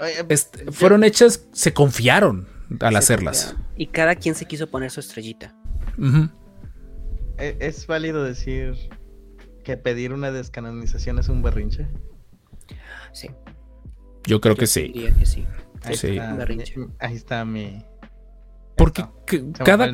Oye, 0.00 0.14
est- 0.28 0.68
fueron 0.72 1.04
hechas, 1.04 1.46
se 1.52 1.72
confiaron 1.72 2.48
al 2.80 2.94
Se 2.94 2.98
hacerlas. 2.98 3.44
confiaron. 3.44 3.72
Y 3.76 3.86
cada 3.86 4.16
quien 4.16 4.34
se 4.34 4.46
quiso 4.46 4.66
poner 4.68 4.90
su 4.90 4.98
estrellita. 4.98 5.54
Ujú. 5.96 6.28
¿e- 7.38 7.56
¿Es 7.60 7.86
válido 7.86 8.24
decir 8.24 8.74
que 9.62 9.76
pedir 9.76 10.12
una 10.12 10.32
descanonización 10.32 11.20
es 11.20 11.28
un 11.28 11.40
berrinche? 11.40 11.86
Sí. 13.12 13.30
Yo 14.24 14.40
creo 14.40 14.56
que 14.56 14.62
yo 14.62 14.66
sí. 14.66 14.82
diría 14.92 15.14
que 15.14 15.24
sí. 15.24 15.46
Ahí 15.84 15.94
Sí. 15.96 16.18
está, 16.18 16.36
ahí 16.98 17.14
está 17.14 17.44
mi. 17.44 17.84
Porque 18.76 19.04
Eso. 19.32 19.64
cada... 19.64 19.86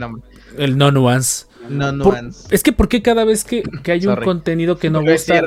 el 0.58 0.76
no 0.76 0.90
nuance. 0.90 1.46
No 1.68 1.86
Por- 2.02 2.14
nuance. 2.14 2.48
es 2.50 2.62
que 2.64 2.72
¿por 2.72 2.88
qué 2.88 3.02
cada 3.02 3.24
vez 3.24 3.44
que, 3.44 3.62
que 3.62 3.92
hay 3.92 4.04
un 4.06 4.16
contenido 4.16 4.78
que 4.78 4.90
no 4.90 5.00
gusta, 5.02 5.42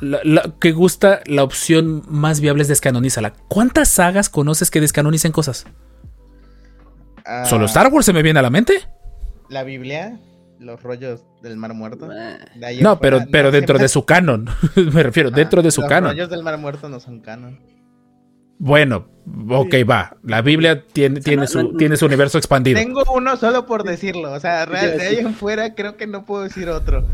la- 0.00 0.20
la- 0.24 0.54
que 0.58 0.72
gusta, 0.72 1.20
la 1.26 1.44
opción 1.44 2.02
más 2.08 2.40
viable 2.40 2.62
es 2.62 2.68
descanonízala? 2.68 3.34
¿Cuántas 3.48 3.88
sagas 3.90 4.30
conoces 4.30 4.70
que 4.70 4.80
descanonicen 4.80 5.30
cosas? 5.30 5.66
Ah, 7.24 7.44
¿Solo 7.44 7.66
Star 7.66 7.88
Wars 7.92 8.06
se 8.06 8.12
me 8.12 8.22
viene 8.22 8.38
a 8.38 8.42
la 8.42 8.50
mente? 8.50 8.74
La 9.50 9.62
Biblia, 9.62 10.18
los 10.58 10.82
rollos 10.82 11.24
del 11.42 11.56
Mar 11.58 11.74
Muerto. 11.74 12.08
Ah, 12.10 12.38
de 12.56 12.80
No, 12.80 12.98
pero, 12.98 13.18
fuera, 13.18 13.30
pero 13.30 13.48
no, 13.48 13.52
dentro 13.52 13.74
siempre- 13.76 13.84
de 13.84 13.88
su 13.88 14.04
canon. 14.06 14.48
me 14.94 15.02
refiero, 15.02 15.28
Ah, 15.32 15.36
dentro 15.36 15.62
de 15.62 15.70
su 15.70 15.82
los 15.82 15.90
canon. 15.90 16.10
rollos 16.12 16.30
del 16.30 16.42
Mar 16.42 16.56
Muerto 16.58 16.88
no 16.88 16.98
son 16.98 17.20
canon. 17.20 17.60
Bueno, 18.58 19.08
ok, 19.48 19.74
va. 19.88 20.16
La 20.22 20.42
Biblia 20.42 20.84
tiene, 20.86 21.20
tiene, 21.20 21.42
no, 21.42 21.46
su, 21.48 21.62
no, 21.62 21.76
tiene 21.76 21.96
su 21.96 22.06
universo 22.06 22.38
expandido. 22.38 22.78
Tengo 22.78 23.02
uno 23.14 23.36
solo 23.36 23.66
por 23.66 23.82
decirlo. 23.84 24.32
O 24.32 24.40
sea, 24.40 24.66
real- 24.66 24.98
de 24.98 25.06
ahí 25.06 25.16
en 25.18 25.34
fuera 25.34 25.74
creo 25.74 25.96
que 25.96 26.06
no 26.06 26.24
puedo 26.24 26.42
decir 26.42 26.68
otro. 26.68 27.06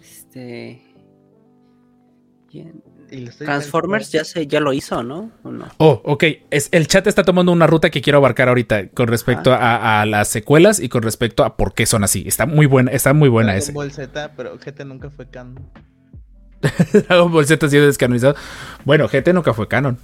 Este. 0.00 0.82
Transformers 3.38 4.10
ya 4.10 4.24
se, 4.24 4.46
ya 4.46 4.60
lo 4.60 4.72
hizo, 4.72 5.02
¿no? 5.02 5.30
¿O 5.42 5.50
no? 5.50 5.66
Oh, 5.78 6.00
ok. 6.04 6.24
Es, 6.50 6.68
el 6.72 6.86
chat 6.88 7.06
está 7.06 7.22
tomando 7.22 7.52
una 7.52 7.66
ruta 7.66 7.90
que 7.90 8.00
quiero 8.00 8.18
abarcar 8.18 8.48
ahorita 8.48 8.88
con 8.88 9.08
respecto 9.08 9.52
a, 9.52 10.00
a 10.00 10.06
las 10.06 10.28
secuelas 10.28 10.80
y 10.80 10.88
con 10.88 11.02
respecto 11.02 11.44
a 11.44 11.56
por 11.56 11.74
qué 11.74 11.86
son 11.86 12.02
así. 12.04 12.24
Está 12.26 12.46
muy 12.46 12.66
buena, 12.66 12.90
está 12.90 13.12
muy 13.12 13.28
buena 13.28 13.52
Dragon 13.52 13.62
ese. 13.62 13.72
Ball 13.72 13.92
Z, 13.92 14.32
pero 14.36 14.56
GT 14.58 14.84
nunca 14.84 15.10
fue 15.10 15.28
canon. 15.28 15.68
Dragon 17.08 17.30
Ball 17.30 17.46
Z 17.46 17.66
ha 17.66 17.68
sido 17.68 17.86
descanonizado. 17.86 18.34
Bueno, 18.84 19.06
GT 19.08 19.32
nunca 19.32 19.52
fue 19.54 19.68
canon. 19.68 19.98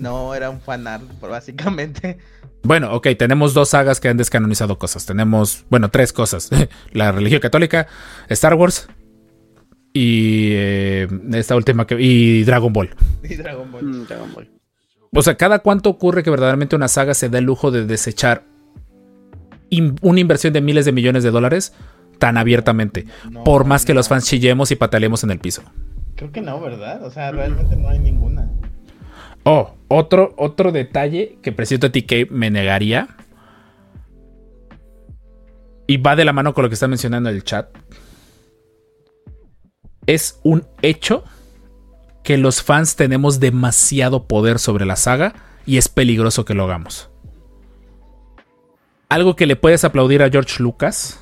No, 0.00 0.34
era 0.34 0.50
un 0.50 0.60
fanart, 0.60 1.04
básicamente. 1.20 2.18
Bueno, 2.62 2.94
ok, 2.94 3.08
tenemos 3.18 3.54
dos 3.54 3.70
sagas 3.70 4.00
que 4.00 4.08
han 4.08 4.16
descanonizado 4.16 4.78
cosas. 4.78 5.06
Tenemos, 5.06 5.64
bueno, 5.70 5.90
tres 5.90 6.12
cosas. 6.12 6.50
La 6.92 7.12
religión 7.12 7.40
católica, 7.40 7.86
Star 8.28 8.54
Wars 8.54 8.88
y 9.92 10.50
eh, 10.52 11.08
esta 11.32 11.56
última 11.56 11.86
que... 11.86 12.00
y 12.00 12.44
Dragon 12.44 12.72
Ball. 12.72 12.90
Y 13.22 13.34
Dragon 13.36 13.70
Ball. 13.72 13.84
Mm, 13.84 14.06
Dragon 14.06 14.32
Ball. 14.34 14.50
O 15.12 15.22
sea, 15.22 15.36
¿cada 15.36 15.58
cuánto 15.58 15.90
ocurre 15.90 16.22
que 16.22 16.30
verdaderamente 16.30 16.76
una 16.76 16.86
saga 16.88 17.14
se 17.14 17.28
da 17.28 17.38
el 17.38 17.44
lujo 17.44 17.70
de 17.72 17.84
desechar 17.84 18.44
in- 19.68 19.96
una 20.02 20.20
inversión 20.20 20.52
de 20.52 20.60
miles 20.60 20.84
de 20.84 20.92
millones 20.92 21.24
de 21.24 21.30
dólares 21.32 21.72
tan 22.18 22.36
abiertamente? 22.36 23.06
No, 23.30 23.42
por 23.42 23.64
más 23.64 23.84
que 23.84 23.94
los 23.94 24.06
fans 24.08 24.26
chillemos 24.26 24.70
y 24.70 24.76
pataleemos 24.76 25.24
en 25.24 25.30
el 25.32 25.40
piso. 25.40 25.62
Creo 26.14 26.30
que 26.30 26.40
no, 26.42 26.60
¿verdad? 26.60 27.02
O 27.04 27.10
sea, 27.10 27.32
realmente 27.32 27.74
no 27.76 27.88
hay 27.88 27.98
ninguna. 27.98 28.39
Oh, 29.44 29.74
otro, 29.88 30.34
otro 30.36 30.72
detalle 30.72 31.38
que 31.42 31.52
presiento 31.52 31.88
a 31.88 31.92
ti 31.92 32.02
que 32.02 32.26
me 32.30 32.50
negaría. 32.50 33.08
Y 35.86 35.96
va 35.96 36.14
de 36.14 36.24
la 36.24 36.32
mano 36.32 36.54
con 36.54 36.62
lo 36.62 36.68
que 36.68 36.74
está 36.74 36.88
mencionando 36.88 37.30
el 37.30 37.42
chat. 37.42 37.68
Es 40.06 40.40
un 40.44 40.66
hecho 40.82 41.24
que 42.22 42.36
los 42.36 42.62
fans 42.62 42.96
tenemos 42.96 43.40
demasiado 43.40 44.26
poder 44.26 44.58
sobre 44.58 44.86
la 44.86 44.96
saga 44.96 45.34
y 45.66 45.78
es 45.78 45.88
peligroso 45.88 46.44
que 46.44 46.54
lo 46.54 46.64
hagamos. 46.64 47.10
Algo 49.08 49.34
que 49.34 49.46
le 49.46 49.56
puedes 49.56 49.84
aplaudir 49.84 50.22
a 50.22 50.30
George 50.30 50.62
Lucas 50.62 51.18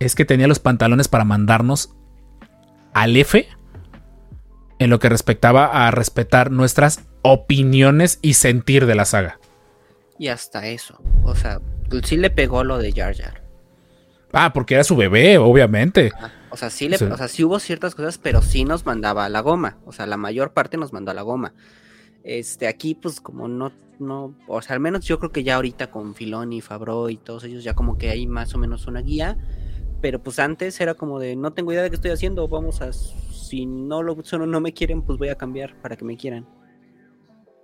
es 0.00 0.14
que 0.14 0.24
tenía 0.24 0.48
los 0.48 0.58
pantalones 0.58 1.08
para 1.08 1.24
mandarnos 1.24 1.94
al 2.92 3.16
F 3.16 3.46
en 4.78 4.90
lo 4.90 4.98
que 4.98 5.08
respectaba 5.08 5.86
a 5.86 5.90
respetar 5.90 6.50
nuestras 6.50 7.04
opiniones 7.32 8.18
y 8.22 8.34
sentir 8.34 8.86
de 8.86 8.94
la 8.94 9.04
saga. 9.04 9.38
Y 10.18 10.28
hasta 10.28 10.66
eso. 10.66 10.98
O 11.24 11.34
sea, 11.34 11.60
sí 12.04 12.16
le 12.16 12.30
pegó 12.30 12.64
lo 12.64 12.78
de 12.78 12.92
Jar 12.92 13.14
Jar. 13.14 13.42
Ah, 14.32 14.52
porque 14.52 14.74
era 14.74 14.84
su 14.84 14.96
bebé, 14.96 15.38
obviamente. 15.38 16.12
O 16.50 16.56
sea, 16.56 16.70
sí 16.70 16.88
le, 16.88 16.98
Sí. 16.98 17.04
o 17.04 17.16
sea, 17.16 17.28
sí 17.28 17.44
hubo 17.44 17.58
ciertas 17.58 17.94
cosas, 17.94 18.18
pero 18.18 18.42
sí 18.42 18.64
nos 18.64 18.86
mandaba 18.86 19.24
a 19.24 19.28
la 19.28 19.40
goma. 19.40 19.78
O 19.84 19.92
sea, 19.92 20.06
la 20.06 20.16
mayor 20.16 20.52
parte 20.52 20.76
nos 20.76 20.92
mandó 20.92 21.10
a 21.10 21.14
la 21.14 21.22
goma. 21.22 21.54
Este, 22.24 22.66
aquí, 22.66 22.94
pues, 22.94 23.20
como 23.20 23.46
no, 23.48 23.72
no, 23.98 24.34
o 24.48 24.60
sea, 24.62 24.74
al 24.74 24.80
menos 24.80 25.04
yo 25.04 25.18
creo 25.18 25.32
que 25.32 25.42
ya 25.44 25.56
ahorita 25.56 25.90
con 25.90 26.14
Filoni, 26.14 26.60
Fabro 26.60 27.08
y 27.08 27.16
todos 27.16 27.44
ellos, 27.44 27.62
ya 27.64 27.74
como 27.74 27.98
que 27.98 28.10
hay 28.10 28.26
más 28.26 28.54
o 28.54 28.58
menos 28.58 28.86
una 28.86 29.00
guía. 29.00 29.36
Pero 30.00 30.22
pues 30.22 30.38
antes 30.38 30.80
era 30.80 30.94
como 30.94 31.18
de 31.18 31.36
no 31.36 31.52
tengo 31.52 31.72
idea 31.72 31.82
de 31.82 31.90
qué 31.90 31.96
estoy 31.96 32.10
haciendo. 32.10 32.46
Vamos 32.48 32.82
a. 32.82 32.92
Si 32.92 33.64
no 33.64 34.02
lo 34.02 34.16
no 34.46 34.60
me 34.60 34.72
quieren, 34.72 35.02
pues 35.02 35.18
voy 35.18 35.28
a 35.28 35.36
cambiar 35.36 35.74
para 35.80 35.96
que 35.96 36.04
me 36.04 36.16
quieran. 36.16 36.46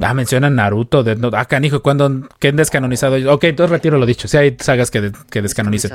Ah, 0.00 0.14
mencionan 0.14 0.56
Naruto. 0.56 1.04
De, 1.04 1.14
no, 1.16 1.30
ah, 1.34 1.44
canijo, 1.44 1.80
cuando 1.82 2.10
¿qué 2.40 2.48
han 2.48 2.56
descanonizado? 2.56 3.16
Ok, 3.32 3.44
entonces 3.44 3.70
retiro 3.70 3.98
lo 3.98 4.06
dicho. 4.06 4.26
Sí 4.26 4.36
hay 4.36 4.56
sagas 4.58 4.90
que, 4.90 5.00
de- 5.00 5.12
que 5.30 5.42
descanonicen. 5.42 5.92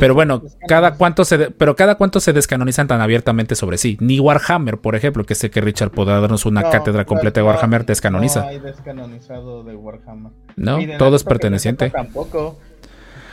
Pero 0.00 0.14
bueno, 0.14 0.42
cada 0.66 0.96
cuánto 0.96 1.24
se 1.24 1.38
de- 1.38 1.50
pero 1.50 1.76
cada 1.76 1.94
cuánto 1.94 2.20
se 2.20 2.32
descanonizan 2.32 2.88
tan 2.88 3.00
abiertamente 3.00 3.54
sobre 3.54 3.78
sí. 3.78 3.96
Ni 4.00 4.18
Warhammer, 4.18 4.78
por 4.78 4.96
ejemplo, 4.96 5.24
que 5.24 5.34
sé 5.34 5.50
que 5.50 5.60
Richard 5.60 5.90
podrá 5.92 6.20
darnos 6.20 6.46
una 6.46 6.62
no, 6.62 6.70
cátedra 6.70 7.04
completa 7.04 7.40
de 7.40 7.46
Warhammer, 7.46 7.86
descanoniza. 7.86 8.40
No 8.42 8.48
hay 8.48 8.58
descanonizado 8.58 9.62
de 9.62 9.76
Warhammer. 9.76 10.32
No, 10.56 10.78
de 10.78 10.96
todo 10.98 11.14
es 11.16 11.24
perteneciente. 11.24 11.90
Tampoco. 11.90 12.58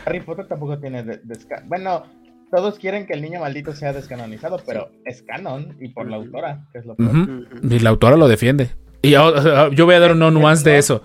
Harry 0.06 0.22
Potter 0.22 0.48
tampoco 0.48 0.78
tiene 0.80 1.04
de- 1.04 1.22
desca- 1.24 1.64
Bueno, 1.68 2.04
todos 2.52 2.78
quieren 2.80 3.06
que 3.08 3.14
el 3.14 3.22
niño 3.22 3.40
maldito 3.42 3.74
sea 3.74 3.92
descanonizado, 3.94 4.60
pero 4.66 4.90
es 5.04 5.24
canon 5.24 5.76
y 5.80 5.90
por 5.90 6.10
la 6.10 6.18
autora, 6.18 6.66
que 6.72 6.80
es 6.80 6.86
lo 6.86 6.96
peor. 6.96 7.10
Ujú. 7.10 7.46
Y 7.70 7.80
la 7.80 7.90
autora 7.90 8.16
lo 8.18 8.28
defiende. 8.28 8.70
Y 9.02 9.12
yo, 9.12 9.72
yo 9.72 9.86
voy 9.86 9.96
a 9.96 10.00
dar 10.00 10.12
un 10.12 10.20
nuance 10.34 10.70
de 10.70 10.78
eso. 10.78 11.04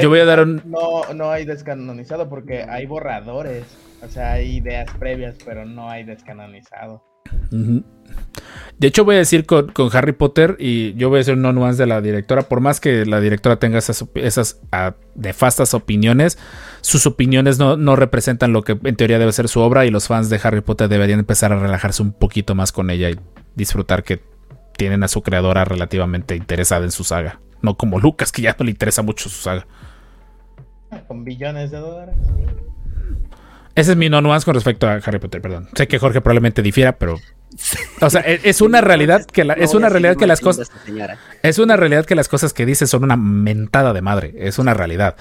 Yo 0.00 0.08
voy 0.08 0.20
a 0.20 0.24
dar 0.24 0.40
un- 0.40 0.62
No, 0.64 1.12
no 1.14 1.30
hay 1.30 1.44
descanonizado 1.44 2.28
porque 2.28 2.62
hay 2.62 2.86
borradores. 2.86 3.64
O 4.02 4.08
sea, 4.08 4.32
hay 4.32 4.56
ideas 4.56 4.90
previas, 4.98 5.36
pero 5.44 5.64
no 5.64 5.88
hay 5.90 6.04
descanonizado. 6.04 7.04
De 8.78 8.88
hecho, 8.88 9.04
voy 9.04 9.14
a 9.14 9.18
decir 9.18 9.46
con, 9.46 9.70
con 9.70 9.88
Harry 9.96 10.12
Potter, 10.12 10.56
y 10.58 10.94
yo 10.94 11.08
voy 11.08 11.22
a 11.26 11.32
un 11.32 11.42
no 11.42 11.52
nuance 11.52 11.82
de 11.82 11.86
la 11.86 12.00
directora, 12.00 12.42
por 12.42 12.60
más 12.60 12.80
que 12.80 13.06
la 13.06 13.20
directora 13.20 13.58
tenga 13.58 13.78
esas, 13.78 14.04
esas 14.14 14.60
ah, 14.72 14.96
nefastas 15.14 15.72
opiniones, 15.72 16.38
sus 16.80 17.06
opiniones 17.06 17.58
no, 17.58 17.76
no 17.76 17.94
representan 17.94 18.52
lo 18.52 18.62
que 18.62 18.78
en 18.82 18.96
teoría 18.96 19.18
debe 19.18 19.32
ser 19.32 19.48
su 19.48 19.60
obra, 19.60 19.86
y 19.86 19.90
los 19.90 20.08
fans 20.08 20.30
de 20.30 20.40
Harry 20.42 20.62
Potter 20.62 20.88
deberían 20.88 21.20
empezar 21.20 21.52
a 21.52 21.60
relajarse 21.60 22.02
un 22.02 22.12
poquito 22.12 22.54
más 22.54 22.72
con 22.72 22.90
ella 22.90 23.08
y 23.10 23.18
disfrutar 23.54 24.02
que 24.02 24.20
tienen 24.76 25.02
a 25.04 25.08
su 25.08 25.22
creadora 25.22 25.64
relativamente 25.64 26.36
interesada 26.36 26.84
en 26.84 26.90
su 26.90 27.04
saga. 27.04 27.40
No 27.60 27.76
como 27.76 28.00
Lucas, 28.00 28.32
que 28.32 28.42
ya 28.42 28.56
no 28.58 28.64
le 28.64 28.70
interesa 28.72 29.02
mucho 29.02 29.28
su 29.28 29.40
saga. 29.42 29.66
Con 31.08 31.24
billones 31.24 31.70
de 31.70 31.78
dólares. 31.78 32.16
Ese 33.74 33.92
es 33.92 33.96
mi 33.96 34.10
no 34.10 34.20
nuance 34.20 34.44
con 34.44 34.54
respecto 34.54 34.86
a 34.86 34.94
Harry 34.96 35.18
Potter, 35.18 35.40
perdón. 35.40 35.68
Sé 35.74 35.88
que 35.88 35.98
Jorge 35.98 36.20
probablemente 36.20 36.60
difiera, 36.60 36.98
pero 36.98 37.16
O 38.00 38.10
sea, 38.10 38.20
e- 38.22 38.40
es 38.44 38.60
una 38.60 38.80
realidad 38.80 39.24
que 39.24 39.44
la- 39.44 39.54
No 39.54 39.62
es 39.62 39.74
una 39.74 39.88
realidad 39.88 40.16
que 40.16 40.26
las 40.26 40.40
cosas 40.40 40.70
es 41.42 41.58
una 41.58 41.76
realidad 41.76 42.04
que 42.04 42.14
las 42.14 42.28
cosas 42.28 42.52
que 42.52 42.66
dice 42.66 42.86
son 42.86 43.04
una 43.04 43.16
mentada 43.16 43.92
de 43.92 44.02
madre, 44.02 44.34
es 44.36 44.58
una 44.58 44.74
realidad. 44.74 45.16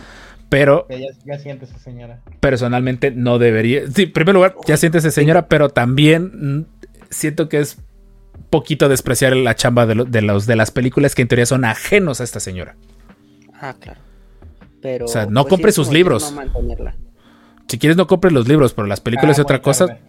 Pero 0.49 0.85
ya, 0.89 0.97
ya 1.25 1.39
siéntese, 1.39 1.79
señora. 1.79 2.19
personalmente 2.41 3.11
no 3.11 3.39
debería. 3.39 3.83
Sí, 3.93 4.03
en 4.03 4.11
primer 4.11 4.35
lugar, 4.35 4.55
ya 4.67 4.75
siéntese 4.75 5.11
señora, 5.11 5.47
pero 5.47 5.69
también 5.69 6.31
mm, 6.59 6.65
siento 7.09 7.47
que 7.47 7.59
es 7.59 7.77
poquito 8.51 8.87
despreciar 8.87 9.35
la 9.35 9.55
chamba 9.55 9.87
de, 9.87 9.95
lo- 9.95 10.05
de 10.05 10.21
los 10.21 10.45
de 10.45 10.55
las 10.55 10.69
películas 10.69 11.15
que 11.15 11.23
en 11.23 11.27
teoría 11.27 11.47
son 11.47 11.65
ajenos 11.65 12.21
a 12.21 12.23
esta 12.23 12.39
señora. 12.39 12.75
Ah, 13.59 13.75
claro. 13.79 13.99
Pero, 14.81 15.05
O 15.05 15.07
sea, 15.07 15.25
no 15.25 15.41
pues, 15.43 15.49
compre 15.49 15.71
sus 15.71 15.91
libros. 15.91 16.31
no. 16.31 16.91
Si 17.67 17.77
quieres 17.79 17.97
no 17.97 18.05
compres 18.05 18.33
los 18.33 18.47
libros, 18.47 18.73
pero 18.73 18.85
las 18.87 18.99
películas 19.01 19.37
Ah, 19.37 19.41
es 19.41 19.43
otra 19.45 19.61
cosa. 19.61 19.87
tarde. 19.87 20.01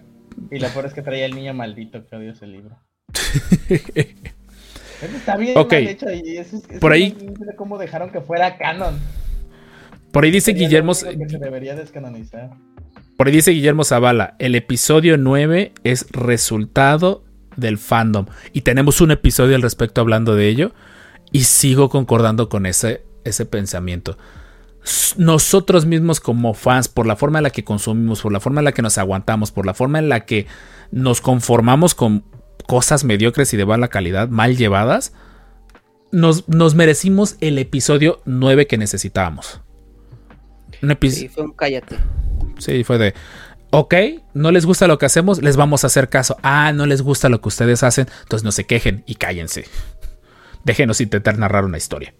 Y 0.50 0.58
lo 0.58 0.68
peor 0.68 0.86
es 0.86 0.92
que 0.94 1.02
traía 1.02 1.24
el 1.26 1.34
niño 1.34 1.54
maldito 1.54 2.04
que 2.06 2.16
odio 2.16 2.32
ese 2.32 2.46
libro. 2.46 2.76
Está 5.02 5.36
bien 5.36 5.56
Ok. 5.58 5.72
mal 5.72 5.88
hecho 5.88 6.06
y 6.10 6.36
eso 6.38 6.56
es- 6.56 6.64
eso 6.68 6.80
Por 6.80 6.92
ahí- 6.92 7.04
increíble 7.20 7.54
cómo 7.56 7.76
dejaron 7.78 8.10
que 8.10 8.20
fuera 8.20 8.56
canon. 8.56 8.98
Por 10.12 10.24
ahí 10.24 10.30
dice 10.30 10.52
Sería 10.52 10.66
Guillermo, 10.68 10.92
que 10.92 11.28
se 11.28 11.38
debería 11.38 11.74
descanonizar. 11.74 12.50
por 13.16 13.26
ahí 13.26 13.32
dice 13.32 13.50
Guillermo 13.50 13.82
Zavala, 13.84 14.36
el 14.38 14.54
episodio 14.54 15.16
9 15.16 15.72
es 15.84 16.06
resultado 16.12 17.24
del 17.56 17.78
fandom 17.78 18.26
y 18.52 18.62
tenemos 18.62 19.00
un 19.00 19.10
episodio 19.10 19.56
al 19.56 19.62
respecto 19.62 20.00
hablando 20.00 20.34
de 20.34 20.48
ello 20.48 20.72
y 21.30 21.44
sigo 21.44 21.88
concordando 21.88 22.48
con 22.48 22.66
ese 22.66 23.04
ese 23.24 23.46
pensamiento. 23.46 24.16
Nosotros 25.16 25.86
mismos 25.86 26.18
como 26.20 26.54
fans, 26.54 26.88
por 26.88 27.06
la 27.06 27.14
forma 27.14 27.38
en 27.38 27.44
la 27.44 27.50
que 27.50 27.62
consumimos, 27.62 28.20
por 28.22 28.32
la 28.32 28.40
forma 28.40 28.60
en 28.60 28.64
la 28.64 28.72
que 28.72 28.82
nos 28.82 28.98
aguantamos, 28.98 29.52
por 29.52 29.64
la 29.64 29.74
forma 29.74 29.98
en 30.00 30.08
la 30.08 30.20
que 30.26 30.46
nos 30.90 31.20
conformamos 31.20 31.94
con 31.94 32.24
cosas 32.66 33.04
mediocres 33.04 33.54
y 33.54 33.56
de 33.56 33.64
mala 33.64 33.88
calidad, 33.88 34.28
mal 34.28 34.56
llevadas, 34.56 35.12
nos, 36.10 36.48
nos 36.48 36.74
merecimos 36.74 37.36
el 37.40 37.58
episodio 37.58 38.22
9 38.24 38.66
que 38.66 38.76
necesitábamos. 38.78 39.60
Un 40.82 40.88
Sí, 40.88 40.92
episodio. 40.92 41.30
fue 41.30 41.44
un 41.44 41.52
cállate. 41.52 41.96
Sí, 42.58 42.82
fue 42.84 42.98
de. 42.98 43.14
Ok, 43.74 43.94
no 44.34 44.50
les 44.50 44.66
gusta 44.66 44.86
lo 44.86 44.98
que 44.98 45.06
hacemos, 45.06 45.42
les 45.42 45.56
vamos 45.56 45.82
a 45.82 45.86
hacer 45.86 46.10
caso. 46.10 46.36
Ah, 46.42 46.72
no 46.74 46.84
les 46.84 47.00
gusta 47.00 47.30
lo 47.30 47.40
que 47.40 47.48
ustedes 47.48 47.82
hacen, 47.82 48.06
entonces 48.22 48.44
no 48.44 48.52
se 48.52 48.64
quejen 48.64 49.02
y 49.06 49.14
cállense. 49.14 49.64
Déjenos 50.64 51.00
intentar 51.00 51.38
narrar 51.38 51.64
una 51.64 51.78
historia. 51.78 52.12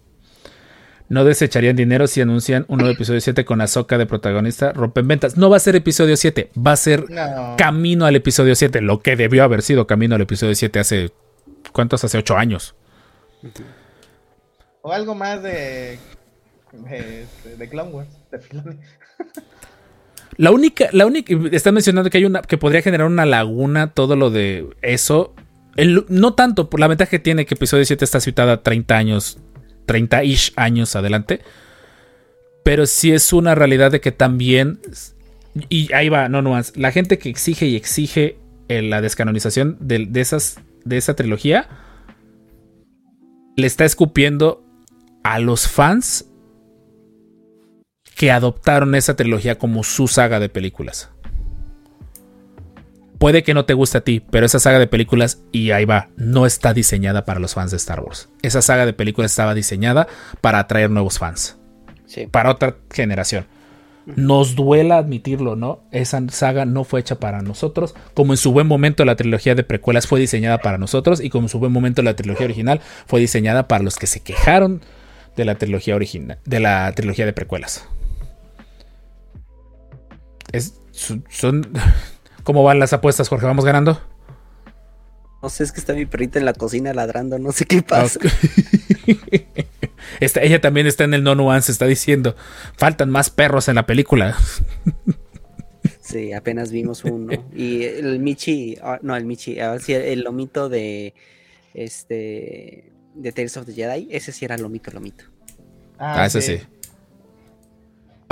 No 1.09 1.23
desecharían 1.25 1.75
dinero 1.75 2.07
si 2.07 2.21
anuncian 2.21 2.65
un 2.69 2.79
nuevo 2.79 2.93
episodio 2.95 3.21
7 3.21 3.45
con 3.45 3.61
Ahsoka 3.61 3.99
de 3.99 4.07
protagonista. 4.07 4.73
Rompen 4.73 5.07
ventas. 5.07 5.37
No 5.37 5.51
va 5.51 5.57
a 5.57 5.59
ser 5.59 5.75
episodio 5.75 6.17
7, 6.17 6.49
va 6.57 6.71
a 6.71 6.75
ser 6.75 7.07
No. 7.11 7.55
camino 7.55 8.05
al 8.07 8.15
episodio 8.15 8.55
7. 8.55 8.81
Lo 8.81 9.01
que 9.01 9.15
debió 9.15 9.43
haber 9.43 9.61
sido 9.61 9.85
camino 9.85 10.15
al 10.15 10.21
episodio 10.21 10.55
7 10.55 10.79
hace. 10.79 11.11
¿Cuántos? 11.71 12.03
Hace 12.03 12.17
8 12.17 12.35
años. 12.35 12.73
O 14.81 14.91
algo 14.91 15.13
más 15.13 15.43
de. 15.43 15.99
de, 16.71 17.27
de 17.57 17.69
Clone 17.69 17.91
Wars. 17.91 18.09
De 18.31 18.39
Filoni. 18.39 18.77
La 20.37 20.51
única, 20.51 20.89
la 20.91 21.05
única, 21.05 21.33
están 21.51 21.73
mencionando 21.73 22.09
que 22.09 22.17
hay 22.17 22.25
una, 22.25 22.41
que 22.41 22.57
podría 22.57 22.81
generar 22.81 23.07
una 23.07 23.25
laguna 23.25 23.91
todo 23.91 24.15
lo 24.15 24.29
de 24.29 24.67
eso. 24.81 25.33
No 26.09 26.33
tanto 26.33 26.69
por 26.69 26.79
la 26.79 26.87
ventaja 26.87 27.09
que 27.09 27.19
tiene 27.19 27.45
que 27.45 27.55
episodio 27.55 27.85
7 27.85 28.03
está 28.03 28.19
citada 28.19 28.61
30 28.61 28.95
años, 28.95 29.39
30-ish 29.87 30.53
años 30.55 30.95
adelante. 30.95 31.41
Pero 32.63 32.85
sí 32.85 33.11
es 33.11 33.33
una 33.33 33.55
realidad 33.55 33.91
de 33.91 33.99
que 33.99 34.11
también, 34.11 34.79
y 35.69 35.91
ahí 35.93 36.09
va, 36.09 36.29
no 36.29 36.41
nuance, 36.41 36.71
la 36.75 36.91
gente 36.91 37.17
que 37.17 37.29
exige 37.29 37.65
y 37.65 37.75
exige 37.75 38.37
eh, 38.69 38.81
la 38.81 39.01
descanonización 39.01 39.77
de, 39.81 40.05
de 40.05 40.21
esas, 40.21 40.59
de 40.85 40.97
esa 40.97 41.15
trilogía, 41.15 41.67
le 43.57 43.67
está 43.67 43.83
escupiendo 43.85 44.63
a 45.23 45.39
los 45.39 45.67
fans 45.67 46.25
que 48.15 48.31
adoptaron 48.31 48.95
esa 48.95 49.15
trilogía 49.15 49.57
como 49.57 49.83
su 49.83 50.07
saga 50.07 50.39
de 50.39 50.49
películas. 50.49 51.09
Puede 53.17 53.43
que 53.43 53.53
no 53.53 53.63
te 53.65 53.73
guste 53.73 53.99
a 53.99 54.01
ti, 54.01 54.19
pero 54.19 54.45
esa 54.45 54.59
saga 54.59 54.79
de 54.79 54.87
películas, 54.87 55.41
y 55.53 55.71
ahí 55.71 55.85
va, 55.85 56.09
no 56.17 56.45
está 56.45 56.73
diseñada 56.73 57.23
para 57.23 57.39
los 57.39 57.53
fans 57.53 57.71
de 57.71 57.77
Star 57.77 58.01
Wars. 58.01 58.29
Esa 58.41 58.61
saga 58.61 58.85
de 58.85 58.91
películas 58.91 59.31
estaba 59.31 59.53
diseñada 59.53 60.07
para 60.41 60.59
atraer 60.59 60.89
nuevos 60.89 61.19
fans, 61.19 61.57
Sí. 62.05 62.27
para 62.27 62.51
otra 62.51 62.75
generación. 62.91 63.45
Nos 64.05 64.55
duela 64.55 64.97
admitirlo, 64.97 65.55
¿no? 65.55 65.83
Esa 65.91 66.21
saga 66.29 66.65
no 66.65 66.83
fue 66.83 66.99
hecha 66.99 67.21
para 67.21 67.41
nosotros, 67.41 67.95
como 68.13 68.33
en 68.33 68.37
su 68.37 68.51
buen 68.51 68.67
momento 68.67 69.05
la 69.05 69.15
trilogía 69.15 69.55
de 69.55 69.63
precuelas 69.63 70.05
fue 70.05 70.19
diseñada 70.19 70.57
para 70.57 70.77
nosotros, 70.77 71.21
y 71.21 71.29
como 71.29 71.45
en 71.45 71.49
su 71.49 71.59
buen 71.59 71.71
momento 71.71 72.01
la 72.01 72.17
trilogía 72.17 72.45
original 72.45 72.81
fue 73.07 73.21
diseñada 73.21 73.69
para 73.69 73.85
los 73.85 73.95
que 73.95 74.07
se 74.07 74.19
quejaron 74.19 74.81
de 75.37 75.45
la 75.45 75.55
trilogía 75.55 75.95
original, 75.95 76.39
de 76.43 76.59
la 76.59 76.91
trilogía 76.91 77.25
de 77.25 77.31
precuelas. 77.31 77.87
Es, 80.53 80.75
son, 80.91 81.25
son- 81.29 81.67
¿Cómo 82.43 82.63
van 82.63 82.79
las 82.79 82.93
apuestas, 82.93 83.27
Jorge? 83.29 83.45
¿Vamos 83.45 83.65
ganando? 83.65 84.01
No 85.41 85.49
sé, 85.49 85.65
es 85.65 85.73
que 85.73 85.79
está 85.81 85.93
mi 85.93 86.05
perrita 86.05 86.39
en 86.39 86.45
la 86.45 86.53
cocina 86.53 86.93
ladrando, 86.93 87.37
no 87.37 87.51
sé 87.51 87.65
qué 87.65 87.81
pasa. 87.81 88.19
Ella 90.19 90.61
también 90.61 90.87
está 90.87 91.03
en 91.03 91.13
el 91.13 91.23
no 91.23 91.35
nuance, 91.35 91.71
está 91.71 91.85
diciendo, 91.85 92.35
faltan 92.77 93.09
más 93.09 93.29
perros 93.29 93.67
en 93.67 93.75
la 93.75 93.85
película. 93.85 94.37
Sí, 95.99 96.31
apenas 96.31 96.71
vimos 96.71 97.03
uno. 97.05 97.31
Y 97.55 97.83
el 97.83 98.19
Michi, 98.19 98.77
ah, 98.83 98.99
no, 99.01 99.15
el 99.15 99.25
Michi, 99.25 99.59
ah, 99.59 99.79
sí, 99.79 99.93
el 99.93 100.21
lomito 100.21 100.69
de 100.69 101.13
este 101.73 102.91
de 103.15 103.31
Tales 103.31 103.57
of 103.57 103.65
the 103.65 103.73
Jedi, 103.73 104.09
ese 104.11 104.31
sí 104.31 104.45
era 104.45 104.57
lomito, 104.57 104.91
lomito. 104.91 105.25
Ah, 105.97 106.25
eso 106.25 106.39
sí. 106.41 106.59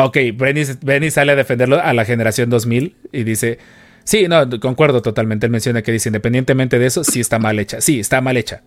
Ok, 0.05 0.17
Benny, 0.35 0.63
Benny 0.81 1.11
sale 1.11 1.33
a 1.33 1.35
defenderlo 1.35 1.79
a 1.81 1.93
la 1.93 2.05
generación 2.05 2.49
2000 2.49 2.95
y 3.11 3.23
dice, 3.23 3.59
sí, 4.03 4.27
no, 4.27 4.49
concuerdo 4.59 5.01
totalmente. 5.01 5.45
Él 5.45 5.51
menciona 5.51 5.81
que 5.81 5.91
dice, 5.91 6.09
independientemente 6.09 6.79
de 6.79 6.85
eso, 6.85 7.03
sí 7.03 7.19
está 7.19 7.39
mal 7.39 7.59
hecha. 7.59 7.81
Sí, 7.81 7.99
está 7.99 8.21
mal 8.21 8.37
hecha. 8.37 8.63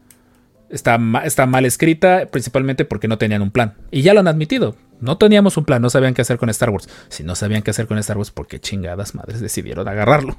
Está, 0.70 0.98
está 1.24 1.46
mal 1.46 1.64
escrita, 1.64 2.26
principalmente 2.30 2.84
porque 2.84 3.08
no 3.08 3.18
tenían 3.18 3.42
un 3.42 3.50
plan. 3.50 3.74
Y 3.90 4.02
ya 4.02 4.14
lo 4.14 4.20
han 4.20 4.28
admitido. 4.28 4.76
No 5.00 5.18
teníamos 5.18 5.56
un 5.56 5.64
plan, 5.64 5.82
no 5.82 5.90
sabían 5.90 6.14
qué 6.14 6.22
hacer 6.22 6.38
con 6.38 6.48
Star 6.50 6.70
Wars. 6.70 6.88
Si 7.08 7.22
no 7.22 7.34
sabían 7.34 7.62
qué 7.62 7.70
hacer 7.70 7.86
con 7.86 7.98
Star 7.98 8.16
Wars, 8.16 8.30
¿por 8.30 8.46
qué 8.46 8.60
chingadas 8.60 9.14
madres 9.14 9.40
decidieron 9.40 9.86
agarrarlo? 9.88 10.36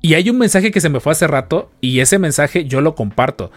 Y 0.00 0.14
hay 0.14 0.30
un 0.30 0.38
mensaje 0.38 0.70
que 0.70 0.80
se 0.80 0.88
me 0.88 1.00
fue 1.00 1.12
hace 1.12 1.26
rato 1.26 1.70
y 1.80 2.00
ese 2.00 2.18
mensaje 2.18 2.66
yo 2.66 2.80
lo 2.80 2.94
comparto. 2.94 3.50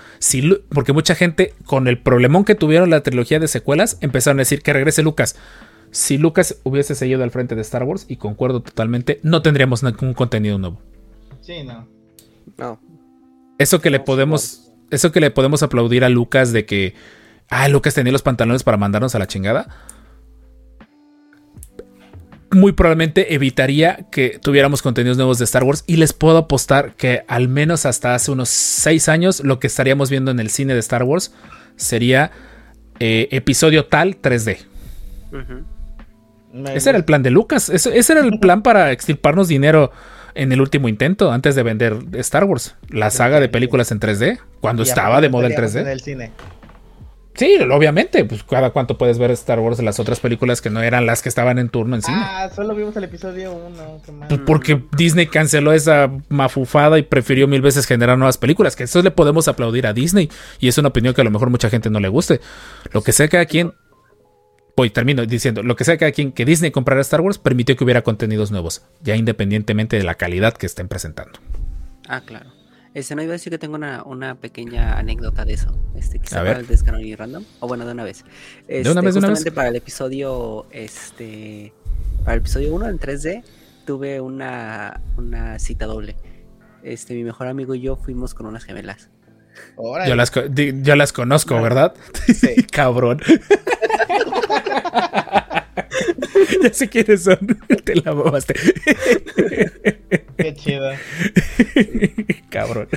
Porque 0.70 0.94
mucha 0.94 1.14
gente 1.14 1.54
con 1.66 1.88
el 1.88 2.00
problemón 2.00 2.46
que 2.46 2.56
tuvieron 2.56 2.90
la 2.90 3.02
trilogía 3.02 3.40
de 3.40 3.48
secuelas 3.48 3.98
empezaron 4.02 4.40
a 4.40 4.42
decir 4.42 4.64
que 4.64 4.74
regrese 4.74 5.04
Lucas. 5.04 5.36
Si 5.92 6.18
Lucas 6.18 6.58
hubiese 6.64 6.96
seguido 6.96 7.24
al 7.24 7.32
frente 7.32 7.54
de 7.54 7.62
Star 7.62 7.84
Wars, 7.84 8.06
y 8.08 8.16
concuerdo 8.16 8.62
totalmente, 8.62 9.20
no 9.24 9.42
tendríamos 9.42 9.84
ningún 9.84 10.14
contenido 10.14 10.58
nuevo. 10.58 10.82
Sí, 11.42 11.64
no. 11.64 11.88
No, 12.58 12.80
Eso 13.58 13.82
que 13.82 13.90
le 13.90 14.00
podemos, 14.00 14.72
eso 14.90 15.12
que 15.12 15.20
le 15.20 15.32
podemos 15.32 15.64
aplaudir 15.64 16.04
a 16.04 16.10
Lucas 16.10 16.52
de 16.52 16.66
que, 16.66 16.96
ah, 17.50 17.68
Lucas 17.68 17.94
tenía 17.94 18.12
los 18.12 18.24
pantalones 18.24 18.64
para 18.64 18.78
mandarnos 18.78 19.16
a 19.16 19.20
la 19.20 19.28
chingada. 19.28 19.68
Muy 22.52 22.74
probablemente 22.74 23.34
evitaría 23.34 24.08
que 24.12 24.40
tuviéramos 24.42 24.82
contenidos 24.82 25.18
nuevos 25.18 25.40
de 25.40 25.46
Star 25.46 25.64
Wars 25.64 25.84
y 25.88 25.96
les 25.96 26.14
puedo 26.14 26.38
apostar 26.38 26.96
que 26.96 27.24
al 27.28 27.48
menos 27.48 27.86
hasta 27.86 28.14
hace 28.14 28.32
unos 28.32 28.50
seis 28.50 29.08
años 29.10 29.42
lo 29.44 29.60
que 29.60 29.68
estaríamos 29.68 30.10
viendo 30.10 30.32
en 30.32 30.40
el 30.40 30.50
cine 30.50 30.74
de 30.74 30.80
Star 30.80 31.04
Wars 31.04 31.34
sería 31.78 32.32
eh, 33.00 33.30
episodio 33.32 33.86
tal 33.86 34.22
3D. 34.22 34.58
Ujú. 35.32 35.66
Me 36.54 36.76
Ese 36.76 36.90
era 36.90 36.98
el 36.98 37.06
plan 37.06 37.24
de 37.24 37.32
Lucas. 37.32 37.70
Ese, 37.70 37.98
ese 37.98 38.14
era 38.14 38.22
el 38.22 38.40
plan 38.40 38.62
para 38.62 38.92
extirparnos 38.92 39.48
dinero 39.48 39.92
en 40.36 40.52
el 40.52 40.62
último 40.62 40.88
intento 40.88 41.32
antes 41.32 41.56
de 41.56 41.64
vender 41.64 41.98
Star 42.14 42.44
Wars. 42.44 42.76
La 42.90 43.10
saga 43.10 43.40
de 43.40 43.50
películas 43.50 43.92
en 43.92 44.00
3D. 44.00 44.40
Cuando 44.60 44.84
Y 44.84 44.90
estaba 44.90 45.22
de 45.22 45.30
moda 45.30 45.48
el 45.48 45.54
estaríamos 45.54 45.80
3D. 45.80 45.82
En 45.82 45.88
el 45.88 46.02
cine. 46.02 46.32
Sí, 47.34 47.58
obviamente. 47.72 48.26
Pues 48.26 48.44
cada 48.44 48.72
cuánto 48.72 48.98
puedes 48.98 49.18
ver 49.18 49.32
Star 49.32 49.60
Wars 49.60 49.78
de 49.78 49.84
las 49.84 50.00
otras 50.00 50.20
películas 50.20 50.62
que 50.62 50.70
no 50.70 50.82
eran 50.82 51.06
las 51.06 51.22
que 51.22 51.30
estaban 51.30 51.60
en 51.60 51.70
turno 51.70 51.96
en 51.96 52.02
cine. 52.02 52.18
Ah, 52.20 52.50
solo 52.54 52.76
vimos 52.76 52.96
el 52.98 53.06
episodio 53.06 53.54
1. 53.54 54.02
qué 54.06 54.12
mal. 54.12 54.28
Pues 54.28 54.42
porque 54.46 54.84
Disney 54.98 55.28
canceló 55.28 55.72
esa 55.72 56.12
mafufada 56.30 57.00
y 57.00 57.04
prefirió 57.04 57.48
mil 57.48 57.62
veces 57.62 57.86
generar 57.86 58.18
nuevas 58.18 58.38
películas. 58.38 58.76
Que 58.76 58.84
eso 58.84 59.02
le 59.02 59.12
podemos 59.12 59.48
aplaudir 59.48 59.88
a 59.88 59.94
Disney. 59.94 60.30
Y 60.60 60.68
es 60.68 60.78
una 60.78 60.90
opinión 60.90 61.14
que 61.14 61.22
a 61.22 61.24
lo 61.24 61.32
mejor 61.32 61.50
mucha 61.50 61.70
gente 61.70 61.90
no 61.90 62.00
le 62.00 62.10
guste. 62.10 62.42
Lo 62.92 63.02
que 63.02 63.14
sea 63.14 63.28
cada 63.30 63.46
quien. 63.46 63.74
Voy, 64.76 64.90
termino 64.90 65.26
diciendo. 65.26 65.64
Lo 65.64 65.76
que 65.76 65.84
sea 65.84 65.98
cada 65.98 66.12
quien 66.12 66.32
que 66.32 66.46
Disney 66.46 66.72
comprara 66.72 67.02
Star 67.02 67.22
Wars 67.22 67.38
permitió 67.38 67.76
que 67.76 67.84
hubiera 67.84 68.02
contenidos 68.02 68.52
nuevos. 68.52 68.84
Ya 69.02 69.16
independientemente 69.16 69.98
de 69.98 70.04
la 70.04 70.16
calidad 70.16 70.54
que 70.54 70.66
estén 70.66 70.88
presentando. 70.88 71.40
Ah, 72.08 72.22
claro. 72.26 72.61
Este, 72.94 73.16
no 73.16 73.22
iba 73.24 73.32
a 73.32 73.34
decir 73.34 73.52
que 73.52 73.58
tengo 73.58 73.76
una, 73.76 74.04
una 74.04 74.36
pequeña 74.36 74.98
anécdota 74.98 75.46
de 75.46 75.54
eso. 75.54 75.74
Este, 75.96 76.20
quizá 76.20 76.40
A 76.40 76.44
ver. 76.44 76.52
para 76.54 76.60
el 76.62 76.68
descanon 76.68 77.02
y 77.02 77.16
random. 77.16 77.44
O 77.62 77.68
bueno, 77.68 77.86
de 77.86 77.94
una 77.94 78.04
vez. 78.04 78.26
Este, 78.68 78.92
una 78.92 79.02
vez, 79.02 79.14
de 79.14 79.20
una 79.20 79.30
vez. 79.30 79.38
justamente 79.38 79.52
para 79.54 79.70
el 79.70 79.76
episodio, 79.78 80.66
este, 80.72 81.74
para 82.24 82.34
el 82.34 82.40
episodio 82.42 82.74
1 82.76 82.90
en 82.90 83.00
3D, 83.00 83.44
tuve 83.86 84.20
una, 84.20 85.00
una 85.18 85.58
cita 85.60 85.86
doble. 85.86 86.16
este, 86.84 87.14
mi 87.14 87.24
mejor 87.24 87.48
amigo 87.48 87.76
y 87.76 87.82
yo 87.82 87.96
fuimos 87.96 88.34
con 88.34 88.46
unas 88.46 88.64
gemelas. 88.66 89.10
Órale. 89.76 90.10
Yo 90.10 90.16
las, 90.16 90.32
yo 90.82 90.96
las 90.96 91.14
conozco, 91.14 91.62
¿verdad? 91.62 91.94
Sí. 92.28 92.56
Cabrón. 92.72 93.22
ya 96.64 96.74
sé 96.74 96.90
quiénes 96.90 97.24
son. 97.24 97.38
Te 97.86 97.96
la 97.96 98.14
mamaste. 98.14 98.54
Qué 100.38 100.54
chido. 100.56 100.92
Cabrón. 102.50 102.88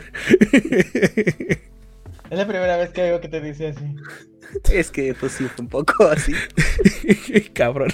Es 2.31 2.39
la 2.39 2.47
primera 2.47 2.77
vez 2.77 2.91
que 2.91 3.03
oigo 3.03 3.21
que 3.21 3.29
te 3.29 3.41
dice 3.41 3.69
así. 3.69 3.85
Es 4.73 4.91
que, 4.91 5.15
pues 5.15 5.33
sí, 5.33 5.45
fue 5.55 5.65
un 5.65 5.69
poco 5.69 6.05
así. 6.05 6.33
Cabrón. 7.55 7.91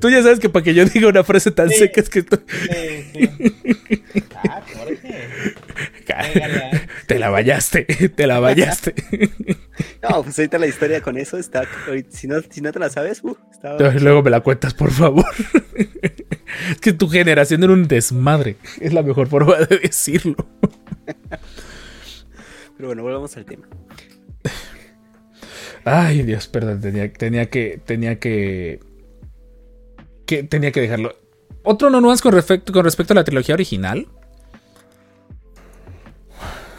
Tú 0.00 0.10
ya 0.10 0.22
sabes 0.22 0.38
que 0.40 0.48
para 0.48 0.64
que 0.64 0.74
yo 0.74 0.84
diga 0.84 1.08
una 1.08 1.24
frase 1.24 1.50
tan 1.50 1.68
Sí. 1.70 1.76
seca 1.78 2.00
es 2.00 2.08
que 2.08 2.20
estoy- 2.20 2.40
Sí, 2.48 3.10
sí. 3.12 3.30
Ah, 4.48 4.62
Jorge. 4.74 5.28
Te 7.06 7.18
la 7.18 7.30
vallaste, 7.30 7.84
te 8.16 8.26
la 8.26 8.40
vallaste. 8.40 8.94
No, 10.02 10.22
pues 10.22 10.38
ahorita 10.38 10.58
la 10.58 10.66
historia 10.66 11.00
con 11.00 11.16
eso 11.16 11.38
está. 11.38 11.64
Si 12.10 12.26
no, 12.26 12.36
si 12.50 12.60
no 12.60 12.72
te 12.72 12.78
la 12.78 12.90
sabes, 12.90 13.22
uh, 13.22 13.36
está. 13.50 13.76
Luego 13.78 14.22
me 14.22 14.30
la 14.30 14.40
cuentas, 14.40 14.74
por 14.74 14.90
favor. 14.90 15.24
Es 16.70 16.80
que 16.80 16.92
tu 16.92 17.08
generación 17.08 17.62
era 17.62 17.72
un 17.72 17.86
desmadre. 17.86 18.56
Es 18.80 18.92
la 18.92 19.02
mejor 19.02 19.28
forma 19.28 19.56
de 19.58 19.78
decirlo. 19.78 20.36
Pero 22.76 22.88
bueno, 22.88 23.02
volvamos 23.02 23.36
al 23.36 23.44
tema. 23.44 23.66
Ay, 25.84 26.22
Dios, 26.22 26.48
perdón, 26.48 26.80
tenía, 26.80 27.12
tenía 27.12 27.46
que, 27.48 27.80
tenía 27.84 28.18
que, 28.18 28.80
que, 30.26 30.42
tenía 30.42 30.72
que 30.72 30.80
dejarlo. 30.80 31.16
Otro 31.64 31.90
no 31.90 32.00
nuance 32.00 32.22
con 32.22 32.32
respecto, 32.32 32.72
con 32.72 32.84
respecto 32.84 33.12
a 33.12 33.16
la 33.16 33.24
trilogía 33.24 33.54
original. 33.54 34.08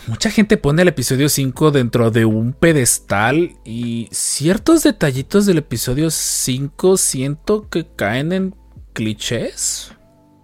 Mucha 0.06 0.30
gente 0.30 0.58
pone 0.58 0.82
el 0.82 0.90
episodio 0.90 1.30
5 1.30 1.72
dentro 1.72 2.12
de 2.12 2.26
un 2.26 2.52
pedestal 2.52 3.52
y 3.64 4.10
ciertos 4.12 4.84
detallitos 4.84 5.46
del 5.46 5.60
episodio 5.60 6.12
5 6.12 6.98
siento 6.98 7.70
que 7.70 7.88
caen 7.96 8.34
en 8.34 8.56
clichés. 8.92 9.94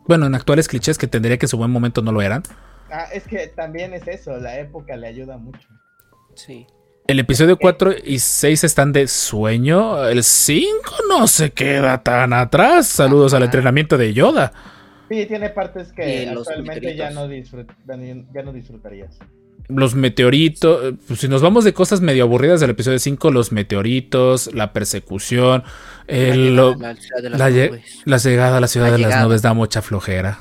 Bueno, 0.07 0.27
en 0.27 0.35
actuales 0.35 0.69
clichés 0.69 0.97
que 0.97 1.07
tendría 1.07 1.37
que 1.37 1.45
en 1.45 1.49
su 1.49 1.57
buen 1.57 1.71
momento 1.71 2.01
no 2.01 2.13
lo 2.13 2.21
eran. 2.21 2.43
Ah, 2.89 3.07
es 3.13 3.25
que 3.27 3.47
también 3.47 3.93
es 3.93 4.07
eso, 4.07 4.37
la 4.37 4.57
época 4.59 4.95
le 4.95 5.07
ayuda 5.07 5.37
mucho. 5.37 5.67
Sí. 6.35 6.65
El 7.07 7.19
episodio 7.19 7.57
4 7.57 7.95
y 8.05 8.19
6 8.19 8.63
están 8.63 8.93
de 8.93 9.07
sueño. 9.07 10.07
El 10.07 10.23
5 10.23 10.69
no 11.09 11.27
se 11.27 11.51
queda 11.51 12.01
tan 12.01 12.31
atrás. 12.31 12.87
Saludos 12.87 13.33
al 13.33 13.43
entrenamiento 13.43 13.97
de 13.97 14.13
Yoda. 14.13 14.53
Sí, 15.09 15.25
tiene 15.25 15.49
partes 15.49 15.91
que 15.91 16.29
actualmente 16.29 16.95
ya 16.95 17.09
no, 17.09 17.27
ya 17.27 18.43
no 18.43 18.53
disfrutarías. 18.53 19.17
Los 19.69 19.95
meteoritos. 19.95 20.95
pues, 21.07 21.19
si 21.19 21.27
nos 21.27 21.41
vamos 21.41 21.63
de 21.63 21.73
cosas 21.73 22.01
medio 22.01 22.23
aburridas 22.23 22.59
del 22.59 22.71
episodio 22.71 22.99
5, 22.99 23.31
los 23.31 23.51
meteoritos, 23.51 24.53
la 24.53 24.73
persecución, 24.73 25.63
el- 26.07 26.55
la, 26.55 26.61
lo- 26.61 26.71
llegada, 26.73 27.79
la 28.05 28.17
llegada 28.17 28.57
a 28.57 28.61
la 28.61 28.67
ciudad 28.67 28.87
La 28.87 28.91
de 28.93 28.97
las 28.99 29.23
nubes 29.23 29.41
da 29.41 29.53
mucha 29.53 29.81
flojera. 29.81 30.39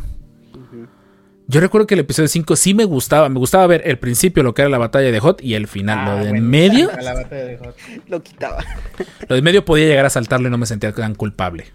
Yo 1.51 1.61
recuerdo 1.61 1.87
que 1.87 1.95
el 1.95 2.01
episodio 2.01 2.29
5 2.29 2.57
sí 2.57 2.75
me 2.75 2.85
gustaba. 2.85 3.29
Me 3.31 3.39
gustaba 3.39 3.67
ver 3.67 3.81
el 3.87 3.99
principio, 3.99 4.43
lo 4.43 4.53
que 4.53 4.61
era 4.63 4.69
la 4.69 4.77
batalla 4.77 5.11
de 5.11 5.19
Hot, 5.19 5.43
y 5.43 5.55
el 5.55 5.67
final. 5.67 5.99
Ah, 5.99 6.17
lo 6.19 6.25
de 6.25 6.31
en 6.31 6.47
medio. 6.47 6.91
La 7.03 7.15
batalla 7.15 7.45
de 7.45 7.57
Hot. 7.57 7.75
Lo 8.07 8.23
quitaba. 8.23 8.63
Lo 9.29 9.35
de 9.35 9.41
medio 9.41 9.65
podía 9.65 9.87
llegar 9.87 10.05
a 10.05 10.11
saltarlo 10.11 10.49
y 10.49 10.51
no 10.51 10.59
me 10.59 10.67
sentía 10.67 10.93
tan 10.93 11.15
culpable. 11.15 11.67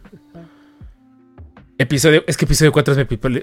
Episodio, 1.80 2.24
es 2.28 2.38
que 2.38 2.46
episodio 2.46 2.72
4 2.72 2.94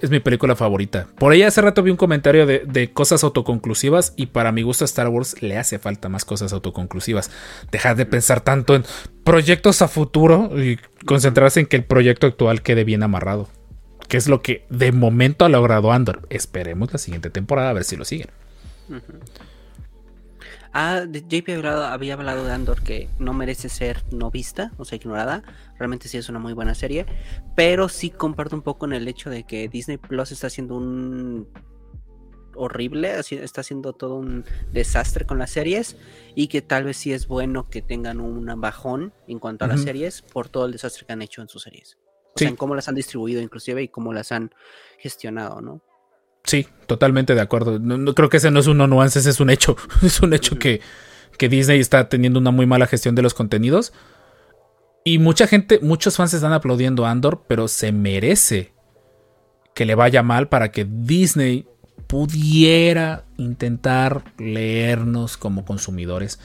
es 0.02 0.10
mi, 0.10 0.20
película 0.20 0.54
favorita. 0.54 1.08
Por 1.18 1.32
ahí 1.32 1.42
hace 1.42 1.60
rato 1.60 1.82
vi 1.82 1.90
un 1.90 1.96
comentario 1.96 2.46
de, 2.46 2.62
de 2.64 2.92
cosas 2.92 3.24
autoconclusivas 3.24 4.14
y 4.16 4.26
para 4.26 4.52
mi 4.52 4.62
gusto 4.62 4.84
a 4.84 4.86
Star 4.86 5.08
Wars 5.08 5.42
le 5.42 5.58
hace 5.58 5.80
falta 5.80 6.08
más 6.08 6.24
cosas 6.24 6.52
autoconclusivas. 6.52 7.32
Dejar 7.72 7.96
de 7.96 8.06
pensar 8.06 8.40
tanto 8.40 8.76
en 8.76 8.84
proyectos 9.24 9.82
a 9.82 9.88
futuro 9.88 10.50
y 10.60 10.78
concentrarse 11.06 11.58
en 11.58 11.66
que 11.66 11.76
el 11.76 11.84
proyecto 11.84 12.28
actual 12.28 12.62
quede 12.62 12.84
bien 12.84 13.02
amarrado. 13.02 13.48
Que 14.08 14.16
es 14.16 14.28
lo 14.28 14.42
que 14.42 14.64
de 14.70 14.92
momento 14.92 15.44
ha 15.44 15.48
logrado 15.48 15.90
Andor. 15.90 16.26
Esperemos 16.30 16.92
la 16.92 17.00
siguiente 17.00 17.30
temporada 17.30 17.70
a 17.70 17.72
ver 17.72 17.84
si 17.84 17.96
lo 17.96 18.04
siguen. 18.04 18.28
Ah, 20.72 21.04
JP 21.04 21.48
había 21.48 21.56
hablado, 21.56 21.84
había 21.86 22.14
hablado 22.14 22.44
de 22.44 22.52
Andor 22.52 22.82
que 22.82 23.08
no 23.18 23.32
merece 23.32 23.68
ser 23.68 24.04
no 24.12 24.30
vista, 24.30 24.70
o 24.78 24.84
sea, 24.84 24.96
ignorada. 24.96 25.42
Realmente 25.78 26.08
sí 26.08 26.16
es 26.16 26.28
una 26.28 26.38
muy 26.38 26.52
buena 26.52 26.74
serie. 26.74 27.06
Pero 27.56 27.88
sí 27.88 28.10
comparto 28.10 28.54
un 28.54 28.62
poco 28.62 28.86
en 28.86 28.92
el 28.92 29.08
hecho 29.08 29.30
de 29.30 29.42
que 29.44 29.68
Disney 29.68 29.96
Plus 29.96 30.30
está 30.32 30.46
haciendo 30.46 30.76
un 30.76 31.48
horrible, 32.54 33.18
está 33.18 33.60
haciendo 33.62 33.92
todo 33.94 34.16
un 34.16 34.44
desastre 34.72 35.24
con 35.24 35.38
las 35.38 35.50
series 35.50 35.96
y 36.34 36.48
que 36.48 36.62
tal 36.62 36.84
vez 36.84 36.96
sí 36.98 37.12
es 37.12 37.26
bueno 37.26 37.70
que 37.70 37.80
tengan 37.80 38.20
un 38.20 38.44
bajón 38.60 39.12
en 39.28 39.38
cuanto 39.38 39.64
a 39.64 39.68
las 39.68 39.80
series 39.82 40.22
por 40.22 40.48
todo 40.48 40.66
el 40.66 40.72
desastre 40.72 41.06
que 41.06 41.12
han 41.12 41.22
hecho 41.22 41.42
en 41.42 41.48
sus 41.48 41.62
series. 41.62 41.96
O 42.26 42.32
Sí. 42.36 42.44
sea, 42.44 42.48
en 42.48 42.56
cómo 42.56 42.74
las 42.74 42.88
han 42.88 42.94
distribuido 42.94 43.40
inclusive 43.40 43.82
y 43.82 43.88
cómo 43.88 44.12
las 44.12 44.30
han 44.30 44.52
gestionado, 44.98 45.60
¿no? 45.60 45.82
Sí, 46.44 46.66
totalmente 46.86 47.34
de 47.34 47.40
acuerdo. 47.40 47.78
No, 47.78 47.98
no- 47.98 48.14
creo 48.14 48.28
que 48.28 48.38
ese 48.38 48.50
no 48.50 48.60
es 48.60 48.66
un 48.66 48.78
no 48.78 48.86
nuance, 48.86 49.18
ese 49.18 49.30
es 49.30 49.40
un 49.40 49.50
hecho. 49.50 49.76
Es 50.02 50.20
un 50.20 50.32
hecho 50.32 50.58
que, 50.58 50.80
que 51.38 51.48
Disney 51.48 51.80
está 51.80 52.08
teniendo 52.08 52.38
una 52.38 52.50
muy 52.50 52.66
mala 52.66 52.86
gestión 52.86 53.14
de 53.14 53.22
los 53.22 53.34
contenidos. 53.34 53.92
Y 55.04 55.18
mucha 55.18 55.46
gente, 55.46 55.78
muchos 55.80 56.16
fans 56.16 56.34
están 56.34 56.52
aplaudiendo 56.52 57.06
a 57.06 57.10
Andor, 57.10 57.44
pero 57.48 57.68
se 57.68 57.92
merece 57.92 58.72
que 59.74 59.86
le 59.86 59.94
vaya 59.94 60.22
mal 60.22 60.48
para 60.48 60.72
que 60.72 60.84
Disney 60.84 61.66
pudiera 62.06 63.24
intentar 63.38 64.24
leernos 64.38 65.36
como 65.36 65.64
consumidores. 65.64 66.38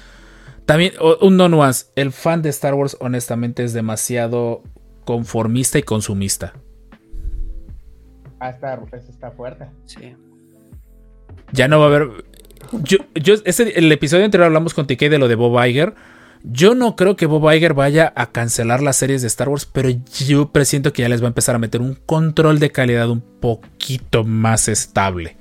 También, 0.65 0.93
un 1.21 1.37
no 1.37 1.49
nuance, 1.49 1.87
el 1.95 2.11
fan 2.11 2.41
de 2.41 2.49
Star 2.49 2.73
Wars 2.75 2.97
honestamente 2.99 3.63
es 3.63 3.73
demasiado 3.73 4.63
conformista 5.05 5.77
y 5.77 5.83
consumista. 5.83 6.53
Ah, 8.39 8.49
esta 8.49 8.75
Rufus 8.75 9.07
está 9.09 9.31
fuerte. 9.31 9.65
Sí. 9.85 10.15
Ya 11.51 11.67
no 11.67 11.79
va 11.79 11.85
a 11.85 11.87
haber. 11.87 12.09
Yo, 12.83 12.97
yo, 13.15 13.35
ese- 13.45 13.77
el 13.77 13.91
episodio 13.91 14.25
anterior 14.25 14.47
hablamos 14.47 14.73
con 14.73 14.87
TK 14.87 15.09
de 15.09 15.17
lo 15.19 15.27
de 15.27 15.35
Bob 15.35 15.63
Iger. 15.65 15.93
Yo 16.43 16.75
no 16.75 16.95
creo 16.95 17.15
que 17.15 17.25
Bob 17.25 17.51
Iger 17.51 17.73
vaya 17.73 18.13
a 18.15 18.31
cancelar 18.31 18.81
las 18.83 18.97
series 18.97 19.21
de 19.21 19.27
Star 19.27 19.49
Wars, 19.49 19.65
pero 19.65 19.89
yo 19.89 20.51
presiento 20.51 20.93
que 20.93 21.01
ya 21.01 21.09
les 21.09 21.21
va 21.21 21.25
a 21.25 21.29
empezar 21.29 21.55
a 21.55 21.59
meter 21.59 21.81
un 21.81 21.95
control 21.95 22.59
de 22.59 22.71
calidad 22.71 23.09
un 23.09 23.21
poquito 23.21 24.23
más 24.23 24.67
estable. 24.67 25.37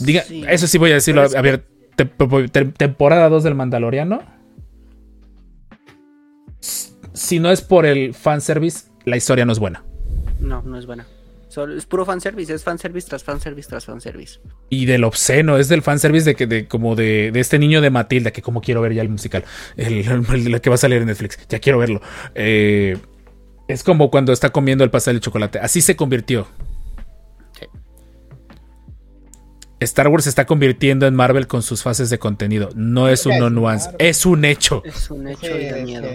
Diga, 0.00 0.22
Sí. 0.22 0.44
eso 0.48 0.66
sí 0.66 0.78
voy 0.78 0.90
a 0.92 0.94
decirlo. 0.94 1.22
A 1.22 1.42
ver, 1.42 1.66
te- 1.96 2.04
te- 2.04 2.64
temporada 2.66 3.28
2 3.28 3.42
del 3.42 3.54
Mandaloriano. 3.54 4.20
Si 7.12 7.38
no 7.40 7.50
es 7.50 7.60
por 7.60 7.86
el 7.86 8.14
fanservice, 8.14 8.89
la 9.04 9.16
historia 9.16 9.44
no 9.44 9.52
es 9.52 9.58
buena. 9.58 9.84
No, 10.40 10.62
no 10.62 10.78
es 10.78 10.86
buena. 10.86 11.06
Solo- 11.48 11.76
es 11.76 11.84
puro 11.84 12.04
fanservice, 12.04 12.54
es 12.54 12.62
fanservice 12.62 13.08
tras 13.08 13.24
fanservice 13.24 13.68
tras 13.68 13.84
fanservice. 13.84 14.38
Y 14.68 14.86
del 14.86 15.02
obsceno, 15.04 15.58
es 15.58 15.68
del 15.68 15.82
fanservice 15.82 16.24
de 16.24 16.34
que 16.36 16.46
de 16.46 16.68
como 16.68 16.94
de, 16.94 17.30
de 17.32 17.40
este 17.40 17.58
niño 17.58 17.80
de 17.80 17.90
Matilda, 17.90 18.30
que 18.30 18.40
como 18.40 18.60
quiero 18.60 18.80
ver 18.80 18.92
ya 18.94 19.02
el 19.02 19.08
musical, 19.08 19.44
el, 19.76 19.98
el- 20.08 20.46
el 20.54 20.60
que 20.60 20.70
va 20.70 20.74
a 20.74 20.78
salir 20.78 20.98
en 20.98 21.06
Netflix, 21.08 21.38
ya 21.48 21.58
quiero 21.58 21.78
verlo. 21.78 22.00
Eh, 22.36 22.96
es 23.66 23.82
como 23.82 24.10
cuando 24.10 24.32
está 24.32 24.50
comiendo 24.50 24.84
el 24.84 24.90
pastel 24.90 25.16
de 25.16 25.20
chocolate, 25.20 25.58
así 25.58 25.80
se 25.80 25.96
convirtió. 25.96 26.46
Sí. 27.58 27.66
Star 29.80 30.08
Wars 30.08 30.24
se 30.24 30.30
está 30.30 30.46
convirtiendo 30.46 31.06
en 31.06 31.14
Marvel 31.14 31.46
con 31.46 31.62
sus 31.62 31.82
fases 31.82 32.10
de 32.10 32.18
contenido. 32.18 32.68
No 32.76 33.08
es 33.08 33.26
un 33.26 33.38
no 33.38 33.46
es 33.46 33.52
nuance, 33.52 33.90
es 33.98 34.24
un 34.26 34.44
hecho. 34.44 34.82
Es 34.84 35.10
un 35.10 35.26
hecho 35.26 35.46
Sí, 35.46 35.52
y 35.52 35.64
da 35.70 35.78
es 35.78 35.84
miedo. 35.84 36.08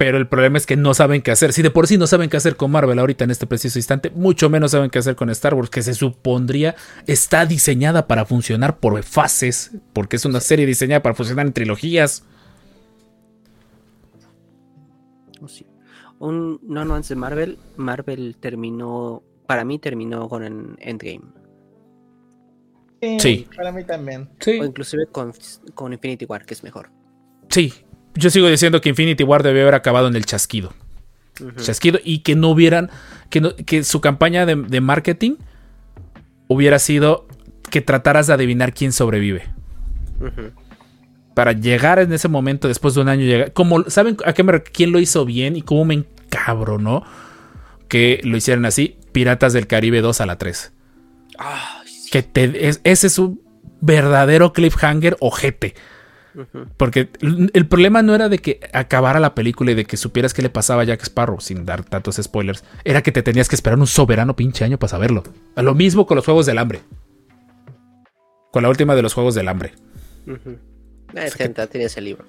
No. 0.00 0.06
Pero 0.06 0.16
el 0.16 0.26
problema 0.26 0.56
es 0.56 0.64
que 0.66 0.76
no 0.76 0.94
saben 0.94 1.20
qué 1.20 1.30
hacer. 1.30 1.52
Si 1.52 1.62
de 1.62 1.70
por 1.70 1.86
sí 1.86 1.98
no 1.98 2.06
saben 2.06 2.30
qué 2.30 2.36
hacer 2.38 2.56
con 2.56 2.70
Marvel 2.70 2.98
ahorita 2.98 3.24
en 3.24 3.30
este 3.30 3.46
preciso 3.46 3.78
instante, 3.78 4.10
mucho 4.10 4.48
menos 4.48 4.70
saben 4.70 4.90
qué 4.90 4.98
hacer 4.98 5.14
con 5.14 5.28
Star 5.30 5.54
Wars, 5.54 5.70
que 5.70 5.82
se 5.82 5.94
supondría 5.94 6.74
está 7.06 7.44
diseñada 7.44 8.06
para 8.06 8.24
funcionar 8.24 8.78
por 8.78 9.02
fases, 9.02 9.72
porque 9.92 10.16
es 10.16 10.24
una 10.24 10.40
serie 10.40 10.66
diseñada 10.66 11.02
para 11.02 11.14
funcionar 11.14 11.46
en 11.46 11.52
trilogías. 11.52 12.24
Oh, 15.42 15.48
sí. 15.48 15.66
Un 16.18 16.60
no 16.62 16.84
nuance 16.84 17.14
de 17.14 17.20
Marvel. 17.20 17.58
Marvel 17.76 18.36
terminó, 18.40 19.22
para 19.46 19.64
mí 19.64 19.78
terminó 19.78 20.28
con 20.28 20.42
el 20.44 20.76
Endgame. 20.78 21.22
Sí. 23.18 23.46
Para 23.56 23.72
mí 23.72 23.84
también. 23.84 24.28
Sí, 24.40 24.58
O 24.60 24.64
inclusive 24.64 25.06
con, 25.06 25.32
con 25.74 25.92
Infinity 25.92 26.26
War, 26.26 26.44
que 26.44 26.54
es 26.54 26.62
mejor. 26.62 26.90
sí. 27.50 27.72
Yo 28.14 28.30
sigo 28.30 28.48
diciendo 28.48 28.80
que 28.80 28.88
Infinity 28.88 29.22
War 29.24 29.42
debió 29.42 29.62
haber 29.62 29.74
acabado 29.74 30.08
en 30.08 30.16
el 30.16 30.26
chasquido. 30.26 30.72
Chasquido 31.56 31.98
y 32.04 32.18
que 32.18 32.34
no 32.36 32.48
hubieran, 32.48 32.90
que, 33.30 33.40
no- 33.40 33.54
que 33.56 33.82
su 33.84 34.00
campaña 34.00 34.44
de, 34.46 34.56
de 34.56 34.80
marketing 34.80 35.36
hubiera 36.48 36.78
sido 36.78 37.26
que 37.70 37.80
trataras 37.80 38.26
de 38.26 38.34
adivinar 38.34 38.74
quién 38.74 38.92
sobrevive. 38.92 39.44
Para 41.34 41.52
llegar 41.52 41.98
en 42.00 42.12
ese 42.12 42.28
momento, 42.28 42.68
después 42.68 42.94
de 42.94 43.00
un 43.00 43.08
año, 43.08 43.24
llegar. 43.24 43.52
Como, 43.52 43.88
¿saben 43.88 44.16
a 44.26 44.32
qué 44.32 44.42
me 44.42 44.62
quién 44.62 44.92
lo 44.92 44.98
hizo 44.98 45.24
bien 45.24 45.56
y 45.56 45.62
cómo 45.62 45.84
me 45.86 45.94
encabronó 45.94 47.04
que 47.88 48.20
lo 48.24 48.36
hicieran 48.36 48.66
así? 48.66 48.98
Piratas 49.12 49.52
del 49.52 49.66
Caribe 49.66 50.00
2 50.02 50.20
a 50.20 50.26
la 50.26 50.36
3. 50.36 50.72
Ah, 51.38 51.82
sí. 51.86 52.10
Que 52.10 52.22
te, 52.22 52.68
es- 52.68 52.80
ese 52.84 53.06
es 53.06 53.18
un 53.18 53.40
verdadero 53.80 54.52
cliffhanger 54.52 55.16
ojete. 55.20 55.74
Porque 56.76 57.08
el 57.52 57.66
problema 57.66 58.02
no 58.02 58.14
era 58.14 58.28
de 58.28 58.38
que 58.38 58.60
acabara 58.72 59.18
la 59.20 59.34
película 59.34 59.72
y 59.72 59.74
de 59.74 59.84
que 59.84 59.96
supieras 59.96 60.32
qué 60.34 60.42
le 60.42 60.50
pasaba 60.50 60.82
a 60.82 60.84
Jack 60.84 61.02
Sparrow, 61.02 61.40
sin 61.40 61.64
dar 61.66 61.84
tantos 61.84 62.16
spoilers. 62.22 62.64
Era 62.84 63.02
que 63.02 63.12
te 63.12 63.22
tenías 63.22 63.48
que 63.48 63.56
esperar 63.56 63.78
un 63.78 63.86
soberano 63.86 64.36
pinche 64.36 64.64
año 64.64 64.78
para 64.78 64.88
saberlo. 64.90 65.22
A 65.56 65.62
lo 65.62 65.74
mismo 65.74 66.06
con 66.06 66.16
los 66.16 66.24
Juegos 66.24 66.46
del 66.46 66.58
Hambre. 66.58 66.80
Con 68.52 68.62
la 68.62 68.68
última 68.68 68.94
de 68.94 69.02
los 69.02 69.14
Juegos 69.14 69.34
del 69.34 69.48
Hambre. 69.48 69.72
Ujú. 70.26 70.58
Eh, 71.14 71.30
te- 71.36 71.48
te- 71.48 71.66
tienes 71.66 71.96
el 71.96 72.04
libro. 72.04 72.24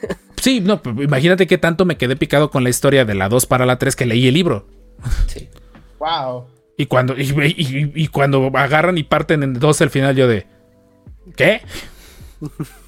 Sí, 0.38 0.60
no, 0.60 0.80
imagínate 0.84 1.48
qué 1.48 1.58
tanto 1.58 1.84
me 1.86 1.96
quedé 1.96 2.14
picado 2.14 2.50
con 2.52 2.62
la 2.62 2.70
historia 2.70 3.04
de 3.04 3.14
la 3.16 3.28
2 3.28 3.46
para 3.46 3.66
la 3.66 3.78
3 3.78 3.96
que 3.96 4.06
leí 4.06 4.28
el 4.28 4.34
libro. 4.34 4.68
Sí. 5.26 5.48
Wow. 5.98 6.46
Y 6.76 6.86
cuando, 6.86 7.16
y, 7.18 7.22
y- 7.56 7.92
y 7.94 8.06
cuando 8.08 8.46
agarran 8.54 8.96
y 8.96 9.02
parten 9.02 9.42
en 9.42 9.54
dos 9.54 9.80
al 9.80 9.90
final, 9.90 10.14
yo 10.14 10.28
de. 10.28 10.46
¿Qué? 11.34 11.62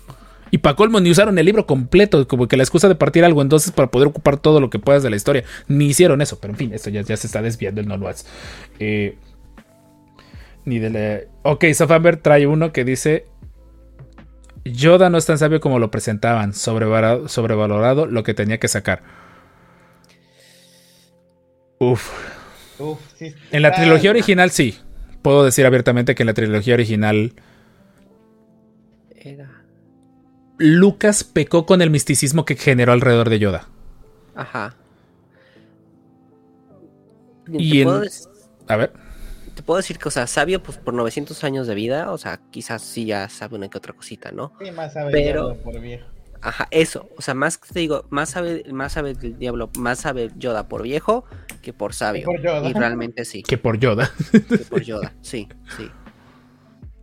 Y 0.51 0.59
para 0.59 0.77
colmo, 0.77 1.01
ni 1.01 1.11
usaron 1.11 1.39
el 1.39 1.47
libro 1.47 1.67
completo, 1.67 2.27
como 2.29 2.49
que 2.49 2.57
la 2.57 2.63
excusa 2.63 2.89
de 2.89 2.95
partir 2.95 3.25
algo 3.25 3.43
entonces 3.43 3.73
para 3.73 3.91
poder 3.91 4.09
ocupar 4.09 4.39
todo 4.39 4.61
lo 4.61 4.71
que 4.71 4.79
puedas 4.79 5.03
de 5.03 5.11
la 5.11 5.17
historia. 5.17 5.45
Ni 5.67 5.87
hicieron 5.87 6.21
eso, 6.21 6.39
pero 6.41 6.53
en 6.53 6.59
fin, 6.59 6.73
esto 6.73 6.91
ya, 6.91 7.03
ya 7.03 7.17
se 7.17 7.27
está 7.27 7.43
desviando 7.43 7.81
el 7.81 7.89
no 7.89 7.97
lo 7.97 8.09
Eh, 8.79 9.17
ni 10.65 10.79
de 10.79 10.91
la. 10.91 11.21
Ok, 11.43 11.65
Sofamber 11.75 12.17
trae 12.19 12.47
uno 12.47 12.73
que 12.73 12.85
dice. 12.85 13.27
Yoda 14.65 15.09
no 15.09 15.17
es 15.17 15.25
tan 15.25 15.39
sabio 15.39 15.61
como 15.61 15.79
lo 15.79 15.91
presentaban, 15.91 16.53
sobrevalorado, 16.53 17.29
sobrevalorado 17.29 18.07
lo 18.07 18.23
que 18.23 18.35
tenía 18.35 18.59
que 18.59 18.69
sacar. 18.69 19.03
Uf. 21.79 22.11
Uf, 22.79 22.99
sí 23.17 23.35
En 23.51 23.63
la 23.63 23.73
trilogía 23.73 24.11
original 24.11 24.51
sí. 24.51 24.79
Puedo 25.23 25.45
decir 25.45 25.65
abiertamente 25.65 26.15
que 26.15 26.23
en 26.23 26.29
la 26.29 26.35
trilogía 26.35 26.75
original 26.75 27.33
Lucas 30.59 31.25
pecó 31.25 31.67
con 31.67 31.83
el 31.83 31.91
misticismo 31.91 32.45
que 32.45 32.57
generó 32.57 32.93
alrededor 32.93 33.31
de 33.31 33.39
Yoda. 33.39 33.69
Ajá. 34.35 34.75
Y 37.53 37.81
en- 37.83 37.89
A 38.69 38.77
ver. 38.77 38.93
te 39.55 39.63
puedo 39.63 39.79
decir 39.79 39.99
que, 39.99 40.09
o 40.09 40.11
sea, 40.11 40.27
sabio, 40.27 40.63
pues 40.63 40.77
por 40.79 40.95
900 40.95 41.43
años 41.45 41.67
de 41.67 41.75
vida, 41.75 42.13
o 42.13 42.19
sea, 42.19 42.41
quizás 42.51 42.83
sí 42.83 43.07
ya 43.07 43.29
sabe 43.29 43.57
una 43.57 43.69
que 43.69 43.79
otra 43.79 43.93
cosita, 43.95 44.31
¿no? 44.33 44.53
Sí, 44.63 44.71
más 44.71 44.93
sabe 44.93 45.13
Pero- 45.13 45.53
Yoda 45.55 45.63
por 45.63 45.81
viejo. 45.81 46.07
Ajá, 46.41 46.69
eso. 46.71 47.09
O 47.17 47.23
sea, 47.23 47.35
más 47.35 47.59
te 47.59 47.81
digo, 47.81 48.07
más 48.11 48.31
sabe, 48.31 48.63
más 48.71 48.93
sabe 48.93 49.11
el 49.21 49.39
diablo, 49.39 49.71
más 49.77 49.99
sabe 49.99 50.31
Yoda 50.37 50.69
por 50.69 50.83
viejo 50.83 51.25
que 51.63 51.73
por 51.73 51.95
sabio. 51.95 52.27
por 52.27 52.41
Yoda. 52.41 52.69
Y 52.69 52.73
realmente 52.75 53.25
sí, 53.25 53.43
Que 53.43 53.59
por 53.59 53.79
Yoda. 53.81 54.13
que 54.31 54.59
por 54.59 54.83
Yoda. 54.83 55.13
Sí, 55.21 55.49
sí. 55.77 55.91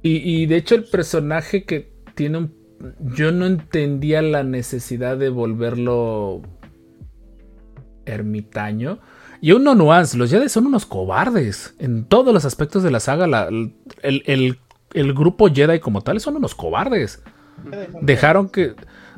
Y, 0.03 0.43
y 0.43 0.45
de 0.45 0.55
hecho 0.55 0.75
el 0.75 0.85
personaje 0.85 1.65
que 1.65 1.91
tiene 2.13 2.37
un... 2.37 2.64
Yo 2.99 3.31
no 3.31 3.45
entendía 3.45 4.21
la 4.21 4.43
necesidad 4.43 5.17
de 5.17 5.29
volverlo 5.29 6.41
ermitaño. 8.05 8.99
Y 9.41 9.51
un 9.51 9.63
no 9.63 9.75
nuance, 9.75 10.17
los 10.17 10.29
Jedi 10.29 10.49
son 10.49 10.65
unos 10.67 10.85
cobardes. 10.85 11.75
En 11.79 12.05
todos 12.05 12.33
los 12.33 12.45
aspectos 12.45 12.83
de 12.83 12.91
la 12.91 12.99
saga, 12.99 13.27
la- 13.27 13.47
el, 13.47 13.73
el- 14.25 14.57
el 14.93 15.13
grupo 15.13 15.49
Jedi 15.53 15.79
como 15.79 16.01
tal 16.01 16.19
son 16.19 16.37
unos 16.37 16.55
cobardes. 16.55 17.21
Dejaron 18.01 18.49
que 18.49 18.73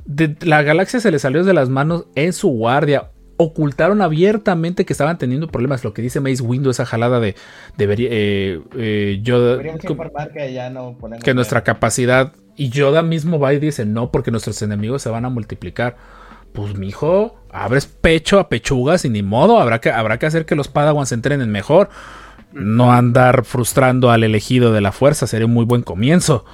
de- 0.05 0.35
la 0.41 0.61
galaxia 0.63 0.99
se 0.99 1.11
les 1.11 1.21
salió 1.21 1.43
de 1.43 1.53
las 1.53 1.69
manos 1.69 2.05
en 2.15 2.33
su 2.33 2.49
guardia. 2.49 3.11
Ocultaron 3.37 4.01
abiertamente 4.01 4.85
que 4.85 4.93
estaban 4.93 5.17
teniendo 5.19 5.47
problemas. 5.47 5.83
Lo 5.83 5.93
que 5.93 6.01
dice 6.01 6.19
Mace 6.19 6.41
Windu, 6.41 6.71
esa 6.71 6.85
jalada 6.85 7.19
de 7.19 7.35
debería 7.77 8.09
eh, 8.11 8.61
eh, 8.75 9.21
que 9.81 9.87
ponemos. 10.97 11.23
que 11.23 11.33
nuestra 11.35 11.63
capacidad 11.63 12.33
y 12.57 12.69
Yoda 12.69 13.03
mismo 13.03 13.39
va 13.39 13.53
y 13.53 13.59
dice 13.59 13.85
no 13.85 14.11
porque 14.11 14.31
nuestros 14.31 14.61
enemigos 14.61 15.01
se 15.03 15.09
van 15.09 15.25
a 15.25 15.29
multiplicar. 15.29 15.95
Pues 16.53 16.75
mijo, 16.75 17.39
abres 17.51 17.85
pecho 17.85 18.39
a 18.39 18.49
pechugas 18.49 19.05
y 19.05 19.09
ni 19.09 19.21
modo, 19.21 19.59
habrá 19.59 19.79
que, 19.79 19.91
habrá 19.91 20.17
que 20.17 20.25
hacer 20.25 20.45
que 20.45 20.55
los 20.55 20.67
Padawans 20.67 21.11
entrenen 21.11 21.51
mejor. 21.51 21.89
No 22.51 22.91
andar 22.91 23.45
frustrando 23.45 24.09
al 24.09 24.23
elegido 24.23 24.73
de 24.73 24.81
la 24.81 24.91
fuerza, 24.91 25.27
sería 25.27 25.45
un 25.45 25.53
muy 25.53 25.65
buen 25.65 25.83
comienzo. 25.83 26.45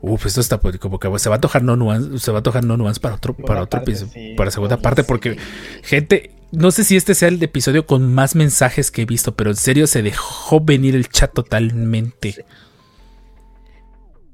Uf, 0.00 0.26
esto 0.26 0.40
está 0.40 0.60
pues, 0.60 0.78
como 0.78 0.98
que 0.98 1.18
se 1.18 1.28
va 1.28 1.36
a 1.36 1.40
tocar 1.40 1.62
no 1.62 1.76
nuance, 1.76 2.18
se 2.18 2.30
va 2.32 2.40
a 2.40 2.42
tocar 2.42 2.64
no 2.64 2.76
nuance 2.76 3.00
para 3.00 3.14
otro, 3.16 3.32
Segunda 3.34 3.46
para 3.46 3.62
otro 3.62 3.78
parte, 3.78 3.90
episodio, 3.92 4.12
sí. 4.12 4.34
para 4.36 4.50
segunda 4.50 4.76
parte, 4.76 5.04
porque 5.04 5.32
Sí. 5.34 5.38
gente, 5.82 6.30
no 6.52 6.70
sé 6.70 6.84
si 6.84 6.96
este 6.96 7.14
sea 7.14 7.28
el 7.28 7.42
episodio 7.42 7.86
con 7.86 8.14
más 8.14 8.34
mensajes 8.34 8.90
que 8.90 9.02
he 9.02 9.06
visto, 9.06 9.34
pero 9.34 9.50
en 9.50 9.56
serio 9.56 9.86
se 9.86 10.02
dejó 10.02 10.60
venir 10.60 10.94
el 10.94 11.08
chat 11.08 11.32
totalmente. 11.32 12.44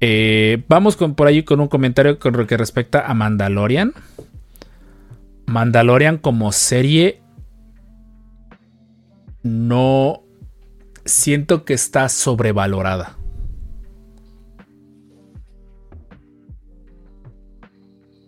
Eh, 0.00 0.64
vamos 0.68 0.96
con, 0.96 1.14
por 1.14 1.28
ahí 1.28 1.44
con 1.44 1.60
un 1.60 1.68
comentario 1.68 2.18
con 2.18 2.36
lo 2.36 2.46
que 2.46 2.56
respecta 2.56 3.06
a 3.06 3.14
Mandalorian. 3.14 3.94
Mandalorian 5.46 6.18
como 6.18 6.50
serie 6.52 7.22
no 9.42 10.22
siento 11.04 11.64
que 11.64 11.74
está 11.74 12.08
sobrevalorada. 12.08 13.16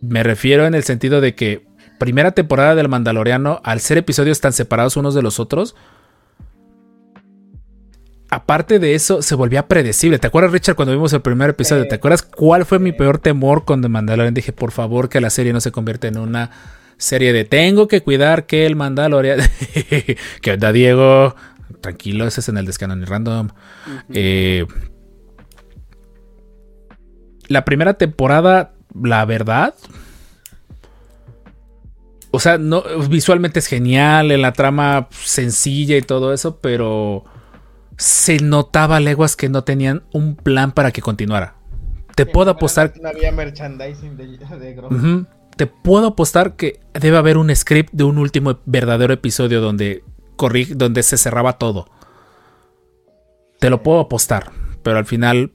Me 0.08 0.22
refiero 0.22 0.66
en 0.66 0.74
el 0.74 0.84
sentido 0.84 1.20
de 1.20 1.34
que 1.34 1.66
primera 1.98 2.32
temporada 2.32 2.74
del 2.74 2.88
Mandaloriano, 2.88 3.60
al 3.64 3.80
ser 3.80 3.98
episodios 3.98 4.40
tan 4.40 4.52
separados 4.52 4.96
unos 4.96 5.14
de 5.14 5.22
los 5.22 5.40
otros, 5.40 5.74
aparte 8.28 8.78
de 8.78 8.94
eso, 8.94 9.22
se 9.22 9.34
volvía 9.34 9.66
predecible. 9.66 10.18
¿Te 10.18 10.26
acuerdas, 10.26 10.52
Richard, 10.52 10.76
cuando 10.76 10.92
vimos 10.92 11.12
el 11.12 11.22
primer 11.22 11.50
episodio? 11.50 11.88
¿Te 11.88 11.94
acuerdas 11.94 12.22
cuál 12.22 12.66
fue 12.66 12.78
mi 12.78 12.92
peor 12.92 13.18
temor 13.18 13.64
con 13.64 13.80
The 13.80 13.88
Mandalorian? 13.88 14.34
Dije, 14.34 14.52
por 14.52 14.72
favor, 14.72 15.08
que 15.08 15.20
la 15.20 15.30
serie 15.30 15.52
no 15.52 15.60
se 15.60 15.72
convierta 15.72 16.08
en 16.08 16.18
una 16.18 16.50
serie 16.96 17.32
de 17.32 17.44
tengo 17.44 17.88
que 17.88 18.02
cuidar 18.02 18.46
que 18.46 18.66
el 18.66 18.76
Mandalorian. 18.76 19.40
¿Qué 20.42 20.52
onda, 20.52 20.72
Diego? 20.72 21.34
Tranquilo, 21.80 22.26
ese 22.26 22.40
es 22.40 22.48
en 22.48 22.58
el 22.58 22.66
descanon 22.66 23.02
y 23.02 23.04
random. 23.04 23.48
Eh, 24.12 24.66
la 27.48 27.64
primera 27.64 27.94
temporada, 27.94 28.73
la 28.94 29.24
verdad. 29.24 29.74
O 32.30 32.40
sea, 32.40 32.58
no, 32.58 32.82
visualmente 33.08 33.60
es 33.60 33.66
genial, 33.66 34.32
en 34.32 34.42
la 34.42 34.52
trama 34.52 35.08
sencilla 35.10 35.96
y 35.96 36.02
todo 36.02 36.32
eso, 36.32 36.58
pero 36.58 37.24
se 37.96 38.38
notaba 38.38 38.98
leguas 38.98 39.36
que 39.36 39.48
no 39.48 39.62
tenían 39.62 40.02
un 40.12 40.34
plan 40.34 40.72
para 40.72 40.90
que 40.90 41.00
continuara. 41.00 41.54
Te 42.16 42.26
puedo 42.26 42.50
apostar. 42.50 42.92
No 43.00 43.08
había 43.08 43.30
merchandising 43.30 44.16
de, 44.16 44.38
de. 44.38 44.80
Ujú. 44.80 45.26
Te 45.56 45.66
puedo 45.68 46.08
apostar 46.08 46.56
que 46.56 46.80
debe 46.92 47.16
haber 47.18 47.36
un 47.38 47.54
script 47.54 47.92
de 47.92 48.02
un 48.04 48.18
último 48.18 48.58
verdadero 48.66 49.12
episodio 49.12 49.60
donde 49.60 50.02
corri- 50.36 50.74
donde 50.74 51.04
se 51.04 51.16
cerraba 51.16 51.58
todo. 51.58 51.88
Te 53.60 53.70
lo 53.70 53.82
puedo 53.84 54.00
apostar, 54.00 54.50
pero 54.82 54.98
al 54.98 55.06
final 55.06 55.52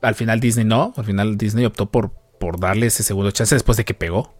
al 0.00 0.14
final 0.14 0.38
Disney 0.38 0.64
no, 0.64 0.94
al 0.96 1.04
final 1.04 1.36
Disney 1.36 1.64
optó 1.64 1.90
por 1.90 2.12
por 2.42 2.58
darle 2.58 2.86
ese 2.86 3.04
segundo 3.04 3.30
chance 3.30 3.54
después 3.54 3.76
de 3.76 3.84
que 3.84 3.94
pegó. 3.94 4.34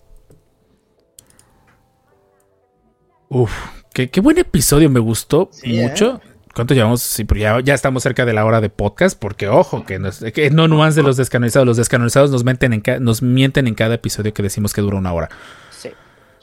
Uf, 3.29 3.53
qué, 3.95 4.11
qué 4.11 4.21
buen 4.21 4.39
episodio, 4.39 4.91
me 4.91 4.99
gustó 4.99 5.49
Sí, 5.53 5.79
¿eh? 5.79 5.87
mucho. 5.89 6.21
¿Cuánto 6.53 6.75
llevamos? 6.75 7.01
Sí, 7.01 7.23
porque 7.23 7.43
ya, 7.43 7.61
ya 7.61 7.75
estamos 7.75 8.03
cerca 8.03 8.25
de 8.27 8.33
la 8.33 8.45
hora 8.45 8.61
de 8.61 8.71
podcast, 8.71 9.17
porque 9.17 9.47
ojo, 9.47 9.85
que, 9.87 10.01
nos- 10.01 10.19
que 10.19 10.51
no 10.51 10.67
nuance 10.67 10.99
de 11.01 11.07
los 11.07 11.17
descanonizados. 11.17 11.65
Los 11.65 11.77
descanonizados 11.77 12.33
nos 12.33 12.43
mienten, 12.45 12.73
en 12.73 12.81
ca- 12.81 12.99
nos 12.99 13.23
mienten 13.23 13.69
en 13.69 13.75
cada 13.77 13.95
episodio 13.95 14.35
que 14.35 14.43
decimos 14.43 14.73
que 14.75 14.81
dura 14.81 14.99
una 14.99 15.13
hora. 15.13 15.29
Sí. 15.71 15.91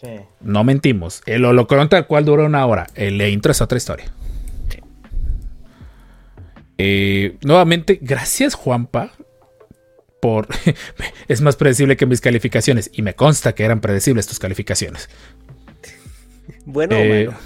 Sí. 0.01 0.07
No 0.39 0.63
mentimos. 0.63 1.21
El 1.25 1.43
holocron 1.43 1.89
tal 1.89 2.07
cual 2.07 2.23
dura 2.23 2.45
una 2.45 2.65
hora. 2.65 2.87
El 2.95 3.21
intro 3.21 3.51
es 3.51 3.59
otra 3.61 3.77
historia. 3.77 4.05
Eh, 6.77 7.37
nuevamente, 7.43 7.99
gracias 8.01 8.55
Juanpa 8.55 9.11
por... 10.19 10.47
es 11.27 11.41
más 11.41 11.55
predecible 11.55 11.97
que 11.97 12.05
mis 12.05 12.21
calificaciones. 12.21 12.89
Y 12.93 13.01
me 13.01 13.15
consta 13.15 13.53
que 13.53 13.63
eran 13.63 13.81
predecibles 13.81 14.27
tus 14.27 14.39
calificaciones. 14.39 15.09
Bueno, 16.65 16.95
Eh, 16.95 17.07
bueno. 17.07 17.37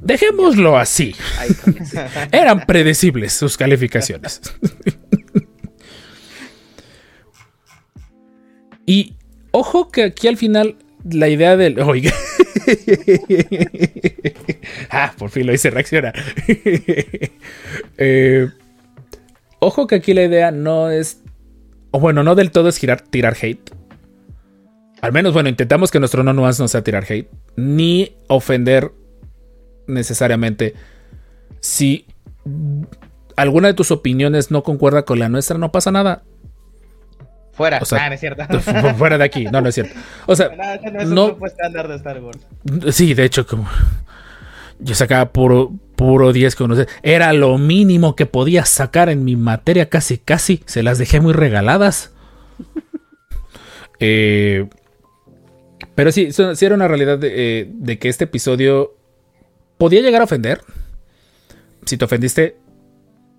Dejémoslo 0.00 0.78
así. 0.78 1.14
Eran 2.32 2.64
predecibles 2.66 3.32
sus 3.32 3.56
calificaciones. 3.56 4.40
y 8.86 9.14
ojo 9.50 9.90
que 9.90 10.04
aquí 10.04 10.28
al 10.28 10.36
final 10.36 10.76
la 11.10 11.28
idea 11.28 11.56
del... 11.56 11.80
Oiga. 11.80 12.12
ah, 14.90 15.12
por 15.18 15.30
fin 15.30 15.46
lo 15.46 15.52
hice 15.52 15.70
reaccionar. 15.70 16.14
Eh, 17.96 18.48
ojo 19.60 19.86
que 19.86 19.96
aquí 19.96 20.14
la 20.14 20.22
idea 20.24 20.50
no 20.50 20.90
es... 20.90 21.22
O 21.90 22.00
bueno, 22.00 22.22
no 22.22 22.34
del 22.34 22.50
todo 22.50 22.68
es 22.68 22.76
girar, 22.78 23.00
tirar 23.00 23.36
hate. 23.40 23.70
Al 25.00 25.12
menos, 25.12 25.32
bueno, 25.32 25.48
intentamos 25.48 25.90
que 25.90 26.00
nuestro 26.00 26.22
no 26.22 26.32
nuance 26.32 26.60
no 26.62 26.68
sea 26.68 26.82
tirar 26.82 27.04
hate, 27.08 27.28
ni 27.56 28.16
ofender 28.26 28.92
necesariamente. 29.86 30.74
Si 31.60 32.06
alguna 33.36 33.68
de 33.68 33.74
tus 33.74 33.90
opiniones 33.90 34.50
no 34.50 34.62
concuerda 34.62 35.04
con 35.04 35.18
la 35.18 35.28
nuestra, 35.28 35.56
no 35.56 35.70
pasa 35.72 35.90
nada. 35.92 36.22
Fuera, 37.52 37.78
O 37.80 37.84
sea, 37.84 38.04
Ah, 38.04 38.08
no 38.08 38.14
es 38.14 38.20
cierto. 38.20 38.42
Fu- 38.60 38.94
Fuera 38.96 39.18
de 39.18 39.24
aquí, 39.24 39.44
no, 39.46 39.60
no 39.60 39.68
es 39.68 39.74
cierto. 39.76 39.94
O 40.26 40.36
sea, 40.36 40.48
No, 40.56 40.90
no 40.92 41.00
es 41.00 41.08
no- 41.08 41.34
un 41.34 41.46
estándar 41.46 41.88
de 41.88 41.96
Star 41.96 42.20
Wars. 42.20 42.38
Sí, 42.90 43.14
de 43.14 43.24
hecho, 43.24 43.46
como 43.46 43.66
yo 44.80 44.94
sacaba 44.94 45.32
puro, 45.32 45.72
puro 45.96 46.32
10 46.32 46.54
con. 46.56 46.86
Era 47.02 47.32
lo 47.32 47.58
mínimo 47.58 48.16
que 48.16 48.26
podía 48.26 48.64
sacar 48.64 49.08
en 49.08 49.24
mi 49.24 49.36
materia, 49.36 49.88
casi, 49.88 50.18
casi. 50.18 50.62
Se 50.66 50.82
las 50.82 50.98
dejé 50.98 51.20
muy 51.20 51.32
regaladas. 51.32 52.12
Eh, 54.00 54.68
pero 55.96 56.12
sí, 56.12 56.28
sí 56.30 56.64
era 56.64 56.76
una 56.76 56.86
realidad 56.86 57.18
de, 57.18 57.32
eh, 57.34 57.68
de 57.68 57.98
que 57.98 58.08
este 58.08 58.24
episodio 58.24 58.94
podía 59.76 60.02
llegar 60.02 60.20
a 60.20 60.24
ofender. 60.24 60.60
Si 61.84 61.96
te 61.96 62.04
ofendiste, 62.04 62.56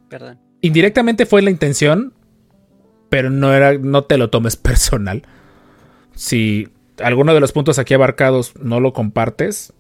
Perdón. 0.10 0.38
indirectamente 0.60 1.26
fue 1.26 1.41
la 1.41 1.49
intención, 1.49 2.14
pero 3.07 3.30
no 3.30 3.53
era, 3.53 3.78
no 3.78 4.03
te 4.03 4.18
lo 4.18 4.30
tomes 4.30 4.56
personal. 4.57 5.24
Si 6.14 6.68
alguno 7.02 7.34
de 7.34 7.40
los 7.40 7.53
puntos 7.53 7.80
aquí 7.80 7.94
abarcados 7.94 8.53
no 8.57 8.82
lo 8.82 8.91
compartes, 8.91 9.72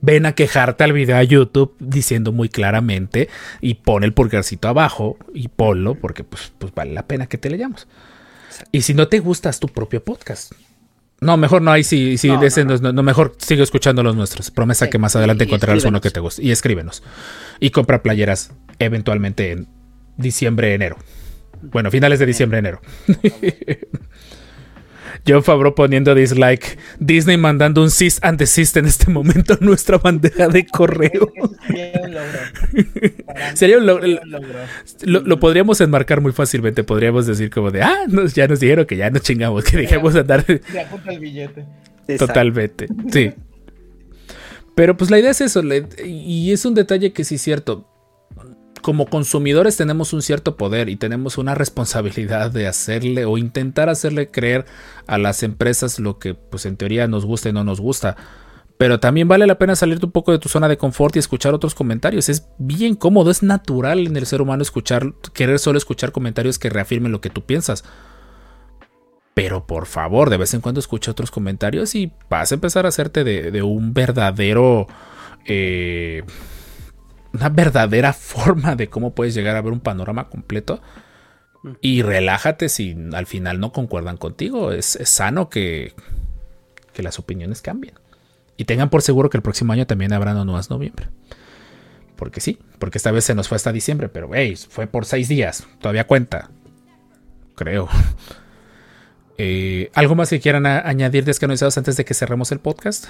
ven 0.00 0.26
a 0.26 0.32
quejarte 0.32 0.84
al 0.84 0.92
video 0.92 1.16
a 1.16 1.22
YouTube 1.22 1.74
diciendo 1.78 2.32
muy 2.32 2.48
claramente 2.48 3.28
y 3.60 3.74
pon 3.74 4.04
el 4.04 4.12
pulgarcito 4.12 4.68
abajo 4.68 5.18
y 5.34 5.48
ponlo 5.48 5.94
porque 5.94 6.24
pues, 6.24 6.52
pues 6.58 6.74
vale 6.74 6.92
la 6.92 7.06
pena 7.06 7.26
que 7.26 7.38
te 7.38 7.50
leyamos. 7.50 7.86
Y 8.72 8.82
si 8.82 8.94
no 8.94 9.08
te 9.08 9.20
gusta, 9.20 9.48
haz 9.48 9.60
tu 9.60 9.68
propio 9.68 10.02
podcast. 10.02 10.52
No, 11.20 11.36
mejor 11.36 11.60
no, 11.60 11.70
ahí 11.70 11.84
sí, 11.84 12.16
sí, 12.16 12.28
No, 12.28 12.42
ese 12.42 12.64
no, 12.64 12.78
no 12.78 13.02
mejor 13.02 13.34
sigue 13.38 13.62
escuchando 13.62 14.02
los 14.02 14.16
nuestros. 14.16 14.50
Promesa 14.50 14.86
Sí, 14.86 14.90
que 14.90 14.98
más 14.98 15.14
adelante 15.16 15.44
y 15.44 15.48
encontrarás 15.48 15.84
uno 15.84 16.00
que 16.00 16.10
te 16.10 16.20
guste. 16.20 16.42
Y 16.42 16.50
escríbenos. 16.50 17.02
Y 17.60 17.70
compra 17.70 18.02
playeras 18.02 18.52
eventualmente 18.78 19.52
en 19.52 19.68
diciembre, 20.16 20.74
enero. 20.74 20.96
Bueno, 21.60 21.90
finales 21.90 22.18
de 22.18 22.26
diciembre, 22.26 22.58
enero. 22.58 22.80
John 25.26 25.42
Favreau 25.42 25.74
poniendo 25.74 26.14
dislike. 26.14 26.78
Disney 26.98 27.36
mandando 27.36 27.82
un 27.82 27.90
cis 27.90 28.18
and 28.22 28.38
desist 28.38 28.76
en 28.76 28.86
este 28.86 29.10
momento 29.10 29.54
a 29.54 29.58
nuestra 29.60 29.98
bandeja 29.98 30.48
de 30.48 30.66
correo. 30.66 31.32
Sería 33.54 33.78
un 33.78 33.86
logro. 33.86 34.02
Sería 34.04 34.20
un. 34.22 35.12
Lo, 35.12 35.20
lo 35.20 35.40
podríamos 35.40 35.80
enmarcar 35.80 36.20
muy 36.20 36.32
fácilmente. 36.32 36.84
Podríamos 36.84 37.26
decir 37.26 37.50
como 37.50 37.70
de, 37.70 37.82
ah, 37.82 38.04
nos- 38.08 38.34
ya 38.34 38.46
nos 38.48 38.60
dijeron 38.60 38.86
que 38.86 38.96
ya 38.96 39.10
nos 39.10 39.22
chingamos, 39.22 39.64
que 39.64 39.76
dejemos 39.76 40.14
de 40.14 40.20
andar 40.20 40.44
Se 40.46 40.80
apunta 40.80 41.10
el 41.12 41.18
billete. 41.20 41.64
totalmente. 42.18 42.88
Sí. 43.12 43.32
Pero 44.74 44.96
pues 44.96 45.10
la 45.10 45.18
idea 45.18 45.30
es 45.30 45.40
eso. 45.40 45.62
Y 46.04 46.52
es 46.52 46.64
un 46.64 46.74
detalle 46.74 47.12
que 47.12 47.24
sí 47.24 47.34
es 47.34 47.42
cierto. 47.42 47.86
Como 48.82 49.06
consumidores 49.06 49.76
tenemos 49.76 50.12
un 50.12 50.22
cierto 50.22 50.56
poder 50.56 50.88
y 50.88 50.96
tenemos 50.96 51.36
una 51.38 51.54
responsabilidad 51.54 52.50
de 52.50 52.66
hacerle 52.66 53.26
o 53.26 53.36
intentar 53.36 53.88
hacerle 53.88 54.30
creer 54.30 54.64
a 55.06 55.18
las 55.18 55.42
empresas 55.42 55.98
lo 55.98 56.18
que 56.18 56.34
pues 56.34 56.64
en 56.66 56.76
teoría 56.76 57.06
nos 57.06 57.26
gusta 57.26 57.50
y 57.50 57.52
no 57.52 57.64
nos 57.64 57.80
gusta. 57.80 58.16
Pero 58.78 58.98
también 58.98 59.28
vale 59.28 59.46
la 59.46 59.58
pena 59.58 59.76
salirte 59.76 60.06
un 60.06 60.12
poco 60.12 60.32
de 60.32 60.38
tu 60.38 60.48
zona 60.48 60.66
de 60.66 60.78
confort 60.78 61.14
y 61.14 61.18
escuchar 61.18 61.52
otros 61.52 61.74
comentarios. 61.74 62.30
Es 62.30 62.46
bien 62.56 62.94
cómodo, 62.94 63.30
es 63.30 63.42
natural 63.42 64.06
en 64.06 64.16
el 64.16 64.24
ser 64.24 64.40
humano 64.40 64.62
escuchar, 64.62 65.12
querer 65.34 65.58
solo 65.58 65.76
escuchar 65.76 66.12
comentarios 66.12 66.58
que 66.58 66.70
reafirmen 66.70 67.12
lo 67.12 67.20
que 67.20 67.28
tú 67.28 67.44
piensas. 67.44 67.84
Pero 69.34 69.66
por 69.66 69.84
favor, 69.84 70.30
de 70.30 70.38
vez 70.38 70.54
en 70.54 70.62
cuando 70.62 70.80
escucha 70.80 71.10
otros 71.10 71.30
comentarios 71.30 71.94
y 71.94 72.10
vas 72.30 72.52
a 72.52 72.54
empezar 72.54 72.86
a 72.86 72.88
hacerte 72.88 73.22
de, 73.22 73.62
un 73.62 73.92
verdadero. 73.92 74.86
eh, 75.44 76.22
una 77.32 77.48
verdadera 77.48 78.12
forma 78.12 78.76
de 78.76 78.88
cómo 78.88 79.14
puedes 79.14 79.34
llegar 79.34 79.56
a 79.56 79.62
ver 79.62 79.72
un 79.72 79.80
panorama 79.80 80.28
completo. 80.28 80.80
Y 81.80 82.02
relájate 82.02 82.68
si 82.68 82.96
al 83.12 83.26
final 83.26 83.60
no 83.60 83.72
concuerdan 83.72 84.16
contigo. 84.16 84.72
Es, 84.72 84.96
es 84.96 85.08
sano 85.08 85.50
que, 85.50 85.94
que 86.92 87.02
las 87.02 87.18
opiniones 87.18 87.62
cambien. 87.62 87.94
Y 88.56 88.64
tengan 88.64 88.90
por 88.90 89.02
seguro 89.02 89.30
que 89.30 89.38
el 89.38 89.42
próximo 89.42 89.72
año 89.72 89.86
también 89.86 90.12
habrá 90.12 90.34
no 90.34 90.44
nuevas 90.44 90.70
noviembre. 90.70 91.08
Porque 92.16 92.40
sí, 92.40 92.58
porque 92.78 92.98
esta 92.98 93.10
vez 93.10 93.24
se 93.24 93.34
nos 93.34 93.48
fue 93.48 93.56
hasta 93.56 93.72
diciembre, 93.72 94.10
pero 94.10 94.28
hey, 94.34 94.54
fue 94.56 94.86
por 94.86 95.06
seis 95.06 95.28
días. 95.28 95.66
Todavía 95.80 96.06
cuenta. 96.06 96.50
Creo. 97.54 97.88
Eh, 99.42 99.90
¿Algo 99.94 100.14
más 100.16 100.28
que 100.28 100.38
quieran 100.38 100.66
añadir 100.66 101.24
descanonizados 101.24 101.78
antes 101.78 101.96
de 101.96 102.04
que 102.04 102.12
cerremos 102.12 102.52
el 102.52 102.58
podcast? 102.58 103.06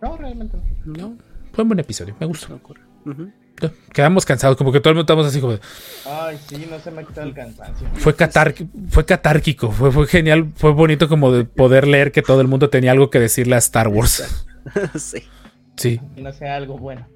No, 0.00 0.16
realmente 0.16 0.56
no. 0.86 0.96
No. 0.96 1.18
Fue 1.52 1.62
un 1.62 1.68
buen 1.68 1.80
episodio, 1.80 2.16
me 2.18 2.26
gustó. 2.26 2.60
Quedamos 3.92 4.24
cansados, 4.24 4.56
como 4.56 4.72
que 4.72 4.80
todo 4.80 4.90
el 4.90 4.94
mundo 4.96 5.02
estamos 5.02 5.26
así 5.26 5.40
como. 5.40 5.52
de- 5.54 5.60
Ay, 6.06 6.38
sí, 6.48 6.66
no 6.70 6.78
se 6.80 6.90
me 6.90 7.02
ha 7.02 7.04
quitado 7.04 7.28
el 7.28 7.34
cansancio. 7.34 7.86
Fue, 7.94 8.14
catar, 8.16 8.54
fue 8.88 9.04
catárquico, 9.04 9.70
fue, 9.70 9.92
fue 9.92 10.06
genial, 10.06 10.52
fue 10.56 10.72
bonito 10.72 11.08
como 11.08 11.30
de 11.32 11.44
poder 11.44 11.86
leer 11.86 12.10
que 12.10 12.22
todo 12.22 12.40
el 12.40 12.48
mundo 12.48 12.70
tenía 12.70 12.90
algo 12.92 13.10
que 13.10 13.20
decirle 13.20 13.54
a 13.54 13.58
Star 13.58 13.88
Wars. 13.88 14.46
sí. 14.98 15.18
Sí, 15.76 16.00
Que 16.14 16.20
no 16.22 16.32
sea 16.32 16.56
algo 16.56 16.76
bueno. 16.78 17.06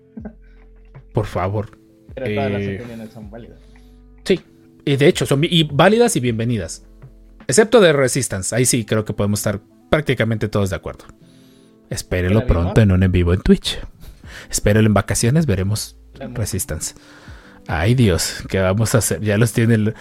por 1.13 1.27
favor. 1.27 1.79
Pero 2.15 2.35
todas 2.35 2.51
las 2.53 2.63
Eh, 2.63 2.77
opiniones 2.81 3.13
son 3.13 3.31
válidas. 3.31 3.61
Sí, 4.25 4.41
y 4.85 4.97
de 4.97 5.07
hecho 5.09 5.27
son 5.27 5.43
y 5.45 5.65
válidas 5.65 6.17
y 6.17 6.21
bienvenidas. 6.21 6.85
Excepto 7.49 7.81
de 7.81 7.93
Resistance, 7.93 8.55
ahí 8.57 8.65
sí 8.65 8.85
creo 8.85 9.05
que 9.05 9.13
podemos 9.13 9.41
estar 9.41 9.61
prácticamente 9.91 10.49
todos 10.49 10.71
de 10.71 10.77
acuerdo. 10.77 11.05
Espérenlo 11.91 12.47
pronto 12.47 12.81
en 12.81 12.91
un 12.93 13.03
en 13.03 13.13
vivo 13.13 13.33
en 13.35 13.41
Twitch. 13.43 13.79
Espérenlo 14.51 14.89
en 14.89 14.95
vacaciones, 14.95 15.47
veremos. 15.47 15.97
Resistance. 16.35 16.95
Ay 17.69 17.95
Dios, 17.95 18.45
¿qué 18.49 18.61
vamos 18.61 18.95
a 18.95 18.99
hacer? 18.99 19.21
Ya 19.21 19.37
los 19.39 19.53
tiene 19.53 19.75
el... 19.75 19.95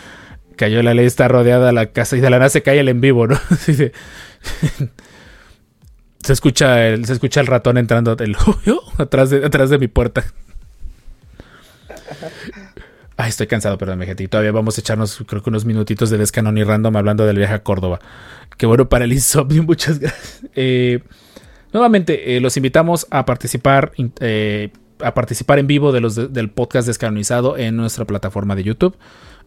Cayó 0.56 0.82
la 0.82 0.94
ley, 0.94 1.06
está 1.06 1.28
rodeada 1.28 1.74
la 1.74 1.88
casa 1.88 2.16
y 2.16 2.22
de 2.22 2.30
la 2.30 2.38
nada 2.38 2.50
se 2.50 2.64
cae 2.64 2.80
el 2.80 2.88
en 2.88 3.02
vivo, 3.02 3.28
¿no? 3.28 3.38
Se 6.26 6.34
escucha 6.34 6.88
el, 6.88 7.06
se 7.06 7.14
escucha 7.14 7.40
el 7.40 7.46
ratón 7.46 7.78
entrando 7.78 8.16
del 8.16 8.36
atrás 8.98 9.30
de, 9.30 9.46
atrás 9.46 9.70
de 9.70 9.78
mi 9.78 9.88
puerta. 9.88 10.26
Ay, 13.16 13.30
estoy 13.30 13.46
cansado, 13.46 13.78
perdón, 13.78 14.00
mi 14.00 14.08
gente. 14.08 14.24
Y 14.24 14.28
todavía 14.28 14.52
vamos 14.52 14.76
a 14.76 14.82
echarnos, 14.82 15.24
creo 15.28 15.44
que 15.44 15.52
unos 15.52 15.66
minutitos 15.66 16.10
de 16.10 16.18
descanon 16.18 16.58
y 16.58 16.64
random 16.64 16.98
hablando 16.98 17.28
del 17.28 17.38
viaje 17.38 17.54
a 17.54 17.62
Córdoba. 17.62 18.00
Qué 18.58 18.66
bueno 18.66 18.90
para 18.90 19.06
el 19.06 19.14
insomnio, 19.14 19.62
muchas 19.68 20.00
gracias. 20.00 20.42
Eh, 20.56 21.04
nuevamente, 21.74 22.36
eh, 22.36 22.40
los 22.42 22.58
invitamos 22.58 23.08
a 23.12 23.26
participar, 23.26 23.92
eh, 24.20 24.72
a 25.00 25.14
participar 25.14 25.60
en 25.60 25.68
vivo 25.68 25.92
de 25.92 26.02
los 26.02 26.16
de- 26.16 26.28
del 26.28 26.50
podcast 26.50 26.88
descanonizado 26.88 27.58
en 27.58 27.76
nuestra 27.76 28.06
plataforma 28.06 28.56
de 28.56 28.64
YouTube. 28.64 28.98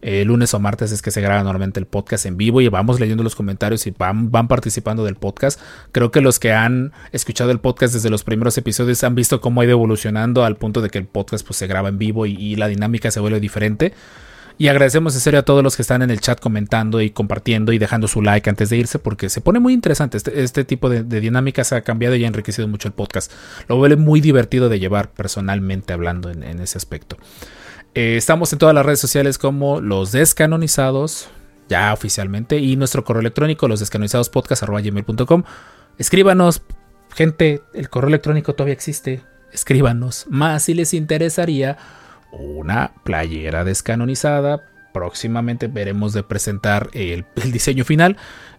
Eh, 0.01 0.23
lunes 0.23 0.53
o 0.53 0.59
martes 0.61 0.93
es 0.93 1.01
que 1.01 1.11
se 1.11 1.19
graba 1.19 1.43
normalmente 1.43 1.77
el 1.77 1.85
podcast 1.85 2.25
en 2.25 2.37
vivo 2.37 2.61
y 2.61 2.69
vamos 2.69 3.01
leyendo 3.01 3.21
los 3.21 3.35
comentarios 3.35 3.85
y 3.85 3.91
van, 3.91 4.31
van 4.31 4.47
participando 4.47 5.03
del 5.03 5.15
podcast. 5.15 5.59
Creo 5.91 6.09
que 6.09 6.21
los 6.21 6.39
que 6.39 6.53
han 6.53 6.93
escuchado 7.11 7.51
el 7.51 7.59
podcast 7.59 7.93
desde 7.95 8.09
los 8.09 8.23
primeros 8.23 8.57
episodios 8.57 9.03
han 9.03 9.13
visto 9.15 9.41
cómo 9.41 9.59
ha 9.59 9.65
ido 9.65 9.71
evolucionando 9.73 10.45
al 10.45 10.55
punto 10.55 10.81
de 10.81 10.89
que 10.89 10.99
el 10.99 11.05
podcast 11.05 11.45
pues, 11.45 11.57
se 11.57 11.67
graba 11.67 11.89
en 11.89 11.97
vivo 11.97 12.25
y 12.25 12.55
la 12.55 12.69
dinámica 12.69 13.11
se 13.11 13.19
vuelve 13.19 13.41
diferente. 13.41 13.91
Y 14.59 14.67
agradecemos 14.67 15.15
en 15.15 15.21
serio 15.21 15.39
a 15.39 15.43
todos 15.43 15.63
los 15.63 15.77
que 15.77 15.81
están 15.83 16.01
en 16.01 16.11
el 16.11 16.19
chat 16.19 16.37
comentando 16.37 16.99
y 16.99 17.11
compartiendo 17.11 17.71
y 17.71 17.77
dejando 17.77 18.09
su 18.09 18.21
like 18.21 18.49
antes 18.49 18.69
de 18.69 18.75
irse 18.75 18.99
porque 18.99 19.29
se 19.29 19.39
pone 19.39 19.61
muy 19.61 19.71
interesante. 19.71 20.17
Este, 20.17 20.43
este 20.43 20.65
tipo 20.65 20.89
de, 20.89 21.03
dinámicas 21.03 21.71
ha 21.71 21.79
cambiado 21.79 22.17
y 22.17 22.25
ha 22.25 22.27
enriquecido 22.27 22.67
mucho 22.67 22.89
el 22.89 22.93
podcast. 22.93 23.31
Lo 23.69 23.77
vuelve 23.77 23.95
muy 23.95 24.19
divertido 24.19 24.67
de 24.67 24.77
llevar 24.77 25.11
personalmente 25.11 25.93
hablando 25.93 26.29
en, 26.29 26.43
ese 26.59 26.77
aspecto. 26.77 27.15
Eh, 27.95 28.17
estamos 28.17 28.51
en 28.51 28.59
todas 28.59 28.75
las 28.75 28.85
redes 28.85 28.99
sociales 28.99 29.37
como 29.37 29.79
los 29.79 30.11
descanonizados, 30.11 31.29
ya 31.69 31.93
oficialmente, 31.93 32.57
y 32.57 32.75
nuestro 32.75 33.05
correo 33.05 33.21
electrónico, 33.21 33.69
los 33.69 33.79
descanonizadospodcast.gmail.com. 33.79 35.43
Escríbanos, 35.97 36.63
gente, 37.15 37.61
el 37.73 37.89
correo 37.89 38.09
electrónico 38.09 38.55
todavía 38.55 38.73
existe. 38.73 39.23
Escríbanos, 39.53 40.25
más 40.29 40.63
si 40.63 40.73
les 40.73 40.93
interesaría 40.93 41.77
una 42.31 42.91
playera 43.03 43.63
descanonizada. 43.63 44.63
Próximamente 44.93 45.67
veremos 45.67 46.13
de 46.13 46.23
presentar 46.23 46.89
el, 46.93 47.25
el 47.35 47.51
diseño 47.51 47.85
final 47.85 48.17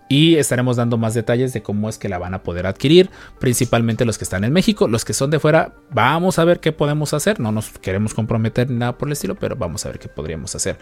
y 0.09 0.37
estaremos 0.37 0.77
dando 0.77 0.97
más 0.97 1.15
detalles 1.15 1.53
de 1.53 1.63
cómo 1.63 1.89
es 1.89 1.97
que 1.97 2.09
la 2.09 2.19
van 2.19 2.35
a 2.35 2.43
poder 2.43 2.67
adquirir, 2.67 3.11
principalmente 3.39 4.05
los 4.05 4.19
que 4.19 4.25
están 4.25 4.43
en 4.43 4.53
México, 4.53 4.89
los 4.89 5.05
que 5.05 5.13
son 5.13 5.31
de 5.31 5.39
fuera, 5.39 5.73
vamos 5.91 6.41
a 6.41 6.45
ver 6.45 6.59
qué 6.59 6.73
podemos 6.73 7.15
hacer, 7.15 7.39
no 7.39 7.53
nos 7.53 7.71
queremos 7.79 8.13
comprometer 8.13 8.69
ni 8.69 8.77
nada 8.77 8.99
por 8.99 9.07
el 9.09 9.13
estilo, 9.13 9.37
pero 9.37 9.55
vamos 9.55 9.87
a 9.87 9.91
ver 9.91 10.01
qué 10.01 10.09
podríamos 10.09 10.53
hacer. 10.57 10.79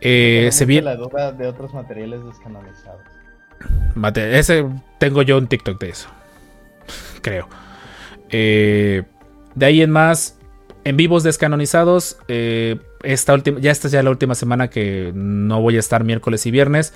Eh, 0.00 0.50
se 0.52 0.66
viene, 0.66 0.84
la 0.84 0.96
duda 0.96 1.32
de 1.32 1.48
otros 1.48 1.74
materiales 1.74 2.24
descanonizados. 2.24 3.00
Mate- 3.96 4.38
ese 4.38 4.64
tengo 4.98 5.22
yo 5.22 5.36
un 5.38 5.48
TikTok 5.48 5.80
de 5.80 5.88
eso, 5.88 6.08
creo. 7.22 7.48
Eh, 8.28 9.02
de 9.56 9.66
ahí 9.66 9.82
en 9.82 9.90
más, 9.90 10.38
en 10.84 10.96
vivos 10.96 11.22
descanonizados, 11.22 12.18
eh, 12.28 12.76
esta 13.02 13.34
última, 13.34 13.60
ya 13.60 13.70
esta 13.70 13.88
es 13.88 13.92
ya 13.92 14.02
la 14.02 14.10
última 14.10 14.34
semana 14.34 14.68
que 14.68 15.12
no 15.14 15.60
voy 15.60 15.76
a 15.76 15.80
estar 15.80 16.04
miércoles 16.04 16.46
y 16.46 16.50
viernes. 16.50 16.92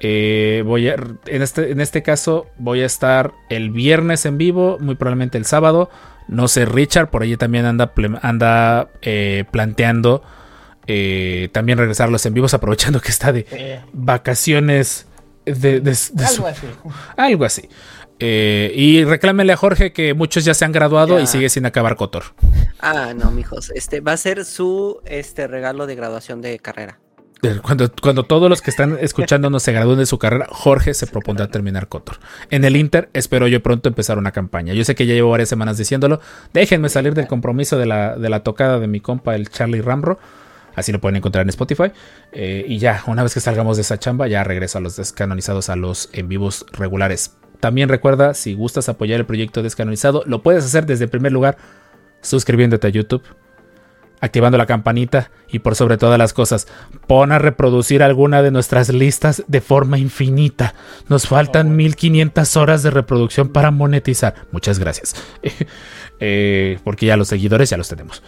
Eh, 0.00 0.62
voy 0.66 0.88
a, 0.88 0.96
en, 1.26 1.42
este, 1.42 1.70
en 1.72 1.80
este 1.80 2.02
caso 2.02 2.48
voy 2.58 2.82
a 2.82 2.86
estar 2.86 3.32
el 3.48 3.70
viernes 3.70 4.26
en 4.26 4.38
vivo, 4.38 4.78
muy 4.80 4.94
probablemente 4.94 5.38
el 5.38 5.44
sábado. 5.44 5.90
No 6.28 6.48
sé, 6.48 6.66
Richard 6.66 7.08
por 7.08 7.22
ahí 7.22 7.36
también 7.36 7.64
anda, 7.64 7.92
anda 8.22 8.88
eh, 9.02 9.44
planteando 9.50 10.22
eh, 10.86 11.48
también 11.52 11.78
regresar 11.78 12.10
los 12.10 12.26
en 12.26 12.34
vivos, 12.34 12.54
aprovechando 12.54 13.00
que 13.00 13.10
está 13.10 13.32
de 13.32 13.80
vacaciones. 13.92 15.06
De, 15.44 15.76
algo 15.76 16.46
así. 16.48 16.66
Algo 17.16 17.44
así. 17.44 17.68
Y 18.18 19.04
reclámenle 19.04 19.52
a 19.52 19.56
Jorge 19.56 19.92
que 19.92 20.14
muchos 20.14 20.44
ya 20.44 20.54
se 20.54 20.64
han 20.64 20.72
graduado 20.72 21.20
y 21.20 21.26
sigue 21.26 21.48
sin 21.48 21.66
acabar 21.66 21.96
Cotor. 21.96 22.24
Ah, 22.80 23.12
no, 23.14 23.30
mijos. 23.30 23.70
Este 23.74 24.00
va 24.00 24.12
a 24.12 24.16
ser 24.16 24.44
su 24.44 25.00
este 25.04 25.46
regalo 25.46 25.86
de 25.86 25.94
graduación 25.94 26.40
de 26.40 26.58
carrera. 26.58 26.98
Cuando, 27.62 27.90
cuando 28.02 28.24
todos 28.24 28.48
los 28.48 28.62
que 28.62 28.70
están 28.70 28.98
escuchándonos 29.00 29.62
se 29.62 29.72
gradúen 29.72 29.98
de 29.98 30.06
su 30.06 30.18
carrera, 30.18 30.46
Jorge 30.50 30.94
se 30.94 31.06
propondrá 31.06 31.48
terminar 31.48 31.88
Cotor. 31.88 32.18
En 32.50 32.64
el 32.64 32.76
Inter, 32.76 33.08
espero 33.12 33.46
yo 33.46 33.62
pronto 33.62 33.88
empezar 33.88 34.18
una 34.18 34.32
campaña. 34.32 34.74
Yo 34.74 34.84
sé 34.84 34.94
que 34.94 35.06
ya 35.06 35.14
llevo 35.14 35.30
varias 35.30 35.48
semanas 35.48 35.76
diciéndolo. 35.76 36.20
Déjenme 36.52 36.88
salir 36.88 37.14
del 37.14 37.26
compromiso 37.26 37.78
de 37.78 37.86
la, 37.86 38.16
de 38.16 38.28
la 38.28 38.40
tocada 38.42 38.78
de 38.78 38.88
mi 38.88 39.00
compa, 39.00 39.34
el 39.34 39.50
Charlie 39.50 39.82
Ramro. 39.82 40.18
Así 40.74 40.92
lo 40.92 41.00
pueden 41.00 41.16
encontrar 41.16 41.42
en 41.42 41.48
Spotify. 41.48 41.92
Eh, 42.32 42.64
y 42.68 42.78
ya, 42.78 43.02
una 43.06 43.22
vez 43.22 43.32
que 43.32 43.40
salgamos 43.40 43.76
de 43.76 43.82
esa 43.82 43.98
chamba, 43.98 44.28
ya 44.28 44.44
regreso 44.44 44.78
a 44.78 44.80
los 44.80 44.96
descanonizados, 44.96 45.70
a 45.70 45.76
los 45.76 46.10
en 46.12 46.28
vivos 46.28 46.66
regulares. 46.72 47.36
También 47.60 47.88
recuerda, 47.88 48.34
si 48.34 48.54
gustas 48.54 48.88
apoyar 48.88 49.20
el 49.20 49.26
proyecto 49.26 49.62
descanonizado, 49.62 50.22
lo 50.26 50.42
puedes 50.42 50.64
hacer 50.64 50.86
desde 50.86 51.04
el 51.04 51.10
primer 51.10 51.32
lugar 51.32 51.56
suscribiéndote 52.20 52.86
a 52.86 52.90
YouTube 52.90 53.22
activando 54.20 54.58
la 54.58 54.66
campanita 54.66 55.30
y 55.50 55.60
por 55.60 55.74
sobre 55.74 55.96
todas 55.96 56.18
las 56.18 56.32
cosas, 56.32 56.66
pon 57.06 57.32
a 57.32 57.38
reproducir 57.38 58.02
alguna 58.02 58.42
de 58.42 58.50
nuestras 58.50 58.88
listas 58.88 59.44
de 59.46 59.60
forma 59.60 59.98
infinita. 59.98 60.74
Nos 61.08 61.26
faltan 61.26 61.76
1500 61.76 62.56
horas 62.56 62.82
de 62.82 62.90
reproducción 62.90 63.48
para 63.48 63.70
monetizar. 63.70 64.34
Muchas 64.52 64.78
gracias. 64.78 65.14
Eh, 66.18 66.78
porque 66.82 67.04
ya 67.04 67.18
los 67.18 67.28
seguidores 67.28 67.68
ya 67.68 67.76
los 67.76 67.90
tenemos. 67.90 68.22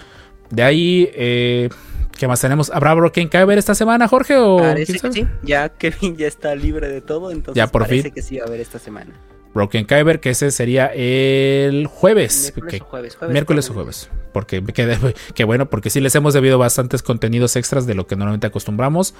De 0.50 0.62
ahí, 0.62 1.08
eh, 1.14 1.70
¿qué 2.18 2.28
más 2.28 2.40
tenemos? 2.40 2.70
¿Habrá 2.70 2.92
Broken 2.92 3.28
Kyber 3.28 3.56
esta 3.56 3.74
semana, 3.74 4.08
Jorge? 4.08 4.36
O 4.36 4.58
parece 4.58 4.98
que 4.98 5.12
sí. 5.12 5.26
Ya 5.42 5.70
Kevin 5.70 6.16
ya 6.18 6.26
está 6.26 6.54
libre 6.54 6.88
de 6.88 7.00
todo, 7.00 7.30
entonces 7.30 7.56
ya 7.56 7.68
por 7.68 7.82
parece 7.82 8.10
que 8.10 8.20
sí 8.20 8.36
va 8.36 8.44
a 8.44 8.48
haber 8.48 8.60
esta 8.60 8.78
semana. 8.78 9.14
Broken 9.54 9.86
Kyber, 9.86 10.20
que 10.20 10.30
ese 10.30 10.50
sería 10.50 10.86
el 10.94 11.86
jueves. 11.86 12.52
Miércoles, 12.54 12.82
o 12.82 12.84
jueves, 12.84 13.16
jueves, 13.16 13.32
miércoles 13.32 13.70
o 13.70 13.74
jueves. 13.74 14.10
Porque 14.32 14.62
quedé, 14.62 14.98
que 15.34 15.44
bueno, 15.44 15.70
porque 15.70 15.88
sí 15.88 16.00
les 16.00 16.14
hemos 16.14 16.34
debido 16.34 16.58
bastantes 16.58 17.02
contenidos 17.02 17.56
extras 17.56 17.86
de 17.86 17.94
lo 17.94 18.06
que 18.06 18.16
normalmente 18.16 18.46
acostumbramos. 18.46 19.14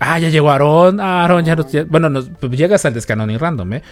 Ah, 0.00 0.18
ya 0.18 0.28
llegó 0.28 0.50
Aaron. 0.50 1.00
Ah, 1.00 1.24
Aaron, 1.24 1.44
ya, 1.44 1.56
bueno, 1.88 2.10
nos, 2.10 2.28
pues 2.28 2.52
llegas 2.52 2.84
al 2.84 2.94
descanon 2.94 3.30
y 3.30 3.38
random, 3.38 3.72
¿eh? 3.74 3.82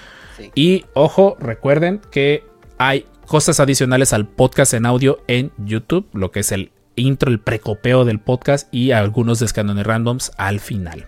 Y 0.55 0.85
ojo, 0.93 1.37
recuerden 1.41 2.01
que 2.11 2.45
hay 2.79 3.07
cosas 3.27 3.59
adicionales 3.59 4.13
al 4.13 4.29
podcast 4.29 4.75
en 4.75 4.87
audio 4.87 5.21
en 5.27 5.51
YouTube, 5.57 6.07
lo 6.13 6.31
que 6.31 6.41
es 6.41 6.53
el 6.53 6.71
intro, 6.97 7.31
el 7.31 7.41
precopeo 7.41 8.05
del 8.05 8.19
podcast 8.19 8.73
y 8.75 8.91
algunos 8.91 9.39
descanon 9.39 9.79
y 9.79 9.83
randoms 9.83 10.33
al 10.37 10.61
final. 10.61 11.07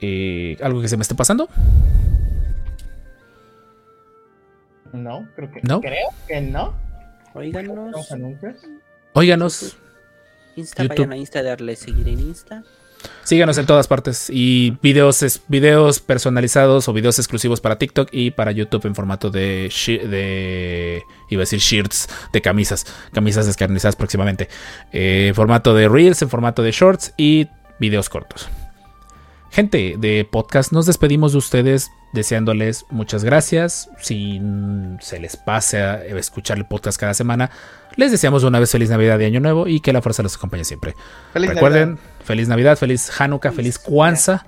Eh, 0.00 0.56
¿Algo 0.62 0.80
que 0.80 0.88
se 0.88 0.96
me 0.96 1.02
esté 1.02 1.14
pasando? 1.14 1.48
No, 4.92 5.28
creo 5.36 5.50
que 5.50 5.60
no. 5.62 5.80
Creo 5.80 6.08
que 6.26 6.40
no. 6.40 6.74
Óiganos. 7.34 8.08
Óiganos. 9.12 9.76
Insta, 10.56 10.82
YouTube. 10.82 10.96
vayan 10.96 11.12
a 11.12 11.16
Insta, 11.16 11.42
darle 11.42 11.76
seguir 11.76 12.08
en 12.08 12.20
Insta. 12.20 12.64
Síganos 13.22 13.58
en 13.58 13.66
todas 13.66 13.86
partes 13.88 14.30
y 14.30 14.76
videos, 14.82 15.42
videos 15.48 16.00
personalizados 16.00 16.88
o 16.88 16.92
videos 16.92 17.18
exclusivos 17.18 17.60
para 17.60 17.76
TikTok 17.76 18.08
y 18.10 18.30
para 18.30 18.52
YouTube 18.52 18.86
en 18.86 18.94
formato 18.94 19.30
de, 19.30 19.70
de 19.86 21.02
iba 21.28 21.40
a 21.40 21.42
decir 21.42 21.58
shirts, 21.58 22.08
de 22.32 22.40
camisas, 22.40 22.86
camisas 23.12 23.46
descarnizadas 23.46 23.96
próximamente. 23.96 24.48
Eh, 24.92 25.26
en 25.28 25.34
formato 25.34 25.74
de 25.74 25.88
reels, 25.88 26.22
en 26.22 26.30
formato 26.30 26.62
de 26.62 26.72
shorts 26.72 27.12
y 27.16 27.48
videos 27.78 28.08
cortos. 28.08 28.48
Gente 29.50 29.96
de 29.98 30.24
podcast, 30.30 30.72
nos 30.72 30.86
despedimos 30.86 31.32
de 31.32 31.38
ustedes 31.38 31.90
deseándoles 32.12 32.86
muchas 32.90 33.24
gracias. 33.24 33.90
Si 34.00 34.40
se 35.00 35.18
les 35.18 35.36
pase 35.36 35.78
a 35.78 36.04
escuchar 36.04 36.58
el 36.58 36.66
podcast 36.66 37.00
cada 37.00 37.14
semana, 37.14 37.50
les 37.96 38.12
deseamos 38.12 38.44
una 38.44 38.60
vez 38.60 38.70
feliz 38.70 38.90
Navidad 38.90 39.18
y 39.20 39.24
Año 39.24 39.40
Nuevo 39.40 39.66
y 39.66 39.80
que 39.80 39.92
la 39.92 40.02
fuerza 40.02 40.22
los 40.22 40.36
acompañe 40.36 40.64
siempre. 40.64 40.94
Recuerden, 41.34 41.98
feliz 42.22 42.48
Navidad, 42.48 42.76
feliz 42.76 43.10
Hanukkah, 43.20 43.52
feliz, 43.52 43.78
Kwanzaa 43.78 44.46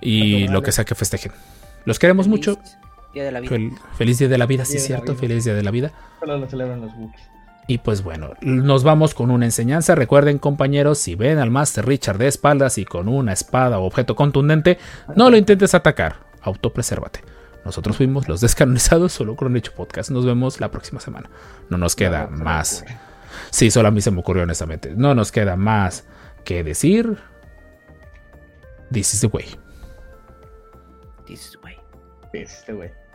y 0.00 0.48
lo 0.48 0.62
que 0.62 0.72
sea 0.72 0.84
que 0.84 0.94
festejen. 0.94 1.32
Los 1.84 1.98
queremos 1.98 2.28
mucho. 2.28 2.58
Día 3.14 3.24
de 3.24 3.32
la 3.32 3.40
vida. 3.40 3.56
feliz 3.96 4.18
Día 4.18 4.28
de 4.28 4.38
la 4.38 4.46
Vida, 4.46 4.64
sí, 4.64 4.78
cierto. 4.78 5.14
Feliz 5.14 5.44
Día 5.44 5.54
de 5.54 5.62
la 5.62 5.70
Vida. 5.70 5.92
Solo 6.20 6.36
lo 6.36 6.48
celebran 6.48 6.80
los 6.80 6.92
y 7.66 7.78
pues 7.78 8.02
bueno, 8.02 8.34
nos 8.42 8.84
vamos 8.84 9.14
con 9.14 9.30
una 9.30 9.44
enseñanza. 9.44 9.94
Recuerden 9.94 10.38
compañeros, 10.38 10.98
si 10.98 11.14
ven 11.16 11.38
al 11.38 11.50
Master 11.50 11.86
Richard 11.86 12.18
de 12.18 12.28
espaldas 12.28 12.78
y 12.78 12.84
con 12.84 13.08
una 13.08 13.32
espada 13.32 13.78
o 13.78 13.84
objeto 13.84 14.14
contundente, 14.14 14.78
no 15.16 15.30
lo 15.30 15.36
intentes 15.36 15.74
atacar, 15.74 16.16
autopresérvate. 16.42 17.20
Nosotros 17.64 17.96
fuimos 17.96 18.28
los 18.28 18.40
descanonizados 18.40 19.12
solo 19.12 19.34
con 19.34 19.56
hecho 19.56 19.72
podcast. 19.74 20.10
Nos 20.10 20.24
vemos 20.24 20.60
la 20.60 20.70
próxima 20.70 21.00
semana. 21.00 21.28
No 21.68 21.76
nos 21.76 21.96
queda 21.96 22.28
más. 22.28 22.84
Sí, 23.50 23.72
solo 23.72 23.88
a 23.88 23.90
mí 23.90 24.00
se 24.00 24.12
me 24.12 24.20
ocurrió 24.20 24.44
honestamente. 24.44 24.94
No 24.96 25.16
nos 25.16 25.32
queda 25.32 25.56
más 25.56 26.06
que 26.44 26.62
decir. 26.62 27.18
This 28.92 29.14
is 29.14 29.20
the 29.20 29.26
way. 29.26 29.46
This 31.26 31.46
is 31.46 31.50
the 31.52 31.58
way. 31.58 31.76
This 32.32 32.52
is 32.52 32.64
the 32.66 32.74
way. 32.74 33.05